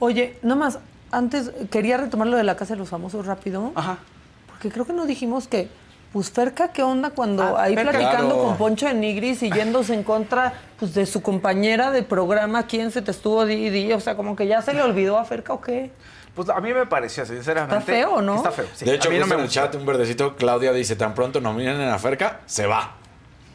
Oye, 0.00 0.36
nada 0.42 0.56
más, 0.56 0.78
antes 1.10 1.50
quería 1.70 1.96
retomar 1.96 2.26
lo 2.28 2.36
de 2.36 2.44
la 2.44 2.56
Casa 2.56 2.74
de 2.74 2.78
los 2.80 2.90
Famosos 2.90 3.24
rápido, 3.24 3.72
Ajá. 3.74 3.96
porque 4.48 4.68
creo 4.70 4.84
que 4.84 4.92
no 4.92 5.06
dijimos 5.06 5.48
que, 5.48 5.70
pues 6.12 6.30
Ferca, 6.30 6.68
¿qué 6.72 6.82
onda 6.82 7.10
cuando 7.10 7.42
Ah, 7.56 7.64
ahí 7.64 7.74
Ferca. 7.74 7.90
platicando 7.92 8.34
Claro. 8.34 8.48
con 8.48 8.56
Poncho 8.56 8.86
de 8.86 8.94
Nigris 8.94 9.42
y 9.42 9.50
yéndose 9.50 9.94
en 9.94 10.02
contra 10.02 10.54
pues, 10.78 10.94
de 10.94 11.04
su 11.06 11.22
compañera 11.22 11.90
de 11.90 12.02
programa, 12.02 12.66
quién 12.66 12.90
se 12.90 13.02
te 13.02 13.10
estuvo 13.10 13.44
di? 13.44 13.92
O 13.92 14.00
sea, 14.00 14.16
como 14.16 14.34
que 14.36 14.46
ya 14.46 14.62
se 14.62 14.72
le 14.72 14.82
olvidó 14.82 15.18
a 15.18 15.24
Ferca 15.24 15.52
o 15.52 15.60
qué. 15.60 15.90
Pues 16.34 16.48
a 16.50 16.60
mí 16.60 16.72
me 16.72 16.86
pareció, 16.86 17.26
sinceramente. 17.26 17.76
Está 17.78 17.86
feo, 17.92 18.22
¿no? 18.22 18.36
Está 18.36 18.52
feo. 18.52 18.66
sí. 18.74 18.84
de 18.84 18.94
hecho, 18.94 19.08
a 19.08 19.12
mí 19.12 19.18
no 19.18 19.26
me 19.26 19.34
en 19.34 19.40
el 19.40 19.48
chat, 19.48 19.74
un 19.74 19.84
verdecito, 19.84 20.36
Claudia 20.36 20.72
dice, 20.72 20.94
tan 20.96 21.12
pronto 21.14 21.40
nominen 21.40 21.80
a 21.80 21.98
Ferca, 21.98 22.40
se 22.46 22.66
va. 22.66 22.92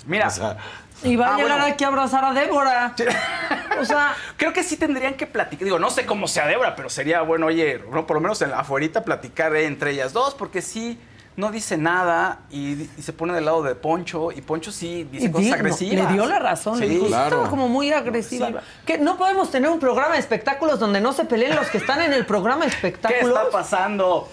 Mira, 0.06 0.28
O 0.28 0.32
sea, 0.32 0.58
Y 1.04 1.16
va 1.16 1.28
a 1.28 1.34
Ah, 1.34 1.38
llegar 1.38 1.60
bueno. 1.60 1.74
aquí 1.74 1.84
a 1.84 1.88
abrazar 1.88 2.24
a 2.26 2.34
Débora. 2.34 2.94
O 3.82 3.86
sea, 3.86 4.14
creo 4.38 4.54
que 4.54 4.64
sí 4.64 4.78
tendrían 4.78 5.16
que 5.16 5.26
platicar. 5.28 5.66
Digo, 5.66 5.80
no 5.80 5.90
sé 5.90 6.06
cómo 6.06 6.28
sea 6.28 6.46
Débora, 6.46 6.76
pero 6.76 6.90
sería 6.90 7.22
bueno, 7.22 7.48
oye, 7.48 7.82
no, 7.92 8.06
por 8.06 8.16
lo 8.16 8.22
menos 8.22 8.42
en 8.42 8.52
la 8.52 8.60
afuerita 8.60 9.04
platicar 9.04 9.56
entre 9.56 9.92
ellas 9.92 10.14
dos, 10.14 10.36
porque 10.36 10.62
sí 10.62 11.00
no 11.36 11.52
dice 11.52 11.78
nada 11.78 12.40
y, 12.52 12.84
y 12.98 13.02
se 13.02 13.12
pone 13.14 13.34
del 13.34 13.46
lado 13.46 13.64
de 13.64 13.74
Poncho 13.76 14.32
y 14.32 14.42
Poncho 14.42 14.72
sí 14.72 15.08
dice 15.12 15.26
Y 15.26 15.30
cosas 15.32 15.44
di- 15.46 15.50
no, 15.50 15.56
agresivas. 15.56 16.06
le 16.08 16.14
dio 16.14 16.26
la 16.26 16.40
razón, 16.40 16.80
le 16.80 16.88
Sí, 16.88 16.94
dijo, 16.96 17.08
claro. 17.08 17.28
estaba 17.38 17.50
como 17.50 17.68
muy 17.68 17.92
agresiva. 17.92 18.48
Sí. 18.50 18.56
Que 18.86 18.98
no 19.00 19.18
podemos 19.18 19.50
tener 19.50 19.70
un 19.70 19.80
programa 19.80 20.14
de 20.14 20.20
espectáculos 20.20 20.80
donde 20.80 21.02
no 21.02 21.12
se 21.14 21.26
peleen 21.26 21.56
los 21.56 21.70
que 21.70 21.78
están 21.80 22.02
en 22.02 22.14
el 22.14 22.26
programa 22.26 22.66
de 22.66 22.70
¿Qué 22.72 22.76
espectáculos. 22.78 23.38
está 23.38 23.50
pasando? 23.52 24.30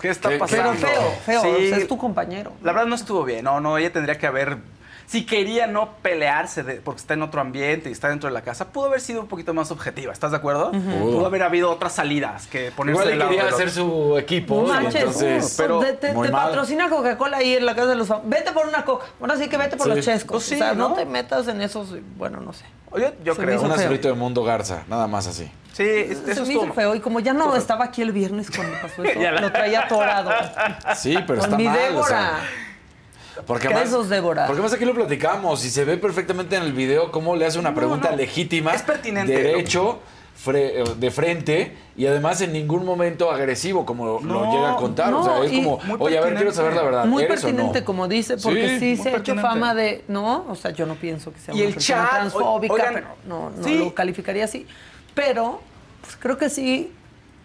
¿Qué 0.00 0.08
está 0.10 0.28
¿Qué- 0.30 0.38
qué- 0.38 0.44
Pero 0.48 0.70
pasando? 0.70 0.86
feo, 0.86 1.02
feo, 1.26 1.42
Sí, 1.42 1.48
o 1.48 1.68
sea, 1.68 1.76
es 1.78 1.88
tu 1.88 1.98
compañero. 1.98 2.52
La 2.62 2.72
verdad 2.72 2.86
no 2.86 2.94
estuvo 2.94 3.24
bien. 3.24 3.44
No, 3.44 3.60
no, 3.60 3.76
ella 3.78 3.92
tendría 3.92 4.16
que 4.16 4.26
haber. 4.26 4.58
Si 5.08 5.24
quería 5.24 5.66
no 5.66 5.94
pelearse 6.02 6.62
de- 6.62 6.74
porque 6.82 7.00
está 7.00 7.14
en 7.14 7.22
otro 7.22 7.40
ambiente 7.40 7.88
y 7.88 7.92
está 7.92 8.10
dentro 8.10 8.28
de 8.28 8.34
la 8.34 8.42
casa, 8.42 8.68
pudo 8.68 8.88
haber 8.88 9.00
sido 9.00 9.22
un 9.22 9.26
poquito 9.26 9.54
más 9.54 9.70
objetiva. 9.70 10.12
¿Estás 10.12 10.32
de 10.32 10.36
acuerdo? 10.36 10.70
Pudo 10.70 11.24
haber 11.24 11.42
habido 11.44 11.70
otras 11.70 11.94
salidas 11.94 12.46
que 12.46 12.70
ponerse 12.72 13.00
igual 13.04 13.18
lado 13.18 13.30
quería 13.30 13.48
hacer 13.48 13.70
su 13.70 14.18
equipo. 14.18 14.64
Manches, 14.66 14.96
entonces, 14.96 15.54
pero 15.56 15.80
pero 15.80 15.96
te, 15.98 16.30
patrocina 16.30 16.90
Coca-Cola 16.90 17.38
ahí 17.38 17.54
en 17.54 17.64
la 17.64 17.74
casa 17.74 17.88
de 17.88 17.94
los 17.96 18.08
Vete 18.24 18.52
por 18.52 18.66
una 18.66 18.84
coca. 18.84 19.06
Ahora 19.18 19.38
sí 19.38 19.48
que 19.48 19.56
vete 19.56 19.78
por 19.78 19.88
Sí. 19.88 19.94
los 19.96 20.04
chescos. 20.04 20.30
Pues 20.36 20.44
sí, 20.44 20.54
o 20.56 20.58
sea, 20.58 20.74
no, 20.74 20.90
¿no? 20.90 20.94
te 20.94 21.06
metas 21.06 21.48
en 21.48 21.62
esos. 21.62 21.94
Bueno, 22.18 22.40
no 22.40 22.52
sé. 22.52 22.66
Oye, 22.90 23.14
yo 23.24 23.34
Se 23.34 23.42
creo. 23.42 23.62
Un 23.62 23.72
azulito 23.72 24.08
de 24.08 24.14
Mundo 24.14 24.44
Garza, 24.44 24.82
nada 24.88 25.06
más 25.06 25.26
así. 25.26 25.50
Sí, 25.72 25.84
es- 25.84 26.18
Se 26.18 26.32
eso 26.32 26.44
me 26.44 26.52
hizo 26.52 26.72
feo. 26.74 26.94
Y 26.94 27.00
como 27.00 27.20
ya 27.20 27.32
no 27.32 27.56
estaba 27.56 27.86
aquí 27.86 28.02
el 28.02 28.12
viernes 28.12 28.50
cuando 28.50 28.74
pasó 28.82 29.02
eso, 29.04 29.20
la- 29.20 29.40
lo 29.40 29.52
traía 29.52 29.80
atorado. 29.84 30.30
Sí, 30.96 31.14
pero 31.26 31.40
Con 31.40 31.44
está 31.50 31.56
mi 31.56 31.64
mal. 31.64 31.96
o 31.96 32.04
sea, 32.04 32.40
porque 33.46 33.68
¿Qué 33.68 33.74
más, 33.74 33.84
esos, 33.88 34.08
Débora? 34.08 34.46
Porque 34.46 34.62
más 34.62 34.72
aquí 34.72 34.84
lo 34.84 34.94
platicamos 34.94 35.64
y 35.64 35.70
se 35.70 35.84
ve 35.84 35.96
perfectamente 35.96 36.56
en 36.56 36.62
el 36.62 36.72
video 36.72 37.10
cómo 37.10 37.36
le 37.36 37.46
hace 37.46 37.58
una 37.58 37.70
No, 37.70 37.76
pregunta 37.76 38.10
no. 38.10 38.16
legítima. 38.16 38.74
Es 38.74 38.82
pertinente. 38.82 39.32
Derecho, 39.32 39.98
fre- 40.44 40.70
eh, 40.74 40.84
de 40.98 41.10
frente 41.10 41.76
y 41.96 42.06
además 42.06 42.40
en 42.40 42.52
ningún 42.52 42.84
momento 42.84 43.30
agresivo, 43.30 43.84
como 43.86 44.20
lo 44.20 44.52
llega 44.52 44.72
a 44.72 44.76
contar. 44.76 45.12
o 45.14 45.24
sea, 45.24 45.42
es 45.44 45.52
como, 45.52 45.78
oye, 45.98 46.18
a 46.18 46.20
ver, 46.20 46.34
quiero 46.34 46.52
saber 46.52 46.74
la 46.74 46.82
verdad. 46.82 47.04
Muy 47.06 47.22
¿eres 47.24 47.42
o 47.42 47.48
no?" 47.48 47.52
pertinente, 47.54 47.84
como 47.84 48.08
dice, 48.08 48.36
porque 48.38 48.78
sí, 48.78 48.96
Sí, 48.96 49.02
se 49.02 49.10
ha 49.10 49.16
hecho 49.16 49.34
fama 49.36 49.74
de. 49.74 50.04
No, 50.08 50.46
o 50.48 50.54
sea, 50.54 50.70
yo 50.72 50.86
no 50.86 50.94
pienso 50.94 51.32
que 51.32 51.40
sea 51.40 51.54
Y 51.54 51.58
una 51.58 51.68
el 51.68 51.74
persona 51.74 52.02
chat, 52.02 52.10
transfóbica, 52.10 52.74
oigan, 52.74 52.94
pero 52.94 53.06
no, 53.26 53.50
no 53.50 53.64
sí. 53.64 53.78
lo 53.78 53.94
calificaría 53.94 54.44
así. 54.44 54.66
Pero 55.14 55.60
pues, 56.02 56.16
creo 56.16 56.38
que 56.38 56.48
sí. 56.50 56.92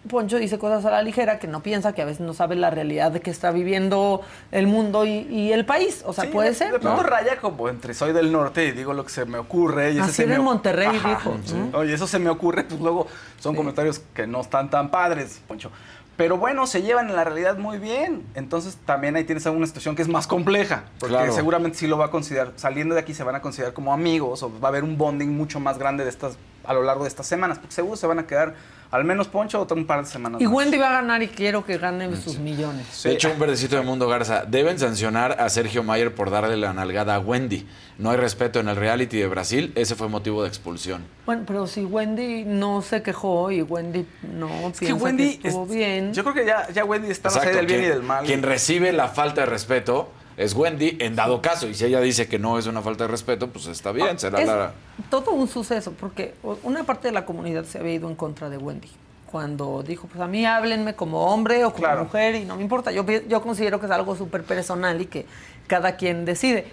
Poncho 0.08 0.36
dice 0.38 0.58
cosas 0.58 0.84
a 0.84 0.90
la 0.90 1.02
ligera 1.02 1.38
que 1.38 1.46
no 1.46 1.62
piensa 1.62 1.94
que 1.94 2.02
a 2.02 2.04
veces 2.04 2.20
no 2.20 2.34
sabe 2.34 2.56
la 2.56 2.70
realidad 2.70 3.10
de 3.10 3.20
que 3.20 3.30
está 3.30 3.50
viviendo 3.52 4.20
el 4.52 4.66
mundo 4.66 5.06
y, 5.06 5.10
y 5.30 5.52
el 5.52 5.64
país. 5.64 6.02
O 6.06 6.12
sea, 6.12 6.24
Sí, 6.24 6.30
puede 6.30 6.50
de- 6.50 6.54
ser. 6.54 6.72
De 6.72 6.78
pronto 6.78 7.02
¿no? 7.02 7.08
raya 7.08 7.38
como 7.40 7.68
entre 7.68 7.94
soy 7.94 8.12
del 8.12 8.30
norte 8.30 8.66
y 8.66 8.72
digo 8.72 8.92
lo 8.92 9.04
que 9.04 9.10
se 9.10 9.24
me 9.24 9.38
ocurre. 9.38 9.92
Y 9.92 9.94
ese 9.94 10.02
Así 10.02 10.12
se 10.12 10.22
era 10.24 10.30
me 10.30 10.34
en 10.36 10.40
oc- 10.42 10.44
Monterrey, 10.44 10.88
dijo, 10.92 11.36
¿no? 11.72 11.78
Oye, 11.78 11.94
eso 11.94 12.06
se 12.06 12.18
me 12.18 12.28
ocurre, 12.30 12.64
pues 12.64 12.80
luego 12.80 13.06
son 13.40 13.56
comentarios 13.56 14.00
que 14.14 14.26
no 14.26 14.40
están 14.42 14.68
tan 14.70 14.90
padres, 14.90 15.40
Poncho. 15.48 15.70
Pero 16.16 16.38
bueno, 16.38 16.68
se 16.68 16.82
llevan 16.82 17.08
en 17.10 17.16
la 17.16 17.24
realidad 17.24 17.56
muy 17.58 17.78
bien. 17.78 18.22
Entonces 18.36 18.78
también 18.86 19.16
ahí 19.16 19.24
tienes 19.24 19.46
una 19.46 19.66
situación 19.66 19.96
que 19.96 20.02
es 20.02 20.06
más 20.08 20.28
compleja. 20.28 20.84
Porque 21.00 21.14
Claro. 21.16 21.32
seguramente 21.32 21.76
sí 21.76 21.88
lo 21.88 21.98
va 21.98 22.04
a 22.04 22.10
considerar. 22.12 22.52
Saliendo 22.54 22.94
de 22.94 23.00
aquí 23.00 23.14
se 23.14 23.24
van 23.24 23.34
a 23.34 23.42
considerar 23.42 23.72
como 23.74 23.92
amigos 23.92 24.42
o 24.44 24.60
va 24.60 24.68
a 24.68 24.70
haber 24.70 24.84
un 24.84 24.96
bonding 24.96 25.30
mucho 25.36 25.58
más 25.58 25.76
grande 25.76 26.04
de 26.04 26.10
estas 26.10 26.36
a 26.64 26.72
lo 26.72 26.84
largo 26.84 27.02
de 27.02 27.08
estas 27.08 27.26
semanas. 27.26 27.58
Porque 27.58 27.74
seguro 27.74 27.96
se 27.96 28.06
van 28.06 28.20
a 28.20 28.26
quedar 28.28 28.54
al 28.94 29.04
menos 29.04 29.26
Poncho 29.26 29.60
o 29.60 29.74
un 29.74 29.86
par 29.86 30.04
de 30.04 30.10
semanas. 30.10 30.40
Y 30.40 30.44
más. 30.44 30.52
Wendy 30.54 30.78
va 30.78 30.88
a 30.90 30.92
ganar 30.92 31.20
y 31.20 31.26
quiero 31.26 31.64
que 31.64 31.78
gane 31.78 32.14
sus 32.16 32.38
millones. 32.38 32.86
De 33.02 33.10
hecho, 33.12 33.32
un 33.32 33.40
verdecito 33.40 33.74
de 33.74 33.82
Mundo 33.82 34.06
Garza. 34.08 34.44
Deben 34.44 34.78
sancionar 34.78 35.32
a 35.40 35.48
Sergio 35.48 35.82
Mayer 35.82 36.14
por 36.14 36.30
darle 36.30 36.56
la 36.56 36.72
nalgada 36.72 37.16
a 37.16 37.18
Wendy. 37.18 37.66
No 37.98 38.10
hay 38.10 38.18
respeto 38.18 38.60
en 38.60 38.68
el 38.68 38.76
reality 38.76 39.18
de 39.18 39.26
Brasil. 39.26 39.72
Ese 39.74 39.96
fue 39.96 40.08
motivo 40.08 40.42
de 40.42 40.48
expulsión. 40.48 41.04
Bueno, 41.26 41.42
pero 41.44 41.66
si 41.66 41.84
Wendy 41.84 42.44
no 42.44 42.82
se 42.82 43.02
quejó 43.02 43.50
y 43.50 43.62
Wendy 43.62 44.06
no 44.32 44.48
Es 44.68 44.78
que 44.78 44.92
Wendy 44.92 45.38
que 45.38 45.48
estuvo 45.48 45.64
es- 45.64 45.70
bien. 45.70 46.14
Yo 46.14 46.22
creo 46.22 46.34
que 46.34 46.46
ya, 46.46 46.68
ya 46.70 46.84
Wendy 46.84 47.10
está 47.10 47.30
más 47.30 47.38
allá 47.38 47.50
del 47.56 47.66
bien 47.66 47.82
y 47.82 47.86
del 47.86 48.02
mal. 48.04 48.24
quien 48.24 48.44
recibe 48.44 48.92
la 48.92 49.08
falta 49.08 49.40
de 49.40 49.46
respeto 49.48 50.08
es 50.36 50.54
Wendy 50.54 50.96
en 51.00 51.16
dado 51.16 51.40
caso. 51.42 51.66
Y 51.68 51.74
si 51.74 51.84
ella 51.84 52.00
dice 52.00 52.26
que 52.28 52.38
no 52.38 52.58
es 52.58 52.66
una 52.66 52.82
falta 52.82 53.04
de 53.04 53.08
respeto, 53.08 53.48
pues 53.48 53.66
está 53.66 53.92
bien, 53.92 54.18
será 54.18 54.40
Es 54.40 54.46
la... 54.46 54.72
todo 55.10 55.32
un 55.32 55.48
suceso, 55.48 55.92
porque 55.92 56.34
una 56.62 56.84
parte 56.84 57.08
de 57.08 57.12
la 57.12 57.24
comunidad 57.24 57.64
se 57.64 57.78
había 57.78 57.94
ido 57.94 58.08
en 58.08 58.16
contra 58.16 58.48
de 58.50 58.58
Wendy. 58.58 58.90
Cuando 59.30 59.82
dijo, 59.82 60.06
pues 60.06 60.20
a 60.20 60.28
mí 60.28 60.46
háblenme 60.46 60.94
como 60.94 61.26
hombre 61.26 61.64
o 61.64 61.70
como 61.72 61.82
Claro. 61.84 62.04
mujer 62.04 62.36
y 62.36 62.44
no 62.44 62.56
me 62.56 62.62
importa. 62.62 62.92
Yo, 62.92 63.04
yo 63.04 63.42
considero 63.42 63.80
que 63.80 63.86
es 63.86 63.92
algo 63.92 64.14
súper 64.14 64.44
personal 64.44 65.00
y 65.00 65.06
que 65.06 65.26
cada 65.66 65.96
quien 65.96 66.24
decide. 66.24 66.66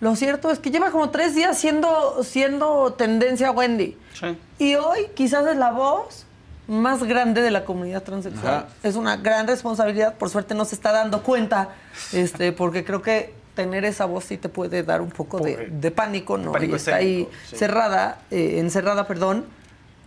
Lo 0.00 0.16
cierto 0.16 0.50
es 0.50 0.58
que 0.58 0.70
lleva 0.70 0.90
como 0.92 1.10
tres 1.10 1.34
días 1.34 1.58
siendo, 1.58 2.22
siendo 2.24 2.94
tendencia 2.94 3.50
Wendy. 3.50 3.98
Sí. 4.18 4.38
Y 4.58 4.74
hoy 4.76 5.08
quizás 5.14 5.46
es 5.46 5.58
la 5.58 5.72
voz 5.72 6.24
más 6.70 7.02
grande 7.02 7.42
de 7.42 7.50
la 7.50 7.64
comunidad 7.64 8.02
transexual. 8.04 8.54
Ajá. 8.54 8.66
Es 8.84 8.94
una 8.94 9.16
gran 9.16 9.46
responsabilidad. 9.48 10.14
Por 10.14 10.30
suerte 10.30 10.54
no 10.54 10.64
se 10.64 10.76
está 10.76 10.92
dando 10.92 11.22
cuenta, 11.24 11.70
este, 12.12 12.52
porque 12.52 12.84
creo 12.84 13.02
que 13.02 13.34
tener 13.56 13.84
esa 13.84 14.04
voz 14.04 14.24
sí 14.24 14.36
te 14.36 14.48
puede 14.48 14.84
dar 14.84 15.00
un 15.00 15.10
poco 15.10 15.40
de, 15.40 15.66
de 15.70 15.90
pánico, 15.90 16.38
¿no? 16.38 16.52
Pánico 16.52 16.74
y 16.74 16.76
está 16.76 16.94
ahí 16.94 17.28
sí. 17.48 17.56
cerrada, 17.56 18.18
eh, 18.30 18.58
encerrada, 18.60 19.06
perdón. 19.08 19.44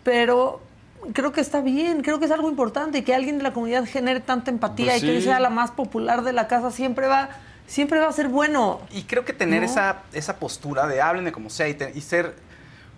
Pero 0.04 0.62
creo 1.12 1.34
que 1.34 1.42
está 1.42 1.60
bien, 1.60 2.02
creo 2.02 2.20
que 2.20 2.26
es 2.26 2.32
algo 2.32 2.50
importante 2.50 3.00
y 3.00 3.02
que 3.02 3.14
alguien 3.14 3.38
de 3.38 3.44
la 3.44 3.52
comunidad 3.54 3.86
genere 3.86 4.22
tanta 4.22 4.50
empatía 4.50 4.94
Pues 4.94 5.04
y 5.04 5.08
que 5.08 5.18
sí. 5.18 5.24
sea 5.24 5.40
la 5.42 5.50
más 5.50 5.72
popular 5.72 6.24
de 6.24 6.32
la 6.32 6.48
casa 6.48 6.72
siempre 6.72 7.08
va, 7.08 7.30
siempre 7.68 8.00
va 8.00 8.08
a 8.08 8.12
ser 8.14 8.30
bueno. 8.30 8.80
Y 8.92 9.04
creo 9.04 9.26
que 9.26 9.34
tener 9.34 9.60
¿No? 9.64 9.66
esa, 9.66 9.98
esa 10.14 10.38
postura 10.38 10.88
de 10.88 11.02
háblenme 11.02 11.34
como 11.34 11.50
sea 11.50 11.68
y, 11.68 11.74
te- 11.74 11.92
y 11.94 12.00
ser, 12.00 12.36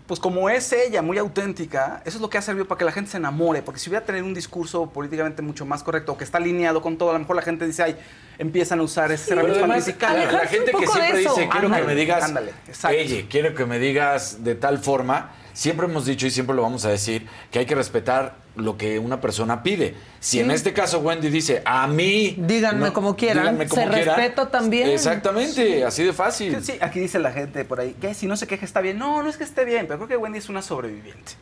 pues 0.07 0.19
como 0.19 0.49
es 0.49 0.71
ella, 0.71 1.01
muy 1.01 1.17
auténtica, 1.17 2.01
eso 2.05 2.17
es 2.17 2.21
lo 2.21 2.29
que 2.29 2.37
ha 2.37 2.41
servido 2.41 2.67
para 2.67 2.77
que 2.77 2.85
la 2.85 2.91
gente 2.91 3.09
se 3.09 3.17
enamore. 3.17 3.63
Porque 3.63 3.79
si 3.79 3.89
hubiera 3.89 4.05
tenido 4.05 4.25
un 4.25 4.35
discurso 4.35 4.87
políticamente 4.87 5.41
mucho 5.41 5.65
más 5.65 5.81
correcto 5.81 6.11
o 6.11 6.17
que 6.17 6.23
está 6.23 6.37
alineado 6.37 6.81
con 6.81 6.97
todo, 6.97 7.09
a 7.09 7.13
lo 7.13 7.19
mejor 7.19 7.35
la 7.35 7.41
gente 7.41 7.65
dice, 7.65 7.83
ay, 7.83 7.97
empiezan 8.37 8.79
a 8.79 8.83
usar 8.83 9.11
ese 9.11 9.35
para 9.35 9.47
además, 9.47 9.87
la, 9.99 10.25
la 10.25 10.39
gente 10.47 10.71
que 10.71 10.87
siempre 10.87 11.19
dice, 11.19 11.49
quiero 11.49 11.71
que 11.71 11.83
me 11.83 11.95
digas, 11.95 12.23
Ándale, 12.23 12.51
exacto. 12.67 12.97
quiero 13.29 13.55
que 13.55 13.65
me 13.65 13.79
digas 13.79 14.43
de 14.43 14.53
tal 14.53 14.77
forma, 14.77 15.31
siempre 15.55 15.87
hemos 15.87 16.05
dicho 16.05 16.27
y 16.27 16.31
siempre 16.31 16.55
lo 16.55 16.61
vamos 16.61 16.85
a 16.85 16.89
decir, 16.89 17.25
que 17.49 17.59
hay 17.59 17.65
que 17.65 17.73
respetar 17.73 18.35
lo 18.55 18.77
que 18.77 18.99
una 18.99 19.21
persona 19.21 19.63
pide. 19.63 19.95
Si 20.19 20.37
Sí. 20.37 20.39
en 20.41 20.51
este 20.51 20.73
caso 20.73 20.99
Wendy 20.99 21.29
dice, 21.29 21.63
a 21.65 21.87
mí... 21.87 22.35
Díganme 22.37 22.87
no, 22.87 22.93
como 22.93 23.15
quieran, 23.15 23.43
díganme 23.43 23.67
como 23.67 23.81
se 23.81 23.87
quieran", 23.89 24.15
respeta 24.17 24.51
también. 24.51 24.89
Exactamente, 24.89 25.83
así 25.83 26.03
de 26.03 26.13
fácil. 26.13 26.63
Sí, 26.63 26.73
aquí 26.81 26.99
dice 26.99 27.19
la 27.19 27.31
gente 27.31 27.65
por 27.65 27.79
ahí, 27.79 27.95
que 27.99 28.13
si 28.13 28.27
no 28.27 28.37
se 28.37 28.47
queja 28.47 28.65
está 28.65 28.81
bien. 28.81 28.99
No, 28.99 29.23
no 29.23 29.29
es 29.29 29.37
que 29.37 29.43
esté 29.43 29.65
bien, 29.65 29.87
pero 29.87 29.97
creo 29.99 30.07
que 30.09 30.17
Wendy 30.17 30.39
es 30.39 30.49
una 30.49 30.61
sobreviviente. 30.61 31.33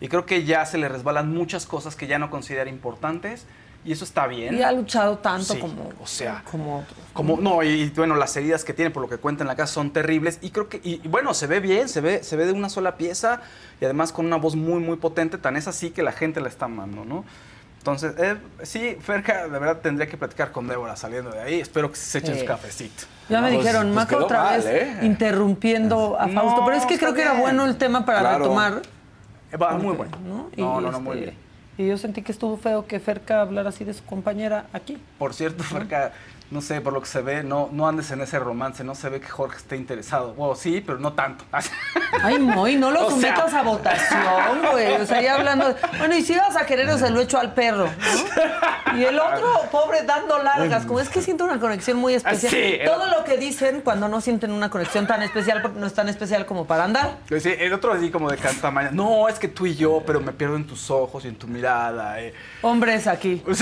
Y 0.00 0.08
creo 0.08 0.26
que 0.26 0.44
ya 0.44 0.64
se 0.64 0.78
le 0.78 0.88
resbalan 0.88 1.32
muchas 1.32 1.66
cosas 1.66 1.94
que 1.94 2.06
ya 2.06 2.18
no 2.18 2.30
considera 2.30 2.70
importantes 2.70 3.46
y 3.88 3.92
eso 3.92 4.04
está 4.04 4.26
bien. 4.26 4.54
Y 4.54 4.62
ha 4.62 4.70
luchado 4.70 5.16
tanto 5.18 5.54
Sí, 5.54 5.58
como, 5.58 5.90
o 6.00 6.06
sea, 6.06 6.42
como 6.50 6.80
otros. 6.80 6.98
Como, 7.14 7.38
no, 7.40 7.62
y 7.62 7.88
bueno, 7.96 8.14
las 8.16 8.36
heridas 8.36 8.64
que 8.64 8.74
tiene, 8.74 8.90
por 8.90 9.02
lo 9.02 9.08
que 9.08 9.16
cuenta 9.16 9.42
en 9.44 9.48
la 9.48 9.56
casa, 9.56 9.72
son 9.72 9.92
terribles. 9.92 10.38
Y 10.42 10.50
creo 10.50 10.68
que, 10.68 10.76
y, 10.84 11.00
y 11.02 11.08
bueno, 11.08 11.32
se 11.32 11.46
ve 11.46 11.60
bien, 11.60 11.88
se 11.88 12.00
ve, 12.02 12.22
se 12.22 12.36
ve 12.36 12.44
de 12.46 12.52
una 12.52 12.68
sola 12.68 12.96
pieza 12.98 13.40
y 13.80 13.84
además 13.86 14.12
con 14.12 14.26
una 14.26 14.36
voz 14.36 14.56
muy, 14.56 14.80
muy 14.80 14.96
potente. 14.98 15.38
Tan 15.38 15.56
es 15.56 15.66
así 15.68 15.90
que 15.90 16.02
la 16.02 16.12
gente 16.12 16.40
la 16.42 16.48
está 16.48 16.66
amando, 16.66 17.04
¿no? 17.06 17.24
Entonces, 17.78 18.12
eh, 18.18 18.36
sí, 18.64 18.96
Ferca, 19.00 19.44
de 19.44 19.58
verdad 19.58 19.78
tendría 19.78 20.06
que 20.08 20.18
platicar 20.18 20.52
con 20.52 20.68
Débora 20.68 20.94
saliendo 20.96 21.30
de 21.30 21.40
ahí. 21.40 21.60
Espero 21.60 21.90
que 21.90 21.96
se 21.96 22.18
echen 22.18 22.34
Sí. 22.34 22.40
su 22.40 22.46
cafecito. 22.46 23.04
Ya 23.30 23.40
me 23.40 23.48
Pues- 23.52 23.60
dijeron, 23.64 23.84
pues 23.84 23.94
Maca 23.94 24.08
quedó 24.16 24.24
otra 24.26 24.42
mal, 24.42 24.60
vez 24.60 24.66
¿eh? 24.66 24.98
interrumpiendo 25.02 26.20
a 26.20 26.26
No, 26.26 26.40
Fausto. 26.42 26.64
Pero 26.66 26.76
es 26.76 26.84
que 26.86 26.98
creo 26.98 27.14
que 27.14 27.22
era 27.22 27.34
bueno 27.40 27.64
el 27.64 27.76
tema 27.78 28.04
para 28.04 28.20
Claro. 28.20 28.38
retomar. 28.40 28.82
Va 29.62 29.78
muy 29.78 29.94
bueno. 29.96 30.12
¿no? 30.26 30.36
No, 30.36 30.50
Y, 30.56 30.60
no, 30.60 30.80
no, 30.90 31.00
muy 31.00 31.18
este, 31.18 31.30
bien. 31.30 31.47
Y 31.78 31.86
yo 31.86 31.96
sentí 31.96 32.22
que 32.22 32.32
estuvo 32.32 32.56
feo 32.56 32.86
que 32.86 32.98
Ferca 32.98 33.40
hablara 33.40 33.68
así 33.68 33.84
de 33.84 33.94
su 33.94 34.04
compañera 34.04 34.66
aquí. 34.72 34.98
Por 35.16 35.32
cierto, 35.32 35.62
Ferca, 35.62 36.12
no 36.50 36.60
sé, 36.62 36.80
por 36.80 36.92
lo 36.94 37.00
que 37.00 37.06
se 37.06 37.20
ve, 37.20 37.42
no, 37.42 37.68
no 37.72 37.86
andes 37.86 38.10
en 38.10 38.20
ese 38.22 38.38
romance. 38.38 38.82
No 38.84 38.94
se 38.94 39.08
ve 39.10 39.20
que 39.20 39.28
Jorge 39.28 39.58
esté 39.58 39.76
interesado. 39.76 40.32
Bueno, 40.34 40.54
sí, 40.54 40.82
pero 40.84 40.98
no 40.98 41.12
tanto. 41.12 41.44
Ay, 42.22 42.38
Moy, 42.38 42.76
no 42.76 42.90
lo 42.90 43.06
O 43.06 43.10
sea- 43.10 43.34
sometas 43.36 43.54
a 43.54 43.62
votación, 43.62 44.62
güey. 44.72 44.92
O 44.94 45.06
sea, 45.06 45.20
ya 45.20 45.34
hablando. 45.34 45.68
de- 45.68 45.76
Bueno, 45.98 46.16
y 46.16 46.22
si 46.22 46.34
vas 46.36 46.56
a 46.56 46.64
querer, 46.66 46.88
o 46.88 46.96
se 46.98 47.10
lo 47.10 47.20
echo 47.20 47.38
al 47.38 47.52
perro. 47.52 47.84
¿no? 47.86 48.98
Y 48.98 49.04
el 49.04 49.18
otro, 49.20 49.52
pobre, 49.70 50.02
dando 50.04 50.42
largas. 50.42 50.86
Como 50.86 51.00
es 51.00 51.08
que 51.10 51.20
siento 51.20 51.44
una 51.44 51.60
conexión 51.60 51.98
muy 51.98 52.14
especial. 52.14 52.50
Sí, 52.52 52.76
el- 52.80 52.86
Todo 52.88 53.06
lo 53.06 53.24
que 53.24 53.36
dicen 53.36 53.82
cuando 53.82 54.08
no 54.08 54.20
sienten 54.22 54.50
una 54.50 54.70
conexión 54.70 55.06
tan 55.06 55.22
especial, 55.22 55.60
porque 55.60 55.78
no 55.78 55.86
es 55.86 55.92
tan 55.94 56.08
especial 56.08 56.46
como 56.46 56.66
para 56.66 56.84
andar. 56.84 57.18
Sí, 57.28 57.50
el 57.58 57.72
otro 57.74 57.92
así 57.92 58.10
como 58.10 58.30
de 58.30 58.38
cantamaña. 58.38 58.90
No, 58.90 59.28
es 59.28 59.38
que 59.38 59.48
tú 59.48 59.66
y 59.66 59.74
yo, 59.74 60.02
pero 60.06 60.20
me 60.20 60.32
pierdo 60.32 60.56
en 60.56 60.66
tus 60.66 60.90
ojos 60.90 61.24
y 61.24 61.28
en 61.28 61.36
tu 61.36 61.46
mirada. 61.46 62.20
eh. 62.20 62.32
Hombres 62.62 63.06
aquí. 63.06 63.42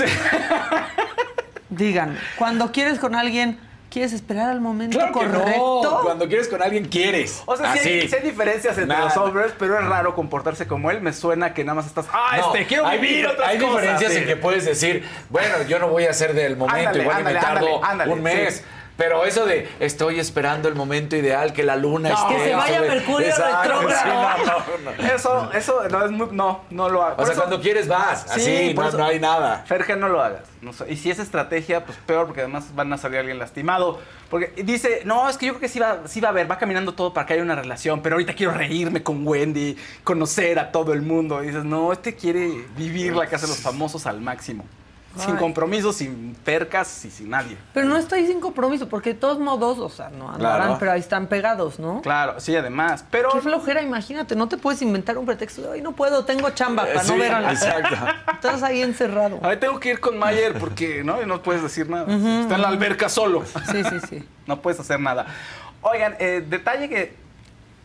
Digan, 1.69 2.17
cuando 2.37 2.71
quieres 2.71 2.97
con 2.99 3.13
alguien, 3.15 3.59
¿quieres 3.89 4.13
esperar 4.13 4.49
al 4.49 4.61
momento 4.61 4.97
Claro 4.97 5.13
que 5.13 5.19
correcto? 5.25 5.81
no. 5.83 6.01
Cuando 6.01 6.27
quieres 6.27 6.47
con 6.47 6.61
alguien, 6.61 6.85
quieres. 6.85 7.43
O 7.45 7.57
sea, 7.57 7.73
sí 7.73 7.79
hay, 7.89 8.07
sí 8.07 8.15
hay 8.15 8.21
diferencias 8.23 8.77
entre 8.77 8.87
Nada. 8.95 9.05
los 9.05 9.17
hombres, 9.17 9.51
pero 9.59 9.77
es 9.79 9.85
raro 9.85 10.15
comportarse 10.15 10.65
como 10.67 10.91
él. 10.91 11.01
Me 11.01 11.11
suena 11.13 11.53
que 11.53 11.63
nada 11.63 11.75
más 11.75 11.87
estás, 11.87 12.05
ah, 12.13 12.37
No, 12.39 12.53
este, 12.53 12.67
quiero 12.67 12.85
hay, 12.87 12.99
vivir 12.99 13.27
otras 13.27 13.49
hay 13.49 13.57
cosas. 13.57 13.75
diferencias 13.75 14.13
sí. 14.13 14.19
en 14.19 14.25
que 14.27 14.35
puedes 14.37 14.65
decir, 14.65 15.05
bueno, 15.29 15.61
yo 15.67 15.79
no 15.79 15.89
voy 15.89 16.05
a 16.05 16.11
hacer 16.11 16.33
del 16.33 16.55
momento, 16.55 16.87
Ándale, 16.89 17.03
igual 17.03 17.19
y 17.19 17.23
me 17.23 17.29
ándale, 17.31 17.45
tardo 17.45 17.75
ándale, 17.83 17.91
ándale, 17.91 18.13
un 18.13 18.21
mes. 18.23 18.55
sí. 18.57 18.63
Pero 18.97 19.25
eso 19.25 19.45
de 19.45 19.69
estoy 19.79 20.19
esperando 20.19 20.67
el 20.67 20.73
momento 20.73 21.15
ideal, 21.15 21.53
que 21.53 21.61
la 21.63 21.75
luna 21.75 22.09
No, 22.09 22.15
esté. 22.15 22.35
que 22.35 22.49
se 22.49 22.55
vaya 22.55 22.77
sobre- 22.77 22.89
Mercurio 22.89 23.27
Exacto, 23.27 23.69
retrógrado. 23.69 24.03
sí, 24.03 24.43
no, 24.83 24.91
no, 24.91 24.97
no. 24.97 25.13
Eso, 25.13 25.51
eso 25.53 25.89
no 25.89 26.05
es 26.05 26.11
muy, 26.11 26.27
no, 26.31 26.61
no 26.71 26.89
lo 26.89 27.03
hago. 27.03 27.13
O 27.13 27.17
Por 27.17 27.25
sea, 27.25 27.33
eso- 27.33 27.41
cuando 27.43 27.61
quieres 27.61 27.87
vas, 27.87 28.23
Sí, 28.33 28.41
así, 28.41 28.73
por 28.73 28.85
no, 28.85 28.89
eso- 28.89 28.97
no 28.97 29.05
hay 29.05 29.19
nada. 29.19 29.63
Ferge, 29.67 29.95
no 29.95 30.09
lo 30.09 30.21
hagas. 30.21 30.41
Y 30.89 30.95
si 30.95 31.11
es 31.11 31.19
estrategia, 31.19 31.85
pues 31.85 31.97
peor, 32.07 32.25
porque 32.25 32.41
además 32.41 32.73
van 32.73 32.91
a 32.91 32.97
salir 32.97 33.19
alguien 33.19 33.37
lastimado. 33.37 33.99
Porque 34.31 34.51
dice, 34.63 35.01
no, 35.05 35.29
es 35.29 35.37
que 35.37 35.45
yo 35.45 35.53
creo 35.53 35.61
que 35.61 35.69
sí 35.69 35.79
va, 35.79 35.99
sí 36.07 36.19
va 36.19 36.29
a 36.29 36.31
haber, 36.31 36.49
va 36.49 36.57
caminando 36.57 36.93
todo 36.95 37.13
para 37.13 37.27
que 37.27 37.33
haya 37.33 37.43
una 37.43 37.55
relación, 37.55 38.01
pero 38.01 38.15
ahorita 38.15 38.33
quiero 38.33 38.51
reírme 38.53 39.03
con 39.03 39.25
Wendy, 39.25 39.77
conocer 40.03 40.57
a 40.57 40.71
todo 40.71 40.91
el 40.93 41.03
mundo. 41.03 41.43
Y 41.43 41.47
dices, 41.47 41.63
no, 41.63 41.93
este 41.93 42.15
quiere 42.15 42.65
vivir 42.75 43.15
la 43.15 43.27
casa 43.27 43.45
de 43.45 43.51
los 43.51 43.61
famosos 43.61 44.07
al 44.07 44.19
máximo. 44.21 44.65
Sin 45.17 45.33
Ay. 45.33 45.39
compromisos, 45.39 45.95
sin 45.97 46.35
percas 46.43 47.05
y 47.05 47.11
sin 47.11 47.29
nadie. 47.29 47.57
Pero 47.73 47.87
no 47.87 47.97
estoy 47.97 48.25
sin 48.27 48.39
compromiso, 48.39 48.87
porque 48.89 49.13
de 49.13 49.19
todos 49.19 49.39
modos, 49.39 49.79
o 49.79 49.89
sea, 49.89 50.09
no 50.09 50.31
andarán, 50.31 50.61
Claro. 50.67 50.77
pero 50.79 50.91
ahí 50.91 50.99
están 50.99 51.27
pegados, 51.27 51.79
¿no? 51.79 52.01
Claro, 52.01 52.39
sí, 52.39 52.55
además. 52.55 53.05
Pero. 53.11 53.29
Qué 53.31 53.41
flojera, 53.41 53.81
imagínate, 53.81 54.35
no 54.35 54.47
te 54.47 54.57
puedes 54.57 54.81
inventar 54.81 55.17
un 55.17 55.25
pretexto 55.25 55.61
de 55.63 55.67
hoy 55.69 55.81
no 55.81 55.91
puedo, 55.93 56.25
tengo 56.25 56.49
chamba 56.51 56.87
Eh, 56.87 56.93
para 56.95 57.07
no 57.07 57.17
ver 57.17 57.31
a 57.33 57.41
la 57.41 57.51
exacto. 57.51 57.95
Estás 58.33 58.63
ahí 58.63 58.81
encerrado. 58.81 59.39
A 59.43 59.49
ver, 59.49 59.59
tengo 59.59 59.79
que 59.79 59.89
ir 59.91 59.99
con 59.99 60.17
Mayer 60.17 60.57
porque 60.59 61.03
no, 61.03 61.25
no 61.25 61.41
puedes 61.41 61.61
decir 61.63 61.89
nada. 61.89 62.03
Ujú, 62.05 62.41
Está 62.41 62.55
en 62.55 62.61
la 62.61 62.67
alberca 62.69 63.09
solo. 63.09 63.43
Sí, 63.71 63.83
sí, 63.83 63.99
sí. 64.09 64.23
no 64.45 64.61
puedes 64.61 64.79
hacer 64.79 64.99
nada. 64.99 65.25
Oigan, 65.81 66.15
eh, 66.19 66.43
detalle 66.47 66.89
que, 66.89 67.15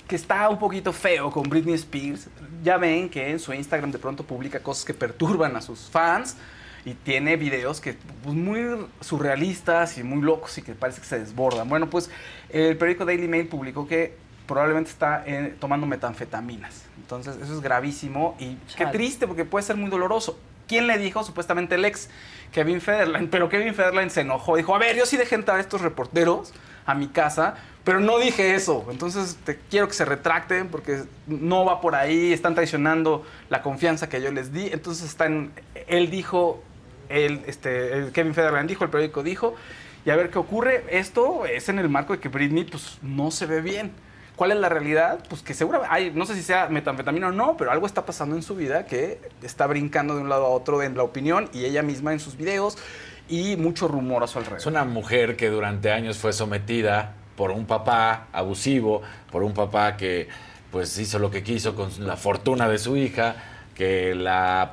que 0.09 0.17
está 0.17 0.49
un 0.49 0.59
poquito 0.59 0.93
feo 0.93 1.31
con 1.31 1.45
Britney 1.45 1.75
Spears. 1.75 2.29
Ya 2.63 2.77
ven 2.77 3.09
que 3.09 3.31
en 3.31 3.39
su 3.39 3.53
Instagram 3.53 3.91
de 3.93 3.99
pronto 3.99 4.23
publica 4.25 4.61
cosas 4.61 4.85
que 4.85 4.95
perturban 4.95 5.57
a 5.57 5.61
sus 5.61 5.81
fans 5.91 6.37
y 6.85 6.95
tiene 6.95 7.37
videos 7.37 7.81
que 7.81 7.95
pues, 8.23 8.35
muy 8.35 8.87
surrealistas 9.01 9.99
y 9.99 10.03
muy 10.03 10.23
locos 10.23 10.59
y 10.59 10.63
que 10.63 10.75
parece 10.75 11.01
que 11.01 11.07
se 11.07 11.19
desbordan. 11.19 11.69
Bueno, 11.69 11.89
pues 11.89 12.11
el 12.51 12.77
periódico 12.77 13.05
Daily 13.05 13.29
Mail 13.29 13.47
publicó 13.47 13.87
que 13.87 14.15
probablemente 14.47 14.91
está 14.91 15.23
eh, 15.27 15.55
tomando 15.61 15.87
metanfetaminas. 15.87 16.85
Entonces, 16.99 17.37
eso 17.43 17.55
es 17.55 17.61
gravísimo 17.61 18.37
y 18.39 18.57
qué 18.77 18.87
triste 18.87 19.27
porque 19.27 19.45
puede 19.45 19.65
ser 19.65 19.77
muy 19.77 19.91
doloroso. 19.91 20.39
¿Quién 20.67 20.87
le 20.87 20.99
dijo? 20.99 21.23
Supuestamente 21.25 21.75
el 21.75 21.85
ex 21.85 22.09
Kevin 22.53 22.81
Federline. 22.81 23.29
Pero 23.29 23.49
Kevin 23.49 23.75
Federline 23.75 24.11
se 24.11 24.23
enojó. 24.23 24.57
Dijo, 24.57 24.75
a 24.75 24.79
ver, 24.79 24.97
yo 24.97 25.07
sí 25.07 25.17
dejé 25.17 25.35
entrar 25.35 25.59
a 25.59 25.61
estos 25.61 25.81
reporteros 25.81 26.53
a 26.87 26.95
mi 26.95 27.09
casa, 27.09 27.57
pero 27.85 28.01
no 28.01 28.19
dije 28.19 28.55
eso. 28.55 28.87
Entonces, 28.91 29.37
te 29.45 29.59
quiero 29.71 29.89
que 29.89 29.95
se 29.95 30.05
retracten 30.05 30.69
porque 30.69 31.03
no 31.27 31.65
va 31.65 31.81
por 31.81 31.95
ahí. 31.95 32.33
Están 32.33 32.55
traicionando 32.55 33.25
la 33.51 33.63
confianza 33.63 34.09
que 34.09 34.21
yo 34.21 34.31
les 34.31 34.53
di. 34.53 34.69
Entonces, 34.73 35.09
están, 35.09 35.53
él 35.89 36.11
dijo, 36.11 36.63
él, 37.13 37.43
este, 37.47 37.95
el 37.95 38.13
Kevin 38.13 38.35
Federline 38.35 38.67
dijo, 38.67 38.85
el 38.85 38.91
periódico 38.91 39.23
dijo, 39.23 39.55
y 40.05 40.11
a 40.11 40.17
ver 40.17 40.31
qué 40.31 40.39
ocurre. 40.39 40.85
Esto 40.91 41.47
es 41.47 41.69
en 41.69 41.79
el 41.79 41.89
marco 41.89 42.13
de 42.13 42.21
que 42.21 42.29
Britney 42.29 42.65
pues, 42.65 42.99
no 43.03 43.31
se 43.31 43.47
ve 43.47 43.61
bien. 43.61 43.93
¿Cuál 44.37 44.53
es 44.53 44.59
la 44.59 44.69
realidad? 44.69 45.23
Pues 45.29 45.43
que 45.43 45.55
seguramente, 45.55 45.95
hay, 45.95 46.11
no 46.11 46.25
sé 46.25 46.35
si 46.35 46.43
sea 46.43 46.69
metanfetamina 46.69 47.29
o 47.29 47.33
no, 47.33 47.57
pero 47.57 47.71
algo 47.71 47.87
está 47.87 48.07
pasando 48.07 48.35
en 48.35 48.43
su 48.43 48.57
vida 48.57 48.87
que 48.87 49.21
está 49.43 49.67
brincando 49.67 50.17
de 50.17 50.23
un 50.23 50.29
lado 50.29 50.47
a 50.47 50.49
otro 50.49 50.83
en 50.83 50.97
la 50.97 51.03
opinión 51.03 51.49
y 51.53 51.65
ella 51.65 51.83
misma 51.83 52.13
en 52.13 52.19
sus 52.19 52.37
videos 52.37 52.79
y 53.29 53.57
mucho 53.57 53.89
rumor 53.89 54.25
a 54.25 54.27
su 54.27 54.39
alrededor. 54.39 54.61
Es 54.61 54.67
una 54.67 54.85
mujer 54.85 55.37
que 55.37 55.49
durante 55.49 55.93
años 55.93 56.19
fue 56.19 56.33
sometida 56.33 57.15
por 57.37 57.51
un 57.51 57.67
papá 57.67 58.29
abusivo, 58.33 59.03
por 59.31 59.43
un 59.43 59.53
papá 59.53 59.97
que 59.97 60.29
pues 60.71 60.99
hizo 60.99 61.19
lo 61.19 61.31
que 61.31 61.43
quiso 61.43 61.77
con 61.77 61.91
la 62.07 62.17
fortuna 62.17 62.69
de 62.69 62.79
su 62.79 62.97
hija, 62.97 63.37
que 63.75 64.15
la 64.15 64.73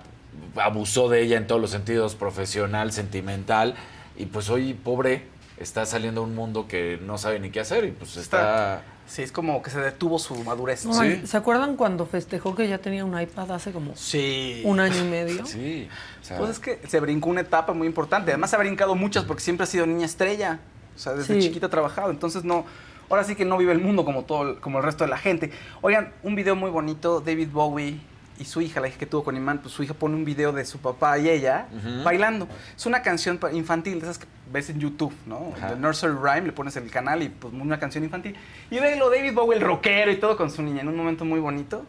abusó 0.56 1.10
de 1.10 1.22
ella 1.22 1.38
en 1.38 1.48
todos 1.48 1.62
los 1.62 1.72
sentidos, 1.72 2.16
profesional, 2.16 2.92
sentimental, 2.92 3.76
y 4.18 4.26
pues 4.26 4.50
hoy 4.50 4.74
pobre 4.74 5.24
está 5.58 5.86
saliendo 5.86 6.22
a 6.22 6.24
un 6.24 6.36
mundo 6.36 6.68
que 6.68 7.00
no 7.02 7.18
sabe 7.18 7.40
ni 7.40 7.50
qué 7.50 7.60
hacer 7.60 7.86
y 7.86 7.92
pues 7.92 8.18
está... 8.18 8.82
Sí, 9.08 9.24
es 9.24 9.32
como 9.32 9.64
que 9.64 9.72
se 9.72 9.80
detuvo 9.82 10.20
su 10.20 10.36
madurez. 10.44 10.86
No, 10.86 10.94
¿Se 10.94 11.36
acuerdan 11.36 11.76
cuando 11.78 12.06
festejó 12.06 12.54
que 12.54 12.68
ya 12.68 12.78
tenía 12.78 13.04
un 13.04 13.20
iPad 13.20 13.52
hace 13.54 13.72
como 13.72 13.96
Sí. 13.96 14.62
un 14.66 14.80
año 14.80 14.98
y 15.04 15.08
medio? 15.08 15.46
Sí. 15.48 15.88
o 16.22 16.24
sea, 16.24 16.38
Pues 16.38 16.52
es 16.52 16.60
que 16.60 16.80
se 16.88 17.00
brincó 17.00 17.30
una 17.30 17.42
etapa 17.42 17.74
muy 17.74 17.88
importante. 17.88 18.30
Además, 18.32 18.52
se 18.52 18.56
ha 18.56 18.60
brincado 18.60 18.94
muchas 18.94 19.24
porque 19.26 19.42
siempre 19.42 19.64
ha 19.64 19.68
sido 19.68 19.88
niña 19.88 20.06
estrella. 20.06 20.60
O 20.96 21.00
sea, 21.00 21.14
desde 21.14 21.34
Sí. 21.42 21.48
chiquita 21.48 21.66
ha 21.66 21.70
trabajado. 21.70 22.12
Entonces, 22.12 22.44
no. 22.44 22.66
Ahora 23.10 23.24
sí 23.24 23.34
que 23.36 23.46
no 23.46 23.58
vive 23.58 23.72
el 23.72 23.80
mundo 23.80 24.06
como 24.06 24.26
todo, 24.26 24.62
como 24.62 24.78
el 24.78 24.84
resto 24.84 25.06
de 25.06 25.10
la 25.10 25.18
gente. 25.18 25.52
Oigan, 25.82 26.14
un 26.22 26.36
video 26.36 26.56
muy 26.56 26.70
bonito. 26.70 27.20
David 27.20 27.50
Bowie 27.52 28.00
y 28.40 28.46
su 28.46 28.62
hija, 28.62 28.80
la 28.80 28.88
hija 28.88 28.98
que 28.98 29.06
tuvo 29.06 29.24
con 29.24 29.36
Iman, 29.36 29.60
pues 29.60 29.74
su 29.74 29.84
hija 29.84 29.94
pone 29.94 30.16
un 30.16 30.24
video 30.24 30.54
de 30.54 30.66
su 30.66 30.80
papá 30.80 31.20
y 31.20 31.30
ella 31.30 31.68
bailando. 32.04 32.48
Es 32.76 32.86
una 32.86 33.02
canción 33.02 33.40
infantil, 33.52 34.00
de 34.00 34.06
esas 34.06 34.18
que 34.18 34.28
ves 34.52 34.70
en 34.70 34.80
YouTube, 34.80 35.14
¿no? 35.26 35.54
Ajá. 35.58 35.70
The 35.70 35.76
Nursery 35.76 36.16
Rhyme, 36.16 36.48
le 36.48 36.54
pones 36.54 36.76
en 36.78 36.86
el 36.86 36.92
canal 36.92 37.22
y 37.22 37.30
pues 37.30 37.54
una 37.54 37.80
canción 37.80 38.04
infantil. 38.04 38.36
Y 38.72 38.80
velo, 38.80 39.10
David 39.10 39.34
Bowie, 39.34 39.58
el 39.58 39.64
rockero 39.64 40.12
y 40.12 40.16
todo 40.16 40.38
con 40.38 40.50
su 40.50 40.62
niña, 40.62 40.82
en 40.82 40.88
un 40.88 40.96
momento 40.96 41.26
muy 41.26 41.40
bonito. 41.40 41.86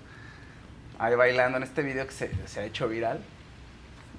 Ahí 0.99 1.15
bailando 1.15 1.57
en 1.57 1.63
este 1.63 1.83
video 1.83 2.07
que 2.07 2.13
se, 2.13 2.31
se 2.47 2.61
ha 2.61 2.65
hecho 2.65 2.89
viral. 2.89 3.21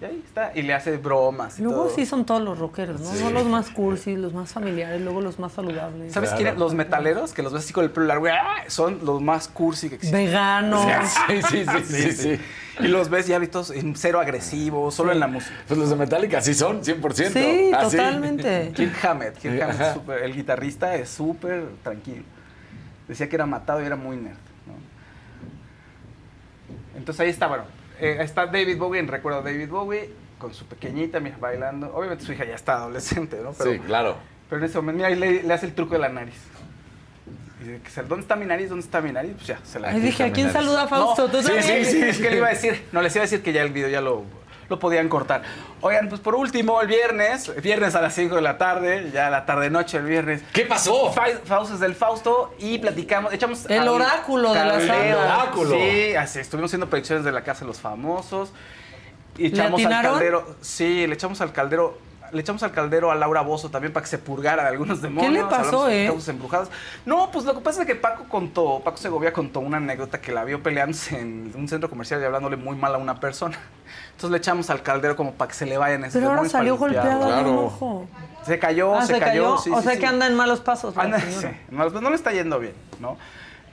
Y 0.02 0.06
ahí 0.06 0.24
está. 0.26 0.52
Y 0.56 0.64
le 0.64 0.74
hace 0.74 0.98
bromas. 0.98 1.60
Y 1.60 1.62
Luego 1.62 1.84
todo. 1.84 1.96
sí 1.96 2.08
son 2.08 2.26
todos 2.26 2.42
los 2.42 2.58
rockeros, 2.58 3.00
¿no? 3.00 3.14
No 3.14 3.30
los 3.30 3.46
más 3.46 3.70
cursis, 3.70 4.18
los 4.18 4.34
más 4.34 4.52
familiares, 4.52 5.00
luego 5.00 5.22
los 5.22 5.38
más 5.38 5.54
saludables. 5.54 6.12
¿Sabes 6.12 6.32
quiénes? 6.32 6.58
Los 6.58 6.74
metaleros, 6.74 7.34
que 7.34 7.44
los 7.44 7.54
ves 7.54 7.64
así 7.66 7.72
con 7.72 7.84
el 7.84 7.92
pelo 7.92 8.08
largo, 8.08 8.26
¡ah! 8.28 8.64
son 8.68 9.00
los 9.06 9.22
más 9.22 9.48
cursi 9.48 9.90
que 9.90 9.96
existen. 9.96 10.26
Veganos. 10.26 10.82
Sí, 11.28 11.42
sí, 11.44 11.66
sí, 11.66 11.84
sí, 11.84 12.12
sí. 12.14 12.40
Y 12.80 12.88
los 12.88 13.10
ves 13.10 13.28
ya 13.28 13.40
todos 13.48 13.70
en 13.72 13.96
cero 13.96 14.20
agresivos, 14.20 14.96
solo 14.96 15.12
en 15.12 15.20
la 15.20 15.28
música. 15.28 15.54
Pues 15.68 15.80
los 15.80 15.90
de 15.90 15.96
Metallica 15.96 16.40
así 16.40 16.54
son, 16.56 16.82
100%. 16.82 17.14
Sí, 17.32 17.72
Así. 17.74 17.98
totalmente. 17.98 18.72
Kirk 18.76 19.06
Hammett, 19.06 19.38
Kirk 19.38 19.62
Hammett 19.62 19.94
súper- 19.96 20.24
el 20.24 20.34
guitarrista 20.34 20.96
es 20.96 21.10
súper 21.10 21.66
tranquilo. 21.84 22.24
Decía 23.08 23.30
que 23.30 23.36
era 23.36 23.46
matado 23.46 23.84
y 23.84 23.86
era 23.86 23.96
muy 23.96 24.18
nerd. 24.18 24.34
¿no? 24.66 24.74
Entonces 26.98 27.20
ahí 27.20 27.30
está, 27.30 27.48
bueno, 27.48 27.66
eh, 28.02 28.18
está 28.22 28.48
David 28.48 28.78
Bowie, 28.78 29.00
en 29.00 29.08
recuerdo 29.08 29.40
a 29.40 29.42
David 29.42 29.70
Bowie, 29.70 30.10
con 30.38 30.54
su 30.54 30.66
pequeñita, 30.66 31.20
mira, 31.20 31.38
bailando. 31.40 31.94
Obviamente 31.96 32.26
su 32.26 32.34
hija 32.34 32.46
ya 32.46 32.56
está 32.56 32.74
adolescente, 32.78 33.38
¿no? 33.44 33.54
Pero, 33.54 33.72
Sí, 33.72 33.80
claro. 33.80 34.18
pero 34.50 34.60
en 34.60 34.66
ese 34.66 34.78
momento, 34.78 34.98
mira, 34.98 35.08
ahí 35.10 35.16
le, 35.16 35.44
le 35.44 35.54
hace 35.54 35.68
el 35.68 35.74
truco 35.74 35.94
de 35.94 36.00
la 36.00 36.10
nariz. 36.10 36.36
Y 37.64 37.66
dice, 37.66 38.02
¿dónde 38.04 38.24
está 38.24 38.36
mi 38.36 38.46
nariz? 38.46 38.70
¿Dónde 38.70 38.84
está 38.84 39.02
mi 39.02 39.12
nariz? 39.12 39.34
Pues 39.36 39.48
ya, 39.48 39.60
se 39.64 39.80
la 39.80 39.90
Ay, 39.90 40.00
dije, 40.02 40.24
¿a 40.24 40.32
quién 40.32 40.52
saluda 40.52 40.88
Fausto? 40.88 41.30
¿Tú 41.30 41.44
sí, 41.44 41.52
sí, 41.62 41.86
sí, 41.86 42.02
es 42.02 42.18
que 42.18 42.32
le 42.32 42.38
iba 42.38 42.48
a 42.48 42.52
decir, 42.52 42.84
no, 42.92 43.04
les 43.04 43.16
iba 43.16 43.22
a 43.22 43.26
decir 43.26 43.44
que 43.44 43.54
ya 43.54 43.62
el 43.62 43.70
video 43.72 43.88
ya 43.88 44.02
lo, 44.02 44.24
lo 44.72 44.80
podían 44.80 45.08
cortar. 45.10 45.44
Oigan, 45.82 46.10
pues 46.10 46.20
por 46.22 46.34
último, 46.34 46.82
el 46.82 46.88
viernes, 46.88 47.54
viernes 47.62 47.94
a 47.94 48.02
las 48.02 48.16
5 48.16 48.36
de 48.36 48.42
la 48.42 48.58
tarde, 48.58 49.12
ya 49.14 49.30
la 49.30 49.46
tarde-noche 49.46 49.98
el 49.98 50.06
viernes. 50.06 50.42
¿Qué 50.54 50.66
pasó? 50.66 51.12
Fa- 51.12 51.26
Fausto 51.46 51.76
es 51.76 51.80
del 51.80 51.94
Fausto 51.94 52.56
y 52.58 52.80
platicamos, 52.80 53.32
echamos... 53.34 53.66
El 53.70 53.88
oráculo 53.88 54.54
de 54.54 54.66
la. 54.66 55.06
El 55.08 55.14
oráculo. 55.16 55.76
Sí, 55.76 56.16
así, 56.16 56.40
estuvimos 56.40 56.70
haciendo 56.70 56.90
predicciones 56.90 57.24
de 57.24 57.32
la 57.32 57.44
Casa 57.44 57.62
de 57.62 57.68
los 57.68 57.80
Famosos. 57.80 58.52
Y 59.38 59.44
¿Le 59.44 59.48
echamos 59.50 59.86
al 59.86 60.02
caldero, 60.02 60.56
sí, 60.62 61.06
le 61.06 61.14
echamos 61.14 61.40
al 61.42 61.52
caldero... 61.54 61.98
Le 62.32 62.42
echamos 62.42 62.64
al 62.64 62.72
caldero 62.72 63.12
a 63.12 63.16
Laura 63.16 63.42
Bozo 63.42 63.70
también 63.70 63.92
para 63.94 64.04
que 64.04 64.10
se 64.10 64.18
purgara 64.18 64.64
de 64.64 64.70
algunos 64.70 65.02
demonios. 65.02 65.34
le 65.34 65.44
pasó, 65.44 65.86
de 65.88 66.06
eh? 66.08 66.14
embrujadas. 66.28 66.70
No, 67.06 67.30
pues 67.32 67.46
lo 67.46 67.54
que 67.54 67.62
pasa 67.62 67.82
es 67.82 67.88
que 67.88 67.96
Paco 67.96 68.26
contó, 68.30 68.82
Paco 68.84 68.98
Segovia 68.98 69.34
contó 69.34 69.60
una 69.60 69.78
anécdota 69.78 70.22
que 70.22 70.32
la 70.32 70.44
vio 70.46 70.64
peleándose 70.64 71.20
en 71.20 71.52
un 71.56 71.68
centro 71.68 71.90
comercial 71.90 72.22
y 72.22 72.26
hablándole 72.26 72.56
muy 72.58 72.76
mal 72.76 72.96
a 72.96 72.98
una 72.98 73.20
persona. 73.20 73.58
Entonces 74.12 74.32
le 74.32 74.38
echamos 74.38 74.70
al 74.70 74.82
caldero 74.84 75.16
como 75.16 75.34
para 75.34 75.50
que 75.50 75.56
se 75.56 75.66
le 75.66 75.78
vayan 75.78 76.04
esos 76.06 76.14
Pero 76.14 76.28
ahora 76.30 76.44
demonios 76.44 76.52
salió 76.52 76.78
golpeada 76.78 77.10
de 77.10 77.16
un 77.16 77.32
Claro. 77.32 77.66
ojo. 77.66 78.08
Se 78.46 78.58
cayó, 78.60 78.96
Ah, 78.96 79.06
se, 79.06 79.20
cayó. 79.20 79.58
sí, 79.58 79.70
o 79.72 79.78
sí, 79.78 79.84
sea 79.84 79.94
sí. 79.94 80.00
que 80.00 80.06
anda 80.08 80.26
en 80.28 80.36
malos 80.36 80.62
pasos. 80.62 80.98
Anda, 80.98 81.20
señora. 81.20 81.50
sí, 81.50 81.56
no, 81.70 81.90
no 81.90 82.10
le 82.10 82.16
está 82.16 82.32
yendo 82.32 82.60
bien, 82.60 82.74
¿no? 83.00 83.18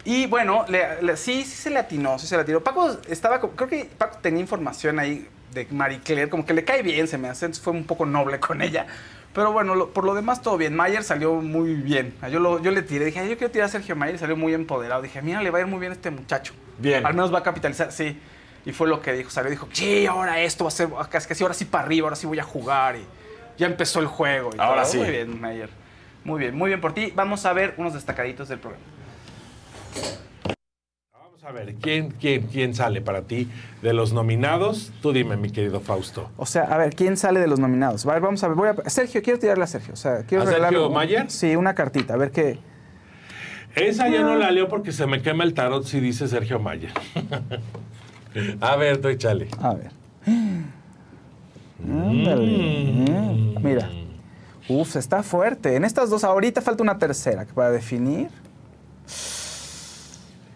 Y 0.05 0.27
bueno, 0.27 0.65
le- 0.69 1.03
le- 1.03 1.17
sí, 1.17 1.43
sí 1.45 1.57
se 1.57 1.71
le 1.71 1.79
atinó, 1.79 2.19
sí 2.19 2.27
se 2.27 2.37
le 2.37 2.43
atinó. 2.43 2.61
Paco 2.61 2.97
estaba, 3.09 3.41
como- 3.41 3.53
creo 3.55 3.69
que 3.69 3.85
Paco 3.85 4.19
tenía 4.23 4.41
información 4.41 4.99
ahí 4.99 5.29
de 5.53 5.67
Marie 5.71 6.01
Claire, 6.01 6.29
como 6.29 6.45
que 6.47 6.55
le 6.55 6.65
cae 6.65 6.83
bien, 6.83 7.09
se 7.09 7.19
me 7.19 7.29
hace, 7.29 7.49
fue 7.55 7.73
un 7.73 7.85
poco 7.85 8.07
noble 8.07 8.39
con 8.41 8.63
ella. 8.63 8.87
Pero 9.35 9.53
bueno, 9.53 9.75
lo- 9.75 9.91
por 9.91 10.05
lo 10.05 10.15
demás 10.15 10.43
todo 10.43 10.57
bien. 10.57 10.75
Mayer 10.75 11.05
salió 11.05 11.35
muy 11.35 11.75
bien. 11.75 12.15
Yo, 12.31 12.41
lo- 12.41 12.61
yo 12.63 12.71
le 12.71 12.83
tiré, 12.83 13.05
dije, 13.05 13.21
"Ay, 13.21 13.29
yo 13.29 13.37
quiero 13.39 13.51
tirar 13.53 13.67
a 13.69 13.71
Sergio 13.71 13.95
Mayer 13.95 14.17
y 14.17 14.19
salió 14.19 14.37
muy 14.37 14.55
empoderado. 14.55 15.03
Dije, 15.03 15.23
mira, 15.23 15.43
le 15.43 15.51
va 15.51 15.59
a 15.59 15.61
ir 15.61 15.67
muy 15.67 15.79
bien 15.79 15.93
a 15.93 15.95
este 15.95 16.11
muchacho. 16.11 16.55
Bien. 16.79 17.05
Al 17.07 17.15
menos 17.15 17.33
va 17.33 17.39
a 17.41 17.43
capitalizar, 17.43 17.93
sí. 17.93 18.19
Y 18.65 18.73
fue 18.73 18.89
lo 18.89 19.01
que 19.01 19.13
dijo, 19.13 19.31
salió, 19.31 19.51
dijo, 19.51 19.69
sí, 19.73 20.07
ahora 20.07 20.41
esto 20.41 20.65
va 20.65 20.69
a 20.69 20.71
ser, 20.73 20.89
casi 21.11 21.29
casi 21.29 21.43
ahora 21.45 21.55
sí 21.55 21.65
para 21.67 21.85
arriba, 21.85 22.07
ahora 22.07 22.17
sí 22.17 22.27
voy 22.27 22.39
a 22.39 22.43
jugar. 22.43 22.97
Y 22.97 23.05
ya 23.59 23.67
empezó 23.67 24.01
el 24.01 24.07
juego. 24.07 24.51
y 24.57 24.61
Ahora 24.61 24.83
todo. 24.83 24.93
sí. 24.93 24.99
Muy 24.99 25.11
bien, 25.11 25.41
Mayer. 25.41 25.71
Muy 26.25 26.41
bien, 26.41 26.57
muy 26.57 26.69
bien 26.69 26.81
por 26.81 26.93
ti. 26.93 27.13
Vamos 27.15 27.47
a 27.47 27.53
ver 27.53 27.75
unos 27.77 27.95
destacaditos 27.95 28.49
del 28.49 28.59
programa. 28.59 28.85
A 31.49 31.53
ver, 31.53 31.77
¿quién, 31.77 32.11
quién, 32.21 32.43
quién 32.49 32.75
sale 32.75 33.01
para 33.01 33.23
ti 33.23 33.49
de 33.81 33.95
los 33.95 34.13
nominados? 34.13 34.93
Tú 35.01 35.15
dime, 35.15 35.39
mi 35.39 35.49
querido 35.49 35.81
Fausto. 35.81 36.29
O 36.37 36.45
sea, 36.45 36.65
a 36.65 36.77
ver, 36.77 36.95
¿quién 36.95 37.17
sale 37.17 37.41
de 37.41 37.47
los 37.47 37.59
nominados? 37.59 38.05
A 38.05 38.13
ver, 38.13 38.21
vamos 38.21 38.45
a 38.45 38.49
ver. 38.49 38.57
Voy 38.57 38.69
a... 38.69 38.91
Sergio, 38.91 39.23
quiero 39.23 39.39
tirarle 39.39 39.65
a 39.65 39.67
Sergio. 39.67 39.95
O 39.95 39.97
sea, 39.97 40.25
quiero 40.25 40.45
¿A 40.45 40.47
Sergio 40.47 40.89
un- 40.89 40.93
Mayer? 40.93 41.31
Sí, 41.31 41.57
una 41.57 41.75
cartita. 41.75 42.13
A 42.13 42.17
ver 42.19 42.33
qué. 42.33 42.59
Esa 43.75 44.11
ya 44.11 44.21
no 44.21 44.37
la 44.37 44.51
leo 44.51 44.69
porque 44.69 44.93
se 44.93 45.07
me 45.07 45.23
quema 45.23 45.43
el 45.43 45.55
tarot 45.55 45.85
si 45.87 46.01
dice 46.01 46.29
Sergio 46.29 46.59
Mayer. 46.59 46.93
a 48.61 48.77
ver, 48.77 49.01
tú 49.01 49.09
échale. 49.09 49.49
A 49.63 49.73
ver. 49.73 49.91
Eh. 50.27 50.65
Mira. 53.63 53.89
Uf, 54.69 54.97
está 54.97 55.23
fuerte. 55.23 55.77
En 55.77 55.87
estas 55.87 56.11
dos, 56.11 56.25
ahorita 56.25 56.61
falta 56.61 56.83
una 56.83 56.99
tercera 56.99 57.47
que 57.47 57.55
para 57.55 57.71
definir. 57.71 58.29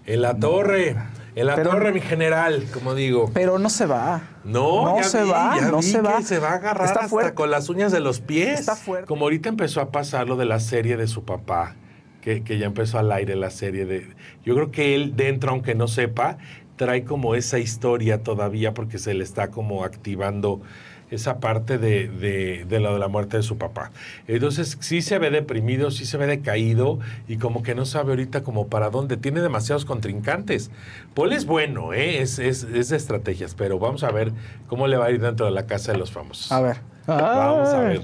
En 0.06 0.22
la 0.22 0.36
torre. 0.36 0.96
En 1.34 1.46
la 1.46 1.54
Pero- 1.54 1.70
torre, 1.70 1.92
mi 1.92 2.00
general, 2.00 2.66
como 2.74 2.94
digo. 2.94 3.30
Pero 3.32 3.58
no 3.58 3.70
se 3.70 3.86
va. 3.86 4.20
No, 4.44 4.84
No 4.84 4.96
ya 4.98 5.04
se 5.04 5.22
vi, 5.24 5.30
va, 5.30 5.56
ya 5.58 5.68
no 5.70 5.78
vi 5.78 5.82
se 5.84 5.92
que 5.92 6.00
va. 6.02 6.22
se 6.22 6.38
va 6.38 6.50
a 6.50 6.54
agarrar 6.56 6.86
Está 6.86 7.00
hasta 7.00 7.08
fuerte. 7.08 7.34
con 7.34 7.50
las 7.50 7.68
uñas 7.70 7.90
de 7.92 8.00
los 8.00 8.20
pies. 8.20 8.60
Está 8.60 8.76
fuerte. 8.76 9.06
Como 9.06 9.24
ahorita 9.24 9.48
empezó 9.48 9.80
a 9.80 9.90
pasar 9.90 10.28
lo 10.28 10.36
de 10.36 10.44
la 10.44 10.60
serie 10.60 10.96
de 10.98 11.06
su 11.06 11.24
papá, 11.24 11.74
que, 12.20 12.42
que 12.42 12.58
ya 12.58 12.66
empezó 12.66 12.98
al 12.98 13.10
aire 13.12 13.34
la 13.36 13.48
serie 13.50 13.86
de... 13.86 14.08
Yo 14.44 14.54
creo 14.54 14.70
que 14.70 14.94
él 14.94 15.16
dentro, 15.16 15.50
aunque 15.52 15.74
no 15.74 15.88
sepa, 15.88 16.36
trae 16.76 17.04
como 17.04 17.34
esa 17.34 17.58
historia 17.58 18.22
todavía 18.22 18.74
porque 18.74 18.98
se 18.98 19.14
le 19.14 19.24
está 19.24 19.48
como 19.48 19.84
activando 19.84 20.60
esa 21.12 21.39
parte 21.39 21.78
de, 21.78 22.09
de, 22.09 22.64
de 22.68 22.80
lo 22.80 22.93
de 22.94 22.98
la 22.98 23.09
muerte 23.09 23.36
de 23.36 23.43
su 23.43 23.59
papá. 23.59 23.90
Entonces 24.26 24.78
sí 24.80 25.02
se 25.02 25.18
ve 25.18 25.30
deprimido, 25.30 25.90
sí 25.90 26.06
se 26.06 26.16
ve 26.16 26.26
decaído 26.26 26.98
y 27.28 27.36
como 27.36 27.62
que 27.62 27.74
no 27.74 27.84
sabe 27.86 28.10
ahorita 28.12 28.43
como 28.43 28.66
para 28.68 28.90
dónde. 28.90 29.16
Tiene 29.16 29.40
demasiados 29.40 29.84
contrincantes. 29.84 30.70
Paul 31.14 31.32
es 31.32 31.44
bueno, 31.47 31.93
¿eh? 31.93 32.20
es, 32.22 32.39
es, 32.39 32.64
es 32.64 32.89
de 32.89 32.97
estrategias, 32.97 33.55
pero 33.55 33.78
vamos 33.78 34.02
a 34.05 34.10
ver 34.10 34.32
cómo 34.66 34.86
le 34.86 34.97
va 34.97 35.06
a 35.06 35.10
ir 35.10 35.20
dentro 35.20 35.47
de 35.47 35.52
la 35.52 35.66
casa 35.66 35.93
de 35.93 35.98
los 35.98 36.10
famosos. 36.10 36.51
A 36.51 36.60
ver. 36.60 36.76
Vamos 37.06 37.68
a 37.68 37.80
ver. 37.80 38.02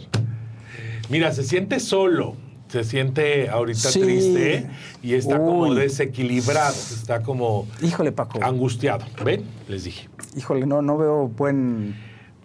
Mira, 1.09 1.33
se 1.33 1.43
siente 1.43 1.81
solo. 1.81 2.37
Se 2.69 2.85
siente 2.85 3.49
ahorita 3.49 3.89
Sí. 3.89 4.01
triste 4.03 4.67
y 5.03 5.15
está 5.15 5.39
como 5.39 5.73
desequilibrado, 5.75 6.75
está 6.75 7.23
como 7.23 7.67
Híjole, 7.81 8.13
Paco. 8.13 8.41
angustiado. 8.43 9.07
¿Ven? 9.25 9.43
Les 9.69 9.85
dije. 9.85 10.11
Híjole, 10.37 10.67
no, 10.67 10.83
no 10.83 10.99
veo 10.99 11.29
buen 11.29 11.95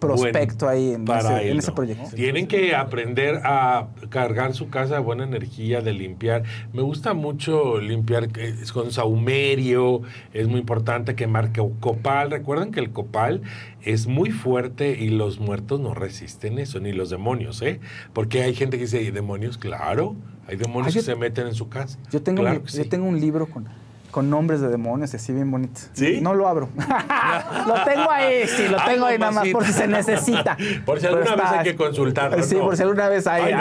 prospecto 0.06 0.66
Bueno, 0.66 0.78
ahí 0.78 0.92
en, 0.94 1.08
ese, 1.08 1.50
en 1.50 1.58
ese 1.58 1.72
proyecto. 1.72 2.16
Tienen 2.16 2.46
que 2.46 2.74
aprender 2.74 3.40
a 3.44 3.88
cargar 4.08 4.54
su 4.54 4.68
casa 4.70 4.94
de 4.94 5.00
buena 5.00 5.24
energía, 5.24 5.80
de 5.80 5.92
limpiar. 5.92 6.42
Me 6.72 6.82
gusta 6.82 7.14
mucho 7.14 7.80
limpiar 7.80 8.28
eh, 8.36 8.54
con 8.72 8.90
saumerio, 8.92 10.02
es 10.32 10.48
muy 10.48 10.60
importante 10.60 11.14
quemar 11.14 11.52
co- 11.52 11.72
copal. 11.80 12.30
Recuerden 12.30 12.70
que 12.72 12.80
el 12.80 12.90
copal 12.90 13.42
es 13.82 14.06
muy 14.06 14.30
fuerte 14.30 14.96
y 14.98 15.08
los 15.10 15.40
muertos 15.40 15.80
no 15.80 15.94
resisten 15.94 16.58
eso, 16.58 16.80
ni 16.80 16.92
los 16.92 17.10
demonios, 17.10 17.60
¿eh? 17.62 17.80
Porque 18.12 18.42
hay 18.42 18.54
gente 18.54 18.76
que 18.78 18.84
dice, 18.84 19.02
¿y 19.02 19.10
demonios? 19.10 19.58
Claro, 19.58 20.16
hay 20.46 20.56
demonios 20.56 20.88
Ah, 20.88 20.90
yo- 20.96 21.00
que 21.00 21.04
se 21.06 21.16
meten 21.16 21.46
en 21.46 21.54
su 21.54 21.68
casa. 21.68 21.98
Yo 22.10 22.22
tengo, 22.22 22.42
Claro 22.42 22.60
yo 22.62 22.66
sí. 22.82 22.84
tengo 22.88 23.06
un 23.06 23.20
libro 23.20 23.46
con, 23.46 23.66
con 24.14 24.30
nombres 24.30 24.60
de 24.60 24.68
demonios 24.68 25.12
así 25.12 25.32
bien 25.32 25.50
bonitos. 25.50 25.90
¿Sí? 25.92 26.20
No 26.20 26.34
lo 26.34 26.46
abro. 26.46 26.68
lo 27.66 27.84
tengo 27.84 28.08
ahí, 28.08 28.46
sí, 28.46 28.68
lo 28.68 28.76
tengo 28.84 29.06
ahí 29.06 29.18
nada 29.18 29.32
más 29.32 29.48
por 29.48 29.64
si 29.64 29.72
se 29.72 29.88
necesita. 29.88 30.56
Por 30.86 31.00
si 31.00 31.06
alguna 31.06 31.34
vez 31.34 31.46
hay 31.46 31.64
que 31.64 31.74
consultarlo. 31.74 32.40
Sí, 32.42 32.54
por 32.56 32.76
si 32.76 32.82
alguna 32.82 33.08
vez 33.08 33.26
hay 33.26 33.52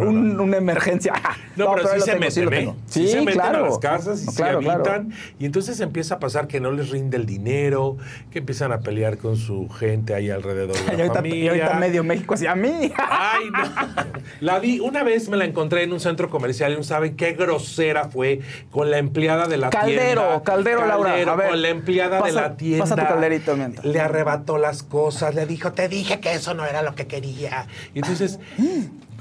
una 0.00 0.56
emergencia. 0.56 1.14
No, 1.54 1.74
pero, 1.74 1.86
sí 1.88 2.00
se 2.00 2.18
meten, 2.18 2.54
¿eh? 2.54 2.74
Sí, 2.86 3.08
se 3.08 3.20
meten 3.20 3.42
a 3.42 3.60
las 3.60 3.78
casas 3.78 4.22
y 4.22 4.26
se 4.26 4.42
habitan. 4.42 5.12
Y 5.38 5.44
entonces 5.44 5.78
empieza 5.80 6.14
a 6.14 6.18
pasar 6.18 6.46
que 6.48 6.60
no 6.60 6.70
les 6.70 6.88
rinde 6.88 7.18
el 7.18 7.26
dinero, 7.26 7.98
que 8.30 8.38
empiezan 8.38 8.72
a 8.72 8.80
pelear 8.80 9.18
con 9.18 9.36
su 9.36 9.68
gente 9.68 10.14
ahí 10.14 10.30
alrededor 10.30 10.74
de 10.74 10.80
Y 10.80 10.84
la 10.86 10.92
ahorita, 10.92 11.14
familia. 11.16 11.44
y 11.44 11.60
ahorita 11.60 11.78
medio 11.78 12.04
México 12.04 12.32
así 12.32 12.46
a 12.46 12.54
mí. 12.54 12.90
Ay, 12.96 13.50
no. 13.52 14.02
La 14.40 14.60
vi, 14.60 14.80
una 14.80 15.02
vez 15.02 15.28
me 15.28 15.36
la 15.36 15.44
encontré 15.44 15.82
en 15.82 15.92
un 15.92 16.00
centro 16.00 16.30
comercial 16.30 16.72
y 16.72 16.76
no 16.76 16.84
saben 16.84 17.16
qué 17.16 17.32
grosera 17.32 18.08
fue 18.08 18.40
con 18.70 18.90
la 18.90 18.96
empleada 18.96 19.46
de 19.46 19.58
la 19.58 19.68
Caldero, 19.72 20.20
tienda. 20.22 20.42
caldero, 20.42 20.86
Laura, 20.86 21.14
a 21.14 21.34
ver, 21.34 21.48
con 21.48 21.62
la 21.62 21.68
empleada 21.70 22.20
de 22.20 22.32
la 22.32 22.56
tienda. 22.56 22.84
pasa 22.84 22.94
tu 22.96 23.02
calderito, 23.02 23.56
mientras. 23.56 23.86
Le 23.86 24.00
arrebató 24.00 24.58
las 24.58 24.82
cosas, 24.82 25.34
le 25.34 25.46
dijo, 25.46 25.72
te 25.72 25.88
dije 25.88 26.20
que 26.20 26.34
eso 26.34 26.52
no 26.52 26.66
era 26.66 26.82
lo 26.82 26.94
que 26.94 27.06
quería. 27.06 27.66
Y 27.94 28.00
entonces, 28.00 28.38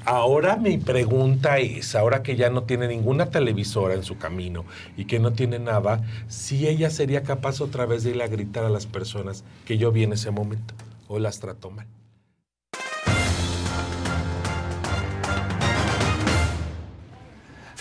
ahora 0.05 0.57
mi 0.57 0.77
pregunta 0.77 1.57
es, 1.59 1.95
ahora 1.95 2.21
que 2.21 2.35
ya 2.35 2.49
no 2.49 2.63
tiene 2.63 2.87
ninguna 2.87 3.27
televisora 3.27 3.93
en 3.93 4.03
su 4.03 4.17
camino 4.17 4.65
y 4.97 5.05
que 5.05 5.19
no 5.19 5.31
tiene 5.31 5.57
nada, 5.57 6.01
si 6.27 6.67
ella 6.67 6.89
sería 6.89 7.23
capaz 7.23 7.61
otra 7.61 7.85
vez 7.85 8.03
de 8.03 8.11
ir 8.11 8.21
a 8.21 8.27
gritar 8.27 8.65
a 8.65 8.69
las 8.69 8.85
personas 8.85 9.45
que 9.65 9.77
yo 9.77 9.91
vi 9.91 10.03
en 10.03 10.13
ese 10.13 10.31
momento 10.31 10.73
o 11.07 11.19
las 11.19 11.39
trató 11.39 11.71
mal. 11.71 11.87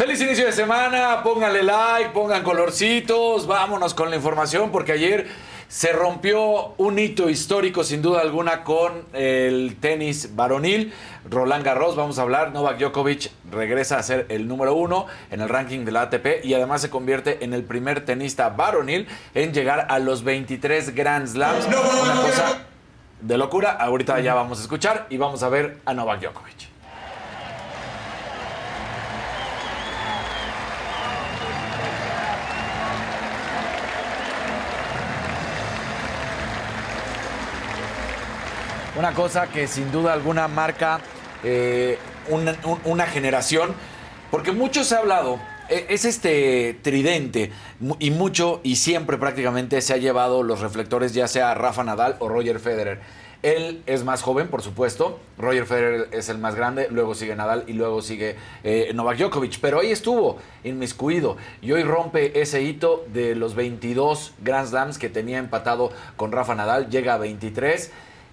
Feliz 0.01 0.19
inicio 0.23 0.47
de 0.47 0.53
semana, 0.53 1.23
pónganle 1.23 1.63
like, 1.63 2.09
pongan 2.15 2.43
colorcitos, 2.43 3.47
vámonos 3.47 3.93
con 3.93 4.09
la 4.09 4.17
información 4.17 4.71
porque 4.71 4.93
ayer 4.93 5.29
se 5.69 5.93
rompió 5.93 6.73
un 6.79 6.99
hito 6.99 7.29
histórico 7.29 7.85
sin 7.85 8.01
duda 8.01 8.23
alguna 8.23 8.65
con 8.65 9.05
el 9.13 9.77
tenis 9.79 10.35
varonil. 10.35 10.95
Roland 11.29 11.63
Garros, 11.63 11.97
vamos 11.97 12.19
a 12.19 12.23
hablar, 12.23 12.51
Novak 12.53 12.79
Djokovic 12.79 13.31
regresa 13.53 13.99
a 13.99 14.03
ser 14.03 14.25
el 14.31 14.49
número 14.49 14.73
uno 14.73 15.05
en 15.31 15.43
el 15.43 15.51
ranking 15.51 15.85
de 15.85 15.93
la 15.93 16.01
ATP 16.01 16.47
y 16.47 16.55
además 16.55 16.81
se 16.81 16.89
convierte 16.89 17.45
en 17.45 17.53
el 17.53 17.65
primer 17.65 18.03
tenista 18.03 18.49
varonil 18.49 19.07
en 19.35 19.53
llegar 19.53 19.87
a 19.91 19.99
los 19.99 20.25
23 20.25 20.95
Grand 20.95 21.27
Slams. 21.27 21.67
Una 21.67 22.23
cosa 22.23 22.65
de 23.21 23.37
locura. 23.37 23.73
Ahorita 23.73 24.19
ya 24.21 24.33
vamos 24.33 24.61
a 24.61 24.63
escuchar 24.63 25.09
y 25.11 25.19
vamos 25.19 25.43
a 25.43 25.51
ver 25.51 25.77
a 25.85 25.93
Novak 25.93 26.23
Djokovic. 26.23 26.70
Una 39.01 39.15
cosa 39.15 39.47
que 39.47 39.67
sin 39.67 39.91
duda 39.91 40.13
alguna 40.13 40.47
marca 40.47 41.01
eh, 41.43 41.97
una, 42.29 42.55
un- 42.65 42.81
una 42.85 43.07
generación, 43.07 43.73
porque 44.31 44.53
mucho 44.53 44.85
se 44.85 44.95
ha 44.95 44.99
hablado, 44.99 45.41
e- 45.71 45.87
es 45.89 46.05
este 46.05 46.79
tridente, 46.83 47.51
y 47.99 48.11
mucho 48.11 48.61
y 48.63 48.77
siempre 48.77 49.17
prácticamente 49.17 49.81
se 49.81 49.95
ha 49.95 49.97
llevado 49.97 50.43
los 50.43 50.61
reflectores, 50.61 51.15
ya 51.15 51.29
sea 51.29 51.55
Rafa 51.55 51.83
Nadal 51.83 52.17
o 52.19 52.29
Roger 52.29 52.61
Federer. 52.61 53.01
Él 53.43 53.81
es 53.87 54.05
más 54.05 54.21
joven, 54.21 54.49
por 54.49 54.61
supuesto. 54.61 55.19
Roger 55.39 55.65
Federer 55.65 56.09
es 56.13 56.29
el 56.29 56.37
más 56.37 56.55
grande, 56.55 56.89
luego 56.91 57.15
sigue 57.15 57.35
Nadal 57.35 57.65
y 57.67 57.73
luego 57.73 58.03
sigue 58.03 58.37
eh, 58.65 58.91
Novak 58.95 59.17
Djokovic. 59.17 59.61
Pero 59.63 59.81
ahí 59.81 59.91
estuvo, 59.93 60.37
inmiscuido. 60.63 61.39
Y 61.63 61.73
hoy 61.73 61.85
rompe 61.85 62.39
ese 62.43 62.61
hito 62.61 63.03
de 63.15 63.35
los 63.35 63.55
22 63.55 64.35
Grand 64.43 64.69
Slams 64.69 64.99
que 64.99 65.09
tenía 65.09 65.39
empatado 65.39 65.91
con 66.17 66.33
Rafa 66.33 66.55
Nadal. 66.55 66.91
Llega 66.91 67.15
a 67.15 67.17
23 67.17 67.91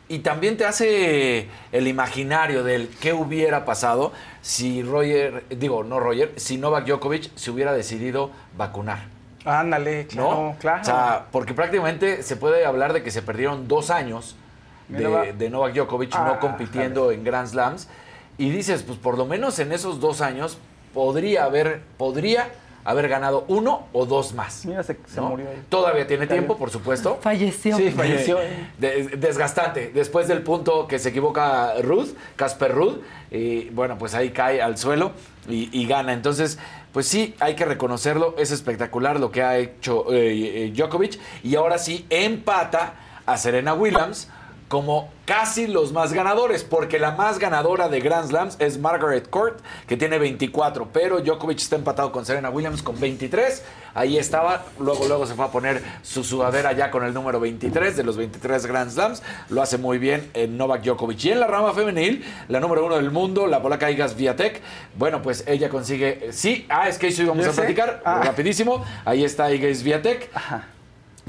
y 0.10 0.20
también 0.20 0.58
te 0.58 0.66
hace 0.66 1.50
el 1.72 1.88
imaginario 1.88 2.64
del 2.64 2.88
qué 3.02 3.14
hubiera 3.14 3.66
pasado 3.66 4.14
si 4.42 4.82
Roger, 4.82 5.44
digo, 5.50 5.84
no 5.84 6.00
Roger, 6.00 6.34
si 6.38 6.58
Novak 6.58 6.86
Djokovic 6.86 7.36
se 7.36 7.52
hubiera 7.52 7.74
decidido 7.74 8.32
vacunar. 8.56 9.00
Ándale, 9.44 10.08
claro, 10.08 10.30
¿No? 10.30 10.56
claro. 10.60 10.82
O 10.82 10.86
sea, 10.86 11.26
porque 11.32 11.54
prácticamente 11.54 12.24
se 12.24 12.36
puede 12.36 12.66
hablar 12.66 12.94
de 12.94 13.04
que 13.04 13.12
se 13.12 13.22
perdieron 13.22 13.68
dos 13.68 13.90
años 13.90 14.36
de, 14.88 15.34
de 15.34 15.50
Novak 15.50 15.74
Djokovic 15.74 16.16
Ah, 16.16 16.26
no 16.26 16.40
compitiendo 16.40 17.12
en 17.12 17.24
Grand 17.24 17.48
Slams. 17.48 17.88
Y 18.38 18.50
dices, 18.50 18.84
pues 18.84 18.98
por 19.00 19.18
lo 19.18 19.26
menos 19.26 19.60
en 19.60 19.72
esos 19.72 20.00
dos 20.00 20.22
años 20.22 20.58
podría 20.94 21.44
haber, 21.46 21.82
podría 21.98 22.50
haber 22.90 23.10
ganado 23.10 23.44
uno 23.50 23.88
o 23.94 24.06
dos 24.06 24.34
más. 24.34 24.66
Mira, 24.66 24.82
se, 24.82 24.98
se 25.08 25.20
¿no? 25.20 25.30
murió 25.30 25.50
ahí. 25.50 25.62
Todavía 25.70 26.08
tiene 26.08 26.26
Cayó. 26.26 26.40
tiempo, 26.40 26.58
por 26.58 26.70
supuesto. 26.72 27.20
Falleció. 27.22 27.76
Sí, 27.78 27.92
falleció. 27.92 28.38
De- 28.78 29.10
desgastante. 29.18 29.92
Después 29.94 30.28
del 30.28 30.42
punto 30.42 30.88
que 30.88 30.98
se 30.98 31.10
equivoca 31.10 31.74
Ruth, 31.82 32.10
Casper 32.38 32.72
Ruth, 32.74 32.98
y 33.30 33.70
bueno, 33.72 33.98
pues 33.98 34.16
ahí 34.16 34.30
cae 34.30 34.62
al 34.62 34.78
suelo 34.78 35.12
y, 35.50 35.70
y 35.78 35.86
gana. 35.86 36.14
Entonces, 36.14 36.58
pues 36.94 37.08
sí, 37.08 37.36
hay 37.40 37.56
que 37.56 37.66
reconocerlo. 37.66 38.36
Es 38.38 38.52
espectacular 38.52 39.20
lo 39.20 39.32
que 39.32 39.44
ha 39.44 39.58
hecho 39.58 40.06
eh, 40.14 40.66
eh, 40.68 40.72
Djokovic. 40.74 41.20
Y 41.44 41.56
ahora 41.56 41.78
sí, 41.80 42.06
empata 42.10 42.94
a 43.26 43.36
Serena 43.38 43.74
Williams 43.74 44.30
como 44.68 45.10
casi 45.26 45.68
los 45.68 45.94
más 45.94 46.12
ganadores, 46.14 46.64
porque 46.64 47.00
la 47.00 47.12
más 47.12 47.40
ganadora 47.40 47.88
de 47.90 48.00
Grand 48.02 48.28
Slams 48.30 48.58
es 48.60 48.78
Margaret 48.80 49.30
Court, 49.30 49.60
que 49.88 49.96
tiene 49.98 50.18
24, 50.20 50.90
pero 50.92 51.20
Djokovic 51.22 51.58
está 51.60 51.76
empatado 51.78 52.12
con 52.12 52.26
Serena 52.26 52.50
Williams 52.50 52.82
con 52.84 53.00
23. 53.00 53.64
Ahí 53.94 54.18
estaba, 54.18 54.66
luego 54.80 55.08
luego 55.08 55.26
se 55.26 55.34
fue 55.36 55.46
a 55.46 55.48
poner 55.52 55.82
su 56.04 56.24
sudadera 56.24 56.72
ya 56.74 56.92
con 56.92 57.04
el 57.04 57.14
número 57.14 57.40
23 57.40 57.96
de 57.96 58.04
los 58.04 58.16
23 58.18 58.66
Grand 58.66 58.92
Slams. 58.92 59.24
Lo 59.50 59.62
hace 59.62 59.78
muy 59.78 59.98
bien 59.98 60.30
en 60.34 60.58
Novak 60.58 60.84
Djokovic. 60.84 61.24
Y 61.26 61.32
en 61.32 61.40
la 61.40 61.48
rama 61.48 61.74
femenil, 61.74 62.24
la 62.48 62.60
número 62.60 62.86
uno 62.86 62.96
del 62.98 63.10
mundo, 63.10 63.48
la 63.48 63.62
polaca 63.62 63.90
Iga 63.90 64.08
Swiatek, 64.08 64.62
bueno, 64.98 65.22
pues 65.22 65.44
ella 65.48 65.70
consigue, 65.70 66.30
sí, 66.32 66.66
ah, 66.70 66.88
es 66.90 66.98
que 66.98 67.08
eso 67.08 67.24
íbamos 67.24 67.44
¿Ya 67.46 67.52
a 67.52 67.54
platicar, 67.56 68.02
Ah. 68.06 68.22
rapidísimo. 68.24 68.86
Ahí 69.06 69.24
está 69.24 69.52
Iga 69.52 69.74
Swiatek. 69.74 70.30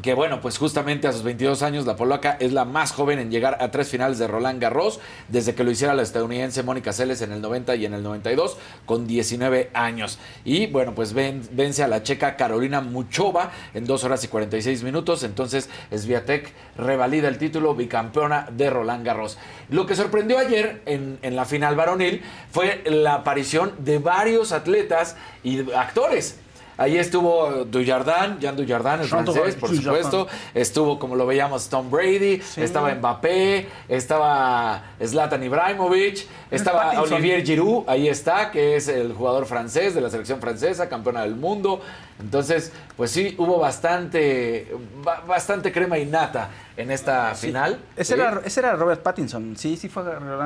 Que 0.02 0.14
bueno, 0.14 0.40
pues 0.40 0.58
justamente 0.58 1.08
a 1.08 1.12
sus 1.12 1.24
22 1.24 1.62
años 1.62 1.84
la 1.84 1.96
polaca 1.96 2.36
es 2.38 2.52
la 2.52 2.64
más 2.64 2.92
joven 2.92 3.18
en 3.18 3.32
llegar 3.32 3.56
a 3.60 3.72
tres 3.72 3.88
finales 3.88 4.18
de 4.18 4.28
Roland 4.28 4.60
Garros 4.62 5.00
desde 5.26 5.56
que 5.56 5.64
lo 5.64 5.72
hiciera 5.72 5.92
la 5.94 6.02
estadounidense 6.02 6.62
Mónica 6.62 6.92
Seles 6.92 7.20
en 7.22 7.32
el 7.32 7.40
90 7.40 7.74
y 7.74 7.84
en 7.86 7.94
el 7.94 8.04
92 8.04 8.58
con 8.86 9.08
19 9.08 9.70
años. 9.74 10.20
Y 10.44 10.68
bueno, 10.68 10.94
pues 10.94 11.14
ven- 11.14 11.42
vence 11.50 11.82
a 11.82 11.88
la 11.88 12.04
checa 12.04 12.36
Carolina 12.36 12.80
Muchova 12.80 13.50
en 13.74 13.86
2 13.86 14.04
horas 14.04 14.22
y 14.22 14.28
46 14.28 14.84
minutos. 14.84 15.24
Entonces 15.24 15.68
Sviatek 15.90 16.52
revalida 16.76 17.26
el 17.26 17.38
título 17.38 17.74
bicampeona 17.74 18.46
de 18.52 18.70
Roland 18.70 19.04
Garros. 19.04 19.36
Lo 19.68 19.86
que 19.86 19.96
sorprendió 19.96 20.38
ayer 20.38 20.80
en, 20.86 21.18
en 21.22 21.34
la 21.34 21.44
final 21.44 21.74
varonil 21.74 22.22
fue 22.52 22.82
la 22.84 23.14
aparición 23.14 23.72
de 23.80 23.98
varios 23.98 24.52
atletas 24.52 25.16
y 25.42 25.72
actores. 25.72 26.38
Ahí 26.78 26.96
estuvo 26.96 27.64
Dujardin, 27.64 28.38
Jean 28.38 28.56
Dujardin, 28.56 29.02
el 29.02 29.08
francés, 29.08 29.56
por 29.56 29.74
supuesto. 29.74 30.28
Estuvo, 30.54 30.98
como 30.98 31.16
lo 31.16 31.26
veíamos, 31.26 31.68
Tom 31.68 31.90
Brady. 31.90 32.40
Estaba 32.56 32.94
Mbappé. 32.94 33.66
Estaba 33.88 34.82
Zlatan 35.04 35.42
Ibrahimovic. 35.42 36.26
Estaba 36.50 36.84
Pattinson. 36.92 37.12
Olivier 37.14 37.44
Giroud. 37.44 37.84
Ahí 37.88 38.08
está, 38.08 38.50
que 38.52 38.76
es 38.76 38.86
el 38.88 39.12
jugador 39.12 39.44
francés 39.46 39.94
de 39.94 40.00
la 40.00 40.08
selección 40.08 40.40
francesa, 40.40 40.88
campeona 40.88 41.22
del 41.22 41.34
mundo. 41.34 41.80
Entonces, 42.20 42.72
pues 42.96 43.10
sí, 43.10 43.34
hubo 43.38 43.58
bastante, 43.58 44.72
ba- 45.04 45.22
bastante 45.26 45.72
crema 45.72 45.98
y 45.98 46.06
nata 46.06 46.48
en 46.76 46.90
esta 46.90 47.34
final. 47.34 47.78
Ese, 47.96 48.14
Sí. 48.14 48.20
era, 48.20 48.40
ese 48.44 48.60
era 48.60 48.76
Robert 48.76 49.02
Pattinson. 49.02 49.56
Sí, 49.56 49.76
sí 49.76 49.88
fue 49.88 50.02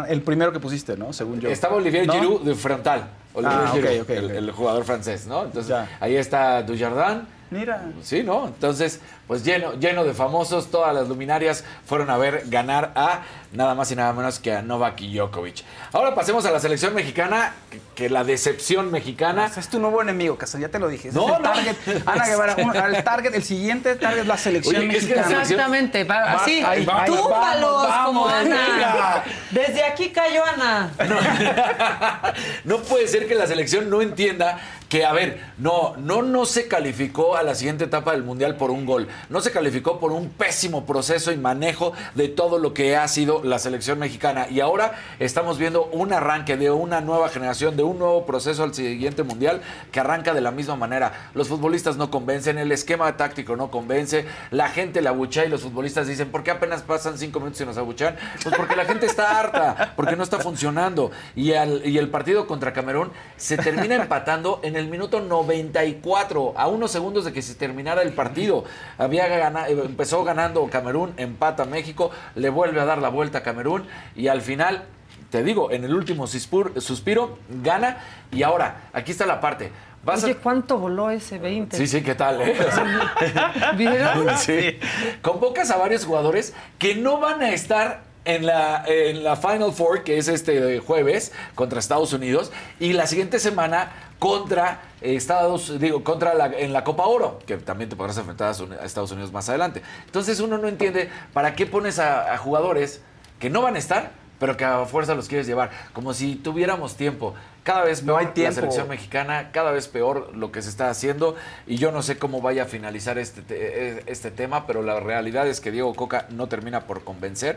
el 0.08 0.22
primero 0.22 0.52
que 0.52 0.60
pusiste, 0.60 0.96
¿no? 0.96 1.12
Según 1.12 1.40
yo. 1.40 1.48
Estaba 1.50 1.76
Olivier 1.76 2.06
¿No? 2.06 2.12
Giroud 2.14 2.40
de 2.42 2.54
frontal. 2.54 3.08
Olivier 3.34 3.58
Ah, 3.58 3.70
ok, 3.70 3.76
Giroud, 3.76 4.00
ok, 4.02 4.10
el, 4.10 4.30
el 4.30 4.50
jugador 4.52 4.84
francés, 4.84 5.26
¿no? 5.26 5.44
Entonces, 5.44 5.68
Ya. 5.70 5.88
ahí 6.00 6.16
está 6.16 6.62
Dujardin. 6.62 7.26
Mira. 7.52 7.82
Sí, 8.02 8.22
¿no? 8.22 8.46
Entonces, 8.46 9.00
pues 9.28 9.44
lleno, 9.44 9.74
lleno 9.74 10.04
de 10.04 10.14
famosos, 10.14 10.70
todas 10.70 10.94
las 10.94 11.08
luminarias 11.08 11.64
fueron 11.86 12.10
a 12.10 12.16
ver 12.16 12.44
ganar 12.46 12.92
a 12.96 13.20
nada 13.52 13.74
más 13.74 13.90
y 13.92 13.96
nada 13.96 14.12
menos 14.12 14.38
que 14.38 14.54
a 14.54 14.62
Novak 14.62 15.00
Djokovic. 15.00 15.62
Ahora 15.92 16.14
pasemos 16.14 16.44
a 16.46 16.50
la 16.50 16.58
selección 16.60 16.94
mexicana, 16.94 17.52
que, 17.70 17.80
que 17.94 18.10
la 18.10 18.24
decepción 18.24 18.90
mexicana. 18.90 19.50
Es 19.56 19.68
tu 19.68 19.78
nuevo 19.78 20.00
enemigo, 20.02 20.36
Casas, 20.38 20.60
ya 20.60 20.68
te 20.68 20.78
lo 20.78 20.88
dije. 20.88 21.10
No, 21.12 21.28
es 21.28 21.36
el 21.36 21.42
no. 21.42 21.50
target. 21.52 21.76
Ana 22.06 22.26
Guevara, 22.26 22.56
un- 22.56 22.74
el 22.94 23.04
target, 23.04 23.34
el 23.34 23.42
siguiente 23.42 23.94
target 23.96 24.20
es 24.22 24.26
la 24.26 24.36
selección 24.38 24.76
Oye, 24.76 24.96
es 24.96 25.04
que 25.04 25.14
la 25.14 25.22
mexicana. 25.22 25.44
selección- 25.44 25.60
Exactamente, 25.60 26.04
va- 26.04 26.20
Va- 26.24 26.32
así, 26.32 26.62
ahí 26.62 26.84
va, 26.84 27.02
ahí 27.02 27.10
túmbalos 27.10 27.88
vamos, 27.88 28.06
como 28.06 28.24
vamos, 28.24 28.52
Ana. 28.52 29.24
Desde 29.50 29.84
aquí 29.84 30.10
cayó 30.10 30.42
Ana. 30.44 30.90
No 32.64 32.78
puede 32.78 33.08
ser 33.08 33.26
que 33.28 33.34
la 33.34 33.46
selección 33.46 33.90
no 33.90 34.00
entienda 34.02 34.58
que, 34.92 35.06
a 35.06 35.12
ver, 35.14 35.40
no, 35.56 35.94
no, 35.96 36.20
no 36.20 36.44
se 36.44 36.68
calificó 36.68 37.34
a 37.34 37.42
la 37.42 37.54
siguiente 37.54 37.84
etapa 37.84 38.12
del 38.12 38.24
Mundial 38.24 38.56
por 38.56 38.70
un 38.70 38.84
gol. 38.84 39.08
No 39.30 39.40
se 39.40 39.50
calificó 39.50 39.98
por 39.98 40.12
un 40.12 40.28
pésimo 40.28 40.84
proceso 40.84 41.32
y 41.32 41.38
manejo 41.38 41.94
de 42.14 42.28
todo 42.28 42.58
lo 42.58 42.74
que 42.74 42.94
ha 42.94 43.08
sido 43.08 43.42
la 43.42 43.58
selección 43.58 43.98
mexicana. 43.98 44.48
Y 44.50 44.60
ahora 44.60 44.92
estamos 45.18 45.56
viendo 45.56 45.86
un 45.86 46.12
arranque 46.12 46.58
de 46.58 46.70
una 46.70 47.00
nueva 47.00 47.30
generación, 47.30 47.74
de 47.74 47.82
un 47.82 47.98
nuevo 47.98 48.26
proceso 48.26 48.64
al 48.64 48.74
siguiente 48.74 49.22
Mundial 49.22 49.62
que 49.92 50.00
arranca 50.00 50.34
de 50.34 50.42
la 50.42 50.50
misma 50.50 50.76
manera. 50.76 51.30
Los 51.32 51.48
futbolistas 51.48 51.96
no 51.96 52.10
convencen, 52.10 52.58
el 52.58 52.70
esquema 52.70 53.16
táctico 53.16 53.56
no 53.56 53.70
convence, 53.70 54.26
la 54.50 54.68
gente 54.68 55.00
la 55.00 55.08
abuchea 55.08 55.46
y 55.46 55.48
los 55.48 55.62
futbolistas 55.62 56.06
dicen, 56.06 56.30
¿por 56.30 56.42
qué 56.42 56.50
apenas 56.50 56.82
pasan 56.82 57.16
cinco 57.16 57.40
minutos 57.40 57.62
y 57.62 57.64
nos 57.64 57.78
abuchean? 57.78 58.14
Pues 58.42 58.54
porque 58.54 58.76
la 58.76 58.84
gente 58.84 59.06
está 59.06 59.40
harta, 59.40 59.94
porque 59.96 60.16
no 60.16 60.22
está 60.22 60.38
funcionando. 60.38 61.12
Y, 61.34 61.52
y 61.52 61.96
el 61.96 62.10
partido 62.10 62.46
contra 62.46 62.74
Camerún 62.74 63.10
se 63.38 63.56
termina 63.56 63.94
empatando 63.94 64.60
en 64.62 64.76
el 64.76 64.81
minuto 64.88 65.20
94, 65.20 66.54
a 66.56 66.66
unos 66.68 66.90
segundos 66.90 67.24
de 67.24 67.32
que 67.32 67.42
se 67.42 67.54
terminara 67.54 68.02
el 68.02 68.12
partido. 68.12 68.64
Había 68.98 69.26
gana- 69.28 69.68
eh, 69.68 69.72
empezó 69.84 70.24
ganando 70.24 70.66
Camerún, 70.68 71.12
empata 71.16 71.64
México, 71.64 72.10
le 72.34 72.48
vuelve 72.50 72.80
a 72.80 72.84
dar 72.84 72.98
la 72.98 73.08
vuelta 73.08 73.38
a 73.38 73.42
Camerún 73.42 73.86
y 74.16 74.28
al 74.28 74.40
final 74.42 74.84
te 75.30 75.42
digo, 75.42 75.70
en 75.70 75.84
el 75.84 75.94
último 75.94 76.26
suspiro, 76.26 77.38
gana. 77.62 77.96
Y 78.30 78.42
ahora, 78.42 78.82
aquí 78.92 79.12
está 79.12 79.24
la 79.24 79.40
parte. 79.40 79.72
Vas 80.04 80.24
a- 80.24 80.34
¿cuánto 80.34 80.76
voló 80.78 81.08
ese 81.10 81.38
20? 81.38 81.76
Sí, 81.76 81.86
sí, 81.86 82.02
¿qué 82.02 82.14
tal? 82.14 82.42
eh? 82.42 82.54
¿Vieron? 83.76 84.28
Sí. 84.36 84.78
Convocas 85.22 85.70
a 85.70 85.76
varios 85.78 86.04
jugadores 86.04 86.54
que 86.78 86.96
no 86.96 87.18
van 87.18 87.40
a 87.42 87.50
estar 87.52 88.02
en 88.24 88.46
la, 88.46 88.84
en 88.86 89.24
la 89.24 89.36
Final 89.36 89.72
Four, 89.72 90.04
que 90.04 90.18
es 90.18 90.28
este 90.28 90.78
jueves, 90.78 91.32
contra 91.54 91.78
Estados 91.78 92.12
Unidos, 92.12 92.52
y 92.78 92.92
la 92.92 93.06
siguiente 93.06 93.38
semana 93.38 93.90
contra 94.18 94.82
Estados, 95.00 95.80
digo, 95.80 96.04
contra 96.04 96.34
la, 96.34 96.46
en 96.46 96.72
la 96.72 96.84
Copa 96.84 97.04
Oro, 97.06 97.40
que 97.46 97.56
también 97.56 97.90
te 97.90 97.96
podrás 97.96 98.16
enfrentar 98.18 98.54
a 98.80 98.84
Estados 98.84 99.10
Unidos 99.10 99.32
más 99.32 99.48
adelante. 99.48 99.82
Entonces 100.06 100.38
uno 100.40 100.58
no 100.58 100.68
entiende 100.68 101.10
para 101.32 101.54
qué 101.56 101.66
pones 101.66 101.98
a, 101.98 102.32
a 102.32 102.38
jugadores 102.38 103.00
que 103.40 103.50
no 103.50 103.62
van 103.62 103.74
a 103.74 103.78
estar, 103.80 104.12
pero 104.38 104.56
que 104.56 104.64
a 104.64 104.84
fuerza 104.86 105.14
los 105.16 105.28
quieres 105.28 105.46
llevar, 105.46 105.70
como 105.92 106.14
si 106.14 106.36
tuviéramos 106.36 106.96
tiempo. 106.96 107.34
Cada 107.64 107.82
vez 107.84 108.00
peor 108.00 108.18
hay 108.20 108.26
la 108.26 108.32
selección 108.52 108.88
mexicana, 108.88 109.50
cada 109.52 109.70
vez 109.70 109.86
peor 109.88 110.34
lo 110.34 110.50
que 110.50 110.62
se 110.62 110.68
está 110.68 110.90
haciendo 110.90 111.36
y 111.66 111.76
yo 111.76 111.92
no 111.92 112.02
sé 112.02 112.18
cómo 112.18 112.40
vaya 112.40 112.64
a 112.64 112.66
finalizar 112.66 113.18
este, 113.18 113.42
te- 113.42 113.88
eh, 113.98 114.02
este 114.06 114.32
tema, 114.32 114.66
pero 114.66 114.82
la 114.82 114.98
realidad 114.98 115.46
es 115.46 115.60
que 115.60 115.70
Diego 115.70 115.94
Coca 115.94 116.26
no 116.30 116.48
termina 116.48 116.86
por 116.86 117.04
convencer 117.04 117.56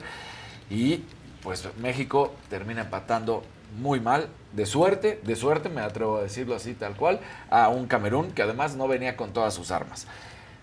y 0.70 1.04
pues 1.44 1.68
México 1.78 2.34
termina 2.50 2.82
empatando 2.82 3.44
muy 3.78 4.00
mal, 4.00 4.28
de 4.54 4.66
suerte, 4.66 5.20
de 5.24 5.36
suerte, 5.36 5.70
me 5.70 5.82
atrevo 5.82 6.18
a 6.18 6.24
decirlo 6.24 6.56
así 6.56 6.74
tal 6.74 6.96
cual, 6.96 7.20
a 7.50 7.70
un 7.70 7.88
Camerún 7.88 8.32
que 8.32 8.42
además 8.42 8.76
no 8.76 8.88
venía 8.88 9.18
con 9.18 9.34
todas 9.34 9.54
sus 9.54 9.72
armas. 9.72 10.08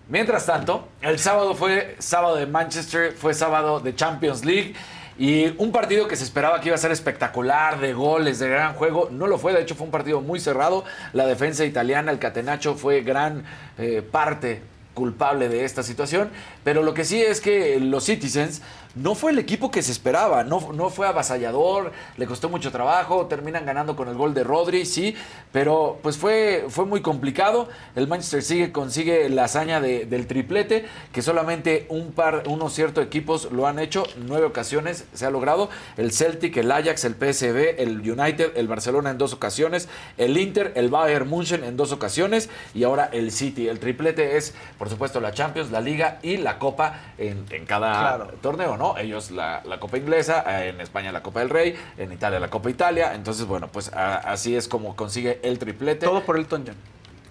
Mientras 0.09 0.45
tanto, 0.45 0.89
el 1.01 1.17
sábado 1.17 1.55
fue 1.55 1.95
sábado 1.99 2.35
de 2.35 2.45
Manchester, 2.45 3.13
fue 3.13 3.33
sábado 3.33 3.79
de 3.79 3.95
Champions 3.95 4.43
League. 4.43 4.73
Y 5.17 5.53
un 5.59 5.71
partido 5.71 6.07
que 6.07 6.15
se 6.15 6.23
esperaba 6.23 6.59
que 6.59 6.69
iba 6.69 6.75
a 6.75 6.79
ser 6.79 6.91
espectacular, 6.91 7.79
de 7.79 7.93
goles, 7.93 8.39
de 8.39 8.49
gran 8.49 8.73
juego, 8.73 9.09
no 9.11 9.27
lo 9.27 9.37
fue. 9.37 9.53
De 9.53 9.61
hecho, 9.61 9.75
fue 9.75 9.85
un 9.85 9.91
partido 9.91 10.21
muy 10.21 10.39
cerrado. 10.39 10.83
La 11.13 11.25
defensa 11.25 11.63
italiana, 11.65 12.11
el 12.11 12.19
Catenacho, 12.19 12.73
fue 12.73 13.01
gran 13.01 13.43
eh, 13.77 14.01
parte 14.01 14.61
culpable 14.93 15.49
de 15.49 15.65
esta 15.65 15.83
situación. 15.83 16.29
Pero 16.63 16.83
lo 16.83 16.93
que 16.93 17.05
sí 17.05 17.21
es 17.21 17.41
que 17.41 17.79
los 17.79 18.05
Citizens 18.05 18.61
no 18.95 19.15
fue 19.15 19.31
el 19.31 19.39
equipo 19.39 19.71
que 19.71 19.81
se 19.81 19.91
esperaba, 19.91 20.43
no, 20.43 20.71
no 20.73 20.89
fue 20.89 21.07
avasallador, 21.07 21.91
le 22.17 22.25
costó 22.27 22.49
mucho 22.49 22.71
trabajo, 22.71 23.25
terminan 23.25 23.65
ganando 23.65 23.95
con 23.95 24.07
el 24.07 24.15
gol 24.15 24.33
de 24.33 24.43
Rodri, 24.43 24.85
sí, 24.85 25.15
pero 25.51 25.97
pues 26.03 26.17
fue, 26.17 26.65
fue 26.69 26.85
muy 26.85 27.01
complicado. 27.01 27.69
El 27.95 28.07
Manchester 28.07 28.43
sigue, 28.43 28.71
consigue 28.71 29.29
la 29.29 29.45
hazaña 29.45 29.81
de- 29.81 30.05
del 30.05 30.27
triplete, 30.27 30.85
que 31.11 31.21
solamente 31.21 31.85
un 31.89 32.11
par, 32.11 32.43
unos 32.47 32.73
ciertos 32.73 33.03
equipos 33.03 33.51
lo 33.51 33.65
han 33.67 33.79
hecho, 33.79 34.03
nueve 34.27 34.45
ocasiones 34.45 35.05
se 35.13 35.25
ha 35.25 35.31
logrado. 35.31 35.69
El 35.97 36.11
Celtic, 36.11 36.55
el 36.57 36.71
Ajax, 36.71 37.03
el 37.05 37.15
PSV, 37.15 37.81
el 37.81 37.99
United, 38.11 38.51
el 38.55 38.67
Barcelona 38.67 39.09
en 39.09 39.17
dos 39.17 39.33
ocasiones, 39.33 39.89
el 40.17 40.37
Inter, 40.37 40.71
el 40.75 40.89
Bayern 40.89 41.27
München 41.29 41.63
en 41.63 41.77
dos 41.77 41.91
ocasiones 41.91 42.49
y 42.75 42.83
ahora 42.83 43.09
el 43.11 43.31
City. 43.31 43.67
El 43.67 43.79
triplete 43.79 44.37
es, 44.37 44.53
por 44.77 44.89
supuesto, 44.89 45.19
la 45.19 45.31
Champions, 45.31 45.71
la 45.71 45.81
Liga 45.81 46.19
y 46.21 46.37
la 46.37 46.59
Copa 46.59 46.99
en, 47.17 47.45
en 47.49 47.65
cada 47.65 47.93
Claro. 48.17 48.31
torneo, 48.41 48.77
¿no? 48.77 48.82
Ellos 48.97 49.31
la, 49.31 49.61
la 49.65 49.79
Copa 49.79 49.97
Inglesa, 49.97 50.43
eh, 50.47 50.69
en 50.69 50.81
España 50.81 51.11
la 51.11 51.21
Copa 51.23 51.39
del 51.39 51.49
Rey, 51.49 51.75
en 51.97 52.11
Italia 52.11 52.39
la 52.39 52.49
Copa 52.49 52.69
Italia. 52.69 53.13
Entonces, 53.15 53.45
bueno, 53.45 53.67
pues 53.71 53.91
a- 53.93 54.17
así 54.17 54.55
es 54.55 54.67
como 54.67 54.95
consigue 54.95 55.39
el 55.43 55.57
triplete. 55.59 56.05
Todo 56.05 56.21
por 56.23 56.37
Elton 56.37 56.63
John. 56.67 56.75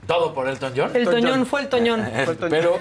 Todo 0.07 0.35
por 0.35 0.49
Elton 0.49 0.73
John. 0.77 0.91
El 0.97 1.05
Toñón 1.05 1.47
fue 1.47 1.61
el 1.61 1.69
Toñón. 1.69 2.05
Pero, 2.51 2.79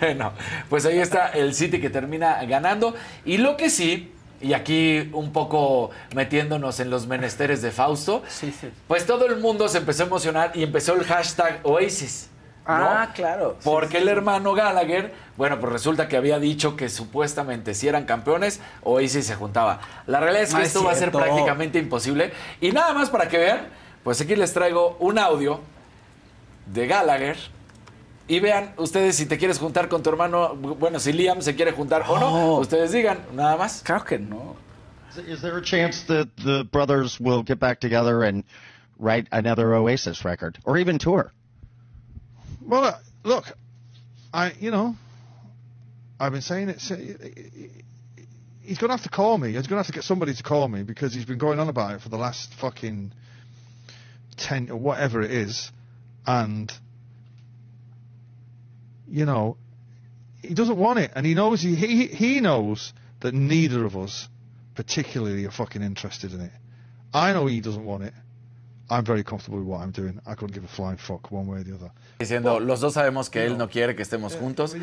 bueno, 0.00 0.32
pues 0.70 0.86
ahí 0.86 0.98
está 1.00 1.28
el 1.30 1.54
City 1.54 1.80
que 1.80 1.90
termina 1.90 2.44
ganando. 2.44 2.94
Y 3.24 3.38
lo 3.38 3.56
que 3.56 3.68
sí, 3.68 4.12
y 4.40 4.52
aquí 4.54 5.10
un 5.12 5.32
poco 5.32 5.90
metiéndonos 6.14 6.78
en 6.80 6.90
los 6.90 7.06
menesteres 7.06 7.62
de 7.62 7.70
Fausto, 7.72 8.22
pues 8.88 9.06
todo 9.06 9.26
el 9.26 9.36
mundo 9.38 9.68
se 9.68 9.78
empezó 9.78 10.04
a 10.04 10.06
emocionar 10.06 10.52
y 10.54 10.62
empezó 10.62 10.94
el 10.94 11.04
hashtag 11.04 11.60
Oasis. 11.64 12.28
¿No? 12.66 12.72
Ah, 12.74 13.10
claro. 13.14 13.56
Sí, 13.58 13.68
Porque 13.68 13.92
sí, 13.92 13.96
el 13.98 14.04
sí. 14.04 14.10
hermano 14.10 14.54
Gallagher, 14.54 15.12
bueno, 15.36 15.58
pues 15.58 15.72
resulta 15.72 16.08
que 16.08 16.16
había 16.16 16.38
dicho 16.38 16.76
que 16.76 16.88
supuestamente 16.88 17.74
si 17.74 17.88
eran 17.88 18.04
campeones, 18.04 18.60
Oasis 18.82 19.26
se 19.26 19.34
juntaba. 19.34 19.80
La 20.06 20.20
realidad 20.20 20.42
es 20.44 20.50
que 20.50 20.56
No 20.56 20.62
es 20.62 20.68
esto 20.68 20.84
va 20.84 20.92
a 20.92 20.94
ser 20.94 21.10
prácticamente 21.10 21.78
imposible. 21.78 22.32
Y 22.60 22.72
nada 22.72 22.92
más 22.92 23.10
para 23.10 23.28
que 23.28 23.38
vean, 23.38 23.66
pues 24.04 24.20
aquí 24.20 24.36
les 24.36 24.52
traigo 24.52 24.96
un 25.00 25.18
audio 25.18 25.60
de 26.66 26.86
Gallagher. 26.86 27.36
Y 28.28 28.38
vean 28.40 28.72
ustedes 28.76 29.16
si 29.16 29.26
te 29.26 29.36
quieres 29.36 29.58
juntar 29.58 29.88
con 29.88 30.02
tu 30.02 30.10
hermano, 30.10 30.54
bueno, 30.54 31.00
si 31.00 31.12
Liam 31.12 31.42
se 31.42 31.56
quiere 31.56 31.72
juntar 31.72 32.04
o 32.08 32.18
no, 32.18 32.54
ustedes 32.54 32.92
digan, 32.92 33.18
nada 33.34 33.56
más. 33.56 33.82
Claro 33.84 34.04
que 34.04 34.18
no. 34.18 34.54
Is 35.26 35.42
there 35.42 35.58
a 35.58 35.62
chance 35.62 36.06
that 36.06 36.28
the 36.36 36.64
brothers 36.70 37.18
will 37.20 37.42
get 37.44 37.58
back 37.58 37.80
together 37.80 38.22
and 38.22 38.44
write 38.98 39.26
another 39.32 39.74
Oasis 39.74 40.24
record 40.24 40.58
or 40.64 40.78
even 40.78 40.96
tour? 40.98 41.32
Well, 42.66 43.00
look, 43.24 43.44
I 44.32 44.52
you 44.58 44.70
know, 44.70 44.96
I've 46.18 46.32
been 46.32 46.42
saying 46.42 46.68
it. 46.68 46.80
He's 48.62 48.78
going 48.78 48.88
to 48.88 48.94
have 48.96 49.02
to 49.02 49.08
call 49.08 49.36
me. 49.38 49.48
He's 49.48 49.66
going 49.66 49.70
to 49.70 49.76
have 49.76 49.86
to 49.86 49.92
get 49.92 50.04
somebody 50.04 50.34
to 50.34 50.42
call 50.42 50.68
me 50.68 50.84
because 50.84 51.12
he's 51.12 51.24
been 51.24 51.38
going 51.38 51.58
on 51.58 51.68
about 51.68 51.94
it 51.94 52.00
for 52.00 52.08
the 52.08 52.16
last 52.16 52.54
fucking 52.54 53.12
ten 54.36 54.70
or 54.70 54.76
whatever 54.76 55.22
it 55.22 55.32
is, 55.32 55.70
and 56.26 56.72
you 59.08 59.26
know, 59.26 59.56
he 60.40 60.54
doesn't 60.54 60.78
want 60.78 60.98
it, 60.98 61.10
and 61.14 61.26
he 61.26 61.34
knows 61.34 61.60
he 61.60 61.74
he, 61.74 62.06
he 62.06 62.40
knows 62.40 62.92
that 63.20 63.34
neither 63.34 63.84
of 63.84 63.96
us 63.96 64.28
particularly 64.74 65.44
are 65.44 65.50
fucking 65.50 65.82
interested 65.82 66.32
in 66.32 66.40
it. 66.40 66.52
I 67.12 67.32
know 67.32 67.46
he 67.46 67.60
doesn't 67.60 67.84
want 67.84 68.04
it. 68.04 68.14
I'm 68.92 69.04
very 69.04 69.24
comfortable 69.24 69.58
with 69.58 69.66
what 69.66 69.80
I'm 69.80 69.90
doing. 69.90 70.20
I 70.26 70.34
couldn't 70.34 70.52
give 70.52 70.64
a 70.64 70.68
flying 70.68 70.98
fuck 70.98 71.32
one 71.32 71.46
way 71.46 71.60
or 71.60 71.64
the 71.64 71.74
other. 71.74 71.90
Diciendo, 72.18 72.60
los 72.60 72.80
dos 72.80 72.92
sabemos 72.92 73.30
que 73.30 73.46
él 73.46 73.56
no 73.56 73.68
quiere 73.68 73.96
que 73.96 74.02
estemos 74.02 74.36
juntos. 74.36 74.76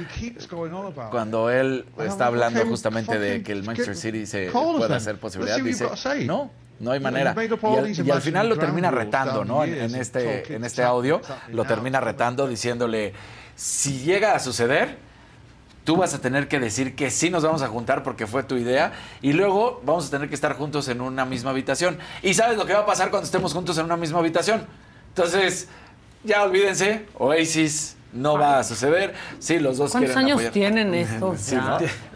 Cuando 1.11 1.51
él 1.51 1.85
está 1.99 2.25
hablando 2.25 2.65
justamente 2.65 3.19
de 3.19 3.43
que 3.43 3.51
el 3.51 3.63
Manchester 3.63 3.95
City 3.95 4.25
se 4.25 4.49
pueda 4.49 4.99
posibilidad, 5.19 5.59
dice, 5.59 5.87
no, 6.25 6.49
no 6.79 6.91
hay 6.91 6.99
manera. 6.99 7.35
Y 7.37 7.77
al, 7.77 8.07
y 8.07 8.11
al 8.11 8.21
final 8.21 8.49
lo 8.49 8.57
termina 8.57 8.89
retando, 8.89 9.45
¿no? 9.45 9.63
En, 9.63 9.93
este, 9.93 10.39
talking 10.39 10.55
en 10.55 10.63
este 10.63 10.83
audio 10.83 11.21
lo 11.51 11.65
termina 11.65 12.01
retando 12.01 12.47
diciéndole, 12.47 13.13
si 13.55 13.99
llega 13.99 14.33
a 14.33 14.39
suceder, 14.39 15.08
tú 15.89 15.95
vas 15.95 16.13
a 16.13 16.21
tener 16.21 16.47
que 16.47 16.59
decir 16.59 16.95
que 16.95 17.09
sí 17.09 17.31
nos 17.31 17.41
vamos 17.41 17.63
a 17.63 17.67
juntar 17.67 18.03
porque 18.03 18.27
fue 18.27 18.43
tu 18.43 18.57
idea 18.57 18.93
y 19.23 19.33
luego 19.33 19.81
vamos 19.83 20.05
a 20.05 20.11
tener 20.11 20.29
que 20.29 20.35
estar 20.35 20.55
juntos 20.55 20.87
en 20.87 21.01
una 21.01 21.25
misma 21.25 21.49
habitación. 21.49 21.97
¿Y 22.21 22.35
sabes 22.35 22.59
lo 22.59 22.67
que 22.67 22.73
va 22.73 22.81
a 22.81 22.85
pasar 22.85 23.09
cuando 23.09 23.25
estemos 23.25 23.55
juntos 23.55 23.75
en 23.79 23.85
una 23.85 23.97
misma 23.97 24.19
habitación? 24.19 24.67
Entonces, 25.07 25.67
ya 26.23 26.43
olvídense, 26.43 27.07
Oasis 27.17 27.95
no 28.13 28.37
va 28.37 28.59
a 28.59 28.63
suceder. 28.63 29.15
Sí, 29.39 29.57
los 29.57 29.77
dos 29.77 29.89
¿Cuántos 29.89 30.11
quieren 30.11 30.25
años 30.25 30.35
apoyar. 30.35 30.53
tienen 30.53 30.93
estos? 30.93 31.39
Sí? 31.41 31.57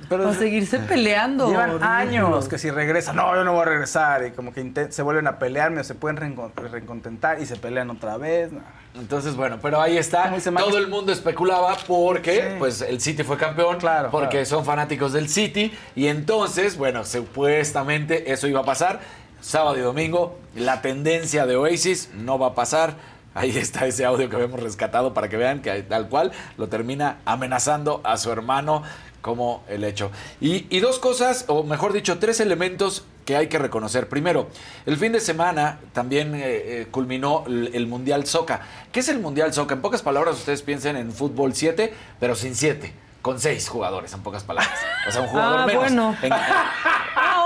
Para 0.09 0.34
seguirse 0.34 0.80
peleando. 0.80 1.47
Llevan 1.49 1.81
años 1.84 2.11
ridículos. 2.23 2.47
que 2.49 2.57
si 2.57 2.69
regresan, 2.71 3.15
no, 3.15 3.35
yo 3.35 3.43
no 3.43 3.53
voy 3.53 3.61
a 3.61 3.65
regresar. 3.65 4.25
Y 4.25 4.31
como 4.31 4.53
que 4.53 4.88
se 4.89 5.01
vuelven 5.01 5.27
a 5.27 5.39
pelear, 5.39 5.69
medio 5.71 5.84
se 5.84 5.95
pueden 5.95 6.17
reencontentar 6.17 7.41
y 7.41 7.45
se 7.45 7.55
pelean 7.55 7.89
otra 7.89 8.17
vez. 8.17 8.51
no. 8.51 8.61
Entonces, 8.95 9.35
bueno, 9.35 9.57
pero 9.59 9.81
ahí 9.81 9.97
está. 9.97 10.31
Todo 10.55 10.77
el 10.77 10.88
mundo 10.88 11.11
especulaba 11.11 11.75
porque 11.88 12.35
Sí. 12.35 12.55
pues 12.59 12.81
el 12.81 13.01
City 13.01 13.23
fue 13.23 13.38
campeón, 13.38 13.77
Claro, 13.80 14.11
porque 14.11 14.30
claro. 14.30 14.45
son 14.45 14.65
fanáticos 14.65 15.13
del 15.13 15.30
City 15.30 15.73
y 15.95 16.07
entonces, 16.07 16.77
bueno, 16.77 17.03
supuestamente 17.03 18.31
eso 18.31 18.47
iba 18.47 18.59
a 18.61 18.63
pasar. 18.65 18.99
Sábado 19.41 19.77
y 19.77 19.81
domingo, 19.81 20.38
la 20.55 20.81
tendencia 20.81 21.45
de 21.45 21.55
Oasis 21.55 22.11
no 22.13 22.38
va 22.39 22.47
a 22.49 22.55
pasar. 22.55 22.93
Ahí 23.35 23.57
está 23.57 23.88
ese 23.88 24.05
audio 24.05 24.30
que 24.30 24.35
habíamos 24.35 24.59
rescatado 24.61 25.13
para 25.15 25.27
que 25.27 25.38
vean 25.38 25.61
que 25.63 25.81
tal 25.81 26.07
cual 26.07 26.31
lo 26.57 26.69
termina 26.69 27.17
amenazando 27.25 27.99
a 28.03 28.17
su 28.17 28.31
hermano 28.31 28.84
como 29.23 29.63
el 29.67 29.83
hecho. 29.83 30.11
Y, 30.39 30.67
y 30.69 30.79
dos 30.81 30.99
cosas, 30.99 31.45
o 31.47 31.63
mejor 31.63 31.93
dicho, 31.93 32.19
tres 32.19 32.39
elementos 32.39 33.05
que 33.25 33.35
hay 33.37 33.47
que 33.47 33.57
reconocer. 33.57 34.09
Primero, 34.09 34.49
el 34.85 34.97
fin 34.97 35.13
de 35.13 35.19
semana 35.21 35.79
también 35.93 36.35
eh, 36.35 36.41
eh, 36.43 36.87
culminó 36.91 37.45
el, 37.47 37.71
el 37.73 37.87
Mundial 37.87 38.27
Soca. 38.27 38.61
¿Qué 38.91 38.99
es 38.99 39.07
el 39.07 39.19
Mundial 39.19 39.53
Soca? 39.53 39.73
En 39.75 39.81
pocas 39.81 40.01
palabras, 40.03 40.35
ustedes 40.35 40.61
piensen 40.61 40.97
en 40.97 41.11
fútbol 41.11 41.55
7, 41.55 41.91
pero 42.19 42.35
sin 42.35 42.53
7. 42.53 42.93
Con 43.23 43.39
seis 43.39 43.69
jugadores, 43.69 44.11
en 44.13 44.19
pocas 44.21 44.43
palabras. 44.43 44.77
O 45.07 45.11
sea, 45.11 45.21
un 45.21 45.27
jugador 45.29 45.59
Ah, 45.61 45.65
menos. 45.65 45.81
bueno. 45.83 46.17
En- 46.21 46.33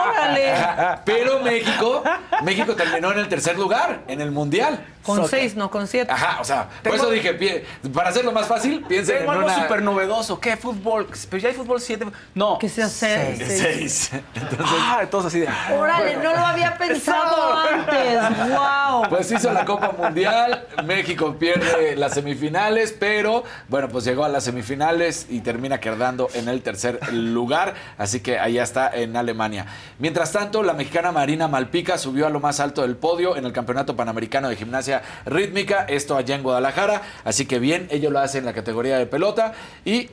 órale. 0.10 0.54
pero 1.06 1.40
México, 1.42 2.04
México 2.44 2.76
terminó 2.76 3.12
en 3.12 3.20
el 3.20 3.28
tercer 3.28 3.58
lugar 3.58 4.02
en 4.08 4.22
el 4.22 4.32
Mundial. 4.32 4.86
Con 5.04 5.18
Soca. 5.18 5.30
seis, 5.30 5.56
no 5.56 5.72
con 5.72 5.88
siete. 5.88 6.12
Ajá, 6.12 6.42
o 6.42 6.44
sea, 6.44 6.68
por 6.84 6.96
eso 6.96 7.10
dije, 7.10 7.66
para 7.94 8.10
hacerlo 8.10 8.34
más 8.34 8.46
fácil, 8.46 8.84
piensen 8.90 9.20
Tengo 9.20 9.32
en 9.32 9.38
algo 9.40 9.48
una... 9.54 9.64
súper 9.64 9.82
novedoso. 9.82 10.38
¿Qué? 10.38 10.58
Fútbol. 10.58 11.08
Pero 11.30 11.42
ya 11.42 11.48
hay 11.48 11.56
fútbol 11.56 11.80
7. 11.80 12.08
No. 12.36 12.58
Que 12.58 12.68
sea 12.68 12.90
seis. 12.90 13.42
seis. 13.48 14.12
Entonces, 14.36 14.68
Ah, 14.82 15.06
todos 15.10 15.28
así 15.28 15.40
de. 15.40 15.48
Órale, 15.74 16.18
no 16.18 16.32
lo 16.36 16.46
había 16.46 16.78
pensado 16.78 17.54
antes. 17.58 18.20
Wow. 18.50 19.10
Pues 19.10 19.32
hizo 19.32 19.52
la 19.54 19.64
Copa 19.64 19.94
Mundial, 19.98 20.66
México 20.84 21.36
pierde 21.40 21.96
las 21.96 22.14
semifinales, 22.14 22.94
pero 22.98 23.44
bueno, 23.70 23.88
pues 23.88 24.04
llegó 24.04 24.26
a 24.26 24.30
las 24.30 24.44
semifinales 24.44 25.28
y 25.30 25.40
termina 25.40 25.80
quedando 25.80 26.28
en 26.34 26.50
el 26.50 26.62
tercer 26.62 27.00
lugar, 27.14 27.76
así 27.98 28.20
que 28.20 28.40
allá 28.40 28.64
está 28.64 28.90
en 28.94 29.16
Alemania. 29.16 29.66
Mientras 30.00 30.32
tanto, 30.32 30.62
la 30.62 30.74
mexicana 30.74 31.12
Marina 31.12 31.48
Malpica 31.48 31.98
subió 31.98 32.28
a 32.28 32.30
lo 32.30 32.40
más 32.40 32.60
alto 32.60 32.84
del 32.84 32.96
podio 32.96 33.36
en 33.36 33.46
el 33.46 33.52
Campeonato 33.52 33.96
Panamericano 33.96 34.48
de 34.48 34.56
Gimnasia 34.56 35.02
Rítmica, 35.26 35.86
esto 35.90 36.16
allá 36.16 36.36
en 36.36 36.44
Guadalajara, 36.44 37.02
así 37.24 37.48
que 37.48 37.58
bien, 37.58 37.88
ello 37.90 38.12
lo 38.12 38.20
hace 38.20 38.38
en 38.38 38.46
la 38.46 38.54
categoría 38.54 39.00
de 39.00 39.08
pelota. 39.08 39.54
Y 39.86 40.10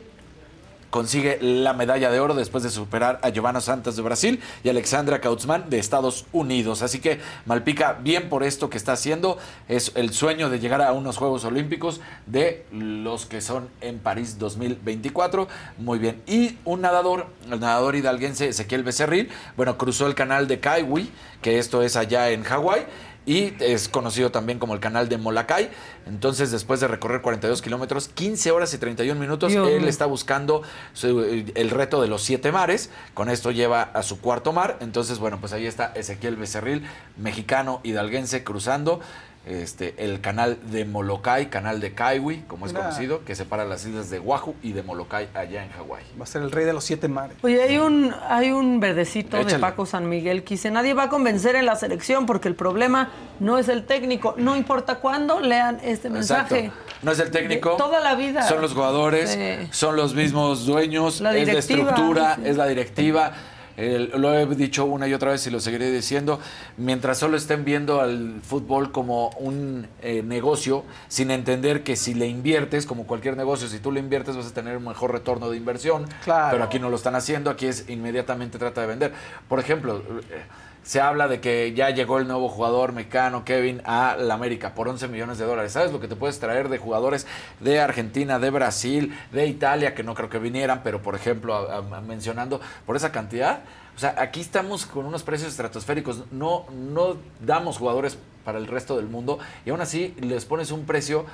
consigue 0.94 1.38
la 1.40 1.72
medalla 1.72 2.08
de 2.08 2.20
oro 2.20 2.34
después 2.34 2.62
de 2.62 2.70
superar 2.70 3.18
a 3.24 3.30
Giovanna 3.30 3.60
Santos 3.60 3.96
de 3.96 4.02
Brasil 4.02 4.40
y 4.62 4.68
Alexandra 4.68 5.20
Kautzmann 5.20 5.68
de 5.68 5.80
Estados 5.80 6.24
Unidos. 6.30 6.82
Así 6.82 7.00
que 7.00 7.18
Malpica, 7.46 7.94
bien 7.94 8.28
por 8.28 8.44
esto 8.44 8.70
que 8.70 8.76
está 8.76 8.92
haciendo, 8.92 9.36
es 9.66 9.90
el 9.96 10.12
sueño 10.12 10.50
de 10.50 10.60
llegar 10.60 10.80
a 10.82 10.92
unos 10.92 11.16
Juegos 11.16 11.44
Olímpicos 11.44 12.00
de 12.26 12.64
los 12.70 13.26
que 13.26 13.40
son 13.40 13.70
en 13.80 13.98
París 13.98 14.38
2024. 14.38 15.48
Muy 15.78 15.98
bien. 15.98 16.22
Y 16.28 16.58
un 16.64 16.82
nadador, 16.82 17.26
el 17.50 17.58
nadador 17.58 17.96
hidalguense 17.96 18.46
Ezequiel 18.46 18.84
Becerril, 18.84 19.30
bueno, 19.56 19.76
cruzó 19.76 20.06
el 20.06 20.14
canal 20.14 20.46
de 20.46 20.60
Kaiwi, 20.60 21.10
que 21.42 21.58
esto 21.58 21.82
es 21.82 21.96
allá 21.96 22.30
en 22.30 22.44
Hawái 22.44 22.86
y 23.26 23.54
es 23.60 23.88
conocido 23.88 24.30
también 24.30 24.58
como 24.58 24.74
el 24.74 24.80
canal 24.80 25.08
de 25.08 25.16
Molacay. 25.18 25.70
Entonces, 26.06 26.50
después 26.50 26.80
de 26.80 26.88
recorrer 26.88 27.22
42 27.22 27.62
kilómetros, 27.62 28.08
15 28.08 28.50
horas 28.50 28.74
y 28.74 28.78
31 28.78 29.18
minutos, 29.18 29.50
Dios 29.52 29.68
él 29.76 29.88
está 29.88 30.06
buscando 30.06 30.62
su- 30.92 31.20
el 31.54 31.70
reto 31.70 32.02
de 32.02 32.08
los 32.08 32.22
siete 32.22 32.52
mares. 32.52 32.90
Con 33.14 33.30
esto 33.30 33.50
lleva 33.50 33.82
a 33.82 34.02
su 34.02 34.20
cuarto 34.20 34.52
mar. 34.52 34.76
Entonces, 34.80 35.18
bueno, 35.18 35.38
pues 35.40 35.52
ahí 35.52 35.66
está 35.66 35.92
Ezequiel 35.94 36.36
Becerril, 36.36 36.86
mexicano 37.16 37.80
hidalguense, 37.82 38.44
cruzando. 38.44 39.00
Este, 39.46 39.94
el 39.98 40.20
canal 40.20 40.58
de 40.70 40.84
Molokai, 40.84 41.50
canal 41.50 41.80
de 41.80 41.92
Kaiwi, 41.92 42.42
como 42.48 42.66
es 42.66 42.72
Mira. 42.72 42.84
conocido, 42.86 43.24
que 43.24 43.34
separa 43.34 43.64
las 43.64 43.84
islas 43.84 44.08
de 44.10 44.18
Oahu 44.18 44.54
y 44.62 44.72
de 44.72 44.82
Molokai 44.82 45.28
allá 45.34 45.64
en 45.64 45.70
Hawái. 45.70 46.04
Va 46.18 46.24
a 46.24 46.26
ser 46.26 46.42
el 46.42 46.50
rey 46.50 46.64
de 46.64 46.72
los 46.72 46.84
siete 46.84 47.08
mares. 47.08 47.36
Oye, 47.42 47.62
hay 47.62 47.78
un, 47.78 48.14
hay 48.28 48.50
un 48.52 48.80
verdecito 48.80 49.42
de. 49.42 49.58
Paco 49.58 49.86
San 49.86 50.08
Miguel 50.08 50.42
que 50.44 50.54
dice, 50.54 50.70
nadie 50.70 50.94
va 50.94 51.04
a 51.04 51.08
convencer 51.08 51.56
en 51.56 51.66
la 51.66 51.76
selección 51.76 52.26
porque 52.26 52.48
el 52.48 52.54
problema 52.54 53.10
no 53.40 53.56
es 53.58 53.68
el 53.68 53.84
técnico. 53.86 54.34
No 54.36 54.56
importa 54.56 54.96
cuándo 54.96 55.40
lean 55.40 55.78
este 55.82 56.10
mensaje. 56.10 56.66
Exacto. 56.66 56.84
No 57.02 57.12
es 57.12 57.18
el 57.20 57.30
técnico. 57.30 57.70
De 57.72 57.76
toda 57.76 58.00
la 58.00 58.14
vida. 58.14 58.42
Son 58.48 58.60
los 58.60 58.72
jugadores, 58.72 59.30
Sí. 59.30 59.68
son 59.70 59.96
los 59.96 60.14
mismos 60.14 60.66
dueños, 60.66 61.20
La 61.20 61.34
es 61.36 61.46
la 61.46 61.58
estructura, 61.58 62.36
sí. 62.36 62.42
es 62.46 62.56
la 62.56 62.66
directiva. 62.66 63.32
El- 63.76 64.10
lo 64.16 64.32
he 64.34 64.46
dicho 64.46 64.84
una 64.84 65.08
y 65.08 65.14
otra 65.14 65.32
vez 65.32 65.46
y 65.46 65.50
lo 65.50 65.60
seguiré 65.60 65.90
diciendo. 65.90 66.38
Mientras 66.76 67.18
solo 67.18 67.36
estén 67.36 67.64
viendo 67.64 68.00
al 68.00 68.40
fútbol 68.42 68.92
como 68.92 69.30
un 69.38 69.86
eh, 70.02 70.22
negocio, 70.24 70.84
sin 71.08 71.30
entender 71.30 71.82
que 71.82 71.96
si 71.96 72.14
le 72.14 72.26
inviertes, 72.26 72.86
como 72.86 73.06
cualquier 73.06 73.36
negocio, 73.36 73.68
si 73.68 73.78
tú 73.78 73.90
le 73.92 74.00
inviertes 74.00 74.36
vas 74.36 74.46
a 74.46 74.54
tener 74.54 74.76
un 74.76 74.84
mejor 74.84 75.12
retorno 75.12 75.50
de 75.50 75.56
inversión. 75.56 76.06
Claro. 76.22 76.48
Pero 76.52 76.64
aquí 76.64 76.78
no 76.78 76.88
lo 76.90 76.96
están 76.96 77.14
haciendo, 77.16 77.50
aquí 77.50 77.66
es 77.66 77.88
inmediatamente 77.88 78.58
trata 78.58 78.80
de 78.80 78.86
vender. 78.86 79.12
Por 79.48 79.58
ejemplo, 79.60 80.02
eh, 80.30 80.42
se 80.84 81.00
habla 81.00 81.28
de 81.28 81.40
que 81.40 81.72
ya 81.74 81.90
llegó 81.90 82.18
el 82.18 82.28
nuevo 82.28 82.48
jugador 82.48 82.92
mexicano, 82.92 83.44
Kevin, 83.44 83.80
a 83.84 84.16
la 84.18 84.34
América 84.34 84.74
por 84.74 84.86
11 84.86 85.08
millones 85.08 85.38
de 85.38 85.46
dólares. 85.46 85.72
¿Sabes 85.72 85.92
lo 85.92 85.98
que 85.98 86.08
te 86.08 86.14
puedes 86.14 86.38
traer 86.38 86.68
de 86.68 86.78
jugadores 86.78 87.26
de 87.60 87.80
Argentina, 87.80 88.38
de 88.38 88.50
Brasil, 88.50 89.16
de 89.32 89.46
Italia, 89.46 89.94
que 89.94 90.02
no 90.02 90.14
creo 90.14 90.28
que 90.28 90.38
vinieran, 90.38 90.82
pero 90.84 91.02
por 91.02 91.14
ejemplo, 91.14 91.66
mencionando 92.06 92.60
por 92.84 92.96
esa 92.96 93.10
cantidad? 93.10 93.60
O 93.96 93.98
sea, 93.98 94.14
aquí 94.18 94.40
estamos 94.40 94.84
con 94.84 95.06
unos 95.06 95.22
precios 95.22 95.50
estratosféricos. 95.50 96.24
No, 96.30 96.66
no 96.70 97.16
damos 97.40 97.78
jugadores 97.78 98.18
para 98.44 98.58
el 98.58 98.66
resto 98.66 98.96
del 98.96 99.06
mundo 99.06 99.38
y 99.64 99.70
aún 99.70 99.80
así 99.80 100.14
les 100.20 100.44
pones 100.44 100.70
un 100.70 100.84
precio 100.84 101.24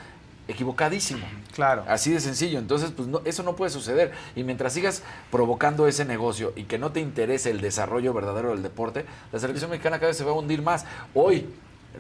equivocadísimo. 0.51 1.27
Claro. 1.55 1.85
Así 1.89 2.13
de 2.13 2.21
sencillo. 2.21 2.59
Entonces, 2.59 2.91
pues 2.95 3.09
no, 3.09 3.21
eso 3.25 3.43
no 3.43 3.57
puede 3.57 3.71
suceder. 3.71 4.13
Y 4.37 4.45
mientras 4.45 4.73
sigas 4.73 5.03
provocando 5.31 5.87
ese 5.87 6.05
negocio 6.05 6.53
y 6.57 6.65
que 6.65 6.79
no 6.79 6.93
te 6.93 7.01
interese 7.01 7.51
el 7.51 7.61
desarrollo 7.61 8.13
verdadero 8.13 8.51
del 8.51 8.63
deporte, 8.63 9.05
la 9.33 9.39
selección 9.39 9.71
mexicana 9.71 9.99
cada 9.99 10.09
vez 10.09 10.17
se 10.17 10.25
va 10.25 10.31
a 10.33 10.35
hundir 10.35 10.63
más. 10.63 10.85
Hoy, 11.15 11.49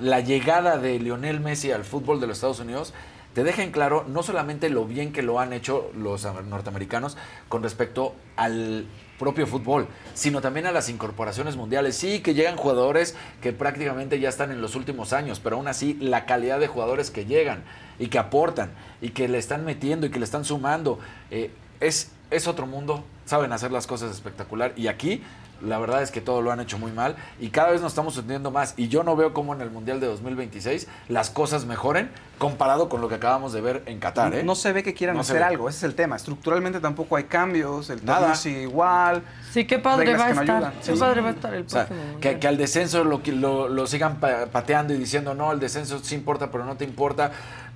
la 0.01 0.21
llegada 0.21 0.79
de 0.79 0.99
Lionel 0.99 1.41
Messi 1.41 1.73
al 1.73 1.85
fútbol 1.85 2.21
de 2.21 2.27
los 2.27 2.37
Estados 2.37 2.61
Unidos 2.61 2.95
te 3.35 3.45
deja 3.45 3.63
en 3.63 3.71
claro 3.71 4.05
no 4.09 4.23
solamente 4.25 4.71
lo 4.71 4.85
bien 4.87 5.13
que 5.13 5.23
lo 5.23 5.39
han 5.39 5.53
hecho 5.53 5.91
los 5.97 6.25
am- 6.27 6.49
norteamericanos 6.49 7.17
con 7.49 7.63
respecto 7.63 8.15
al 8.37 8.87
propio 9.21 9.47
fútbol, 9.47 9.87
sino 10.15 10.41
también 10.41 10.67
a 10.67 10.73
las 10.73 10.89
incorporaciones 10.89 11.55
mundiales. 11.55 11.95
Sí, 11.95 12.21
que 12.21 12.35
llegan 12.35 12.57
jugadores 12.57 13.15
que 13.43 13.53
prácticamente 13.53 14.19
ya 14.19 14.31
están 14.31 14.51
en 14.51 14.63
los 14.63 14.75
últimos 14.75 15.13
años, 15.13 15.39
pero 15.39 15.57
aún 15.57 15.69
así 15.69 15.95
la 16.01 16.25
calidad 16.25 16.59
de 16.59 16.67
jugadores 16.67 17.11
que 17.11 17.27
llegan 17.27 17.63
y 17.99 18.09
que 18.09 18.19
aportan 18.19 18.71
y 19.03 19.11
que 19.11 19.29
le 19.29 19.39
están 19.39 19.65
metiendo 19.65 20.07
y 20.07 20.11
que 20.11 20.19
le 20.19 20.25
están 20.25 20.45
sumando, 20.45 20.99
eh, 21.31 21.51
es, 21.81 22.11
es 22.31 22.49
otro 22.49 22.67
mundo, 22.67 23.05
saben 23.31 23.53
hacer 23.53 23.71
las 23.71 23.87
cosas 23.87 24.11
espectacular 24.11 24.73
y 24.77 24.89
aquí 24.89 25.23
la 25.63 25.79
verdad 25.79 26.03
es 26.03 26.11
que 26.11 26.21
todo 26.21 26.41
lo 26.43 26.51
han 26.51 26.59
hecho 26.59 26.79
muy 26.79 26.91
mal 26.91 27.15
y 27.39 27.51
cada 27.51 27.71
vez 27.71 27.81
nos 27.81 27.93
estamos 27.93 28.17
hundiendo 28.17 28.51
más 28.51 28.75
y 28.77 28.89
yo 28.89 29.05
no 29.05 29.15
veo 29.15 29.33
cómo 29.33 29.55
en 29.55 29.61
el 29.61 29.71
Mundial 29.71 30.01
de 30.01 30.07
2026 30.09 30.89
las 31.09 31.31
cosas 31.31 31.65
mejoren 31.65 32.11
comparado 32.39 32.89
con 32.89 33.01
lo 33.03 33.09
que 33.09 33.17
acabamos 33.17 33.53
de 33.53 33.61
ver 33.61 33.83
en 33.87 34.01
Qatar. 34.01 34.35
¿eh? 34.35 34.43
No 34.43 34.55
se 34.57 34.73
ve 34.73 34.83
que 34.83 34.95
quieran 34.95 35.15
No 35.15 35.21
hacer 35.21 35.43
algo, 35.45 35.69
ese 35.69 35.79
es 35.79 35.85
el 35.85 35.95
tema. 35.95 36.17
Estructuralmente 36.17 36.81
tampoco 36.81 37.15
hay 37.15 37.25
cambios, 37.25 37.89
el 37.91 38.05
Nada. 38.05 38.19
torneo 38.21 38.37
sigue 38.37 38.63
igual. 38.63 39.23
Sí, 39.53 39.65
qué 39.67 39.79
padre 39.79 40.17
va 40.17 40.25
a 40.25 40.33
no 40.35 40.41
estar. 40.41 40.57
ayudan. 40.57 40.73
Qué 40.85 40.93
Sí. 40.95 40.99
padre 40.99 41.21
va 41.21 41.29
a 41.29 41.33
estar 41.33 41.55
el 41.55 41.65
O 41.67 41.69
sea, 41.69 41.87
próximo. 41.87 42.19
que, 42.21 42.39
que 42.41 42.49
al 42.49 42.57
descenso 42.57 43.05
lo, 43.05 43.23
que- 43.23 43.33
lo, 43.33 43.69
lo 43.69 43.87
sigan 43.87 44.17
pa- 44.19 44.47
pateando 44.47 44.93
y 44.95 44.97
diciendo, 44.99 45.35
no, 45.35 45.53
el 45.53 45.61
descenso 45.61 46.01
sí 46.03 46.15
importa, 46.17 46.51
pero 46.51 46.65
no 46.65 46.77
te 46.77 46.85
importa. 46.85 47.31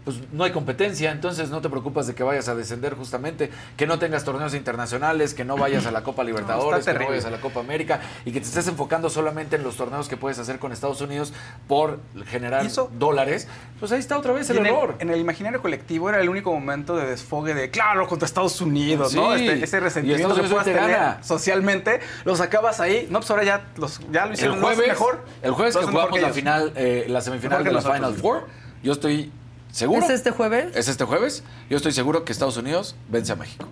Pues 0.05 0.18
no 0.32 0.44
hay 0.44 0.52
competencia, 0.52 1.10
entonces 1.12 1.48
no 1.48 1.62
te 1.62 1.70
preocupas 1.70 2.06
de 2.06 2.14
que 2.14 2.22
vayas 2.22 2.48
a 2.48 2.55
descender 2.55 2.94
justamente, 2.94 3.51
que 3.76 3.86
no 3.86 3.98
tengas 3.98 4.22
torneos 4.24 4.52
internacionales, 4.55 5.32
que 5.32 5.44
no 5.47 5.56
vayas 5.56 5.86
a 5.86 5.90
la 5.90 6.02
Copa 6.02 6.22
Libertadores, 6.24 6.85
que 6.85 6.93
no 6.93 7.09
vayas 7.09 7.24
a 7.24 7.31
la 7.31 7.40
Copa 7.40 7.60
América 7.60 8.01
y 8.26 8.32
que 8.32 8.40
te 8.40 8.47
estés 8.47 8.68
enfocando 8.68 9.09
solamente 9.09 9.56
en 9.56 9.62
los 9.62 9.76
torneos 9.76 10.09
que 10.09 10.18
puedes 10.18 10.39
hacer 10.39 10.59
con 10.59 10.72
Estados 10.72 11.01
Unidos 11.01 11.32
por 11.66 12.01
generar 12.26 12.66
dólares. 12.98 13.48
Pues 13.81 13.93
ahí 13.93 13.98
está 14.01 14.18
otra 14.18 14.32
vez 14.32 14.51
el 14.51 14.59
el, 14.59 14.66
error. 14.66 14.97
en 14.98 15.09
el 15.10 15.18
imaginario 15.20 15.62
colectivo 15.62 16.09
era 16.10 16.20
el 16.20 16.28
único 16.28 16.52
momento 16.52 16.97
de 16.97 17.06
desfogue 17.06 17.55
de, 17.55 17.70
claro, 17.70 18.06
contra 18.06 18.26
Estados 18.26 18.60
Unidos, 18.60 19.14
¿no? 19.14 19.35
Este- 19.35 19.64
ese 19.64 19.81
resentimiento 19.81 20.35
que 20.35 20.43
puedas 20.43 20.64
te 20.66 20.74
tener 20.74 20.90
gana. 20.90 21.22
socialmente, 21.22 22.01
los 22.24 22.40
acabas 22.40 22.81
ahí. 22.81 23.06
No, 23.10 23.20
pues 23.20 23.31
ahora 23.31 23.44
ya, 23.44 23.64
los, 23.76 24.01
ya 24.12 24.22
lo 24.22 24.28
El 24.28 24.35
hicieron 24.35 24.56
hacen 24.59 24.64
jueves, 24.66 24.89
mejor. 24.89 25.24
el 25.43 25.52
jueves 25.52 25.76
que 25.76 25.85
jugamos 25.86 26.20
la 26.20 26.31
final, 26.31 26.72
eh, 26.76 27.06
la 27.09 27.20
semifinal 27.22 27.64
de 27.64 27.70
la 27.70 27.76
nosotros. 27.78 27.97
Final 27.97 28.14
Four, 28.14 28.47
yo 28.82 28.93
estoy 28.93 29.32
seguro. 29.75 30.05
¿Es 30.05 30.11
este 30.11 30.31
jueves? 30.31 30.75
Es 30.77 30.89
este 30.89 31.05
jueves. 31.05 31.43
Yo 31.69 31.77
estoy 31.77 31.93
seguro 31.93 32.25
que 32.25 32.33
Estados 32.33 32.57
Unidos 32.57 32.95
vence 33.09 33.33
a 33.33 33.37
México. 33.37 33.69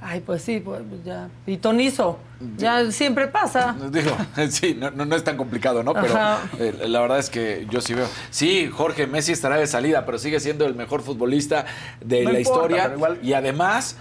Ay, 0.00 0.20
pues 0.20 0.42
sí, 0.42 0.60
pues 0.60 0.82
ya. 1.04 1.28
Y 1.46 1.56
Tonizo, 1.56 2.18
ya 2.56 2.92
siempre 2.92 3.26
pasa. 3.26 3.74
Digo, 3.90 4.16
sí, 4.50 4.76
no, 4.78 4.90
no, 4.92 5.04
no 5.04 5.16
es 5.16 5.24
tan 5.24 5.36
complicado, 5.36 5.82
¿no? 5.82 5.94
Pero 5.94 6.14
eh, 6.60 6.86
la 6.86 7.00
verdad 7.00 7.18
es 7.18 7.28
que 7.28 7.66
yo 7.70 7.80
sí 7.80 7.94
veo. 7.94 8.06
Sí, 8.30 8.70
Jorge 8.72 9.06
Messi 9.08 9.32
estará 9.32 9.56
de 9.56 9.66
salida, 9.66 10.06
pero 10.06 10.18
sigue 10.18 10.38
siendo 10.38 10.64
el 10.66 10.74
mejor 10.76 11.02
futbolista 11.02 11.64
de 12.00 12.22
No 12.22 12.30
la 12.32 12.38
importa, 12.40 12.66
historia. 12.76 12.94
igual- 12.94 13.18
Y 13.22 13.32
además 13.32 13.96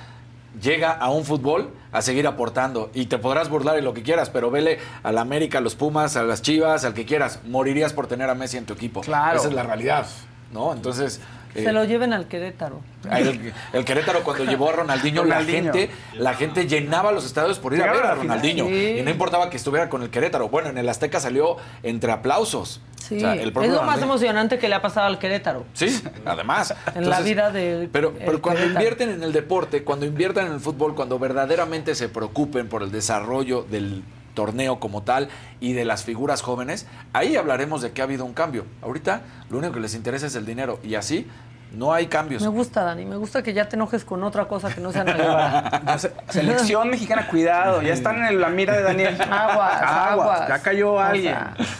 llega 0.62 0.92
a 0.92 1.10
un 1.10 1.26
fútbol 1.26 1.72
a 1.92 2.02
seguir 2.04 2.28
aportando. 2.28 2.92
Y 2.94 3.08
te 3.08 3.18
podrás 3.18 3.50
burlar 3.50 3.78
en 3.78 3.86
lo 3.86 3.94
que 3.96 4.04
quieras, 4.04 4.30
pero 4.30 4.52
vele 4.52 4.78
a 5.02 5.12
la 5.12 5.22
América, 5.22 5.58
a 5.58 5.62
los 5.62 5.74
Pumas, 5.76 6.18
a 6.18 6.24
las 6.24 6.42
Chivas, 6.44 6.86
al 6.86 6.94
que 6.94 7.06
quieras. 7.06 7.40
Morirías 7.46 7.94
por 7.94 8.06
tener 8.06 8.30
a 8.30 8.36
Messi 8.36 8.58
en 8.58 8.66
tu 8.66 8.74
equipo. 8.74 9.02
Claro. 9.02 9.40
Esa 9.40 9.48
es 9.48 9.54
la 9.56 9.64
realidad, 9.64 10.06
¿no? 10.56 10.74
Entonces. 10.74 11.20
eh, 11.54 11.64
Se 11.64 11.72
lo 11.72 11.84
lleven 11.86 12.12
al 12.14 12.28
Querétaro. 12.28 12.82
el, 13.12 13.54
el 13.74 13.86
Querétaro 13.86 14.24
cuando 14.24 14.44
llevó 14.52 14.70
a 14.70 14.74
Ronaldinho, 14.74 15.22
Ronaldinho. 15.22 15.72
la 15.72 15.74
gente 15.74 15.92
la 16.16 16.34
gente 16.34 16.68
llenaba 16.68 17.12
los 17.12 17.26
estadios 17.26 17.60
por 17.60 17.74
ir 17.76 17.84
a 17.84 17.92
ver 17.94 18.04
a. 18.04 18.16
Ronaldinho 18.16 18.66
Sí. 18.68 18.98
y 19.00 19.04
no 19.04 19.12
importaba 19.12 19.50
que 19.52 19.58
estuviera 19.58 19.88
con 19.90 20.02
el 20.02 20.10
Querétaro. 20.10 20.50
Bueno, 20.50 20.70
en 20.70 20.78
el 20.80 20.90
Azteca 20.90 21.20
salió 21.20 21.58
entre 21.84 22.12
aplausos. 22.12 22.82
Sí, 22.98 23.18
O 23.18 23.20
sea, 23.20 23.34
el 23.36 23.50
es 23.50 23.54
lo 23.54 23.84
más 23.84 24.00
Ronaldinho- 24.00 24.04
emocionante 24.04 24.58
que 24.58 24.68
le 24.68 24.74
ha 24.74 24.82
pasado 24.82 25.06
al 25.06 25.20
Querétaro. 25.20 25.64
Sí, 25.74 26.02
además. 26.26 26.74
En 26.96 27.08
la 27.08 27.20
vida 27.22 27.52
del 27.52 27.88
Pero, 27.90 28.14
pero 28.18 28.42
cuando 28.42 28.62
Querétaro. 28.62 28.84
invierten 28.84 29.10
en 29.12 29.22
el 29.24 29.32
deporte, 29.32 29.84
cuando 29.84 30.08
inviertan 30.08 30.48
en 30.48 30.54
el 30.54 30.60
fútbol, 30.60 30.96
cuando 30.96 31.20
verdaderamente 31.20 31.94
se 31.94 32.10
preocupen 32.10 32.68
por 32.68 32.82
el 32.82 32.92
desarrollo 32.92 33.62
del 33.70 34.04
torneo 34.36 34.80
como 34.80 35.02
tal 35.02 35.30
y 35.60 35.74
de 35.74 35.86
las 35.86 36.04
figuras 36.04 36.44
jóvenes, 36.44 36.86
ahí 37.14 37.36
hablaremos 37.36 37.82
de 37.82 37.92
que 37.92 38.02
ha 38.02 38.04
habido 38.04 38.26
un 38.26 38.34
cambio. 38.34 38.66
Ahorita 38.84 39.24
lo 39.50 39.58
único 39.58 39.74
que 39.74 39.80
les 39.80 39.96
interesa 39.96 40.28
es 40.28 40.36
el 40.36 40.46
dinero 40.46 40.80
y 40.84 40.94
así 40.94 41.28
no 41.76 41.94
hay 41.94 42.08
cambios. 42.08 42.42
Me 42.42 42.48
gusta, 42.48 42.84
Dani, 42.84 43.06
me 43.06 43.16
gusta 43.18 43.44
que 43.44 43.54
ya 43.54 43.68
te 43.70 43.76
enojes 43.76 44.04
con 44.06 44.24
otra 44.24 44.46
cosa 44.46 44.74
que 44.74 44.82
no 44.82 44.92
sea. 44.92 45.04
Ya 45.86 45.98
se- 46.00 46.14
Selección 46.30 46.90
mexicana, 46.90 47.28
cuidado, 47.28 47.82
ya 47.82 47.94
están 47.94 48.24
en 48.26 48.40
la 48.42 48.50
mira 48.50 48.74
de 48.76 48.84
Daniel. 48.84 49.18
Aguas, 49.32 49.82
aguas. 49.82 50.48
Ya 50.48 50.60
cayó 50.62 50.94
O 50.94 51.00
alguien. 51.00 51.36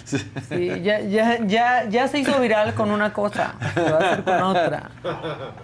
sea, 0.06 0.22
Sí, 0.50 0.82
ya, 0.84 1.00
ya, 1.00 1.40
ya, 1.46 1.86
ya 1.90 2.08
se 2.08 2.20
hizo 2.20 2.40
viral 2.40 2.74
con 2.76 2.92
una 2.92 3.12
cosa, 3.14 3.56
lo 3.76 3.84
va 3.84 3.90
a 3.98 4.00
hacer 4.12 4.24
con 4.24 4.44
otra. 4.44 4.90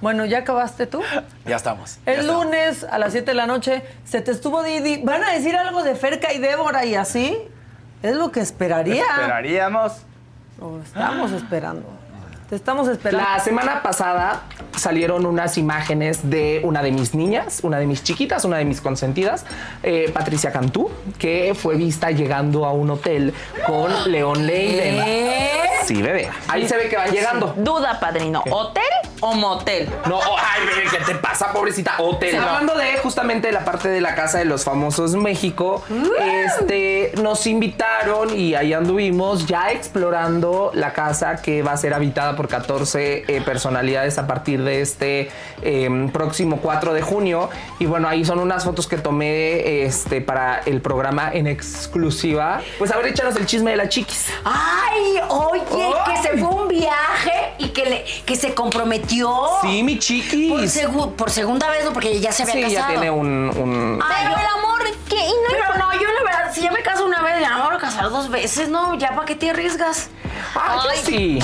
Bueno, 0.01 0.25
¿ya 0.25 0.39
acabaste 0.39 0.87
tú? 0.87 1.01
Ya 1.45 1.55
estamos. 1.57 1.99
ya 2.05 2.13
El 2.13 2.19
estamos. 2.21 2.45
lunes 2.45 2.83
a 2.89 2.97
las 2.97 3.11
7 3.11 3.31
de 3.31 3.35
la 3.35 3.45
noche 3.47 3.83
se 4.03 4.21
te 4.21 4.31
estuvo 4.31 4.63
Didi. 4.63 5.01
¿Van 5.03 5.23
a 5.23 5.31
decir 5.33 5.55
algo 5.55 5.83
de 5.83 5.95
Ferca 5.95 6.33
y 6.33 6.39
Débora 6.39 6.85
y 6.85 6.95
así? 6.95 7.37
Es 8.01 8.15
lo 8.15 8.31
que 8.31 8.39
esperaría. 8.39 9.03
Esperaríamos. 9.03 9.93
O 10.59 10.79
estamos 10.79 11.31
esperando. 11.31 11.83
Te 12.51 12.57
estamos 12.57 12.89
esperando. 12.89 13.25
La 13.25 13.39
semana 13.39 13.81
pasada 13.81 14.41
salieron 14.75 15.25
unas 15.25 15.57
imágenes 15.57 16.29
de 16.29 16.59
una 16.65 16.83
de 16.83 16.91
mis 16.91 17.15
niñas, 17.15 17.61
una 17.63 17.79
de 17.79 17.85
mis 17.85 18.03
chiquitas, 18.03 18.43
una 18.43 18.57
de 18.57 18.65
mis 18.65 18.81
consentidas, 18.81 19.45
eh, 19.83 20.11
Patricia 20.13 20.51
Cantú, 20.51 20.91
que 21.17 21.53
fue 21.55 21.75
vista 21.75 22.11
llegando 22.11 22.65
a 22.65 22.73
un 22.73 22.89
hotel 22.89 23.33
con 23.65 24.11
León 24.11 24.45
Leiden. 24.45 25.01
¿Qué? 25.01 25.61
Sí, 25.85 26.01
bebé. 26.01 26.29
Ahí 26.49 26.67
se 26.67 26.75
ve 26.75 26.89
que 26.89 26.97
van 26.97 27.11
llegando. 27.11 27.53
Duda, 27.57 27.99
padrino. 28.01 28.43
¿Hotel 28.49 28.83
o 29.21 29.33
motel? 29.33 29.89
No, 30.05 30.17
oh, 30.17 30.35
ay, 30.37 30.67
bebé, 30.67 30.89
¿qué 30.91 31.03
te 31.05 31.15
pasa, 31.15 31.53
pobrecita? 31.53 31.95
Hotel. 31.99 32.35
Hablando 32.35 32.75
de 32.75 32.97
justamente 32.97 33.51
la 33.51 33.63
parte 33.63 33.89
de 33.89 34.01
la 34.01 34.15
Casa 34.15 34.39
de 34.39 34.45
los 34.45 34.63
Famosos 34.63 35.15
México, 35.15 35.83
este, 36.19 37.13
nos 37.21 37.47
invitaron 37.47 38.37
y 38.37 38.55
ahí 38.55 38.73
anduvimos 38.73 39.45
ya 39.45 39.71
explorando 39.71 40.71
la 40.73 40.93
casa 40.93 41.41
que 41.41 41.63
va 41.63 41.73
a 41.73 41.77
ser 41.77 41.93
habitada 41.93 42.35
por 42.35 42.40
14 42.47 43.25
eh, 43.27 43.41
personalidades 43.41 44.17
a 44.17 44.27
partir 44.27 44.63
de 44.63 44.81
este 44.81 45.29
eh, 45.61 46.09
próximo 46.13 46.59
4 46.61 46.93
de 46.93 47.01
junio. 47.01 47.49
Y 47.79 47.85
bueno, 47.85 48.07
ahí 48.07 48.25
son 48.25 48.39
unas 48.39 48.63
fotos 48.63 48.87
que 48.87 48.97
tomé 48.97 49.83
este, 49.85 50.21
para 50.21 50.59
el 50.65 50.81
programa 50.81 51.31
en 51.33 51.47
exclusiva. 51.47 52.61
Pues 52.77 52.91
a 52.91 52.97
ver, 52.97 53.07
échanos 53.07 53.35
el 53.35 53.45
chisme 53.45 53.71
de 53.71 53.77
la 53.77 53.89
chiquis. 53.89 54.27
Ay, 54.43 55.19
oye, 55.29 55.61
Ay. 55.71 56.13
que 56.15 56.21
se 56.21 56.37
fue 56.37 56.49
un 56.49 56.67
viaje 56.67 57.53
y 57.57 57.69
que, 57.69 57.85
le, 57.85 58.05
que 58.25 58.35
se 58.35 58.53
comprometió. 58.53 59.33
Sí, 59.61 59.83
mi 59.83 59.99
chiquis. 59.99 60.51
Por, 60.51 60.61
segu- 60.61 61.15
por 61.15 61.29
segunda 61.31 61.69
vez, 61.69 61.85
¿no? 61.85 61.93
Porque 61.93 62.19
ya 62.19 62.31
se 62.31 62.43
había 62.43 62.55
Sí, 62.55 62.61
casado. 62.61 62.79
ya 62.81 62.87
tiene 62.87 63.11
un... 63.11 63.27
un- 63.57 63.99
Ay, 64.03 64.15
Pero 64.25 64.35
yo- 64.35 64.39
el 64.41 64.47
amor, 64.59 64.81
¿qué? 65.09 65.15
Y 65.17 65.29
no 65.29 65.49
Pero 65.49 65.77
no, 65.77 65.93
yo 65.93 66.07
la 66.11 66.23
verdad, 66.23 66.51
si 66.53 66.61
ya 66.61 66.71
me 66.71 66.81
caso 66.81 67.05
una 67.05 67.21
vez, 67.21 67.39
ya 67.41 67.49
no 67.51 67.57
me 67.59 67.65
voy 67.65 67.75
a 67.75 67.79
casar 67.79 68.09
dos 68.09 68.29
veces, 68.29 68.69
¿no? 68.69 68.95
Ya 68.97 69.09
para 69.15 69.25
qué 69.25 69.35
te 69.35 69.49
arriesgas. 69.49 70.09
Ay. 70.55 70.99
sí. 71.03 71.39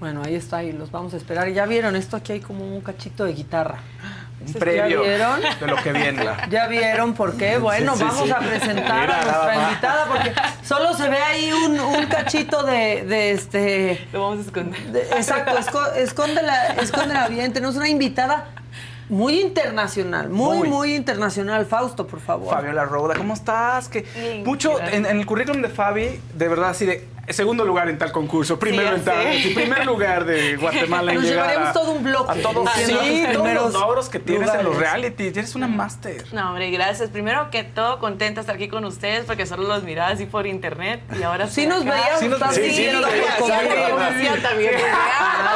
Bueno, 0.00 0.22
ahí 0.24 0.34
está, 0.36 0.62
y 0.62 0.72
los 0.72 0.90
vamos 0.92 1.12
a 1.14 1.16
esperar. 1.16 1.48
Y 1.48 1.54
ya 1.54 1.66
vieron, 1.66 1.96
esto 1.96 2.16
aquí 2.16 2.32
hay 2.32 2.40
como 2.40 2.64
un 2.64 2.80
cachito 2.80 3.24
de 3.24 3.32
guitarra. 3.32 3.78
Un 4.40 4.46
¿Ya 4.52 4.58
previo 4.60 5.02
vieron? 5.02 5.40
de 5.58 5.66
lo 5.66 5.76
que 5.76 5.92
viene. 5.92 6.24
¿Ya 6.50 6.68
vieron 6.68 7.14
por 7.14 7.36
qué? 7.36 7.58
Bueno, 7.58 7.94
Sí, 7.94 7.98
sí, 7.98 8.04
vamos 8.04 8.24
sí. 8.26 8.30
a 8.30 8.38
presentar 8.38 9.00
Mira, 9.00 9.20
a 9.20 9.24
nuestra 9.24 9.68
invitada 9.68 10.06
porque 10.06 10.32
solo 10.64 10.94
se 10.94 11.08
ve 11.08 11.16
ahí 11.18 11.50
un, 11.52 11.80
un 11.80 12.06
cachito 12.06 12.62
de, 12.62 13.02
de 13.04 13.32
este... 13.32 14.06
Lo 14.12 14.22
vamos 14.22 14.38
a 14.38 14.42
esconder. 14.42 14.80
de- 14.92 15.02
exacto, 15.16 15.56
esco- 15.58 15.92
escóndela, 15.96 16.66
escóndela 16.80 17.26
bien. 17.26 17.52
Tenemos 17.52 17.74
una 17.74 17.88
invitada 17.88 18.46
muy 19.08 19.40
internacional, 19.40 20.28
muy, 20.28 20.58
muy, 20.58 20.68
Muy. 20.68 20.94
internacional. 20.94 21.66
Fausto, 21.66 22.06
por 22.06 22.20
favor. 22.20 22.54
Fabiola 22.54 22.84
Roda, 22.84 23.14
¿cómo 23.16 23.34
estás? 23.34 23.88
Que 23.88 24.42
mucho 24.46 24.78
en, 24.80 25.06
en 25.06 25.18
el 25.18 25.26
currículum 25.26 25.60
de 25.62 25.68
Fabi, 25.70 26.20
de 26.34 26.46
verdad, 26.48 26.70
así 26.70 26.86
de 26.86 27.08
segundo 27.34 27.64
lugar 27.64 27.88
en 27.88 27.98
tal 27.98 28.12
concurso, 28.12 28.58
primero 28.58 28.94
en 28.96 29.04
tal, 29.04 29.32
sí, 29.34 29.50
primer 29.54 29.84
lugar 29.86 30.24
de 30.24 30.56
Guatemala 30.56 31.12
en 31.12 31.18
Nos 31.18 31.26
llegar 31.26 31.50
a- 31.50 31.72
todo 31.72 31.92
un 31.92 32.02
bloque 32.02 32.32
a 32.32 32.42
todos, 32.42 32.68
sí, 32.74 33.24
los 33.26 33.32
todos 33.32 33.52
los 33.54 33.72
logros 33.72 34.08
que 34.08 34.18
tienes 34.18 34.52
en 34.54 34.64
los 34.64 34.76
realities. 34.76 35.36
Eres 35.36 35.54
una 35.54 35.66
máster. 35.68 36.24
No, 36.32 36.48
hombre, 36.50 36.70
gracias. 36.70 37.10
Primero 37.10 37.50
que 37.50 37.64
todo, 37.64 37.98
contenta 37.98 38.36
de 38.36 38.40
estar 38.42 38.54
aquí 38.56 38.68
con 38.68 38.84
ustedes 38.84 39.24
porque 39.24 39.46
solo 39.46 39.64
los 39.68 39.82
miraba 39.82 40.10
así 40.10 40.26
por 40.26 40.46
internet 40.46 41.00
y 41.18 41.22
ahora 41.22 41.46
Sí 41.48 41.62
estoy 41.62 41.78
nos 41.78 41.86
acá. 41.86 41.94
veíamos 42.00 42.20
Sí 42.20 42.28
nos- 42.28 42.38
también, 42.38 42.70
sí, 42.70 42.76
sí, 42.76 42.86
¿no? 42.92 43.00
nos 43.00 43.10
veías, 43.12 43.34
Como- 43.36 43.46
sí, 43.46 43.66
como- 43.68 43.74
sí, 43.84 43.90
Conocía 43.92 44.42
también. 44.42 44.72
Sí. 44.76 44.84
Ah, 44.92 45.54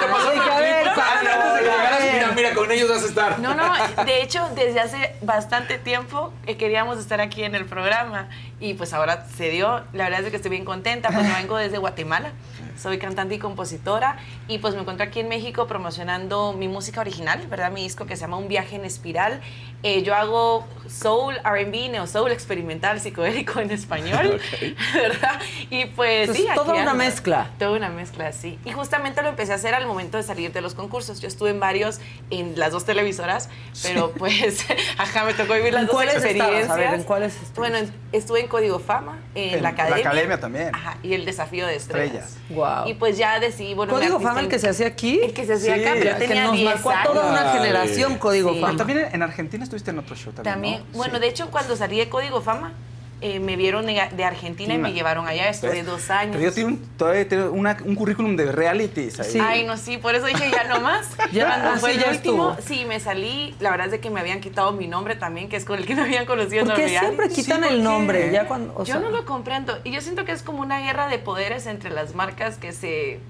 ¿Qué 0.00 0.06
pasó? 0.06 0.30
Hay 0.30 0.38
que 0.40 0.60
ver, 0.62 0.86
Fabiola. 0.94 1.60
Mira, 1.60 1.98
mira, 2.34 2.54
con 2.54 2.70
ellos 2.70 2.88
vas 2.88 3.02
a 3.02 3.06
estar. 3.06 3.38
No, 3.38 3.54
no, 3.54 3.64
de 4.04 4.22
hecho, 4.22 4.48
desde 4.54 4.80
hace 4.80 5.14
bastante 5.22 5.78
tiempo 5.78 6.32
eh, 6.46 6.56
queríamos 6.56 6.98
estar 6.98 7.20
aquí 7.20 7.44
en 7.44 7.54
el 7.54 7.64
programa 7.64 8.28
y 8.60 8.74
pues 8.74 8.92
ahora 8.92 9.26
se 9.36 9.50
dio. 9.50 9.82
La 9.92 10.04
verdad 10.04 10.24
es 10.24 10.30
que 10.30 10.36
estoy 10.36 10.50
bien 10.50 10.64
contenta, 10.64 11.10
pues 11.10 11.26
vengo 11.40 11.56
desde 11.56 11.78
Guatemala, 11.78 12.32
soy 12.78 12.98
cantante 12.98 13.34
y 13.34 13.38
compositora 13.38 14.18
y 14.48 14.58
pues 14.58 14.74
me 14.74 14.80
encuentro 14.80 15.06
aquí 15.06 15.20
en 15.20 15.28
México 15.28 15.66
promocionando 15.66 16.52
mi 16.52 16.68
música 16.68 17.00
original, 17.00 17.46
¿verdad? 17.48 17.70
Mi 17.70 17.82
disco 17.82 18.06
que 18.06 18.16
se 18.16 18.22
llama 18.22 18.36
Un 18.36 18.48
viaje 18.48 18.76
en 18.76 18.84
espiral. 18.84 19.40
Eh, 19.86 20.02
yo 20.02 20.14
hago 20.14 20.66
soul, 20.88 21.34
R&B, 21.44 21.88
neo 21.90 22.06
soul, 22.06 22.30
experimental, 22.32 23.00
psicodélico 23.00 23.60
en 23.60 23.70
español, 23.70 24.40
¿verdad? 24.94 25.40
Y 25.70 25.84
pues 25.86 26.30
sí, 26.32 26.46
toda 26.54 26.72
una 26.72 26.92
ando. 26.92 26.94
mezcla. 27.04 27.50
Toda 27.58 27.72
una 27.72 27.90
mezcla, 27.90 28.32
sí. 28.32 28.58
Y 28.64 28.72
justamente 28.72 29.20
lo 29.22 29.28
empecé 29.28 29.52
a 29.52 29.56
hacer 29.56 29.74
al 29.74 29.86
momento 29.86 30.16
de 30.16 30.22
salir 30.22 30.52
de 30.52 30.60
los 30.62 30.74
concursos. 30.74 31.20
Yo 31.20 31.28
estuve 31.28 31.50
en 31.50 31.60
varios, 31.60 32.00
en 32.30 32.58
las 32.58 32.72
dos 32.72 32.84
televisoras, 32.86 33.50
pero 33.82 34.12
pues, 34.12 34.64
ajá, 34.98 35.24
me 35.24 35.34
tocó 35.34 35.52
vivir 35.54 35.72
las 35.74 35.82
¿En 35.82 35.86
dos 35.88 35.96
cuáles 35.96 36.14
estabas? 36.16 36.34
experiencias. 36.36 36.70
A 36.70 36.76
ver, 36.76 36.94
¿en 36.94 37.02
cuáles 37.04 37.32
estuviste? 37.34 37.60
Bueno, 37.60 37.76
en- 37.78 37.92
estuve 38.12 38.40
en 38.40 38.48
Código 38.48 38.78
Fama, 38.78 39.18
en, 39.34 39.44
En 39.50 39.56
la 39.56 39.60
la 39.62 39.68
academia. 39.70 40.06
academia 40.08 40.40
también. 40.40 40.74
Ajá, 40.74 40.96
y 41.02 41.12
el 41.14 41.24
desafío 41.26 41.66
de 41.66 41.76
estrellas. 41.76 42.24
Estrellas. 42.30 42.38
Guau. 42.50 42.88
Y 42.88 42.94
pues 42.94 43.18
ya 43.18 43.38
decidí, 43.40 43.74
bueno, 43.74 43.92
Código 43.92 44.18
Fama, 44.20 44.40
el 44.40 44.48
que 44.48 44.58
se 44.58 44.68
hacía 44.68 44.86
aquí. 44.86 45.20
El 45.22 45.34
que 45.34 45.44
se 45.44 45.54
hacía 45.54 45.74
Sí, 45.74 45.80
acá, 45.82 45.90
pero 45.98 46.10
yo 46.12 46.18
que 46.18 46.26
tenía 46.28 46.44
nos 46.44 46.52
10 46.56 46.64
marcó 46.74 46.90
a 46.90 47.02
toda 47.02 47.26
una 47.30 47.52
generación 47.52 48.16
Código 48.18 48.52
Sí. 48.54 48.60
Fama. 48.60 48.66
Pero 48.72 48.78
también 48.78 49.08
en 49.12 49.22
Argentina 49.22 49.64
estuviste 49.76 49.90
en 49.90 49.98
otro 49.98 50.14
show 50.16 50.32
también, 50.32 50.54
También, 50.54 50.78
¿no? 50.92 50.98
bueno, 50.98 51.14
Sí. 51.16 51.20
de 51.20 51.28
hecho, 51.28 51.50
cuando 51.50 51.76
salí 51.76 51.98
de 51.98 52.08
Código 52.08 52.40
Fama, 52.40 52.72
eh, 53.20 53.40
me 53.40 53.56
vieron 53.56 53.86
de, 53.86 54.24
Argentina 54.24 54.74
y 54.74 54.78
me 54.78 54.92
llevaron 54.92 55.26
allá. 55.26 55.48
Estuve 55.48 55.82
dos 55.82 56.10
años. 56.10 56.36
Pero 56.36 56.50
yo 56.50 56.52
tengo 56.54 56.68
un, 56.68 56.78
todavía 56.98 57.26
tengo 57.26 57.52
una- 57.52 57.76
un 57.82 57.94
currículum 57.94 58.36
de 58.36 58.52
realities 58.52 59.18
ahí. 59.18 59.30
Sí. 59.30 59.38
Ay, 59.40 59.64
no, 59.64 59.78
sí, 59.78 59.96
por 59.96 60.14
eso 60.14 60.26
dije 60.26 60.50
ya 60.50 60.64
no 60.64 60.80
más. 60.80 61.08
Ya, 61.32 61.46
Cuando 61.46 61.70
así 61.70 61.80
fue 61.80 61.92
el 61.92 62.00
ya 62.00 62.10
último, 62.10 62.50
estuvo. 62.58 62.68
sí, 62.76 62.84
me 62.84 63.00
salí. 63.00 63.54
La 63.60 63.70
verdad 63.70 63.86
es 63.86 63.92
de 63.92 64.00
que 64.00 64.10
me 64.10 64.20
habían 64.20 64.40
quitado 64.40 64.72
mi 64.72 64.88
nombre 64.88 65.16
también, 65.16 65.48
que 65.48 65.56
es 65.56 65.64
con 65.64 65.78
el 65.78 65.86
que 65.86 65.94
me 65.94 66.02
habían 66.02 66.26
conocido 66.26 66.62
en 66.62 66.68
los 66.68 66.76
Porque 66.78 66.98
siempre 66.98 67.28
quitan 67.30 67.62
¿por 67.62 67.72
el 67.72 67.82
nombre, 67.82 68.30
ya 68.30 68.46
cuando, 68.46 68.74
o 68.74 68.84
Yo 68.84 68.94
sea, 68.94 68.98
no 68.98 69.08
lo 69.10 69.24
comprendo. 69.24 69.78
Y 69.84 69.92
yo 69.92 70.02
siento 70.02 70.24
que 70.26 70.32
es 70.32 70.42
como 70.42 70.60
una 70.60 70.80
guerra 70.80 71.08
de 71.08 71.18
poderes 71.18 71.66
entre 71.66 71.90
las 71.90 72.14
marcas 72.14 72.58
que 72.58 72.72
se 72.72 73.20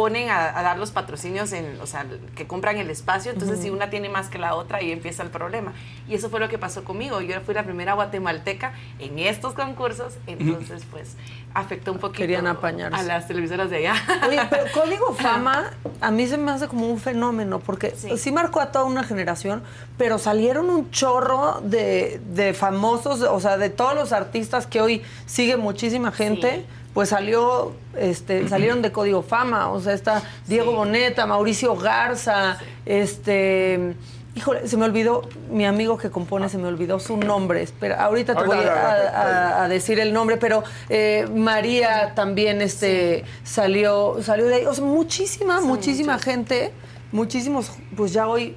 ponen 0.00 0.30
a, 0.30 0.58
a 0.58 0.62
dar 0.62 0.78
los 0.78 0.92
patrocinios, 0.92 1.52
en, 1.52 1.78
o 1.82 1.86
sea, 1.86 2.06
que 2.34 2.46
compran 2.46 2.78
el 2.78 2.88
espacio. 2.88 3.32
Entonces, 3.32 3.60
si 3.60 3.68
una 3.68 3.90
tiene 3.90 4.08
más 4.08 4.28
que 4.28 4.38
la 4.38 4.54
otra, 4.54 4.78
ahí 4.78 4.92
empieza 4.92 5.22
el 5.22 5.28
problema. 5.28 5.74
Y 6.08 6.14
eso 6.14 6.30
fue 6.30 6.40
lo 6.40 6.48
que 6.48 6.56
pasó 6.56 6.84
conmigo. 6.84 7.20
Yo 7.20 7.38
fui 7.42 7.52
la 7.54 7.64
primera 7.64 7.92
guatemalteca 7.92 8.72
en 8.98 9.18
estos 9.18 9.52
concursos. 9.52 10.14
Entonces, 10.26 10.84
pues, 10.90 11.16
afectó 11.52 11.92
un 11.92 11.98
poquito 11.98 12.20
Querían 12.22 12.46
apañarse. 12.46 12.98
a 12.98 13.02
las 13.02 13.26
televisoras 13.28 13.68
de 13.68 13.76
allá. 13.88 13.94
Oye, 14.26 14.40
pero 14.48 14.64
Código 14.74 15.12
Fama 15.14 15.70
a 16.00 16.10
mí 16.10 16.26
se 16.26 16.38
me 16.38 16.50
hace 16.50 16.66
como 16.66 16.88
un 16.88 16.98
fenómeno, 16.98 17.58
porque 17.60 17.92
sí, 17.94 18.16
Sí. 18.16 18.32
marcó 18.32 18.60
a 18.60 18.72
toda 18.72 18.86
una 18.86 19.04
generación, 19.04 19.62
pero 19.98 20.16
salieron 20.18 20.70
un 20.70 20.90
chorro 20.90 21.60
de, 21.62 22.22
de 22.32 22.54
famosos, 22.54 23.20
o 23.20 23.38
sea, 23.40 23.58
de 23.58 23.68
todos 23.68 23.94
los 23.94 24.12
artistas 24.12 24.66
que 24.66 24.80
hoy 24.80 25.02
sigue 25.26 25.58
muchísima 25.58 26.10
gente. 26.10 26.64
Sí. 26.66 26.66
Pues 26.94 27.10
salió, 27.10 27.72
este, 27.96 28.48
salieron 28.48 28.82
de 28.82 28.90
Código 28.90 29.22
Fama, 29.22 29.70
o 29.70 29.80
sea, 29.80 29.92
está 29.94 30.22
Diego 30.48 30.70
Sí. 30.72 30.76
Boneta, 30.76 31.24
Mauricio 31.26 31.76
Garza, 31.76 32.58
este, 32.84 33.94
híjole, 34.34 34.66
se 34.66 34.76
me 34.76 34.86
olvidó, 34.86 35.22
mi 35.50 35.64
amigo 35.66 35.96
que 35.98 36.10
compone, 36.10 36.48
se 36.48 36.58
me 36.58 36.66
olvidó 36.66 36.98
su 36.98 37.16
nombre, 37.16 37.62
espera, 37.62 38.02
ahorita 38.04 38.32
te 38.34 38.38
Ahorita, 38.40 38.56
voy 38.56 38.66
a, 38.66 38.90
ahorita, 38.90 39.58
a- 39.60 39.64
a 39.64 39.68
decir 39.68 40.00
el 40.00 40.12
nombre, 40.12 40.36
pero 40.36 40.64
eh, 40.88 41.28
María 41.32 42.12
también 42.16 42.60
este, 42.60 43.24
salió, 43.44 44.16
salió 44.22 44.46
de 44.46 44.54
ahí. 44.56 44.66
O 44.66 44.74
sea, 44.74 44.84
muchísima, 44.84 45.60
muchísima 45.60 46.14
muchos. 46.14 46.24
gente, 46.24 46.72
muchísimos, 47.12 47.70
pues 47.96 48.12
ya 48.12 48.26
hoy 48.26 48.56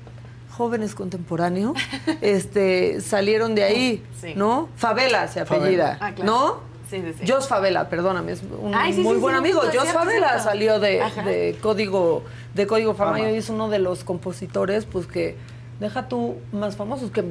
jóvenes 0.58 0.96
contemporáneos, 0.96 1.74
este, 2.22 3.00
salieron 3.02 3.54
de 3.56 3.64
ahí. 3.64 4.04
¿no? 4.36 4.70
Favela 4.76 5.28
se 5.28 5.40
apellida, 5.42 5.98
Ah, 6.02 6.14
claro. 6.14 6.32
¿no? 6.32 6.73
Sí, 6.94 7.02
sí, 7.02 7.14
sí. 7.26 7.32
Jos 7.32 7.48
Favela, 7.48 7.90
perdóname, 7.90 8.34
es 8.34 8.44
un 8.44 8.74
Ay, 8.76 8.94
sí, 8.94 9.02
muy 9.02 9.16
sí, 9.16 9.22
buen 9.22 9.34
sí, 9.36 9.40
amigo. 9.40 9.62
justo, 9.62 9.80
Jos 9.80 9.90
Favela 9.90 10.28
cierto. 10.30 10.44
salió 10.44 10.80
de, 10.80 11.58
código, 11.62 12.24
de 12.54 12.68
código 12.68 12.94
Fama, 12.94 13.20
y 13.20 13.24
hoy 13.24 13.36
es 13.38 13.50
uno 13.50 13.70
de 13.70 13.80
los 13.80 14.04
compositores, 14.04 14.86
pues 14.86 15.08
que 15.08 15.36
deja 15.80 16.08
tú 16.08 16.38
más 16.52 16.76
famosos, 16.78 17.10
que, 17.10 17.24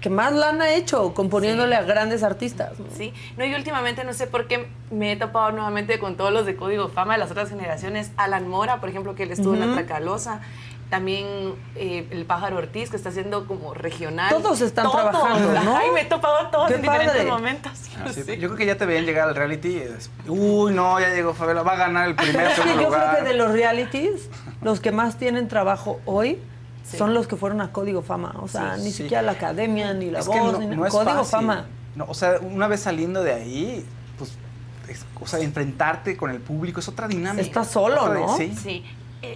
que 0.00 0.08
más 0.10 0.32
lana 0.32 0.64
ha 0.64 0.74
hecho 0.74 1.12
componiéndole 1.12 1.76
Sí. 1.76 1.82
a 1.82 1.84
grandes 1.84 2.22
artistas. 2.22 2.78
¿no? 2.80 2.86
Sí, 2.96 3.12
no, 3.36 3.44
y 3.44 3.54
últimamente 3.54 4.04
no 4.04 4.14
sé 4.14 4.26
por 4.26 4.46
qué 4.46 4.68
me 4.90 5.12
he 5.12 5.16
topado 5.16 5.52
nuevamente 5.52 5.98
con 5.98 6.16
todos 6.16 6.32
los 6.32 6.46
de 6.46 6.56
Código 6.56 6.88
Fama 6.88 7.12
de 7.12 7.18
las 7.18 7.30
otras 7.30 7.50
generaciones. 7.50 8.10
Alan 8.16 8.48
Mora, 8.48 8.80
por 8.80 8.88
ejemplo, 8.88 9.14
que 9.14 9.24
él 9.24 9.32
estuvo 9.32 9.54
en 9.54 9.62
Ujú. 9.62 9.72
Atracalosa. 9.72 10.40
También 10.94 11.54
eh, 11.76 12.06
el 12.10 12.24
Pájaro 12.24 12.56
Ortiz, 12.58 12.88
que 12.90 12.96
está 12.96 13.08
haciendo 13.08 13.46
como 13.46 13.74
regional. 13.74 14.30
Todos 14.32 14.60
están 14.60 14.84
Todos. 14.84 15.10
trabajando, 15.10 15.60
¿no? 15.62 15.76
Ay, 15.76 15.90
me 15.92 16.02
he 16.02 16.04
topado 16.04 16.38
a 16.38 16.50
todos 16.50 16.68
Qué 16.68 16.74
en 16.76 16.82
diferentes 16.82 17.26
momentos. 17.26 17.72
Ah, 17.98 18.08
sí. 18.14 18.22
Sí. 18.22 18.36
Yo 18.38 18.48
creo 18.48 18.56
que 18.56 18.66
ya 18.66 18.76
te 18.76 18.86
veían 18.86 19.04
llegar 19.04 19.28
al 19.28 19.34
reality. 19.34 19.68
y 19.68 19.76
es, 19.78 20.10
Uy, 20.28 20.72
no, 20.72 21.00
ya 21.00 21.08
llegó 21.10 21.34
Fabiola. 21.34 21.62
Va 21.62 21.72
a 21.72 21.76
ganar 21.76 22.08
el 22.08 22.14
primer 22.14 22.46
Es 22.50 22.60
que 22.60 22.68
yo 22.68 22.74
creo 22.76 22.84
lugar. 22.90 23.18
que 23.18 23.24
de 23.24 23.34
los 23.34 23.50
realities, 23.52 24.28
los 24.62 24.80
que 24.80 24.92
más 24.92 25.16
tienen 25.18 25.48
trabajo 25.48 26.00
hoy 26.06 26.38
Sí. 26.84 26.98
son 26.98 27.14
los 27.14 27.26
que 27.26 27.36
fueron 27.36 27.60
a 27.62 27.72
Código 27.72 28.02
Fama. 28.02 28.34
O 28.42 28.46
sea, 28.46 28.76
Sí, 28.76 28.82
ni 28.82 28.90
sí. 28.90 29.02
siquiera 29.04 29.22
la 29.22 29.32
academia, 29.32 29.94
ni 29.94 30.10
la 30.10 30.18
Es 30.20 30.26
voz, 30.26 30.36
no, 30.52 30.58
ni 30.58 30.66
no 30.76 30.82
Código 30.88 31.02
fácil. 31.04 31.30
Fama. 31.30 31.64
No, 31.96 32.04
o 32.08 32.12
sea, 32.12 32.34
una 32.42 32.68
vez 32.68 32.80
saliendo 32.80 33.22
de 33.22 33.32
ahí, 33.32 33.86
pues, 34.18 34.32
es- 34.88 35.06
o 35.18 35.26
sea, 35.26 35.40
enfrentarte 35.40 36.14
con 36.16 36.30
el 36.30 36.40
público 36.40 36.80
es 36.80 36.88
otra 36.88 37.08
dinámica. 37.08 37.40
Estás 37.42 37.68
solo, 37.70 38.02
Otra- 38.02 38.20
¿no? 38.20 38.36
Sí. 38.36 38.84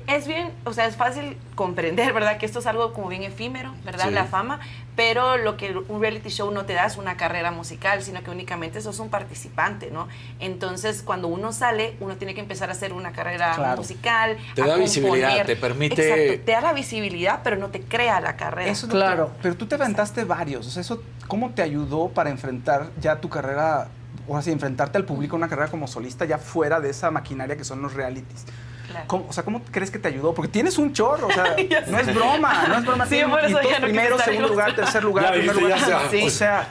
Es 0.07 0.27
bien, 0.27 0.53
o 0.65 0.73
sea, 0.73 0.87
es 0.87 0.97
fácil 0.97 1.37
comprender, 1.55 2.13
¿verdad? 2.13 2.39
Que 2.39 2.47
esto 2.47 2.59
es 2.61 2.67
algo 2.67 2.93
como 2.93 3.09
bien 3.09 3.23
efímero, 3.23 3.75
¿verdad? 3.85 4.07
Sí. 4.09 4.15
La 4.15 4.25
fama, 4.25 4.61
pero 4.97 5.37
lo 5.37 5.57
que 5.57 5.77
un 5.89 6.01
reality 6.01 6.29
show 6.31 6.51
no 6.51 6.65
te 6.65 6.73
da 6.75 6.87
es 6.87 6.97
una 6.97 7.17
carrera 7.17 7.51
musical, 7.51 8.03
sino 8.03 8.23
que 8.23 8.31
únicamente 8.31 8.81
sos 8.81 8.99
un 8.99 9.09
participante, 9.11 9.91
¿no? 9.91 10.09
Entonces, 10.41 11.03
cuando 11.03 11.29
uno 11.29 11.53
sale, 11.53 11.97
uno 12.01 12.17
tiene 12.17 12.35
que 12.35 12.41
empezar 12.41 12.69
a 12.69 12.73
hacer 12.73 12.93
una 12.93 13.13
carrera 13.13 13.53
Claro. 13.55 13.77
musical. 13.79 14.37
Te 14.55 14.63
a 14.63 14.67
da 14.67 14.77
visibilidad, 14.77 15.47
te 15.47 15.57
permite- 15.57 16.03
Exacto, 16.03 16.45
te 16.47 16.53
da 16.53 16.61
la 16.61 16.73
visibilidad, 16.73 17.41
pero 17.43 17.57
no 17.57 17.69
te 17.69 17.81
crea 17.83 18.21
la 18.21 18.37
carrera. 18.37 18.71
Eso 18.71 18.89
Claro. 18.89 19.31
pero 19.43 19.57
tú 19.57 19.67
te 19.67 19.75
aventaste 19.77 20.25
varios. 20.25 20.67
O 20.67 20.71
sea, 20.71 20.81
eso, 20.83 21.03
¿cómo 21.27 21.51
te 21.51 21.63
ayudó 21.63 22.09
para 22.09 22.31
enfrentar 22.31 22.91
ya 23.01 23.21
tu 23.21 23.29
carrera, 23.29 23.89
o 24.27 24.37
así, 24.37 24.51
enfrentarte 24.51 24.99
al 24.99 25.05
público, 25.05 25.37
una 25.37 25.49
carrera 25.49 25.71
como 25.71 25.87
solista 25.87 26.25
ya 26.25 26.39
fuera 26.39 26.81
de 26.81 26.91
esa 26.91 27.11
maquinaria 27.11 27.57
que 27.57 27.65
son 27.65 27.81
los 27.83 27.95
realities? 27.95 28.45
Claro. 28.89 29.05
¿Cómo- 29.07 29.27
o 29.29 29.33
sea, 29.33 29.45
¿cómo 29.45 29.63
crees 29.71 29.91
que 29.91 29.99
te 29.99 30.09
ayudó? 30.09 30.35
Porque 30.35 30.51
tienes 30.51 30.79
un 30.79 30.93
chorro, 30.93 31.27
o 31.29 31.33
sea, 31.33 31.45
no 31.89 31.99
sé. 31.99 32.11
es 32.11 32.15
broma, 32.15 32.67
no 32.69 32.75
es 32.79 32.85
broma. 32.87 33.05
Sí, 33.07 33.17
Tienes- 33.17 33.31
por 33.31 33.45
eso 33.45 33.61
ya 33.63 33.79
no 33.79 33.87
primero, 33.87 34.19
segundo 34.19 34.49
lugar, 34.49 34.75
tercer 34.75 35.05
lugar, 35.05 35.35
Ya 35.35 35.53
primer. 35.53 36.27
O 36.27 36.31
sea, 36.31 36.69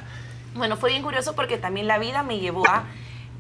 Bueno, 0.55 0.75
fue 0.77 0.89
bien 0.89 1.03
curioso 1.03 1.35
porque 1.35 1.57
también 1.57 1.85
la 1.87 1.99
vida 1.99 2.23
me 2.23 2.39
llevó 2.39 2.67
a, 2.67 2.83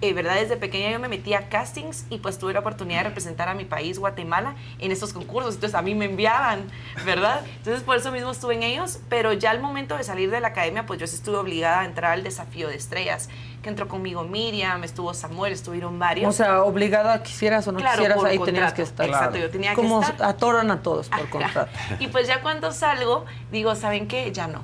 eh, 0.01 0.13
¿verdad? 0.13 0.35
Desde 0.35 0.57
pequeña 0.57 0.91
yo 0.91 0.99
me 0.99 1.07
metí 1.07 1.33
a 1.33 1.49
castings 1.49 2.05
y 2.09 2.19
pues 2.19 2.37
tuve 2.37 2.53
la 2.53 2.59
oportunidad 2.59 2.99
de 2.99 3.03
representar 3.09 3.49
a 3.49 3.53
mi 3.55 3.65
país, 3.65 3.97
Guatemala, 3.99 4.55
en 4.79 4.91
estos 4.91 5.11
concursos. 5.13 5.55
Entonces 5.55 5.75
a 5.75 5.81
mí 5.81 5.95
me 5.95 6.05
enviaban, 6.05 6.61
¿verdad? 7.05 7.41
Entonces 7.57 7.83
por 7.83 7.97
eso 7.97 8.11
mismo 8.11 8.29
estuve 8.31 8.55
en 8.55 8.63
ellos, 8.63 8.99
pero 9.09 9.33
ya 9.33 9.51
al 9.51 9.59
momento 9.59 9.97
de 9.97 10.03
salir 10.03 10.29
de 10.29 10.39
la 10.39 10.49
academia, 10.49 10.85
pues 10.85 10.99
yo 10.99 11.07
sí 11.07 11.15
estuve 11.15 11.37
obligada 11.37 11.81
a 11.81 11.85
entrar 11.85 12.11
al 12.11 12.23
desafío 12.23 12.67
de 12.67 12.75
estrellas, 12.75 13.29
que 13.63 13.69
entró 13.69 13.87
conmigo 13.87 14.23
Miriam, 14.23 14.83
estuvo 14.83 15.13
Samuel, 15.15 15.51
estuvieron 15.53 15.97
varios. 15.97 16.29
O 16.29 16.31
sea, 16.31 16.63
obligada, 16.63 17.23
quisieras 17.23 17.67
o 17.67 17.71
no 17.71 17.79
Claro, 17.79 17.97
quisieras, 17.97 18.23
ahí 18.23 18.37
tenías 18.37 18.45
contrato. 18.71 18.75
que 18.75 18.81
estar. 18.83 19.05
Exacto, 19.07 19.37
yo 19.39 19.49
tenía 19.49 19.69
que 19.71 19.75
Como 19.77 20.01
estar. 20.01 20.27
atoran 20.29 20.69
a 20.71 20.81
todos 20.83 21.09
por 21.09 21.27
contrato. 21.29 21.71
Y 21.99 22.07
pues 22.07 22.27
ya 22.27 22.41
cuando 22.41 22.71
salgo, 22.71 23.25
digo, 23.51 23.73
¿saben 23.75 24.07
qué? 24.07 24.31
Ya 24.31 24.47
no. 24.47 24.61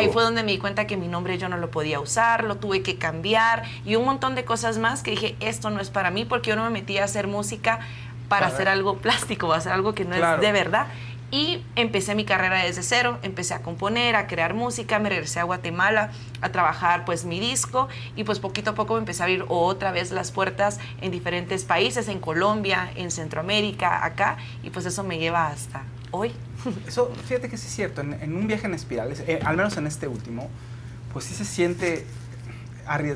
Ahí 0.00 0.08
fue 0.12 0.22
donde 0.22 0.42
me 0.42 0.52
di 0.52 0.58
cuenta 0.58 0.86
que 0.86 0.96
mi 0.96 1.06
nombre 1.08 1.38
yo 1.38 1.48
no 1.48 1.56
lo 1.56 1.70
podía 1.70 2.00
usar, 2.00 2.44
lo 2.44 2.56
tuve 2.56 2.82
que 2.82 2.96
cambiar 2.96 3.62
y 3.84 3.94
un 3.96 4.04
montón 4.04 4.34
de 4.34 4.44
cosas 4.44 4.78
más 4.78 5.02
que 5.02 5.12
dije, 5.12 5.36
esto 5.40 5.70
no 5.70 5.80
es 5.80 5.90
para 5.90 6.10
mí 6.10 6.24
porque 6.24 6.50
yo 6.50 6.56
no 6.56 6.64
me 6.64 6.70
metí 6.70 6.98
a 6.98 7.04
hacer 7.04 7.26
música 7.28 7.80
para 8.28 8.46
hacer 8.46 8.68
algo 8.68 8.96
plástico, 8.98 9.52
hacer 9.52 9.72
algo 9.72 9.94
que 9.94 10.04
no 10.04 10.16
Claro. 10.16 10.36
es 10.36 10.40
de 10.40 10.52
verdad. 10.52 10.86
Y 11.32 11.62
empecé 11.76 12.16
mi 12.16 12.24
carrera 12.24 12.64
desde 12.64 12.82
cero, 12.82 13.18
empecé 13.22 13.54
a 13.54 13.62
componer, 13.62 14.16
a 14.16 14.26
crear 14.26 14.52
música, 14.52 14.98
me 14.98 15.08
regresé 15.10 15.38
a 15.38 15.44
Guatemala 15.44 16.10
a 16.40 16.48
trabajar 16.48 17.04
pues 17.04 17.24
mi 17.24 17.38
disco 17.38 17.88
y 18.16 18.24
pues 18.24 18.40
poquito 18.40 18.70
a 18.70 18.74
poco 18.74 18.94
me 18.94 18.98
empecé 19.00 19.22
a 19.22 19.26
abrir 19.26 19.44
otra 19.46 19.92
vez 19.92 20.10
las 20.10 20.32
puertas 20.32 20.80
en 21.00 21.12
diferentes 21.12 21.64
países, 21.64 22.08
en 22.08 22.18
Colombia, 22.18 22.90
en 22.96 23.12
Centroamérica, 23.12 24.04
acá 24.04 24.38
y 24.64 24.70
pues 24.70 24.86
eso 24.86 25.04
me 25.04 25.18
lleva 25.18 25.46
hasta 25.46 25.84
hoy. 26.10 26.32
Eso, 26.86 27.12
fíjate 27.26 27.48
que 27.48 27.56
sí 27.56 27.66
es 27.66 27.74
cierto, 27.74 28.00
en, 28.00 28.14
en 28.14 28.34
un 28.34 28.46
viaje 28.46 28.66
en 28.66 28.74
espirales, 28.74 29.20
eh, 29.26 29.40
al 29.44 29.56
menos 29.56 29.76
en 29.76 29.86
este 29.86 30.08
último, 30.08 30.48
pues 31.12 31.24
sí 31.24 31.34
se 31.34 31.44
siente, 31.44 32.06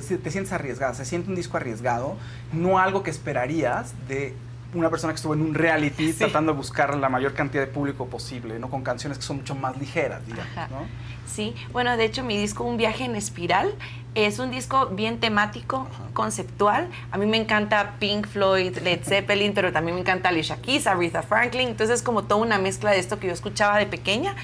sí 0.02 0.16
te 0.16 0.30
sientes 0.30 0.52
arriesgada, 0.52 0.94
se 0.94 1.04
siente 1.04 1.28
un 1.28 1.36
disco 1.36 1.56
arriesgado, 1.56 2.16
no 2.52 2.78
algo 2.78 3.02
que 3.02 3.10
esperarías 3.10 3.94
de 4.08 4.34
una 4.74 4.90
persona 4.90 5.12
que 5.12 5.16
estuvo 5.16 5.34
en 5.34 5.40
un 5.40 5.54
reality 5.54 6.12
tratando 6.12 6.52
de 6.52 6.58
buscar 6.58 6.96
la 6.96 7.08
mayor 7.08 7.34
cantidad 7.34 7.62
de 7.64 7.70
público 7.70 8.06
posible, 8.06 8.58
¿no? 8.58 8.68
Con 8.68 8.82
canciones 8.82 9.18
que 9.18 9.24
son 9.24 9.36
mucho 9.36 9.54
más 9.54 9.78
ligeras, 9.78 10.26
digamos. 10.26 10.70
¿no? 10.70 10.86
Sí, 11.26 11.54
bueno, 11.72 11.96
de 11.96 12.04
hecho 12.04 12.22
mi 12.22 12.36
disco 12.36 12.64
Un 12.64 12.76
viaje 12.76 13.04
en 13.04 13.16
espiral 13.16 13.74
es 14.14 14.38
un 14.38 14.50
disco 14.50 14.86
bien 14.86 15.18
temático, 15.18 15.88
conceptual. 16.12 16.88
A 17.10 17.18
mí 17.18 17.26
me 17.26 17.36
encanta 17.36 17.96
Pink 17.98 18.26
Floyd, 18.26 18.78
Led 18.78 19.02
Zeppelin, 19.02 19.54
pero 19.54 19.72
también 19.72 19.94
me 19.96 20.00
encanta 20.00 20.28
Alicia 20.28 20.56
Keys, 20.56 20.86
Aretha 20.86 21.22
Franklin. 21.22 21.68
Entonces 21.68 21.96
es 21.96 22.02
como 22.02 22.24
toda 22.24 22.40
una 22.40 22.58
mezcla 22.58 22.92
de 22.92 22.98
esto 22.98 23.18
que 23.18 23.26
yo 23.26 23.32
escuchaba 23.32 23.78
de 23.78 23.86
pequeña. 23.86 24.36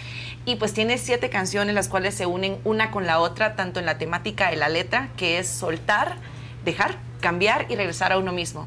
Y 0.45 0.57
pues 0.57 0.73
tiene 0.73 0.99
siete 0.99 1.31
canciones 1.31 1.75
las 1.75 1.89
cuales 1.89 2.15
se 2.15 2.27
unen 2.27 2.59
una 2.65 2.91
con 2.91 3.07
la 3.07 3.21
otra, 3.21 3.57
tanto 3.57 3.79
en 3.79 3.87
la 3.87 3.99
temática 3.99 4.51
de 4.51 4.57
la 4.57 4.69
letra, 4.69 5.11
que 5.17 5.39
es 5.39 5.49
soltar, 5.49 6.17
dejar, 6.65 6.97
cambiar 7.21 7.67
y 7.69 7.77
regresar 7.77 8.13
a 8.13 8.19
uno 8.19 8.33
mismo 8.33 8.67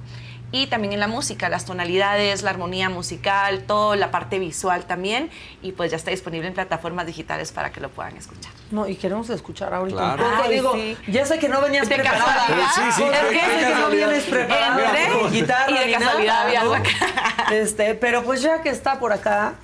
y 0.54 0.68
también 0.68 0.94
en 0.94 1.00
la 1.00 1.08
música, 1.08 1.50
las 1.50 1.66
tonalidades, 1.66 2.44
la 2.44 2.52
armonía 2.52 2.88
musical, 2.88 3.64
toda 3.64 3.96
la 3.96 4.12
parte 4.12 4.38
visual 4.38 4.86
también, 4.86 5.32
y 5.64 5.72
pues 5.72 5.90
ya 5.90 5.98
está 5.98 6.12
disponible 6.12 6.48
en 6.48 6.54
plataformas 6.54 7.08
digitales 7.08 7.52
para 7.52 7.72
que 7.72 7.82
lo 7.82 7.90
puedan 7.90 8.16
escuchar. 8.16 8.52
No, 8.70 8.88
y 8.88 8.96
queremos 8.96 9.30
escuchar 9.32 9.74
ahorita 9.74 9.98
Claro. 9.98 10.24
un 10.26 10.32
poco. 10.32 10.44
Ay, 10.46 10.54
Digo, 10.54 10.74
sí. 10.76 10.98
ya 11.08 11.26
sé 11.26 11.40
que 11.40 11.50
no 11.50 11.60
venías 11.60 11.90
De 11.90 11.96
preparada. 11.96 12.24
casualidad. 12.26 12.68
Sí, 12.76 12.82
sí, 12.96 13.02
Porque 13.02 13.18
qué- 13.30 13.40
sé 13.40 13.46
qué 13.50 13.56
que 13.58 13.66
no 13.66 13.72
casualidad. 13.72 14.08
vienes 14.10 14.24
preparada 14.26 14.86
Entré 15.02 15.20
con 15.20 15.32
guitarra 15.32 15.72
y 15.72 15.88
de 15.88 15.94
casualidad. 15.94 16.84
Este, 17.52 17.96
pero 17.96 18.24
pues 18.24 18.42
ya 18.44 18.62
que 18.62 18.70
está 18.70 19.00
por 19.00 19.12
acá, 19.12 19.56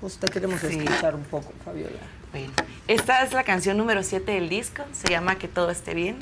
pues 0.00 0.18
te 0.18 0.28
queremos 0.28 0.60
Sí. 0.60 0.78
escuchar 0.78 1.14
un 1.16 1.24
poco, 1.24 1.52
Fabiola. 1.64 1.98
Bueno, 2.30 2.52
esta 2.86 3.22
es 3.24 3.32
la 3.32 3.42
canción 3.42 3.76
número 3.76 4.04
7 4.04 4.32
del 4.32 4.48
disco, 4.48 4.84
se 4.92 5.08
llama 5.08 5.34
Que 5.36 5.48
todo 5.48 5.70
esté 5.70 5.94
bien, 5.94 6.16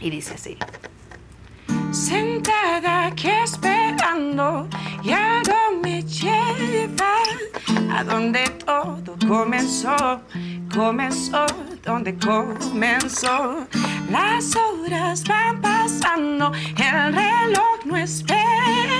y 0.00 0.10
dice 0.10 0.34
así. 0.34 0.58
Sentada 1.90 3.06
aquí 3.06 3.28
esperando 3.28 4.68
y 5.02 5.10
algo 5.10 5.54
me 5.82 6.02
lleva 6.02 7.14
a 7.92 8.04
donde 8.04 8.44
todo 8.64 9.16
comenzó, 9.26 10.20
comenzó 10.74 11.46
donde 11.84 12.16
comenzó. 12.16 13.66
Las 14.10 14.56
horas 14.56 15.24
van 15.24 15.60
pasando, 15.60 16.52
el 16.76 17.14
reloj 17.14 17.84
no 17.84 17.96
espera 17.96 18.98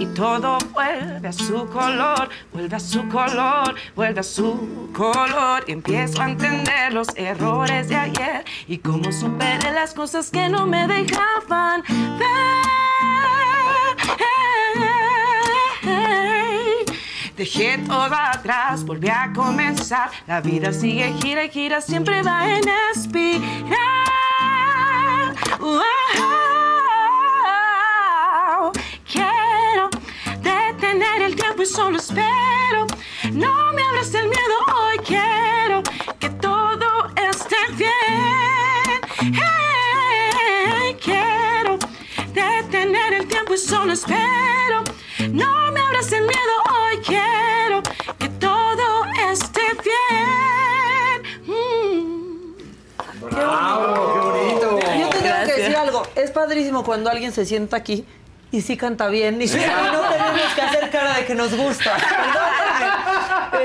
y 0.00 0.06
todo 0.06 0.56
vuelve 0.72 1.28
a 1.28 1.32
su 1.32 1.68
color, 1.68 2.30
vuelve 2.52 2.76
a 2.76 2.80
su 2.80 3.06
color, 3.08 3.74
vuelve 3.94 4.20
a 4.20 4.22
su 4.22 4.90
color. 4.94 5.62
Empiezo 5.66 6.22
a 6.22 6.30
entender 6.30 6.92
los 6.92 7.08
errores 7.16 7.88
de 7.88 7.96
ayer 7.96 8.44
y 8.66 8.78
cómo 8.78 9.12
superé 9.12 9.72
las 9.72 9.92
cosas 9.92 10.30
que 10.30 10.48
no 10.48 10.66
me 10.66 10.86
dejaban 10.86 11.82
ver. 12.18 13.59
Dejé 17.40 17.78
todo 17.88 18.14
atrás, 18.14 18.84
volví 18.84 19.08
a 19.08 19.32
comenzar. 19.34 20.10
La 20.26 20.42
vida 20.42 20.74
sigue, 20.74 21.14
gira 21.22 21.42
y 21.42 21.48
gira, 21.48 21.80
siempre 21.80 22.22
va 22.22 22.46
en 22.46 22.68
espiral. 22.94 23.32
Wow. 25.58 25.80
Quiero 29.10 29.88
detener 30.42 31.22
el 31.22 31.34
tiempo 31.34 31.62
y 31.62 31.66
solo 31.66 31.96
espero. 31.96 32.86
No 33.32 33.72
me 33.72 33.84
hables 33.84 34.12
del 34.12 34.28
miedo, 34.28 34.56
hoy 34.76 34.98
quiero 34.98 35.82
que 36.18 36.28
todo 36.28 37.08
esté 37.16 37.56
bien. 37.74 39.00
Hey, 39.18 40.94
quiero 41.02 41.78
detener 42.34 43.14
el 43.14 43.26
tiempo 43.26 43.54
y 43.54 43.56
solo 43.56 43.94
espero. 43.94 44.69
Padrísimo 56.60 56.84
cuando 56.84 57.08
alguien 57.10 57.32
se 57.32 57.46
sienta 57.46 57.78
aquí 57.78 58.04
y 58.52 58.60
sí 58.60 58.76
canta 58.76 59.08
bien 59.08 59.40
y, 59.40 59.48
sí- 59.48 59.56
y 59.58 59.60
no 59.92 60.00
tenemos 60.02 60.52
que 60.54 60.60
hacer 60.62 60.90
cara 60.90 61.16
de 61.16 61.24
que 61.24 61.34
nos 61.34 61.54
gusta. 61.56 61.96
Perdóname. 61.96 62.39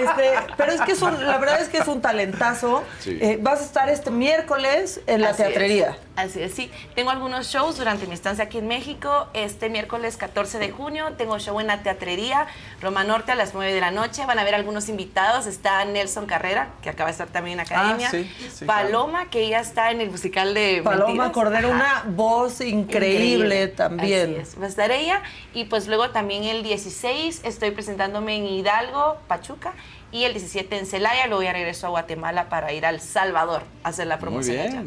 Este, 0.05 0.31
pero 0.57 0.71
es 0.71 0.81
que 0.81 0.91
es 0.93 1.01
un- 1.01 1.25
la 1.25 1.37
verdad 1.37 1.61
es 1.61 1.69
que 1.69 1.77
es 1.77 1.87
un 1.87 2.01
talentazo. 2.01 2.83
Sí. 2.99 3.17
Eh, 3.21 3.37
vas 3.41 3.61
a 3.61 3.65
estar 3.65 3.89
este 3.89 4.11
miércoles 4.11 5.01
en 5.07 5.21
la 5.21 5.29
Así 5.29 5.41
es. 5.41 5.47
teatrería. 5.47 5.97
Así 6.15 6.41
es, 6.41 6.53
sí. 6.53 6.71
Tengo 6.95 7.09
algunos 7.11 7.47
shows 7.47 7.77
durante 7.77 8.07
mi 8.07 8.13
estancia 8.13 8.45
aquí 8.45 8.59
en 8.59 8.67
México. 8.69 9.27
Este 9.33 9.69
miércoles 9.69 10.15
14 10.15 10.59
de 10.59 10.71
junio 10.71 11.11
tengo 11.17 11.37
show 11.39 11.59
en 11.59 11.67
la 11.67 11.83
Teatrería 11.83 12.47
Roma 12.81 13.03
Norte 13.03 13.33
a 13.33 13.35
las 13.35 13.53
9 13.53 13.73
de 13.73 13.81
la 13.81 13.91
noche. 13.91 14.25
Van 14.25 14.39
a 14.39 14.41
haber 14.43 14.55
algunos 14.55 14.87
invitados. 14.87 15.45
Está 15.45 15.83
Nelson 15.83 16.25
Carrera, 16.25 16.69
que 16.81 16.89
acaba 16.89 17.07
de 17.07 17.11
estar 17.11 17.27
también 17.27 17.59
en 17.59 17.65
Academia. 17.65 18.07
Ah, 18.07 18.11
sí, 18.11 18.31
sí, 18.53 18.63
Paloma, 18.65 19.29
que 19.29 19.41
ella 19.41 19.59
está 19.59 19.91
en 19.91 19.99
el 19.99 20.09
musical 20.09 20.53
de 20.53 20.81
Paloma 20.85 21.05
Mentiras. 21.07 21.31
Cordero, 21.31 21.73
Ajá. 21.73 22.03
una 22.05 22.15
voz 22.15 22.61
increíble, 22.61 23.67
también. 23.67 24.31
Así 24.41 24.51
es. 24.55 24.59
Va 24.61 24.65
a 24.65 24.69
estar 24.69 24.91
ella. 24.91 25.21
Y 25.53 25.65
pues 25.65 25.87
luego 25.87 26.11
también 26.11 26.45
el 26.45 26.63
16 26.63 27.41
estoy 27.43 27.71
presentándome 27.71 28.37
en 28.37 28.45
Hidalgo, 28.45 29.17
Pachuca. 29.27 29.73
Y 30.15 30.23
el 30.23 30.31
17 30.33 30.77
en 30.77 30.85
Celaya. 30.85 31.27
Luego 31.27 31.43
ya 31.43 31.51
regreso 31.51 31.87
a 31.87 31.89
Guatemala 31.89 32.47
para 32.47 32.71
ir 32.71 32.85
al 32.85 33.01
Salvador 33.01 33.63
a 33.83 33.89
hacer 33.89 34.07
la 34.07 34.17
promoción. 34.17 34.57
allá. 34.59 34.83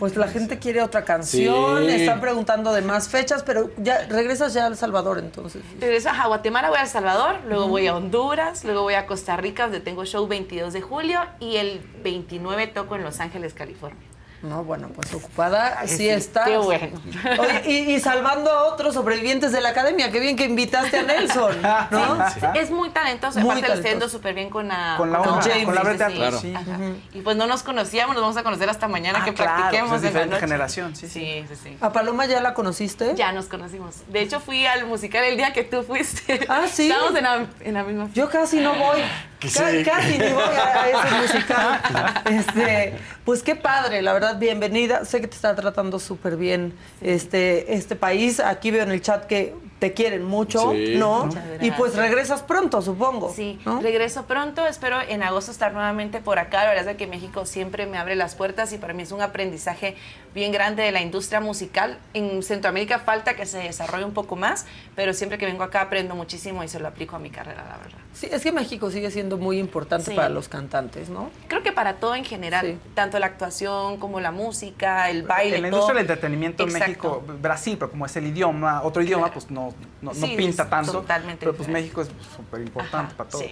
Pues 0.00 0.16
la 0.16 0.26
gente 0.26 0.58
quiere 0.58 0.82
otra 0.82 1.04
canción, 1.04 1.86
Sí. 1.86 1.92
están 1.92 2.20
preguntando 2.20 2.72
de 2.72 2.82
más 2.82 3.08
fechas, 3.08 3.44
pero 3.44 3.70
ya 3.76 4.04
regresas 4.08 4.52
ya 4.52 4.64
a 4.64 4.66
El 4.66 4.76
Salvador 4.76 5.20
entonces. 5.20 5.62
Regreso 5.78 6.08
a 6.08 6.26
Guatemala, 6.26 6.70
voy 6.70 6.78
a 6.78 6.82
El 6.82 6.88
Salvador, 6.88 7.36
luego 7.46 7.68
voy 7.68 7.86
a 7.86 7.94
Honduras, 7.94 8.64
luego 8.64 8.82
voy 8.82 8.94
a 8.94 9.06
Costa 9.06 9.36
Rica, 9.36 9.62
donde 9.62 9.78
tengo 9.78 10.04
show 10.04 10.26
22 10.26 10.72
de 10.72 10.80
julio, 10.82 11.20
y 11.38 11.58
el 11.58 11.78
29 12.02 12.66
toco 12.66 12.96
en 12.96 13.04
Los 13.04 13.20
Ángeles, 13.20 13.54
California. 13.54 14.02
No, 14.42 14.62
bueno, 14.64 14.88
pues 14.94 15.12
ocupada 15.14 15.76
Ay, 15.80 15.88
sí, 15.88 15.96
sí, 15.96 16.08
estás. 16.10 16.46
qué 16.46 16.56
bueno. 16.58 17.00
Oye, 17.38 17.62
y, 17.66 17.94
y 17.94 18.00
salvando 18.00 18.50
a 18.50 18.64
otros 18.64 18.94
sobrevivientes 18.94 19.50
de 19.50 19.60
la 19.60 19.70
academia, 19.70 20.12
qué 20.12 20.20
bien 20.20 20.36
que 20.36 20.44
invitaste 20.44 20.98
a 20.98 21.02
Nelson, 21.02 21.60
¿no? 21.90 22.30
Sí, 22.30 22.40
Es 22.54 22.70
muy 22.70 22.90
talentoso, 22.90 23.40
Muy 23.40 23.50
aparte 23.52 23.68
le 23.68 23.74
estoy 23.74 23.90
yendo 23.90 24.06
talentoso. 24.06 24.16
súper 24.18 24.34
bien 24.34 24.50
con 24.50 24.68
la, 24.68 24.94
Con 24.98 25.10
la 25.10 25.18
con 25.18 25.40
James, 25.40 25.64
con 25.64 25.74
la 25.74 25.82
sí. 26.08 26.14
Claro. 26.14 26.38
Sí. 26.38 26.54
Ajá. 26.54 26.78
Y 27.14 27.22
pues 27.22 27.36
no 27.36 27.46
nos 27.46 27.62
conocíamos, 27.62 28.14
nos 28.14 28.22
vamos 28.22 28.36
a 28.36 28.42
conocer 28.42 28.68
hasta 28.68 28.86
mañana 28.88 29.20
Ah, 29.22 29.24
que 29.24 29.34
claro, 29.34 29.54
practiquemos 29.56 29.90
pues 29.90 30.02
es 30.02 30.08
en 30.10 30.14
la 30.20 30.26
noche. 30.26 30.40
generación, 30.40 30.94
sí, 30.96 31.08
sí. 31.08 31.44
Sí, 31.48 31.56
sí, 31.62 31.78
¿A 31.80 31.92
Paloma 31.92 32.26
ya 32.26 32.40
la 32.40 32.52
conociste? 32.54 33.14
Ya 33.16 33.32
nos 33.32 33.46
conocimos. 33.46 33.96
De 34.08 34.20
hecho, 34.20 34.38
fui 34.40 34.66
al 34.66 34.86
musical 34.86 35.24
el 35.24 35.36
día 35.38 35.52
que 35.54 35.64
tú 35.64 35.82
fuiste. 35.82 36.46
Ah, 36.48 36.64
sí. 36.70 36.88
Estábamos 36.90 37.16
en 37.16 37.24
la, 37.24 37.46
en 37.60 37.74
la 37.74 37.82
misma 37.82 38.08
Yo 38.14 38.28
casi 38.28 38.60
no 38.60 38.74
voy. 38.74 39.00
Que 39.40 39.48
Ca- 39.50 39.70
sí. 39.70 39.84
Casi 39.84 40.18
ni 40.18 40.28
voy 40.32 40.42
a, 40.44 40.82
a 40.82 40.88
ese 40.88 41.14
musical. 41.22 41.80
Este, 42.26 42.98
pues 43.24 43.42
qué 43.42 43.54
padre, 43.54 44.00
la 44.02 44.12
verdad, 44.12 44.25
bienvenida. 44.34 45.04
Sé 45.04 45.20
que 45.20 45.28
te 45.28 45.36
está 45.36 45.54
tratando 45.54 45.98
súper 45.98 46.36
bien 46.36 46.74
este, 47.00 47.74
este 47.74 47.96
país. 47.96 48.40
Aquí 48.40 48.70
veo 48.70 48.82
en 48.82 48.90
el 48.90 49.00
chat 49.00 49.26
que 49.26 49.54
te 49.78 49.92
quieren 49.92 50.24
mucho, 50.24 50.72
Sí. 50.72 50.94
¿no? 50.96 51.28
Y 51.60 51.70
pues 51.72 51.94
regresas 51.96 52.42
pronto, 52.42 52.80
supongo. 52.80 53.32
Sí, 53.34 53.58
¿no? 53.66 53.80
regreso 53.80 54.24
pronto, 54.24 54.66
espero 54.66 55.00
en 55.02 55.22
agosto 55.22 55.50
estar 55.50 55.72
nuevamente 55.74 56.20
por 56.20 56.38
acá. 56.38 56.64
La 56.64 56.70
verdad 56.70 56.88
es 56.92 56.96
que 56.96 57.06
México 57.06 57.44
siempre 57.44 57.86
me 57.86 57.98
abre 57.98 58.16
las 58.16 58.34
puertas 58.34 58.72
y 58.72 58.78
para 58.78 58.94
mí 58.94 59.02
es 59.02 59.12
un 59.12 59.20
aprendizaje 59.20 59.94
bien 60.34 60.50
grande 60.52 60.82
de 60.82 60.92
la 60.92 61.02
industria 61.02 61.40
musical. 61.40 61.98
En 62.14 62.42
Centroamérica 62.42 62.98
falta 63.00 63.34
que 63.36 63.44
se 63.44 63.58
desarrolle 63.58 64.04
un 64.04 64.12
poco 64.14 64.34
más, 64.36 64.64
pero 64.94 65.12
siempre 65.12 65.36
que 65.38 65.44
vengo 65.46 65.62
acá 65.62 65.82
aprendo 65.82 66.14
muchísimo 66.14 66.64
y 66.64 66.68
se 66.68 66.78
lo 66.80 66.88
aplico 66.88 67.16
a 67.16 67.18
mi 67.18 67.30
carrera, 67.30 67.64
la 67.68 67.76
verdad. 67.76 67.98
Sí, 68.14 68.28
es 68.32 68.42
que 68.42 68.52
México 68.52 68.90
sigue 68.90 69.10
siendo 69.10 69.36
muy 69.36 69.58
importante 69.58 70.10
Sí. 70.10 70.16
para 70.16 70.30
los 70.30 70.48
cantantes, 70.48 71.10
¿no? 71.10 71.28
Creo 71.48 71.62
que 71.62 71.72
para 71.72 71.96
todo 71.96 72.14
en 72.14 72.24
general, 72.24 72.78
tanto 72.94 73.18
la 73.18 73.26
actuación 73.26 73.98
como 73.98 74.20
la 74.20 74.30
música, 74.30 75.10
el 75.10 75.22
baile. 75.22 75.56
En 75.56 75.62
la 75.62 75.68
todo. 75.70 75.80
industria 75.80 75.94
del 76.02 76.10
entretenimiento 76.10 76.62
en 76.62 76.70
Exacto. 76.70 76.86
México, 76.88 77.24
Brasil, 77.42 77.76
pero 77.78 77.90
como 77.90 78.06
es 78.06 78.16
el 78.16 78.26
idioma, 78.26 78.82
otro 78.82 79.02
idioma, 79.02 79.30
pues 79.30 79.50
no, 79.50 79.65
no, 80.02 80.12
no 80.12 80.14
Sí, 80.14 80.34
pinta 80.36 80.68
tanto. 80.68 80.92
totalmente 80.92 81.40
pero 81.40 81.52
pues 81.54 81.66
diferente. 81.66 81.96
México 81.96 82.02
es 82.02 82.36
súper 82.36 82.60
importante 82.60 83.14
para 83.14 83.28
todo. 83.30 83.42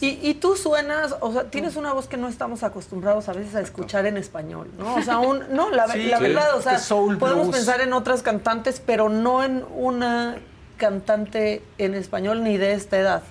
Y, 0.00 0.18
y 0.22 0.34
tú 0.34 0.56
suenas, 0.56 1.16
o 1.20 1.32
sea, 1.32 1.44
tienes 1.50 1.76
una 1.76 1.92
voz 1.92 2.06
que 2.08 2.16
no 2.16 2.28
estamos 2.28 2.62
acostumbrados 2.62 3.28
a 3.28 3.32
veces 3.32 3.54
a 3.54 3.60
escuchar 3.60 4.06
en 4.06 4.16
español, 4.16 4.68
¿no? 4.78 4.94
O 4.96 5.02
sea, 5.02 5.18
un, 5.18 5.44
no, 5.54 5.70
la, 5.70 5.88
Sí, 5.88 6.04
la 6.04 6.18
sí. 6.18 6.22
verdad, 6.24 6.56
o 6.56 6.62
sea, 6.62 6.78
soul 6.78 7.18
podemos 7.18 7.44
blues. 7.48 7.56
pensar 7.56 7.80
en 7.80 7.92
otras 7.92 8.22
cantantes, 8.22 8.80
pero 8.84 9.08
no 9.08 9.42
en 9.44 9.64
una 9.74 10.36
cantante 10.76 11.62
en 11.78 11.94
español 11.94 12.42
ni 12.42 12.56
de 12.56 12.72
esta 12.72 12.98
edad. 12.98 13.22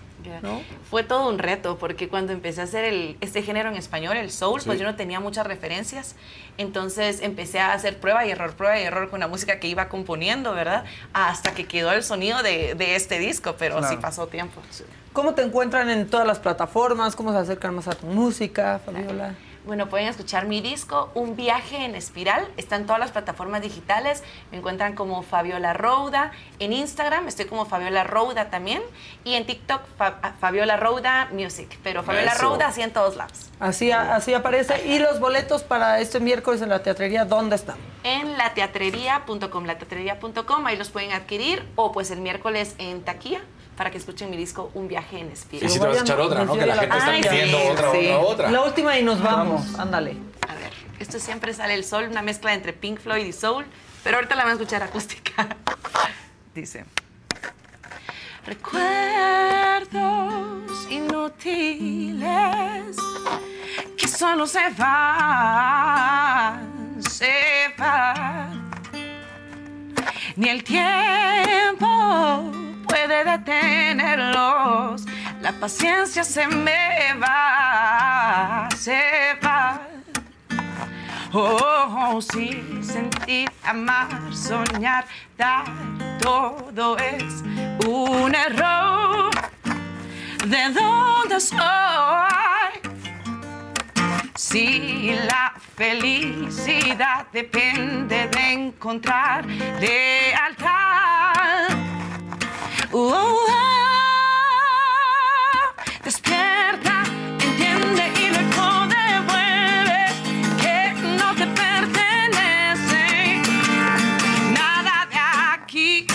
¿No? 0.41 0.61
Fue 0.89 1.03
todo 1.03 1.29
un 1.29 1.39
reto 1.39 1.77
porque 1.77 2.07
cuando 2.09 2.33
empecé 2.33 2.61
a 2.61 2.63
hacer 2.65 2.85
el, 2.85 3.17
este 3.21 3.41
género 3.41 3.69
en 3.69 3.75
español, 3.75 4.17
el 4.17 4.31
soul, 4.31 4.61
pues 4.65 4.79
yo 4.79 4.85
no 4.85 4.95
tenía 4.95 5.19
muchas 5.19 5.45
referencias. 5.47 6.15
Entonces 6.57 7.21
empecé 7.21 7.59
a 7.59 7.73
hacer 7.73 7.99
prueba 7.99 8.25
y 8.25 8.31
error, 8.31 8.53
prueba 8.53 8.79
y 8.79 8.83
error 8.83 9.09
con 9.09 9.19
la 9.19 9.27
música 9.27 9.59
que 9.59 9.67
iba 9.67 9.89
componiendo, 9.89 10.53
¿verdad? 10.53 10.83
Hasta 11.13 11.53
que 11.53 11.65
quedó 11.65 11.91
el 11.91 12.03
sonido 12.03 12.43
de, 12.43 12.75
de 12.75 12.95
este 12.95 13.19
disco, 13.19 13.55
pero 13.57 13.81
sí 13.87 13.97
pasó 13.97 14.27
tiempo. 14.27 14.61
¿Cómo 15.13 15.33
te 15.33 15.41
encuentran 15.41 15.89
en 15.89 16.07
todas 16.07 16.27
las 16.27 16.39
plataformas? 16.39 17.15
¿Cómo 17.15 17.31
se 17.31 17.39
acercan 17.39 17.75
más 17.75 17.87
a 17.87 17.95
tu 17.95 18.05
música, 18.05 18.79
Fabiola? 18.85 19.35
Bueno, 19.69 19.87
pueden 19.87 20.07
escuchar 20.07 20.47
mi 20.47 20.61
disco, 20.61 21.11
Un 21.13 21.35
viaje 21.35 21.85
en 21.85 21.93
espiral. 21.93 22.47
Está 22.57 22.75
en 22.75 22.87
todas 22.87 22.99
las 22.99 23.11
plataformas 23.11 23.61
digitales. 23.61 24.23
Me 24.51 24.57
encuentran 24.57 24.95
como 24.95 25.21
Fabiola 25.21 25.73
Rouda. 25.73 26.31
En 26.57 26.73
Instagram 26.73 27.27
estoy 27.27 27.45
como 27.45 27.67
Fabiola 27.67 28.03
Rouda 28.03 28.49
también. 28.49 28.81
Y 29.23 29.35
en 29.35 29.45
TikTok, 29.45 29.81
Fa- 29.95 30.33
Fabiola 30.39 30.75
Rouda 30.75 31.27
Music. 31.31 31.77
Pero 31.83 32.01
Fabiola 32.01 32.31
Eso. 32.31 32.41
Rouda 32.49 32.69
así 32.69 32.81
en 32.81 32.91
todos 32.91 33.15
lados. 33.15 33.51
Así, 33.59 33.91
así 33.91 34.33
aparece. 34.33 34.87
¿Y 34.87 34.97
los 34.97 35.19
boletos 35.19 35.61
para 35.61 35.99
este 35.99 36.19
miércoles 36.19 36.63
en 36.63 36.69
la 36.69 36.81
teatrería, 36.81 37.25
dónde 37.25 37.55
están? 37.55 37.77
En 38.03 38.39
lateatrería.com, 38.39 39.65
lateatrería.com, 39.65 40.65
ahí 40.65 40.77
los 40.77 40.89
pueden 40.89 41.11
adquirir. 41.11 41.63
O 41.75 41.91
pues 41.91 42.09
el 42.09 42.21
miércoles 42.21 42.73
en 42.79 43.03
taquilla 43.03 43.41
para 43.79 43.89
que 43.91 43.97
escuchen 43.97 44.29
mi 44.29 44.35
disco 44.35 44.69
Un 44.73 44.89
viaje 44.89 45.19
en 45.19 45.31
espiral. 45.31 45.69
Y 45.69 45.73
si 45.73 45.79
te 45.79 45.87
vas 45.87 45.99
a 45.99 46.01
echar 46.01 46.19
otra, 46.19 46.43
¿no? 46.43 46.57
Que 46.57 46.65
la 46.65 46.75
gente 46.75 46.97
está 46.97 47.13
pidiendo 47.13 47.57
sí, 47.57 47.67
otra, 47.71 47.91
sí. 47.93 48.07
otra, 48.07 48.19
otra. 48.19 48.51
La 48.51 48.63
última 48.63 48.99
y 48.99 49.03
nos 49.03 49.23
vamos. 49.23 49.79
Ándale. 49.79 50.17
A 50.49 50.55
ver, 50.55 50.73
esto 50.99 51.17
siempre 51.17 51.53
sale 51.53 51.75
el 51.75 51.85
sol, 51.85 52.09
una 52.11 52.21
mezcla 52.21 52.53
entre 52.53 52.73
Pink 52.73 52.99
Floyd 52.99 53.25
y 53.25 53.31
Soul, 53.31 53.65
pero 54.03 54.17
ahorita 54.17 54.35
la 54.35 54.43
van 54.43 54.49
a 54.49 54.55
escuchar 54.55 54.83
acústica. 54.83 55.55
Dice. 56.53 56.83
Recuerdos 58.45 58.81
inútiles 60.89 62.27
que 63.97 64.09
solo 64.09 64.45
se 64.45 64.69
van, 64.77 66.61
se 66.99 67.73
van. 67.77 68.71
Ni 70.35 70.49
el 70.49 70.65
tiempo 70.65 72.59
puede 72.89 73.23
detenerlos. 73.23 75.05
La 75.41 75.53
paciencia 75.53 76.23
se 76.23 76.47
me 76.47 77.13
va, 77.21 78.67
se 78.75 79.01
va. 79.43 79.81
Oh, 81.31 82.19
sí, 82.21 82.81
sentir, 82.81 83.49
amar, 83.63 84.09
soñar, 84.33 85.05
dar, 85.37 85.63
todo 86.19 86.97
es 86.97 87.43
un 87.87 88.33
error. 88.33 89.29
¿De 90.45 90.69
dónde 90.69 91.39
soy? 91.39 91.59
Si 94.35 95.15
la 95.27 95.53
felicidad 95.75 97.27
depende 97.31 98.27
de 98.27 98.53
encontrar 98.53 99.45
lealtad. 99.45 100.79
Oh, 102.91 103.45
despierta, 106.03 107.03
entiende 107.39 108.11
y 108.19 108.29
luego 108.29 108.87
devuelve 108.87 110.05
que 110.59 110.93
no 111.19 111.35
te 111.35 111.45
pertenece 111.45 113.05
nada 114.53 115.05
de 115.11 115.19
aquí. 115.53 116.07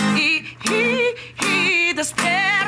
Despierta, 1.95 2.64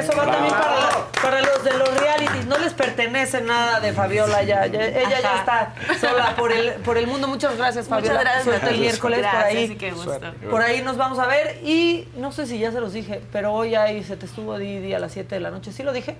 Eso 0.00 0.16
va 0.16 0.24
también 0.30 0.54
para, 0.54 0.76
la- 0.76 1.06
para 1.22 1.40
los 1.40 1.64
de 1.64 1.72
los 1.78 2.00
realities. 2.00 2.46
No 2.46 2.58
les 2.58 2.72
pertenece 2.72 3.40
nada 3.42 3.80
de 3.80 3.92
Fabiola 3.92 4.42
ya. 4.42 4.66
ya- 4.66 4.84
ella 4.86 5.20
ya 5.20 5.36
está 5.38 5.74
sola 6.00 6.34
por 6.36 6.52
el, 6.52 6.72
por 6.82 6.98
el 6.98 7.06
mundo. 7.06 7.28
Muchas 7.28 7.56
gracias, 7.56 7.88
Muchas 7.88 8.00
Fabiola. 8.04 8.20
gracias, 8.20 8.44
Suerte 8.44 8.70
el 8.70 8.78
miércoles 8.80 9.26
por 9.26 9.40
ahí. 9.42 9.64
y 9.72 9.76
qué 9.76 9.90
gusto. 9.92 10.20
Por 10.50 10.62
ahí 10.62 10.82
nos 10.82 10.96
vamos 10.96 11.18
a 11.18 11.26
ver. 11.26 11.58
Y 11.64 12.08
no 12.16 12.32
sé 12.32 12.46
si 12.46 12.58
ya 12.58 12.72
se 12.72 12.80
los 12.80 12.92
dije, 12.92 13.20
pero 13.32 13.52
hoy 13.52 13.74
ahí 13.74 14.02
se 14.04 14.16
te 14.16 14.26
estuvo 14.26 14.58
Didi 14.58 14.94
a 14.94 14.98
las 14.98 15.12
7 15.12 15.34
de 15.36 15.40
la 15.40 15.50
noche. 15.50 15.72
¿Sí 15.72 15.82
lo 15.82 15.92
dije? 15.92 16.16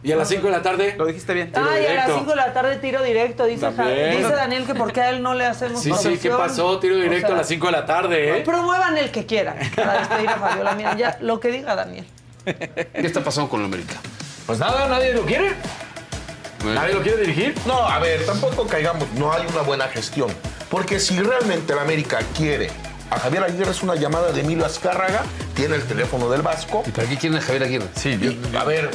Y 0.00 0.12
a 0.12 0.16
las 0.16 0.28
5 0.28 0.46
de 0.46 0.52
la 0.52 0.62
tarde. 0.62 0.94
Lo 0.96 1.06
dijiste 1.06 1.34
bien. 1.34 1.50
Tiro 1.50 1.66
Ay, 1.68 1.78
a 1.78 1.80
las 1.80 1.88
directo. 2.06 2.14
5 2.18 2.30
de 2.30 2.36
la 2.36 2.52
tarde 2.52 2.76
tiro 2.76 3.02
directo, 3.02 3.46
dice, 3.46 3.68
dice 3.70 4.32
Daniel 4.32 4.64
que 4.64 4.76
porque 4.76 5.00
a 5.00 5.10
él 5.10 5.20
no 5.22 5.34
le 5.34 5.44
hacemos 5.44 5.82
Sí, 5.82 5.92
sí, 5.92 6.18
¿qué 6.18 6.30
pasó? 6.30 6.78
Tiro 6.78 6.94
directo 6.94 7.26
O 7.26 7.28
sea, 7.30 7.34
a 7.34 7.38
las 7.38 7.48
5 7.48 7.66
de 7.66 7.72
la 7.72 7.84
tarde, 7.84 8.38
¿eh? 8.38 8.42
Promuevan 8.42 8.96
el 8.96 9.10
que 9.10 9.26
quieran 9.26 9.56
para 9.74 9.98
despedir 9.98 10.28
a 10.28 10.36
Fabiola. 10.36 10.74
Miren, 10.76 10.98
ya 10.98 11.18
lo 11.20 11.40
que 11.40 11.48
diga 11.50 11.74
Daniel. 11.74 12.06
¿Qué 12.54 13.06
está 13.06 13.22
pasando 13.22 13.48
con 13.50 13.60
la 13.60 13.66
América? 13.66 13.94
Pues 14.46 14.58
nada, 14.58 14.88
nadie 14.88 15.12
lo 15.12 15.22
quiere. 15.24 15.54
¿Nadie 16.64 16.94
lo 16.94 17.02
quiere 17.02 17.18
dirigir? 17.18 17.54
No, 17.66 17.74
a 17.86 17.98
ver, 17.98 18.24
tampoco 18.26 18.66
caigamos, 18.66 19.08
no 19.14 19.32
hay 19.32 19.46
una 19.52 19.62
buena 19.62 19.86
gestión. 19.88 20.28
Porque 20.70 20.98
si 21.00 21.18
realmente 21.20 21.74
la 21.74 21.82
América 21.82 22.18
quiere 22.36 22.70
a 23.10 23.18
Javier 23.18 23.44
Aguirre 23.44 23.70
es 23.70 23.82
una 23.82 23.94
llamada 23.94 24.32
de 24.32 24.40
Emilio 24.40 24.66
Azcárraga, 24.66 25.22
tiene 25.54 25.76
el 25.76 25.82
teléfono 25.84 26.28
del 26.28 26.42
Vasco. 26.42 26.82
¿Y 26.86 26.90
para 26.90 27.08
qué 27.08 27.16
quieren 27.16 27.38
a 27.38 27.42
Javier 27.42 27.62
Aguirre? 27.62 27.86
Sí, 27.94 28.38
a 28.58 28.64
ver, 28.64 28.90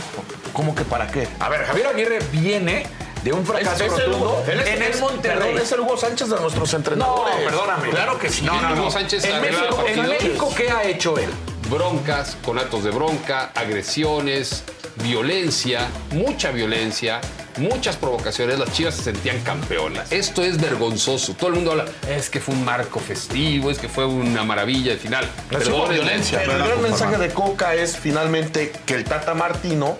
¿cómo 0.52 0.76
que 0.76 0.84
para 0.84 1.08
qué? 1.08 1.28
A 1.40 1.50
ver, 1.50 1.66
Javier 1.66 1.88
Aguirre 1.88 2.20
viene 2.32 2.86
de 3.24 3.32
un 3.34 3.46
fracaso 3.46 3.86
Es- 3.86 3.94
es 3.94 4.00
el 4.00 4.12
Hugo- 4.12 4.44
en 4.48 4.84
el 4.84 5.00
Monterrey. 5.00 5.40
perdón, 5.40 5.58
es 5.64 5.72
el 5.72 5.80
Hugo 5.80 5.98
Sánchez 5.98 6.30
de 6.30 6.40
nuestros 6.42 6.74
entrenadores. 6.74 7.36
No, 7.38 7.44
perdóname. 7.50 7.90
Claro 7.90 8.20
que 8.20 8.30
sí. 8.30 8.44
No, 8.44 8.62
no, 8.62 8.70
no. 8.76 8.82
Hugo 8.82 8.92
Sánchez 8.92 9.24
en 9.24 9.42
México, 9.42 9.84
en. 9.88 10.02
México, 10.10 10.54
¿qué 10.56 10.70
ha 10.70 10.84
hecho 10.84 11.18
él? 11.18 11.30
Broncas, 11.74 12.38
con 12.46 12.60
actos 12.60 12.84
de 12.84 12.92
bronca, 12.92 13.52
agresiones, 13.56 14.64
violencia, 15.02 15.88
mucha 16.12 16.52
violencia, 16.52 17.20
muchas 17.58 17.96
provocaciones. 17.96 18.60
Las 18.60 18.72
chivas 18.74 18.94
se 18.94 19.04
sentían 19.04 19.42
campeonas. 19.42 20.12
Esto 20.12 20.44
es 20.44 20.62
vergonzoso. 20.62 21.34
Todo 21.34 21.50
el 21.50 21.56
mundo 21.56 21.72
habla, 21.72 21.86
es 22.08 22.30
que 22.30 22.40
fue 22.40 22.54
un 22.54 22.64
marco 22.64 23.00
festivo, 23.00 23.72
es 23.72 23.80
que 23.80 23.90
fue 23.90 24.06
una 24.06 24.44
maravilla 24.44 24.92
de 24.92 24.98
final. 25.00 25.28
Pero 25.50 25.88
violencia. 25.88 26.42
Pero 26.46 26.58
el 26.58 26.64
gran 26.64 26.82
mensaje 26.84 27.18
de 27.18 27.30
Coca 27.30 27.74
es 27.74 27.98
finalmente 27.98 28.72
que 28.86 28.94
el 28.94 29.04
Tata 29.04 29.34
Martino 29.34 29.98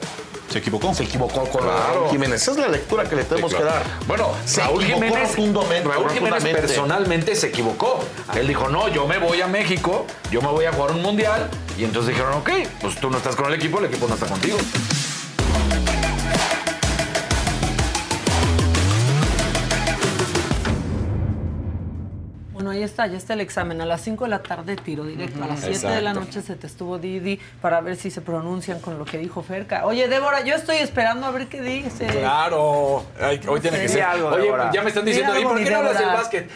se 0.54 0.60
equivocó. 0.60 0.94
Se 0.94 1.04
equivocó 1.04 1.44
con 1.50 1.62
Claro. 1.64 1.94
Raúl 1.96 2.10
Jiménez. 2.12 2.42
Esa 2.42 2.52
es 2.52 2.58
la 2.58 2.68
lectura 2.70 3.04
que 3.10 3.16
le 3.16 3.24
tenemos 3.26 3.52
Sí, 3.52 3.58
claro. 3.58 3.72
que 3.84 3.90
dar. 3.90 4.00
Bueno, 4.08 4.30
se 4.46 4.62
Raúl 4.62 4.84
Jiménez, 4.86 5.30
rotundamente, 5.36 5.90
Raúl 5.90 6.10
Jiménez 6.10 6.32
rotundamente. 6.32 6.62
personalmente 6.62 7.36
se 7.36 7.48
equivocó. 7.48 8.00
Él 8.36 8.48
dijo, 8.48 8.70
no, 8.70 8.88
yo 8.88 9.08
me 9.08 9.18
voy 9.18 9.42
a 9.42 9.48
México, 9.48 10.06
yo 10.32 10.42
me 10.42 10.48
voy 10.50 10.66
a 10.66 10.72
jugar 10.74 10.92
un 10.92 11.02
mundial. 11.02 11.50
Y 11.78 11.84
entonces 11.86 12.10
dijeron, 12.16 12.34
ok, 12.36 12.50
pues 12.82 12.96
tú 12.96 13.10
no 13.10 13.18
estás 13.18 13.36
con 13.36 13.48
el 13.48 13.54
equipo, 13.56 13.80
el 13.80 13.86
equipo 13.86 14.08
no 14.08 14.14
está 14.14 14.28
contigo. 14.28 14.58
Ahí 22.84 22.90
está, 22.90 23.08
ya 23.08 23.16
está 23.16 23.34
el 23.34 23.40
examen. 23.40 23.80
A 23.80 23.86
las 23.86 24.02
5 24.02 24.26
de 24.26 24.30
la 24.30 24.44
tarde 24.44 24.76
tiro 24.76 25.06
directo. 25.06 25.42
A 25.42 25.48
las 25.48 25.62
7 25.62 25.88
de 25.88 26.02
la 26.02 26.14
noche 26.14 26.42
se 26.42 26.58
te 26.58 26.68
estuvo 26.68 26.98
Didi 27.00 27.40
para 27.62 27.80
ver 27.80 27.96
si 27.96 28.12
se 28.12 28.20
pronuncian 28.20 28.82
con 28.82 29.00
lo 29.00 29.06
que 29.06 29.18
dijo 29.18 29.42
Ferca. 29.42 29.86
Oye, 29.86 30.10
Débora, 30.10 30.44
yo 30.44 30.54
estoy 30.56 30.76
esperando 30.78 31.26
a 31.26 31.32
ver 31.32 31.48
qué 31.48 31.62
dice. 31.62 32.08
Claro, 32.08 33.06
Ay, 33.22 33.40
hoy 33.48 33.62
tiene 33.62 33.80
que 33.80 33.88
ser. 33.88 34.04
algo, 34.04 34.28
Oye, 34.28 34.44
Débora. 34.44 34.70
ya 34.74 34.82
me 34.82 34.90
están 34.90 35.06
Di 35.06 35.12
diciendo, 35.12 35.40
¿y 35.40 35.44
por 35.44 35.64
qué 35.64 35.70
no 35.72 35.78
hablas 35.78 35.98
del 35.98 36.08
básquet? 36.10 36.50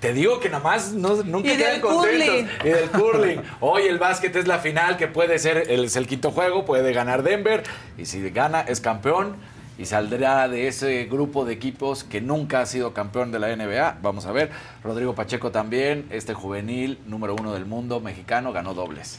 Te 0.00 0.14
digo 0.14 0.40
que 0.40 0.48
nada 0.48 0.64
más 0.64 0.92
no, 0.92 1.16
nunca 1.22 1.52
Y 1.52 1.56
quedan 1.58 1.72
del 1.72 1.80
contentos. 1.82 2.26
curling. 2.30 2.48
Y 2.64 2.68
del 2.70 2.90
curling. 2.90 3.42
Hoy 3.60 3.82
el 3.82 3.98
básquet 3.98 4.34
es 4.34 4.46
la 4.48 4.58
final, 4.58 4.96
que 4.96 5.06
puede 5.06 5.38
ser 5.38 5.70
el, 5.70 5.84
es 5.84 5.96
el 5.96 6.06
quinto 6.06 6.30
juego, 6.30 6.64
puede 6.64 6.94
ganar 6.94 7.22
Denver. 7.22 7.62
Y 7.98 8.06
si 8.06 8.26
gana, 8.30 8.62
es 8.62 8.80
campeón. 8.80 9.36
Y 9.82 9.84
saldrá 9.84 10.48
de 10.48 10.68
ese 10.68 11.06
grupo 11.06 11.44
de 11.44 11.54
equipos 11.54 12.04
que 12.04 12.20
nunca 12.20 12.60
ha 12.60 12.66
sido 12.66 12.94
campeón 12.94 13.32
de 13.32 13.40
la 13.40 13.48
NBA. 13.56 13.98
Vamos 14.00 14.26
a 14.26 14.30
ver. 14.30 14.52
Rodrigo 14.84 15.16
Pacheco 15.16 15.50
también, 15.50 16.06
este 16.10 16.34
juvenil 16.34 17.00
número 17.04 17.34
uno 17.34 17.52
del 17.52 17.66
mundo 17.66 17.98
mexicano, 17.98 18.52
ganó 18.52 18.74
dobles 18.74 19.18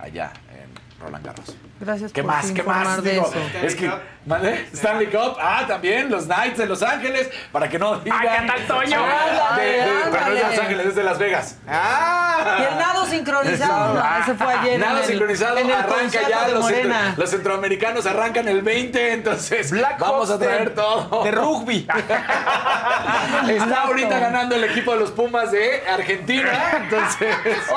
allá 0.00 0.32
en 0.50 0.89
Roland 1.00 1.24
Garros. 1.24 1.56
Gracias 1.80 2.12
¿Qué 2.12 2.22
por 2.22 2.30
más? 2.32 2.50
¿Qué 2.52 2.62
más? 2.62 3.02
de 3.02 3.12
Digo, 3.12 3.26
eso. 3.26 3.66
es 3.66 3.74
que, 3.74 3.90
¿vale? 4.26 4.66
Stanley 4.74 5.06
Cup. 5.06 5.36
Ah, 5.40 5.64
también 5.66 6.10
los 6.10 6.24
Knights 6.26 6.58
de 6.58 6.66
Los 6.66 6.82
Ángeles. 6.82 7.30
Para 7.50 7.70
que 7.70 7.78
no 7.78 7.96
digan. 8.00 8.20
¿qué 8.20 8.46
tal, 8.52 8.66
Toño? 8.66 8.98
Ah, 9.02 9.56
de- 9.56 9.64
de- 9.64 9.86
pero 10.10 10.26
no 10.26 10.32
es 10.32 10.34
de 10.34 10.48
Los. 10.50 10.58
Ángeles, 10.58 10.86
es 10.88 10.94
de 10.96 11.02
Las 11.04 11.18
Vegas. 11.18 11.56
Ah, 11.66 12.56
Y 12.60 12.62
el 12.72 12.78
nado 12.78 13.06
sincronizado, 13.06 13.94
no, 13.94 14.18
ese 14.22 14.34
fue 14.34 14.52
ayer. 14.52 14.74
en 14.74 14.80
Nada 14.80 15.00
el- 15.00 15.06
sincronizado, 15.06 15.56
en 15.58 15.66
el 15.66 15.72
arranca 15.72 16.28
ya. 16.28 16.44
de 16.46 16.52
Los, 16.52 16.66
centro- 16.66 16.96
los 17.16 17.30
centroamericanos 17.30 18.04
arrancan 18.06 18.46
el 18.48 18.60
20, 18.60 19.12
entonces 19.14 19.70
Black 19.70 19.98
vamos 19.98 20.28
a 20.28 20.32
Hawks 20.34 20.40
de- 20.40 20.46
traer 20.46 20.74
todo. 20.74 21.24
de 21.24 21.30
rugby. 21.30 21.88
Está 23.48 23.82
ahorita 23.84 24.18
ganando 24.18 24.54
el 24.54 24.64
equipo 24.64 24.92
de 24.92 25.00
los 25.00 25.10
Pumas 25.12 25.50
de 25.50 25.82
Argentina, 25.88 26.50
entonces. 26.82 27.34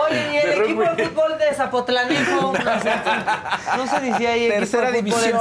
Oye, 0.07 0.33
y 0.33 0.37
el 0.37 0.49
de 0.49 0.63
equipo 0.65 0.81
rugby. 0.81 0.95
de 0.97 1.07
fútbol 1.09 1.37
de 1.37 1.53
Zapotlanejo. 1.55 2.53
No 2.63 3.12
se 3.89 3.99
decía 3.99 4.31
ahí 4.31 4.49
Tercera 4.49 4.91
división. 4.91 5.31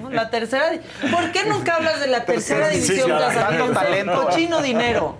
¿no? 0.00 0.10
La 0.10 0.30
tercera. 0.30 0.70
¿Por 1.10 1.32
qué 1.32 1.44
nunca 1.44 1.76
hablas 1.76 2.00
de 2.00 2.06
la 2.08 2.24
tercera 2.24 2.68
división 2.68 3.10
tanto 3.10 3.70
talento. 3.72 4.24
Cochino 4.26 4.60
dinero. 4.62 5.18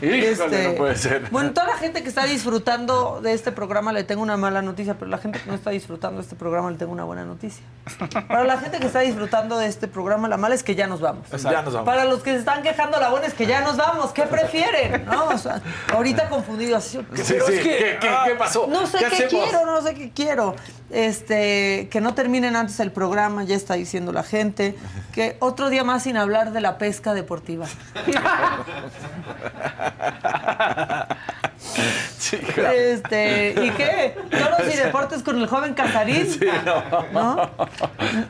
Híjole, 0.00 0.68
no 0.68 0.74
puede 0.74 0.96
ser. 0.96 1.28
Bueno, 1.30 1.52
toda 1.52 1.66
la 1.68 1.76
gente 1.76 2.02
que 2.02 2.08
está 2.08 2.24
disfrutando 2.24 3.20
de 3.20 3.32
este 3.32 3.52
programa 3.52 3.92
le 3.92 4.04
tengo 4.04 4.22
una 4.22 4.36
mala 4.36 4.62
noticia, 4.62 4.94
pero 4.94 5.10
la 5.10 5.18
gente 5.18 5.40
que 5.40 5.46
no 5.48 5.54
está 5.54 5.70
disfrutando 5.70 6.18
de 6.18 6.22
este 6.22 6.36
programa 6.36 6.70
le 6.70 6.76
tengo 6.76 6.92
una 6.92 7.04
buena 7.04 7.24
noticia. 7.24 7.62
Para 8.28 8.44
la 8.44 8.58
gente 8.58 8.78
que 8.78 8.86
está 8.86 9.00
disfrutando 9.00 9.58
de 9.58 9.66
este 9.66 9.88
programa, 9.88 10.28
la 10.28 10.36
mala 10.36 10.54
es 10.54 10.62
que 10.62 10.74
ya 10.74 10.86
nos 10.86 11.00
vamos. 11.00 11.26
Ya 11.30 11.62
nos 11.62 11.72
vamos. 11.74 11.86
Para 11.86 12.04
los 12.04 12.22
que 12.22 12.32
se 12.32 12.38
están 12.38 12.62
quejando, 12.62 12.98
la 13.00 13.08
buena 13.10 13.26
es 13.26 13.34
que 13.34 13.46
ya 13.46 13.60
nos 13.60 13.76
vamos. 13.76 14.12
¿Qué 14.12 14.22
prefieren? 14.22 15.04
¿No? 15.06 15.26
O 15.28 15.38
sea, 15.38 15.60
ahorita 15.92 16.28
confundidos. 16.28 16.84
Sí, 16.84 17.00
Pero 17.10 17.46
sí. 17.46 17.54
es 17.54 17.60
que- 17.60 17.78
¿Qué, 17.78 17.98
qué- 18.00 18.16
qué 18.26 18.34
pasó? 18.36 18.66
no 18.68 18.86
sé 18.86 18.98
qué, 18.98 19.26
quiero, 19.26 19.66
no 19.66 19.82
sé 19.82 19.94
qué 19.94 20.10
quiero. 20.10 20.54
Este, 20.90 21.88
que 21.90 22.00
no 22.00 22.14
terminen 22.14 22.56
antes 22.56 22.80
el 22.80 22.90
programa, 22.92 23.44
ya 23.44 23.56
está 23.56 23.74
diciendo 23.74 24.12
la 24.12 24.22
gente. 24.22 24.74
Que 25.12 25.36
otro 25.40 25.68
día 25.70 25.84
más 25.84 26.04
sin 26.04 26.16
hablar 26.16 26.52
de 26.52 26.60
la 26.60 26.78
pesca 26.78 27.14
deportiva. 27.14 27.66
Claro. 32.54 32.72
Este, 32.72 33.54
¿y 33.62 33.70
qué? 33.70 34.16
Toros 34.30 34.74
y 34.74 34.76
deportes 34.76 35.22
con 35.22 35.38
el 35.38 35.46
joven 35.46 35.74
Casarín. 35.74 36.26
Sí, 36.26 36.46
no. 36.64 36.82
¿No? 37.12 37.50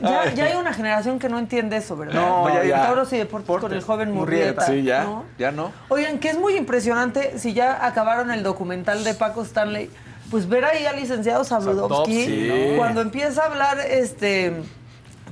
Ya, 0.01 0.33
ya 0.33 0.45
hay 0.45 0.57
una 0.57 0.73
generación 0.73 1.19
que 1.19 1.29
no 1.29 1.39
entiende 1.39 1.77
eso, 1.77 1.97
¿verdad? 1.97 2.15
No, 2.15 2.49
ya, 2.49 2.65
ya. 2.65 2.87
Toros 2.89 3.12
y 3.12 3.19
deportes 3.19 3.61
con 3.61 3.73
el 3.73 3.83
joven 3.83 4.12
Murrieta. 4.12 4.62
Sí, 4.66 4.83
ya, 4.83 5.05
¿no? 5.05 5.25
ya 5.39 5.51
no. 5.51 5.73
Oigan, 5.89 6.19
que 6.19 6.31
es 6.31 6.39
muy 6.39 6.57
impresionante, 6.57 7.39
si 7.39 7.55
ya 7.55 7.85
acabaron 7.85 8.31
el 8.31 8.43
documental 8.43 9.05
de 9.05 9.15
Paco 9.15 9.43
Stanley, 9.43 9.91
pues 10.31 10.49
ver 10.49 10.65
ahí 10.65 10.85
al 10.87 10.97
licenciado 10.97 11.45
Sabludowski 11.45 12.25
Sí. 12.27 12.75
cuando 12.77 13.01
empieza 13.01 13.43
a 13.43 13.47
hablar 13.47 13.79
este 13.81 14.53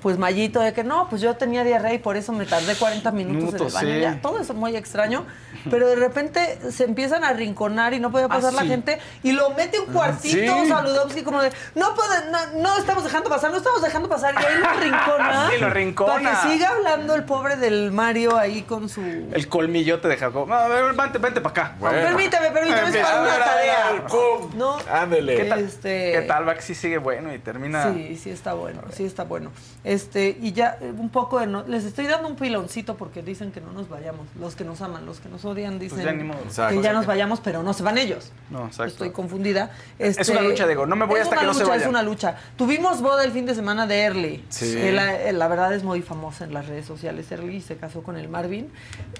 pues 0.02 0.18
Mayito 0.18 0.60
de 0.60 0.72
que 0.72 0.84
no, 0.84 1.08
pues 1.08 1.20
yo 1.22 1.36
tenía 1.36 1.64
diarrea 1.64 1.94
y 1.94 1.98
por 1.98 2.16
eso 2.16 2.32
me 2.32 2.46
tardé 2.46 2.74
40 2.74 3.10
minutos, 3.12 3.54
en 3.60 3.66
el 3.66 3.72
baño. 3.72 3.94
sí. 3.94 4.00
Ya, 4.00 4.20
todo 4.20 4.38
eso 4.40 4.54
muy 4.54 4.76
extraño, 4.76 5.24
pero 5.70 5.88
de 5.88 5.96
repente 5.96 6.58
se 6.70 6.84
empiezan 6.84 7.24
a 7.24 7.32
rinconar 7.32 7.94
y 7.94 8.00
no 8.00 8.10
puede 8.10 8.28
pasar 8.28 8.50
Ah, 8.52 8.56
la 8.56 8.62
sí. 8.62 8.68
gente 8.68 8.98
y 9.22 9.32
lo 9.32 9.50
mete 9.50 9.78
un 9.80 9.86
cuartito 9.92 10.36
Sí. 10.62 10.68
Sabludowski 10.68 11.22
como 11.22 11.42
de 11.42 11.50
no 11.74 11.94
puede, 11.94 12.30
no, 12.30 12.60
no 12.62 12.76
estamos 12.78 13.04
dejando 13.04 13.28
pasar, 13.30 13.50
no 13.50 13.56
estamos 13.58 13.82
dejando 13.82 14.08
pasar 14.08 14.34
y 14.34 14.44
ahí 14.44 14.58
lo 14.60 14.80
rincona. 14.80 15.50
Sí, 15.52 15.60
lo 15.60 15.70
rincona. 15.70 16.12
Para 16.14 16.30
que 16.42 16.48
siga 16.52 16.68
hablando 16.70 17.14
el 17.14 17.24
pobre 17.24 17.56
del 17.56 17.90
Mario 17.92 18.36
ahí 18.36 18.62
con 18.62 18.88
su 18.88 19.00
El 19.02 19.48
colmillote 19.48 20.08
de 20.08 20.16
Jacob. 20.16 20.50
A 20.52 20.68
ver, 20.68 20.92
vente, 20.94 21.18
vente 21.18 21.40
para 21.40 21.50
acá. 21.64 21.76
Bueno. 21.78 21.98
Permítame, 22.00 22.50
permítame, 22.50 22.88
es 22.90 22.96
para 23.04 23.20
una 23.22 23.38
tarea. 23.38 23.86
a 23.88 23.92
ver, 23.92 24.02
pum. 24.04 24.50
No. 24.56 24.76
Ándele. 24.90 25.36
¿Qué 25.36 25.44
tal? 25.44 25.60
Este- 25.60 26.12
¿Qué 26.12 26.22
tal? 26.22 26.48
Va 26.48 26.54
que 26.54 26.62
sí 26.62 26.74
sigue 26.74 26.98
bueno 26.98 27.32
y 27.34 27.38
termina. 27.38 27.92
Sí, 27.92 28.16
sí 28.16 28.30
está 28.30 28.54
bueno, 28.54 28.82
sí 28.92 29.04
está 29.04 29.24
bueno. 29.24 29.50
Este, 29.86 30.36
y 30.42 30.52
ya 30.52 30.78
eh, 30.80 30.92
un 30.98 31.10
poco 31.10 31.38
de 31.38 31.46
no- 31.46 31.62
les 31.62 31.84
estoy 31.84 32.06
dando 32.08 32.26
un 32.26 32.34
piloncito 32.34 32.96
porque 32.96 33.22
dicen 33.22 33.52
que 33.52 33.60
no 33.60 33.70
nos 33.70 33.88
vayamos. 33.88 34.26
Los 34.40 34.56
que 34.56 34.64
nos 34.64 34.80
aman, 34.82 35.06
los 35.06 35.20
que 35.20 35.28
nos 35.28 35.44
odian 35.44 35.78
dicen 35.78 36.02
Pues 36.02 36.04
ya 36.18 36.24
modo. 36.24 36.40
que 36.40 36.44
Exacto. 36.48 36.82
ya 36.82 36.92
nos 36.92 37.06
vayamos, 37.06 37.38
pero 37.38 37.62
no 37.62 37.72
se 37.72 37.84
van 37.84 37.96
ellos. 37.96 38.32
No, 38.50 38.66
exacto. 38.66 38.84
Estoy 38.86 39.10
confundida. 39.10 39.70
Es 40.00 40.18
Este, 40.18 40.32
una 40.32 40.40
lucha, 40.40 40.66
Diego. 40.66 40.86
No 40.86 40.96
me 40.96 41.06
voy 41.06 41.20
hasta 41.20 41.36
que 41.36 41.46
no 41.46 41.54
se 41.54 41.60
lucha, 41.60 41.70
vayan. 41.70 41.82
Es 41.84 41.88
una 41.88 42.02
lucha. 42.02 42.36
Tuvimos 42.56 43.00
boda 43.00 43.22
el 43.22 43.30
fin 43.30 43.46
de 43.46 43.54
semana 43.54 43.86
de 43.86 44.00
Early. 44.02 44.44
Sí. 44.48 44.74
Eh, 44.76 44.90
La, 44.90 45.30
la 45.30 45.46
verdad 45.46 45.72
es 45.72 45.84
muy 45.84 46.02
famosa 46.02 46.42
en 46.44 46.52
las 46.52 46.66
redes 46.66 46.84
sociales. 46.84 47.30
Early 47.30 47.60
se 47.60 47.76
casó 47.76 48.02
con 48.02 48.16
el 48.16 48.28
Marvin. 48.28 48.72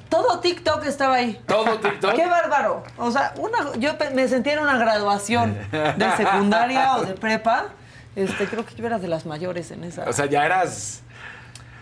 Todo 0.08 0.40
TikTok 0.40 0.84
estaba 0.84 1.14
ahí. 1.14 1.40
Todo 1.46 1.78
TikTok. 1.78 2.12
¡Qué 2.14 2.26
bárbaro! 2.26 2.82
O 2.98 3.12
sea, 3.12 3.34
una, 3.38 3.72
yo 3.78 3.92
me 4.14 4.26
sentía 4.26 4.54
en 4.54 4.58
una 4.58 4.76
graduación 4.78 5.56
de 5.70 6.10
secundaria 6.16 6.96
o 6.96 7.04
de 7.04 7.14
prepa. 7.14 7.66
Este, 8.16 8.46
creo 8.46 8.64
que 8.66 8.74
yo 8.74 8.86
era 8.86 8.98
de 8.98 9.08
las 9.08 9.26
mayores 9.26 9.70
en 9.70 9.84
esa. 9.84 10.08
O 10.08 10.12
sea, 10.12 10.26
ya 10.26 10.44
eras. 10.44 11.02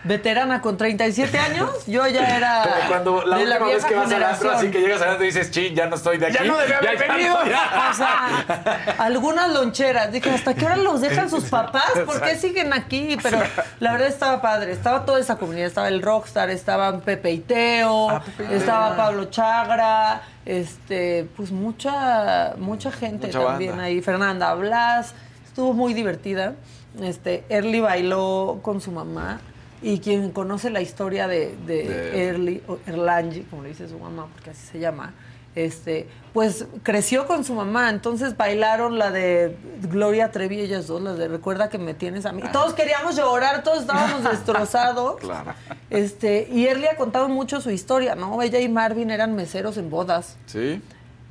veterana 0.03 0.61
con 0.61 0.77
37 0.77 1.35
años, 1.39 1.71
yo 1.87 2.05
ya 2.07 2.37
era 2.37 2.61
Como 2.61 2.87
cuando 2.89 3.25
la 3.25 3.37
de 3.37 3.45
la 3.47 3.55
última 3.55 3.73
vez 3.73 3.85
que 3.85 3.95
vas 3.95 4.11
al 4.11 4.23
antro, 4.23 4.49
generación. 4.51 4.55
así 4.55 4.69
que 4.69 4.81
llegas 4.81 5.01
al 5.01 5.09
antro 5.09 5.23
y 5.23 5.27
dices, 5.29 5.49
chin, 5.49 5.73
ya 5.73 5.87
no 5.87 5.95
estoy 5.95 6.19
de 6.19 6.27
aquí. 6.27 6.35
Ya 6.35 6.43
no 6.43 6.57
debía 6.57 6.77
haber 6.77 6.99
ya 7.07 7.13
venido. 7.15 7.43
no, 7.43 7.49
ya". 7.49 7.89
O 7.89 7.93
sea, 7.95 8.95
algunas 8.99 9.51
loncheras. 9.51 10.11
Dije, 10.11 10.29
¿hasta 10.29 10.53
qué 10.53 10.63
hora 10.65 10.75
los 10.77 11.01
dejan 11.01 11.27
sus 11.29 11.45
papás? 11.45 11.89
¿Por 12.05 12.21
qué 12.21 12.35
siguen 12.35 12.71
aquí? 12.73 13.17
Pero 13.23 13.39
la 13.79 13.93
verdad 13.93 14.07
estaba 14.09 14.41
padre. 14.43 14.73
Estaba 14.73 15.05
toda 15.05 15.19
esa 15.19 15.37
comunidad. 15.37 15.65
Estaba 15.67 15.87
el 15.87 16.03
Rockstar, 16.03 16.51
estaban 16.51 17.01
Pepe 17.01 17.31
y 17.31 17.39
Teo, 17.39 18.11
Ah, 18.11 18.21
Pepe 18.23 18.43
y 18.43 18.47
Teo. 18.49 18.57
estaba 18.57 18.95
Pablo 18.95 19.25
Chagra, 19.31 20.21
este, 20.45 21.27
pues 21.35 21.49
mucha, 21.51 22.53
mucha 22.57 22.91
gente 22.91 23.25
Mucha 23.27 23.43
también 23.43 23.71
banda. 23.71 23.85
ahí. 23.85 24.01
Fernanda 24.03 24.53
Blas. 24.53 25.15
Estuvo 25.55 25.71
muy 25.71 25.93
divertida. 25.93 26.55
Este, 27.01 27.45
Early 27.47 27.79
bailó 27.79 28.59
con 28.61 28.81
su 28.81 28.91
mamá. 28.91 29.39
Y 29.81 29.99
quien 29.99 30.31
conoce 30.31 30.69
la 30.69 30.81
historia 30.81 31.29
de, 31.29 31.55
de 31.65 31.83
De- 31.87 32.25
Early, 32.27 32.61
o 32.67 32.77
Erlangi, 32.85 33.43
como 33.43 33.63
le 33.63 33.69
dice 33.69 33.87
su 33.87 33.97
mamá, 33.97 34.27
porque 34.33 34.49
así 34.49 34.65
se 34.67 34.79
llama, 34.79 35.13
este, 35.55 36.09
pues 36.33 36.65
creció 36.83 37.25
con 37.25 37.45
su 37.45 37.53
mamá, 37.53 37.89
entonces 37.89 38.35
bailaron 38.35 38.97
la 38.99 39.11
de 39.11 39.55
Gloria 39.83 40.29
Trevi, 40.31 40.59
ellas 40.59 40.87
dos, 40.87 41.01
la 41.01 41.13
de 41.13 41.29
Recuerda 41.29 41.69
que 41.69 41.77
me 41.77 41.93
tienes 41.93 42.25
a 42.25 42.33
mí. 42.33 42.41
Todos 42.51 42.73
queríamos 42.73 43.15
llorar, 43.15 43.63
todos 43.63 43.81
estábamos 43.81 44.23
destrozados. 44.29 45.17
Claro. 45.21 45.53
Este, 45.89 46.49
y 46.51 46.65
Early 46.65 46.87
ha 46.87 46.97
contado 46.97 47.29
mucho 47.29 47.61
su 47.61 47.69
historia, 47.69 48.15
¿no? 48.15 48.41
Ella 48.41 48.59
y 48.59 48.67
Marvin 48.67 49.09
eran 49.09 49.35
meseros 49.35 49.77
en 49.77 49.89
bodas. 49.89 50.35
Sí. 50.47 50.81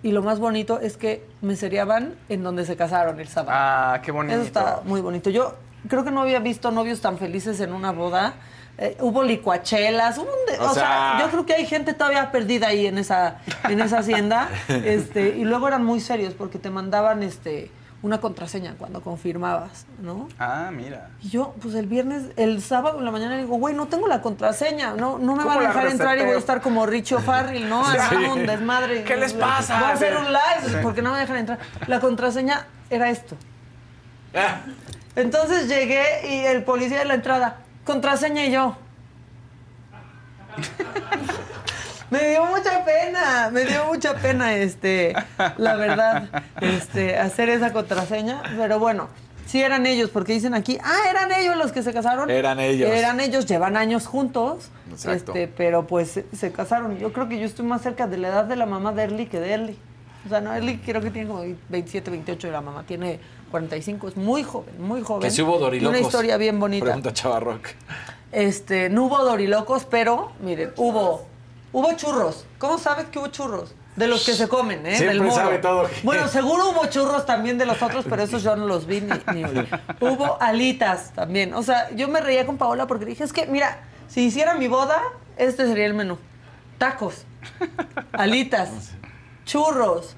Y 0.04 0.12
lo 0.12 0.22
más 0.22 0.38
bonito 0.38 0.80
es 0.80 0.98
que 0.98 1.24
mesereaban 1.40 2.14
en 2.28 2.42
donde 2.42 2.66
se 2.66 2.76
casaron 2.76 3.18
el 3.20 3.26
sábado. 3.26 3.52
Ah, 3.58 4.00
qué 4.04 4.12
bonito. 4.12 4.34
Eso 4.34 4.44
está 4.44 4.80
muy 4.84 5.00
bonito. 5.00 5.30
Yo 5.30 5.54
creo 5.88 6.04
que 6.04 6.10
no 6.10 6.20
había 6.20 6.40
visto 6.40 6.70
novios 6.70 7.00
tan 7.00 7.16
felices 7.16 7.58
en 7.60 7.72
una 7.72 7.90
boda. 7.90 8.34
Eh, 8.76 8.98
hubo 9.00 9.22
licuachelas, 9.22 10.18
hubo 10.18 10.24
un 10.26 10.52
de- 10.52 10.58
O 10.60 10.70
o, 10.70 10.74
sea, 10.74 10.82
sea- 10.82 11.18
yo 11.22 11.30
creo 11.30 11.46
que 11.46 11.54
hay 11.54 11.64
gente 11.64 11.94
todavía 11.94 12.30
perdida 12.30 12.66
ahí 12.68 12.86
en 12.86 12.98
esa, 12.98 13.38
en 13.66 13.80
esa 13.80 14.00
hacienda. 14.00 14.50
este, 14.68 15.30
y 15.38 15.44
luego 15.44 15.68
eran 15.68 15.82
muy 15.82 16.00
serios 16.00 16.34
porque 16.34 16.58
te 16.58 16.68
mandaban 16.68 17.22
este 17.22 17.70
una 18.04 18.20
contraseña 18.20 18.74
cuando 18.78 19.00
confirmabas, 19.00 19.86
¿no? 19.98 20.28
Ah, 20.38 20.70
mira. 20.70 21.08
Y 21.22 21.30
yo, 21.30 21.54
pues 21.62 21.74
el 21.74 21.86
viernes, 21.86 22.24
el 22.36 22.60
sábado 22.60 22.98
en 22.98 23.06
la 23.06 23.10
mañana 23.10 23.38
digo, 23.38 23.56
güey, 23.56 23.74
no 23.74 23.86
tengo 23.86 24.06
la 24.06 24.20
contraseña, 24.20 24.92
no, 24.92 25.18
no 25.18 25.34
me 25.34 25.42
¿Cómo 25.42 25.54
van 25.56 25.64
a 25.64 25.68
dejar 25.68 25.86
entrar 25.86 26.18
y 26.18 26.22
voy 26.22 26.34
a 26.34 26.38
estar 26.38 26.60
como 26.60 26.84
Richo 26.84 27.18
Farrell, 27.20 27.66
¿no? 27.66 27.82
Sí. 27.90 27.96
Haciendo 27.98 28.34
un 28.34 28.46
desmadre. 28.46 29.04
¿Qué 29.04 29.16
les 29.16 29.32
pasa? 29.32 29.80
Voy 29.80 29.88
a 29.88 29.92
hacer 29.94 30.18
un 30.18 30.26
live 30.26 30.68
Sí. 30.68 30.74
porque 30.82 31.00
no 31.00 31.12
me 31.12 31.18
dejan 31.18 31.36
entrar. 31.38 31.58
La 31.86 31.98
contraseña 31.98 32.66
era 32.90 33.08
esto. 33.08 33.36
Ah, 34.34 34.60
Entonces 35.16 35.66
llegué 35.66 36.04
y 36.28 36.44
el 36.44 36.62
policía 36.62 36.98
de 36.98 37.04
la 37.06 37.14
entrada, 37.14 37.56
contraseña 37.86 38.44
y 38.44 38.50
yo. 38.52 38.76
Me 42.10 42.30
dio 42.30 42.44
mucha 42.44 42.84
pena, 42.84 43.50
me 43.52 43.64
dio 43.64 43.86
mucha 43.86 44.14
pena, 44.14 44.54
este, 44.54 45.14
la 45.56 45.76
verdad, 45.76 46.44
este, 46.60 47.18
hacer 47.18 47.48
esa 47.48 47.72
contraseña, 47.72 48.42
pero 48.56 48.78
bueno, 48.78 49.08
sí 49.46 49.62
eran 49.62 49.86
ellos, 49.86 50.10
porque 50.10 50.32
dicen 50.32 50.54
aquí, 50.54 50.78
ah, 50.82 51.08
eran 51.10 51.32
ellos 51.32 51.56
los 51.56 51.72
que 51.72 51.82
se 51.82 51.92
casaron. 51.92 52.30
Eran 52.30 52.60
ellos. 52.60 52.90
Eran 52.90 53.20
ellos, 53.20 53.46
llevan 53.46 53.76
años 53.76 54.06
juntos, 54.06 54.70
Exacto. 54.90 55.32
este, 55.32 55.48
pero 55.48 55.86
pues 55.86 56.10
se, 56.10 56.26
se 56.36 56.52
casaron. 56.52 56.98
Yo 56.98 57.12
creo 57.12 57.28
que 57.28 57.38
yo 57.38 57.46
estoy 57.46 57.64
más 57.64 57.82
cerca 57.82 58.06
de 58.06 58.18
la 58.18 58.28
edad 58.28 58.44
de 58.44 58.56
la 58.56 58.66
mamá 58.66 58.92
de 58.92 59.04
Erly 59.04 59.26
que 59.26 59.40
de 59.40 59.52
Erly. 59.52 59.78
O 60.26 60.28
sea, 60.28 60.40
no, 60.40 60.54
Erly 60.54 60.78
creo 60.78 61.00
que 61.00 61.10
tiene 61.10 61.28
como 61.28 61.42
27, 61.68 62.10
28 62.10 62.48
y 62.48 62.50
la 62.50 62.60
mamá 62.60 62.84
tiene 62.86 63.20
45, 63.50 64.08
es 64.08 64.16
muy 64.16 64.42
joven, 64.42 64.82
muy 64.82 65.02
joven. 65.02 65.22
Que 65.22 65.30
si 65.30 65.42
hubo 65.42 65.56
Y 65.58 65.60
dorilocos. 65.60 65.98
Una 65.98 66.06
historia 66.06 66.36
bien 66.36 66.58
bonita. 66.58 66.84
Pregunta 66.86 67.12
Chavarroc. 67.12 67.68
Este, 68.32 68.88
no 68.88 69.04
hubo 69.04 69.22
dorilocos, 69.22 69.84
pero 69.84 70.32
miren, 70.40 70.72
hubo 70.76 71.26
hubo 71.74 71.92
churros. 71.92 72.46
¿Cómo 72.58 72.78
sabes 72.78 73.06
que 73.06 73.18
hubo 73.18 73.26
churros? 73.26 73.74
De 73.96 74.08
los 74.08 74.24
que 74.24 74.32
se 74.32 74.48
comen, 74.48 74.86
¿eh? 74.86 74.96
Siempre 74.96 75.18
Del 75.18 75.32
sabe 75.32 75.58
todo. 75.58 75.88
Bueno, 76.02 76.26
seguro 76.28 76.70
hubo 76.70 76.86
churros 76.86 77.26
también 77.26 77.58
de 77.58 77.66
los 77.66 77.82
otros, 77.82 78.06
pero 78.08 78.22
esos 78.22 78.42
yo 78.42 78.56
no 78.56 78.66
los 78.66 78.86
vi 78.86 79.02
ni, 79.02 79.34
ni 79.34 79.44
olí. 79.44 79.68
Hubo 80.00 80.40
alitas 80.40 81.12
también. 81.12 81.52
O 81.52 81.62
sea, 81.62 81.90
yo 81.90 82.08
me 82.08 82.20
reía 82.20 82.46
con 82.46 82.56
Paola 82.56 82.86
porque 82.86 83.04
dije, 83.04 83.22
es 83.22 83.32
que, 83.32 83.46
mira, 83.46 83.78
si 84.08 84.22
hiciera 84.22 84.54
mi 84.54 84.66
boda, 84.66 85.00
este 85.36 85.66
sería 85.66 85.86
el 85.86 85.94
menú. 85.94 86.18
Tacos, 86.78 87.24
alitas, 88.12 88.70
churros, 89.44 90.16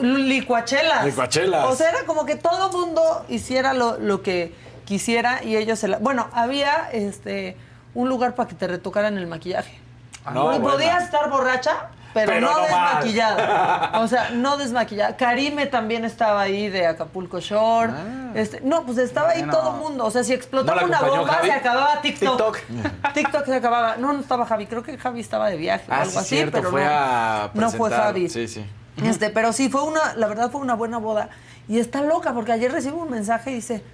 licuachelas. 0.00 1.06
Licuachelas. 1.06 1.66
O 1.66 1.74
sea, 1.74 1.90
era 1.90 2.04
como 2.04 2.26
que 2.26 2.36
todo 2.36 2.70
mundo 2.70 3.24
hiciera 3.28 3.72
lo, 3.72 3.98
lo 3.98 4.22
que 4.22 4.54
quisiera 4.84 5.42
y 5.42 5.56
ellos 5.56 5.78
se 5.78 5.88
la... 5.88 5.98
Bueno, 5.98 6.28
había 6.32 6.90
este 6.92 7.56
un 7.94 8.08
lugar 8.08 8.34
para 8.34 8.48
que 8.48 8.54
te 8.54 8.66
retocaran 8.66 9.16
el 9.16 9.26
maquillaje. 9.26 9.87
No, 10.30 10.42
Porque 10.44 10.58
bueno. 10.58 10.76
Podías 10.76 11.04
estar 11.04 11.28
borracha, 11.30 11.88
pero, 12.14 12.32
Pero 12.32 12.46
no, 12.48 12.54
no 12.54 12.60
mal. 12.62 12.68
desmaquillada. 13.02 13.90
O 14.00 14.08
sea, 14.08 14.30
no 14.30 14.56
desmaquillada. 14.56 15.16
Karime 15.16 15.66
también 15.66 16.04
estaba 16.04 16.40
ahí 16.42 16.68
de 16.68 16.86
Acapulco 16.86 17.38
Shore. 17.40 17.92
Este, 18.34 18.60
no, 18.62 18.84
pues 18.84 18.98
estaba 18.98 19.30
ahí 19.30 19.42
todo 19.50 19.74
el 19.74 19.80
mundo. 19.80 20.04
O 20.06 20.10
sea, 20.10 20.24
si 20.24 20.32
explotaba 20.32 20.80
¿No 20.82 20.86
una 20.88 21.00
bomba, 21.02 21.32
Javi? 21.34 21.46
se 21.48 21.52
acababa 21.52 22.00
TikTok. 22.00 22.56
TikTok. 22.58 23.12
TikTok 23.14 23.44
se 23.46 23.54
acababa. 23.56 23.96
No, 23.96 24.12
no 24.12 24.20
estaba 24.20 24.46
Javi. 24.46 24.66
Creo 24.66 24.82
que 24.82 24.96
Javi 24.98 25.20
estaba 25.20 25.48
de 25.50 25.56
viaje 25.56 25.84
o 25.90 25.94
Ah, 25.94 25.98
algo 26.00 26.12
sí, 26.12 26.18
así, 26.18 26.28
cierto, 26.36 26.58
pero 26.58 26.70
fue 26.70 26.84
no. 26.84 26.90
a 26.90 27.50
no 27.54 27.70
fue. 27.70 27.90
Javi. 27.90 28.28
Sí, 28.28 28.48
sí. 28.48 28.66
Este, 29.04 29.30
pero 29.30 29.52
sí, 29.52 29.68
fue 29.68 29.82
una, 29.82 30.14
la 30.16 30.26
verdad 30.26 30.50
fue 30.50 30.60
una 30.60 30.74
buena 30.74 30.98
boda. 30.98 31.28
Y 31.68 31.78
está 31.78 32.00
loca, 32.00 32.32
porque 32.32 32.52
ayer 32.52 32.72
recibo 32.72 33.02
un 33.02 33.10
mensaje 33.10 33.50
y 33.50 33.54
dice, 33.54 33.84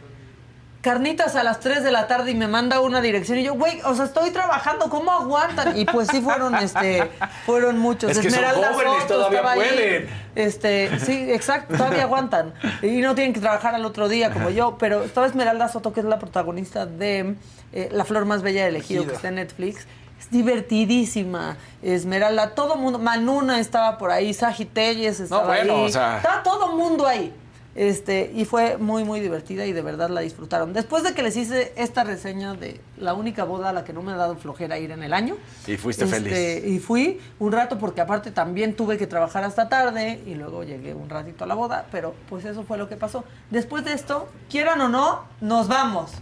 carnitas 0.84 1.34
a 1.34 1.42
las 1.42 1.60
3 1.60 1.82
de 1.82 1.90
la 1.90 2.06
tarde 2.06 2.30
y 2.30 2.34
me 2.34 2.46
manda 2.46 2.78
una 2.80 3.00
dirección. 3.00 3.38
Y 3.38 3.42
yo, 3.42 3.54
güey, 3.54 3.80
o 3.84 3.94
sea, 3.94 4.04
estoy 4.04 4.30
trabajando, 4.30 4.90
¿cómo 4.90 5.10
aguantan? 5.10 5.76
Y 5.78 5.86
pues 5.86 6.08
sí 6.08 6.20
fueron, 6.20 6.54
este, 6.56 7.10
fueron 7.46 7.78
muchos. 7.78 8.10
Es 8.10 8.18
que 8.18 8.30
son 8.30 8.40
Esmeralda 8.44 8.72
jóvenes, 8.74 8.92
Soto 9.02 9.14
todavía 9.14 9.50
ahí. 9.50 9.58
pueden. 9.58 10.08
Este, 10.34 10.98
sí, 11.00 11.32
exacto, 11.32 11.74
todavía 11.76 12.02
aguantan. 12.02 12.52
Y 12.82 13.00
no 13.00 13.14
tienen 13.14 13.32
que 13.32 13.40
trabajar 13.40 13.74
al 13.74 13.84
otro 13.86 14.08
día 14.08 14.30
como 14.30 14.50
yo. 14.50 14.76
Pero 14.78 15.04
estaba 15.04 15.26
Esmeralda 15.26 15.68
Soto, 15.68 15.92
que 15.94 16.00
es 16.00 16.06
la 16.06 16.18
protagonista 16.18 16.84
de 16.84 17.34
eh, 17.72 17.88
La 17.90 18.04
Flor 18.04 18.26
Más 18.26 18.42
Bella 18.42 18.66
del 18.66 18.76
Ejido, 18.76 19.06
que 19.06 19.14
está 19.14 19.28
en 19.28 19.36
Netflix. 19.36 19.86
Es 20.20 20.30
divertidísima. 20.30 21.56
Esmeralda, 21.82 22.54
todo 22.54 22.76
mundo. 22.76 22.98
Manuna 22.98 23.58
estaba 23.58 23.96
por 23.96 24.10
ahí, 24.10 24.34
Saji 24.34 24.66
Telles 24.66 25.18
estaba 25.20 25.46
bueno, 25.46 25.76
ahí. 25.76 25.84
o 25.86 25.88
sea- 25.88 26.18
Estaba 26.18 26.42
todo 26.42 26.76
mundo 26.76 27.06
ahí. 27.06 27.32
Este, 27.74 28.30
y 28.32 28.44
fue 28.44 28.76
muy, 28.78 29.02
muy 29.02 29.18
divertida 29.20 29.66
y 29.66 29.72
de 29.72 29.82
verdad 29.82 30.08
la 30.08 30.20
disfrutaron. 30.20 30.72
Después 30.72 31.02
de 31.02 31.12
que 31.12 31.22
les 31.22 31.36
hice 31.36 31.72
esta 31.76 32.04
reseña 32.04 32.54
de 32.54 32.80
la 32.98 33.14
única 33.14 33.42
boda 33.44 33.70
a 33.70 33.72
la 33.72 33.84
que 33.84 33.92
no 33.92 34.02
me 34.02 34.12
ha 34.12 34.16
dado 34.16 34.36
flojera 34.36 34.78
ir 34.78 34.92
en 34.92 35.02
el 35.02 35.12
año. 35.12 35.36
Y 35.66 35.76
fuiste 35.76 36.04
este, 36.04 36.20
feliz. 36.20 36.64
Y 36.66 36.78
fui 36.78 37.20
un 37.40 37.50
rato 37.52 37.78
porque 37.78 38.00
aparte 38.00 38.30
también 38.30 38.76
tuve 38.76 38.96
que 38.96 39.08
trabajar 39.08 39.42
hasta 39.42 39.68
tarde 39.68 40.22
y 40.24 40.34
luego 40.34 40.62
llegué 40.62 40.94
un 40.94 41.10
ratito 41.10 41.44
a 41.44 41.46
la 41.48 41.54
boda, 41.54 41.86
pero 41.90 42.14
pues 42.28 42.44
eso 42.44 42.62
fue 42.62 42.78
lo 42.78 42.88
que 42.88 42.96
pasó. 42.96 43.24
Después 43.50 43.84
de 43.84 43.92
esto, 43.92 44.28
quieran 44.48 44.80
o 44.80 44.88
no, 44.88 45.24
nos 45.40 45.66
vamos. 45.66 46.12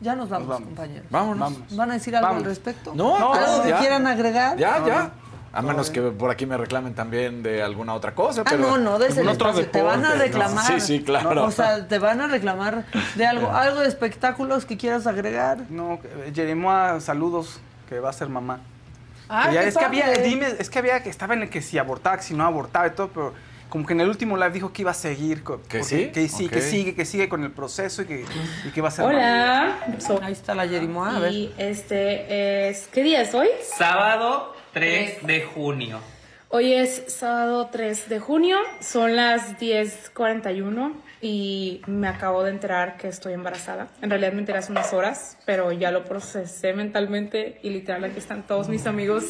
Ya 0.00 0.14
nos 0.14 0.28
vamos, 0.28 0.48
vamos. 0.48 0.66
compañeros. 0.66 1.06
Vámonos. 1.08 1.74
¿Van 1.74 1.90
a 1.90 1.94
decir 1.94 2.14
algo 2.14 2.28
al 2.28 2.44
respecto? 2.44 2.92
No, 2.94 3.16
¿Algo 3.16 3.56
no, 3.56 3.62
que 3.62 3.70
ya. 3.70 3.78
quieran 3.78 4.06
agregar? 4.06 4.58
Ya, 4.58 4.78
No, 4.78 4.86
ya. 4.86 5.10
A 5.56 5.62
menos 5.62 5.90
que 5.90 6.00
por 6.02 6.30
aquí 6.30 6.44
me 6.46 6.56
reclamen 6.56 6.94
también 6.94 7.42
de 7.42 7.62
alguna 7.62 7.94
otra 7.94 8.14
cosa. 8.14 8.42
Ah, 8.42 8.44
pero... 8.50 8.62
no, 8.62 8.78
no, 8.78 8.98
de 8.98 9.08
ese. 9.08 9.22
Te 9.72 9.82
van 9.82 10.04
a 10.04 10.14
reclamar. 10.14 10.66
Sí, 10.66 10.80
sí, 10.80 11.02
claro. 11.02 11.44
O 11.44 11.50
sea, 11.50 11.86
te 11.88 11.98
van 11.98 12.20
a 12.20 12.26
reclamar 12.26 12.84
de 13.14 13.26
algo, 13.26 13.50
algo 13.50 13.80
de 13.80 13.88
espectáculos 13.88 14.64
que 14.66 14.76
quieras 14.76 15.06
agregar. 15.06 15.58
No, 15.70 15.98
Jerimoa, 16.34 17.00
saludos, 17.00 17.58
que 17.88 18.00
va 18.00 18.10
a 18.10 18.12
ser 18.12 18.28
mamá. 18.28 18.60
Ah, 19.28 19.46
Que 19.48 19.54
ya 19.54 19.62
qué 19.62 19.68
es 19.68 19.76
que 19.78 19.84
había, 19.84 20.08
dime, 20.18 20.46
es 20.58 20.70
que 20.70 20.78
había 20.78 21.02
que 21.02 21.08
estaba 21.10 21.34
en 21.34 21.42
el 21.42 21.50
que 21.50 21.60
si 21.62 21.78
abortaba, 21.78 22.16
que 22.18 22.22
si 22.22 22.34
no 22.34 22.44
abortaba 22.44 22.86
y 22.86 22.90
todo, 22.90 23.08
pero 23.08 23.34
como 23.68 23.84
que 23.84 23.92
en 23.94 24.00
el 24.00 24.08
último 24.08 24.36
live 24.36 24.50
dijo 24.50 24.72
que 24.72 24.82
iba 24.82 24.92
a 24.92 24.94
seguir. 24.94 25.38
¿Que 25.38 25.44
porque- 25.44 25.82
sí? 25.82 26.10
Que 26.12 26.28
sí, 26.28 26.48
que 26.48 26.60
sigue, 26.60 26.94
que 26.94 27.04
sigue 27.04 27.28
con 27.28 27.42
el 27.42 27.50
proceso 27.50 28.02
y 28.02 28.06
que, 28.06 28.24
y 28.64 28.70
que 28.70 28.80
va 28.80 28.88
a 28.88 28.90
ser 28.92 29.04
mamá. 29.04 29.16
Hola. 29.88 30.00
So- 30.00 30.20
Ahí 30.22 30.32
está 30.32 30.54
la 30.54 30.68
Jerimoa, 30.68 31.16
a 31.16 31.18
ver. 31.18 31.32
y 31.32 31.54
este 31.58 32.68
es. 32.68 32.86
¿Qué 32.92 33.02
día 33.02 33.22
es 33.22 33.34
hoy? 33.34 33.48
Sábado 33.76 34.54
3 34.76 35.26
de 35.26 35.40
junio. 35.40 36.00
Hoy 36.50 36.74
es 36.74 37.04
sábado 37.06 37.70
3 37.72 38.10
de 38.10 38.18
junio, 38.18 38.58
son 38.80 39.16
las 39.16 39.58
10:41 39.58 40.92
y 41.22 41.80
me 41.86 42.08
acabo 42.08 42.44
de 42.44 42.50
enterar 42.50 42.98
que 42.98 43.08
estoy 43.08 43.32
embarazada. 43.32 43.88
En 44.02 44.10
realidad 44.10 44.34
me 44.34 44.40
enteré 44.40 44.58
hace 44.58 44.72
unas 44.72 44.92
horas, 44.92 45.38
pero 45.46 45.72
ya 45.72 45.90
lo 45.92 46.04
procesé 46.04 46.74
mentalmente 46.74 47.58
y 47.62 47.70
literal 47.70 48.04
aquí 48.04 48.18
están 48.18 48.46
todos 48.46 48.68
mis 48.68 48.86
amigos. 48.86 49.24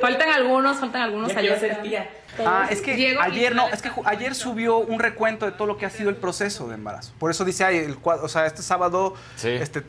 Faltan 0.00 0.30
algunos, 0.30 0.78
faltan 0.78 1.02
algunos 1.02 1.34
Ya 1.34 1.40
quiero 1.40 1.60
ser 1.60 1.82
tía. 1.82 2.08
Ah, 2.38 2.68
es 2.70 2.80
que 2.80 2.94
Diego 2.94 3.20
ayer 3.20 3.54
no, 3.54 3.68
es 3.68 3.82
que 3.82 3.90
ayer 4.06 4.34
subió 4.34 4.78
un 4.78 5.00
recuento 5.00 5.44
de 5.44 5.52
todo 5.52 5.66
lo 5.66 5.76
que 5.76 5.84
ha 5.84 5.90
sido 5.90 6.08
el 6.08 6.16
proceso 6.16 6.66
de 6.66 6.76
embarazo. 6.76 7.12
Por 7.18 7.30
eso 7.30 7.44
dice, 7.44 7.62
ay, 7.62 7.76
el 7.76 7.98
o 8.02 8.28
sea, 8.28 8.46
este 8.46 8.62
sábado, 8.62 9.12
Sí. 9.36 9.50
este 9.50 9.82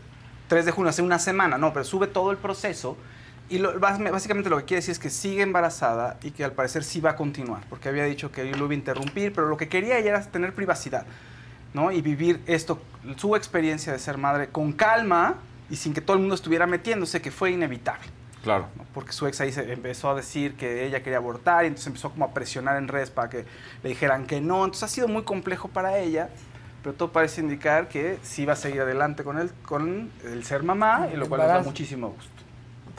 3 0.49 0.65
de 0.65 0.71
junio, 0.73 0.89
hace 0.89 1.01
una 1.01 1.19
semana, 1.19 1.57
no, 1.57 1.71
pero 1.71 1.85
sube 1.85 2.07
todo 2.07 2.31
el 2.31 2.38
proceso 2.38 2.97
y 3.49 3.57
lo- 3.59 3.80
básicamente 3.80 4.49
lo 4.49 4.57
que 4.57 4.65
quiere 4.65 4.80
decir 4.80 4.91
es 4.91 4.99
que 4.99 5.09
sigue 5.09 5.41
embarazada 5.41 6.17
y 6.23 6.31
que 6.31 6.43
al 6.43 6.51
parecer 6.53 6.84
sí 6.84 7.01
va 7.01 7.11
a 7.11 7.15
continuar, 7.15 7.61
porque 7.69 7.89
había 7.89 8.03
dicho 8.05 8.31
que 8.31 8.43
lo 8.45 8.57
iba 8.65 8.71
a 8.71 8.73
interrumpir, 8.73 9.34
pero 9.34 9.47
lo 9.47 9.57
que 9.57 9.67
quería 9.67 9.97
ella 9.97 10.09
era 10.09 10.21
tener 10.21 10.53
privacidad, 10.53 11.05
¿no? 11.73 11.91
Y 11.91 12.01
vivir 12.01 12.41
esto, 12.47 12.81
su 13.17 13.35
experiencia 13.35 13.91
de 13.93 13.99
ser 13.99 14.17
madre 14.17 14.49
con 14.49 14.71
calma 14.73 15.35
y 15.69 15.76
sin 15.76 15.93
que 15.93 16.01
todo 16.01 16.15
el 16.15 16.19
mundo 16.21 16.35
estuviera 16.35 16.65
metiéndose, 16.67 17.21
que 17.21 17.31
fue 17.31 17.51
inevitable. 17.51 18.07
Claro. 18.43 18.67
¿no? 18.77 18.85
Porque 18.93 19.11
su 19.11 19.27
ex 19.27 19.41
ahí 19.41 19.51
se 19.51 19.71
empezó 19.73 20.09
a 20.11 20.15
decir 20.15 20.55
que 20.55 20.85
ella 20.85 21.03
quería 21.03 21.17
abortar 21.17 21.65
y 21.65 21.67
entonces 21.67 21.88
empezó 21.88 22.09
como 22.11 22.26
a 22.26 22.34
presionar 22.34 22.77
en 22.77 22.88
redes 22.88 23.09
para 23.11 23.30
que 23.30 23.45
le 23.84 23.89
dijeran 23.89 24.26
que 24.26 24.39
no. 24.41 24.63
Entonces 24.63 24.84
ha 24.84 24.88
sido 24.88 25.07
muy 25.09 25.23
complejo 25.23 25.67
para 25.67 25.97
ella, 25.97 26.30
pero 26.81 26.95
todo 26.95 27.11
parece 27.11 27.41
indicar 27.41 27.89
que 27.89 28.17
sí 28.23 28.45
va 28.45 28.53
a 28.53 28.55
seguir 28.55 28.80
adelante 28.81 29.23
con 29.26 29.38
el, 29.39 29.51
con 29.65 30.09
el 30.23 30.43
ser 30.45 30.63
mamá 30.63 31.09
y 31.13 31.17
lo 31.17 31.27
cual 31.27 31.41
nos 31.41 31.49
da 31.49 31.61
muchísimo 31.63 32.07
gusto. 32.11 32.31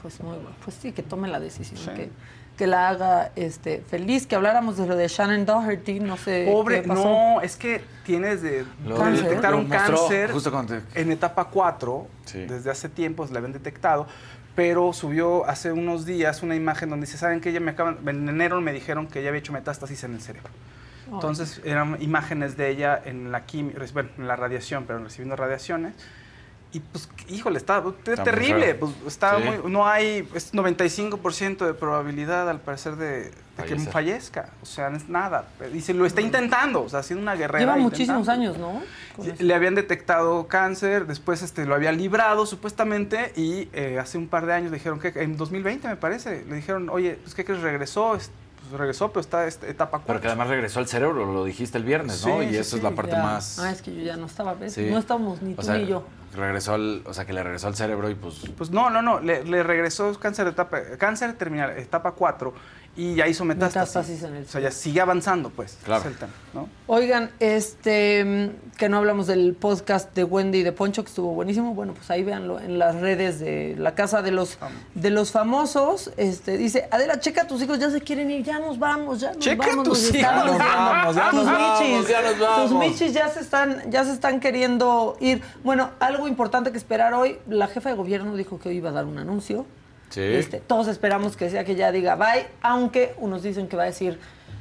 Pues 0.02 0.20
muy 0.20 0.34
bueno. 0.36 0.50
Pues 0.64 0.76
sí, 0.80 0.92
que 0.92 1.02
tome 1.02 1.28
la 1.28 1.38
decisión, 1.40 1.94
que, 1.94 2.10
que 2.56 2.66
la 2.66 2.88
haga 2.88 3.32
este, 3.36 3.82
feliz. 3.88 4.26
Que 4.26 4.34
habláramos 4.36 4.76
de 4.76 4.86
lo 4.86 4.96
de 4.96 5.08
Shannon 5.08 5.44
Doherty, 5.44 6.00
no 6.00 6.16
sé 6.16 6.48
Pobre, 6.50 6.82
qué 6.82 6.88
pasó. 6.88 7.04
no, 7.04 7.40
es 7.42 7.56
que 7.56 7.82
tiene 8.04 8.36
de 8.36 8.64
Lo- 8.86 8.96
le 8.96 9.00
Cáncer. 9.02 9.24
detectaron 9.24 9.62
lo 9.62 9.68
mostró 9.68 9.96
cáncer 9.96 10.30
justo 10.32 10.50
cuando 10.50 10.78
te- 10.78 11.00
en 11.00 11.12
etapa 11.12 11.44
4, 11.46 12.06
Sí. 12.24 12.46
desde 12.46 12.70
hace 12.70 12.88
tiempo 12.88 13.26
se 13.26 13.32
le 13.32 13.38
habían 13.38 13.52
detectado, 13.52 14.06
pero 14.54 14.92
subió 14.92 15.44
hace 15.48 15.70
unos 15.72 16.06
días 16.06 16.42
una 16.42 16.54
imagen 16.56 16.90
donde 16.90 17.06
dice, 17.06 17.18
¿saben 17.18 17.40
que 17.40 17.50
ella 17.50 17.60
me 17.60 17.70
acaban, 17.72 17.98
en 18.06 18.28
enero 18.28 18.60
me 18.60 18.72
dijeron 18.72 19.06
que 19.06 19.20
ella 19.20 19.28
había 19.28 19.38
hecho 19.40 19.52
metástasis 19.52 20.02
en 20.04 20.14
el 20.14 20.20
cerebro? 20.20 20.50
Entonces 21.12 21.60
eran 21.64 21.96
imágenes 22.00 22.56
de 22.56 22.68
ella 22.70 23.00
en 23.04 23.32
la 23.32 23.44
quimi- 23.46 23.74
bueno, 23.92 24.10
en 24.16 24.28
la 24.28 24.36
radiación, 24.36 24.84
pero 24.86 25.02
recibiendo 25.02 25.34
radiaciones. 25.34 25.94
Y 26.72 26.78
pues, 26.80 27.08
híjole, 27.28 27.58
está, 27.58 27.82
Está 28.06 28.22
terrible. 28.22 28.74
Pues, 28.76 28.92
está 29.06 29.36
Sí. 29.38 29.42
muy, 29.44 29.72
no 29.72 29.88
hay, 29.88 30.28
es 30.34 30.54
95% 30.54 31.66
de 31.66 31.74
probabilidad 31.74 32.48
al 32.48 32.60
parecer 32.60 32.94
de, 32.96 33.32
de 33.56 33.64
que 33.66 33.76
fallezca. 33.80 34.50
O 34.62 34.66
sea, 34.66 34.88
no 34.88 34.96
es 34.96 35.08
nada. 35.08 35.48
Y 35.74 35.80
se 35.80 35.94
lo 35.94 36.06
está 36.06 36.20
intentando, 36.20 36.82
o 36.82 36.88
sea, 36.88 37.00
haciendo 37.00 37.22
una 37.22 37.34
guerrera. 37.34 37.58
Lleva 37.64 37.76
muchísimos 37.76 38.28
años, 38.28 38.56
¿no? 38.56 38.82
Le 39.40 39.52
habían 39.54 39.74
detectado 39.74 40.46
cáncer, 40.46 41.06
después 41.06 41.42
este, 41.42 41.66
lo 41.66 41.74
había 41.74 41.90
librado 41.92 42.46
supuestamente 42.46 43.32
y 43.36 43.68
eh, 43.72 43.98
hace 44.00 44.16
un 44.16 44.28
par 44.28 44.46
de 44.46 44.52
años 44.54 44.70
le 44.70 44.76
dijeron 44.78 45.00
que 45.00 45.08
en 45.16 45.36
2020 45.36 45.88
me 45.88 45.96
parece, 45.96 46.44
le 46.48 46.54
dijeron, 46.56 46.88
oye, 46.88 47.18
pues 47.22 47.34
¿qué 47.34 47.44
crees? 47.44 47.60
Regresó, 47.62 48.14
Es- 48.14 48.30
regresó, 48.78 49.08
pero 49.08 49.20
está 49.20 49.46
esta 49.46 49.66
etapa 49.66 49.98
4. 49.98 50.04
Pero 50.06 50.20
que 50.20 50.26
además 50.28 50.48
regresó 50.48 50.78
al 50.80 50.86
cerebro, 50.88 51.24
lo 51.32 51.44
dijiste 51.44 51.78
el 51.78 51.84
viernes, 51.84 52.24
¿no? 52.26 52.38
Sí, 52.40 52.46
y 52.46 52.50
sí, 52.50 52.56
eso 52.56 52.76
es 52.76 52.82
la 52.82 52.90
parte 52.92 53.12
Ya. 53.12 53.22
más... 53.22 53.58
Ah, 53.58 53.70
es 53.70 53.82
que 53.82 53.94
yo 53.94 54.02
ya 54.02 54.16
no 54.16 54.26
estaba, 54.26 54.54
¿ves? 54.54 54.72
Sí. 54.74 54.88
No 54.90 54.98
estábamos 54.98 55.42
ni 55.42 55.54
tú 55.54 55.60
O 55.60 55.64
sea, 55.64 55.76
ni 55.78 55.86
yo. 55.86 56.04
regresó 56.34 56.74
al... 56.74 57.02
O 57.06 57.14
sea, 57.14 57.24
que 57.26 57.32
le 57.32 57.42
regresó 57.42 57.66
al 57.68 57.76
cerebro 57.76 58.08
y 58.10 58.14
pues... 58.14 58.42
Pues 58.56 58.70
no, 58.70 58.90
no, 58.90 59.02
no, 59.02 59.20
le, 59.20 59.44
le 59.44 59.62
regresó 59.62 60.12
cáncer, 60.18 60.44
de 60.46 60.52
etapa, 60.52 60.78
cáncer 60.98 61.32
terminal, 61.34 61.70
etapa 61.78 62.12
4 62.12 62.52
y 62.96 63.14
ya 63.14 63.28
hizo 63.28 63.44
metástasis. 63.44 63.94
Metástasis 63.94 64.22
en 64.24 64.36
el 64.36 64.44
O 64.44 64.48
sea, 64.48 64.60
ya 64.60 64.70
sigue 64.70 65.00
avanzando, 65.00 65.48
pues. 65.50 65.78
Claro. 65.84 66.02
es 66.02 66.08
el 66.08 66.16
tema, 66.16 66.32
¿no? 66.52 66.68
Oigan, 66.86 67.30
este, 67.38 68.50
que 68.76 68.88
no 68.88 68.98
hablamos 68.98 69.26
del 69.28 69.54
podcast 69.54 70.14
de 70.14 70.24
Wendy 70.24 70.58
y 70.58 70.62
de 70.64 70.72
Poncho, 70.72 71.02
que 71.04 71.08
estuvo 71.08 71.32
buenísimo. 71.32 71.72
Bueno, 71.74 71.94
pues 71.94 72.10
ahí 72.10 72.24
véanlo 72.24 72.58
en 72.60 72.78
las 72.78 72.96
redes 72.96 73.38
de 73.38 73.76
la 73.78 73.94
casa 73.94 74.22
de 74.22 74.32
los, 74.32 74.58
de 74.94 75.10
los 75.10 75.30
famosos. 75.30 76.10
Este, 76.16 76.56
dice, 76.58 76.88
Adela, 76.90 77.20
checa, 77.20 77.46
tus 77.46 77.62
hijos 77.62 77.78
ya 77.78 77.90
se 77.90 78.00
quieren 78.00 78.30
ir, 78.30 78.42
ya 78.44 78.58
nos 78.58 78.78
vamos, 78.78 79.20
ya 79.20 79.28
nos 79.34 79.38
Checa 79.38 79.66
vamos. 79.68 79.84
tus 79.88 80.02
nos 80.02 80.14
hijos. 80.14 80.34
nos 80.34 80.44
yendo". 80.46 80.58
vamos, 80.58 81.16
ya 81.16 81.32
nos 81.32 81.46
vamos, 81.46 81.80
michis, 81.80 82.08
ya 82.08 82.22
nos 82.22 82.38
vamos. 82.38 82.70
Tus 82.70 82.78
michis 82.78 83.12
ya 83.14 83.28
se 83.28 83.40
están, 83.40 83.90
ya 83.90 84.04
se 84.04 84.12
están 84.12 84.40
queriendo 84.40 85.16
ir. 85.20 85.42
Bueno, 85.62 85.90
algo 86.00 86.26
importante 86.28 86.72
que 86.72 86.78
esperar 86.78 87.14
hoy, 87.14 87.38
la 87.48 87.68
jefa 87.68 87.88
de 87.90 87.94
gobierno 87.94 88.34
dijo 88.36 88.58
que 88.58 88.68
hoy 88.68 88.76
iba 88.78 88.90
a 88.90 88.92
dar 88.92 89.04
un 89.06 89.18
anuncio. 89.18 89.64
Sí. 90.10 90.20
Este, 90.20 90.60
todos 90.60 90.88
esperamos 90.88 91.36
que 91.36 91.48
sea 91.50 91.64
que 91.64 91.74
ya 91.74 91.92
diga 91.92 92.16
bye, 92.16 92.46
aunque 92.62 93.14
unos 93.18 93.42
dicen 93.42 93.68
que 93.68 93.76
va 93.76 93.84
a 93.84 93.86
decir, 93.86 94.18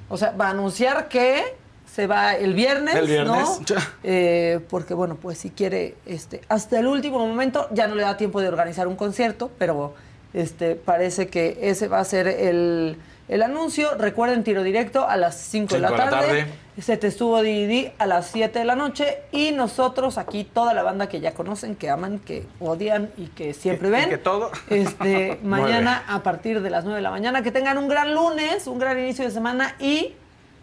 o 0.07 0.17
sea, 0.17 0.31
va 0.31 0.47
a 0.47 0.49
anunciar 0.51 1.09
que 1.09 1.57
se 1.85 2.07
va 2.07 2.35
el 2.35 2.53
viernes, 2.53 2.95
El 2.95 3.07
viernes. 3.07 3.59
¿no? 3.69 3.75
Eh, 4.03 4.59
porque 4.69 4.93
bueno, 4.93 5.17
pues 5.21 5.39
si 5.39 5.49
quiere, 5.49 5.95
este, 6.05 6.41
hasta 6.47 6.79
el 6.79 6.87
último 6.87 7.19
momento 7.19 7.67
ya 7.71 7.87
no 7.87 7.95
le 7.95 8.03
da 8.03 8.15
tiempo 8.15 8.41
de 8.41 8.47
organizar 8.47 8.87
un 8.87 8.95
concierto, 8.95 9.49
pero 9.57 9.95
este, 10.33 10.75
parece 10.75 11.27
que 11.27 11.57
ese 11.61 11.87
va 11.87 11.99
a 11.99 12.05
ser 12.05 12.27
el, 12.27 12.97
el 13.29 13.41
anuncio. 13.43 13.95
Recuerden, 13.97 14.43
tiro 14.43 14.63
directo 14.63 15.07
a 15.07 15.15
las 15.15 15.35
5 15.37 15.75
de 15.75 15.79
la 15.79 15.87
Cinco 15.89 15.99
de 16.01 16.05
la 16.05 16.11
tarde. 16.11 16.27
tarde. 16.41 16.53
Se 16.81 16.97
te 16.97 17.07
estuvo 17.07 17.41
Didi 17.41 17.91
a 17.97 18.05
las 18.05 18.27
7 18.27 18.59
de 18.59 18.65
la 18.65 18.75
noche 18.75 19.19
y 19.31 19.51
nosotros 19.51 20.17
aquí, 20.17 20.43
toda 20.45 20.73
la 20.73 20.81
banda 20.83 21.07
que 21.09 21.19
ya 21.19 21.33
conocen, 21.33 21.75
que 21.75 21.89
aman, 21.89 22.19
que 22.19 22.45
odian 22.59 23.09
y 23.17 23.27
que 23.27 23.53
siempre 23.53 23.87
Y- 23.87 23.91
y 23.91 23.93
ven. 23.95 24.09
que 24.09 24.17
todo. 24.17 24.49
Este, 24.69 25.39
mañana 25.43 26.03
a 26.07 26.23
partir 26.23 26.61
de 26.61 26.69
las 26.69 26.83
9 26.83 26.97
de 26.97 27.01
la 27.03 27.11
mañana. 27.11 27.41
Que 27.43 27.51
tengan 27.51 27.77
un 27.77 27.87
gran 27.87 28.13
lunes, 28.15 28.65
un 28.67 28.79
gran 28.79 28.97
inicio 28.99 29.25
de 29.25 29.31
semana 29.31 29.75
y 29.79 30.13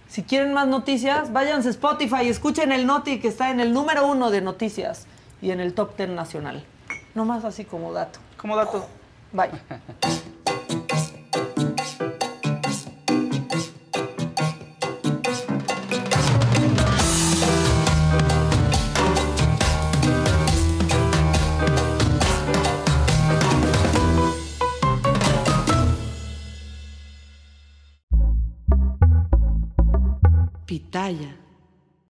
si 0.09 0.23
quieren 0.23 0.53
más 0.55 0.67
noticias, 0.69 1.33
váyanse 1.33 1.69
a 1.69 1.71
Spotify 1.73 2.23
y 2.25 2.29
escuchen 2.29 2.73
el 2.73 2.87
Noti 2.87 3.19
que 3.21 3.29
está 3.29 3.51
en 3.51 3.61
el 3.61 3.73
número 3.73 4.07
uno 4.07 4.31
de 4.31 4.41
noticias 4.41 5.07
y 5.43 5.51
en 5.51 5.61
el 5.61 5.75
top 5.75 5.97
10 5.97 6.09
nacional. 6.11 6.65
No 7.15 7.25
más 7.25 7.45
así 7.45 7.65
como 7.65 7.93
dato. 7.93 8.19
Como 8.39 8.57
dato. 8.57 8.87
Bye. 9.33 9.51
Pitaya. 31.07 31.46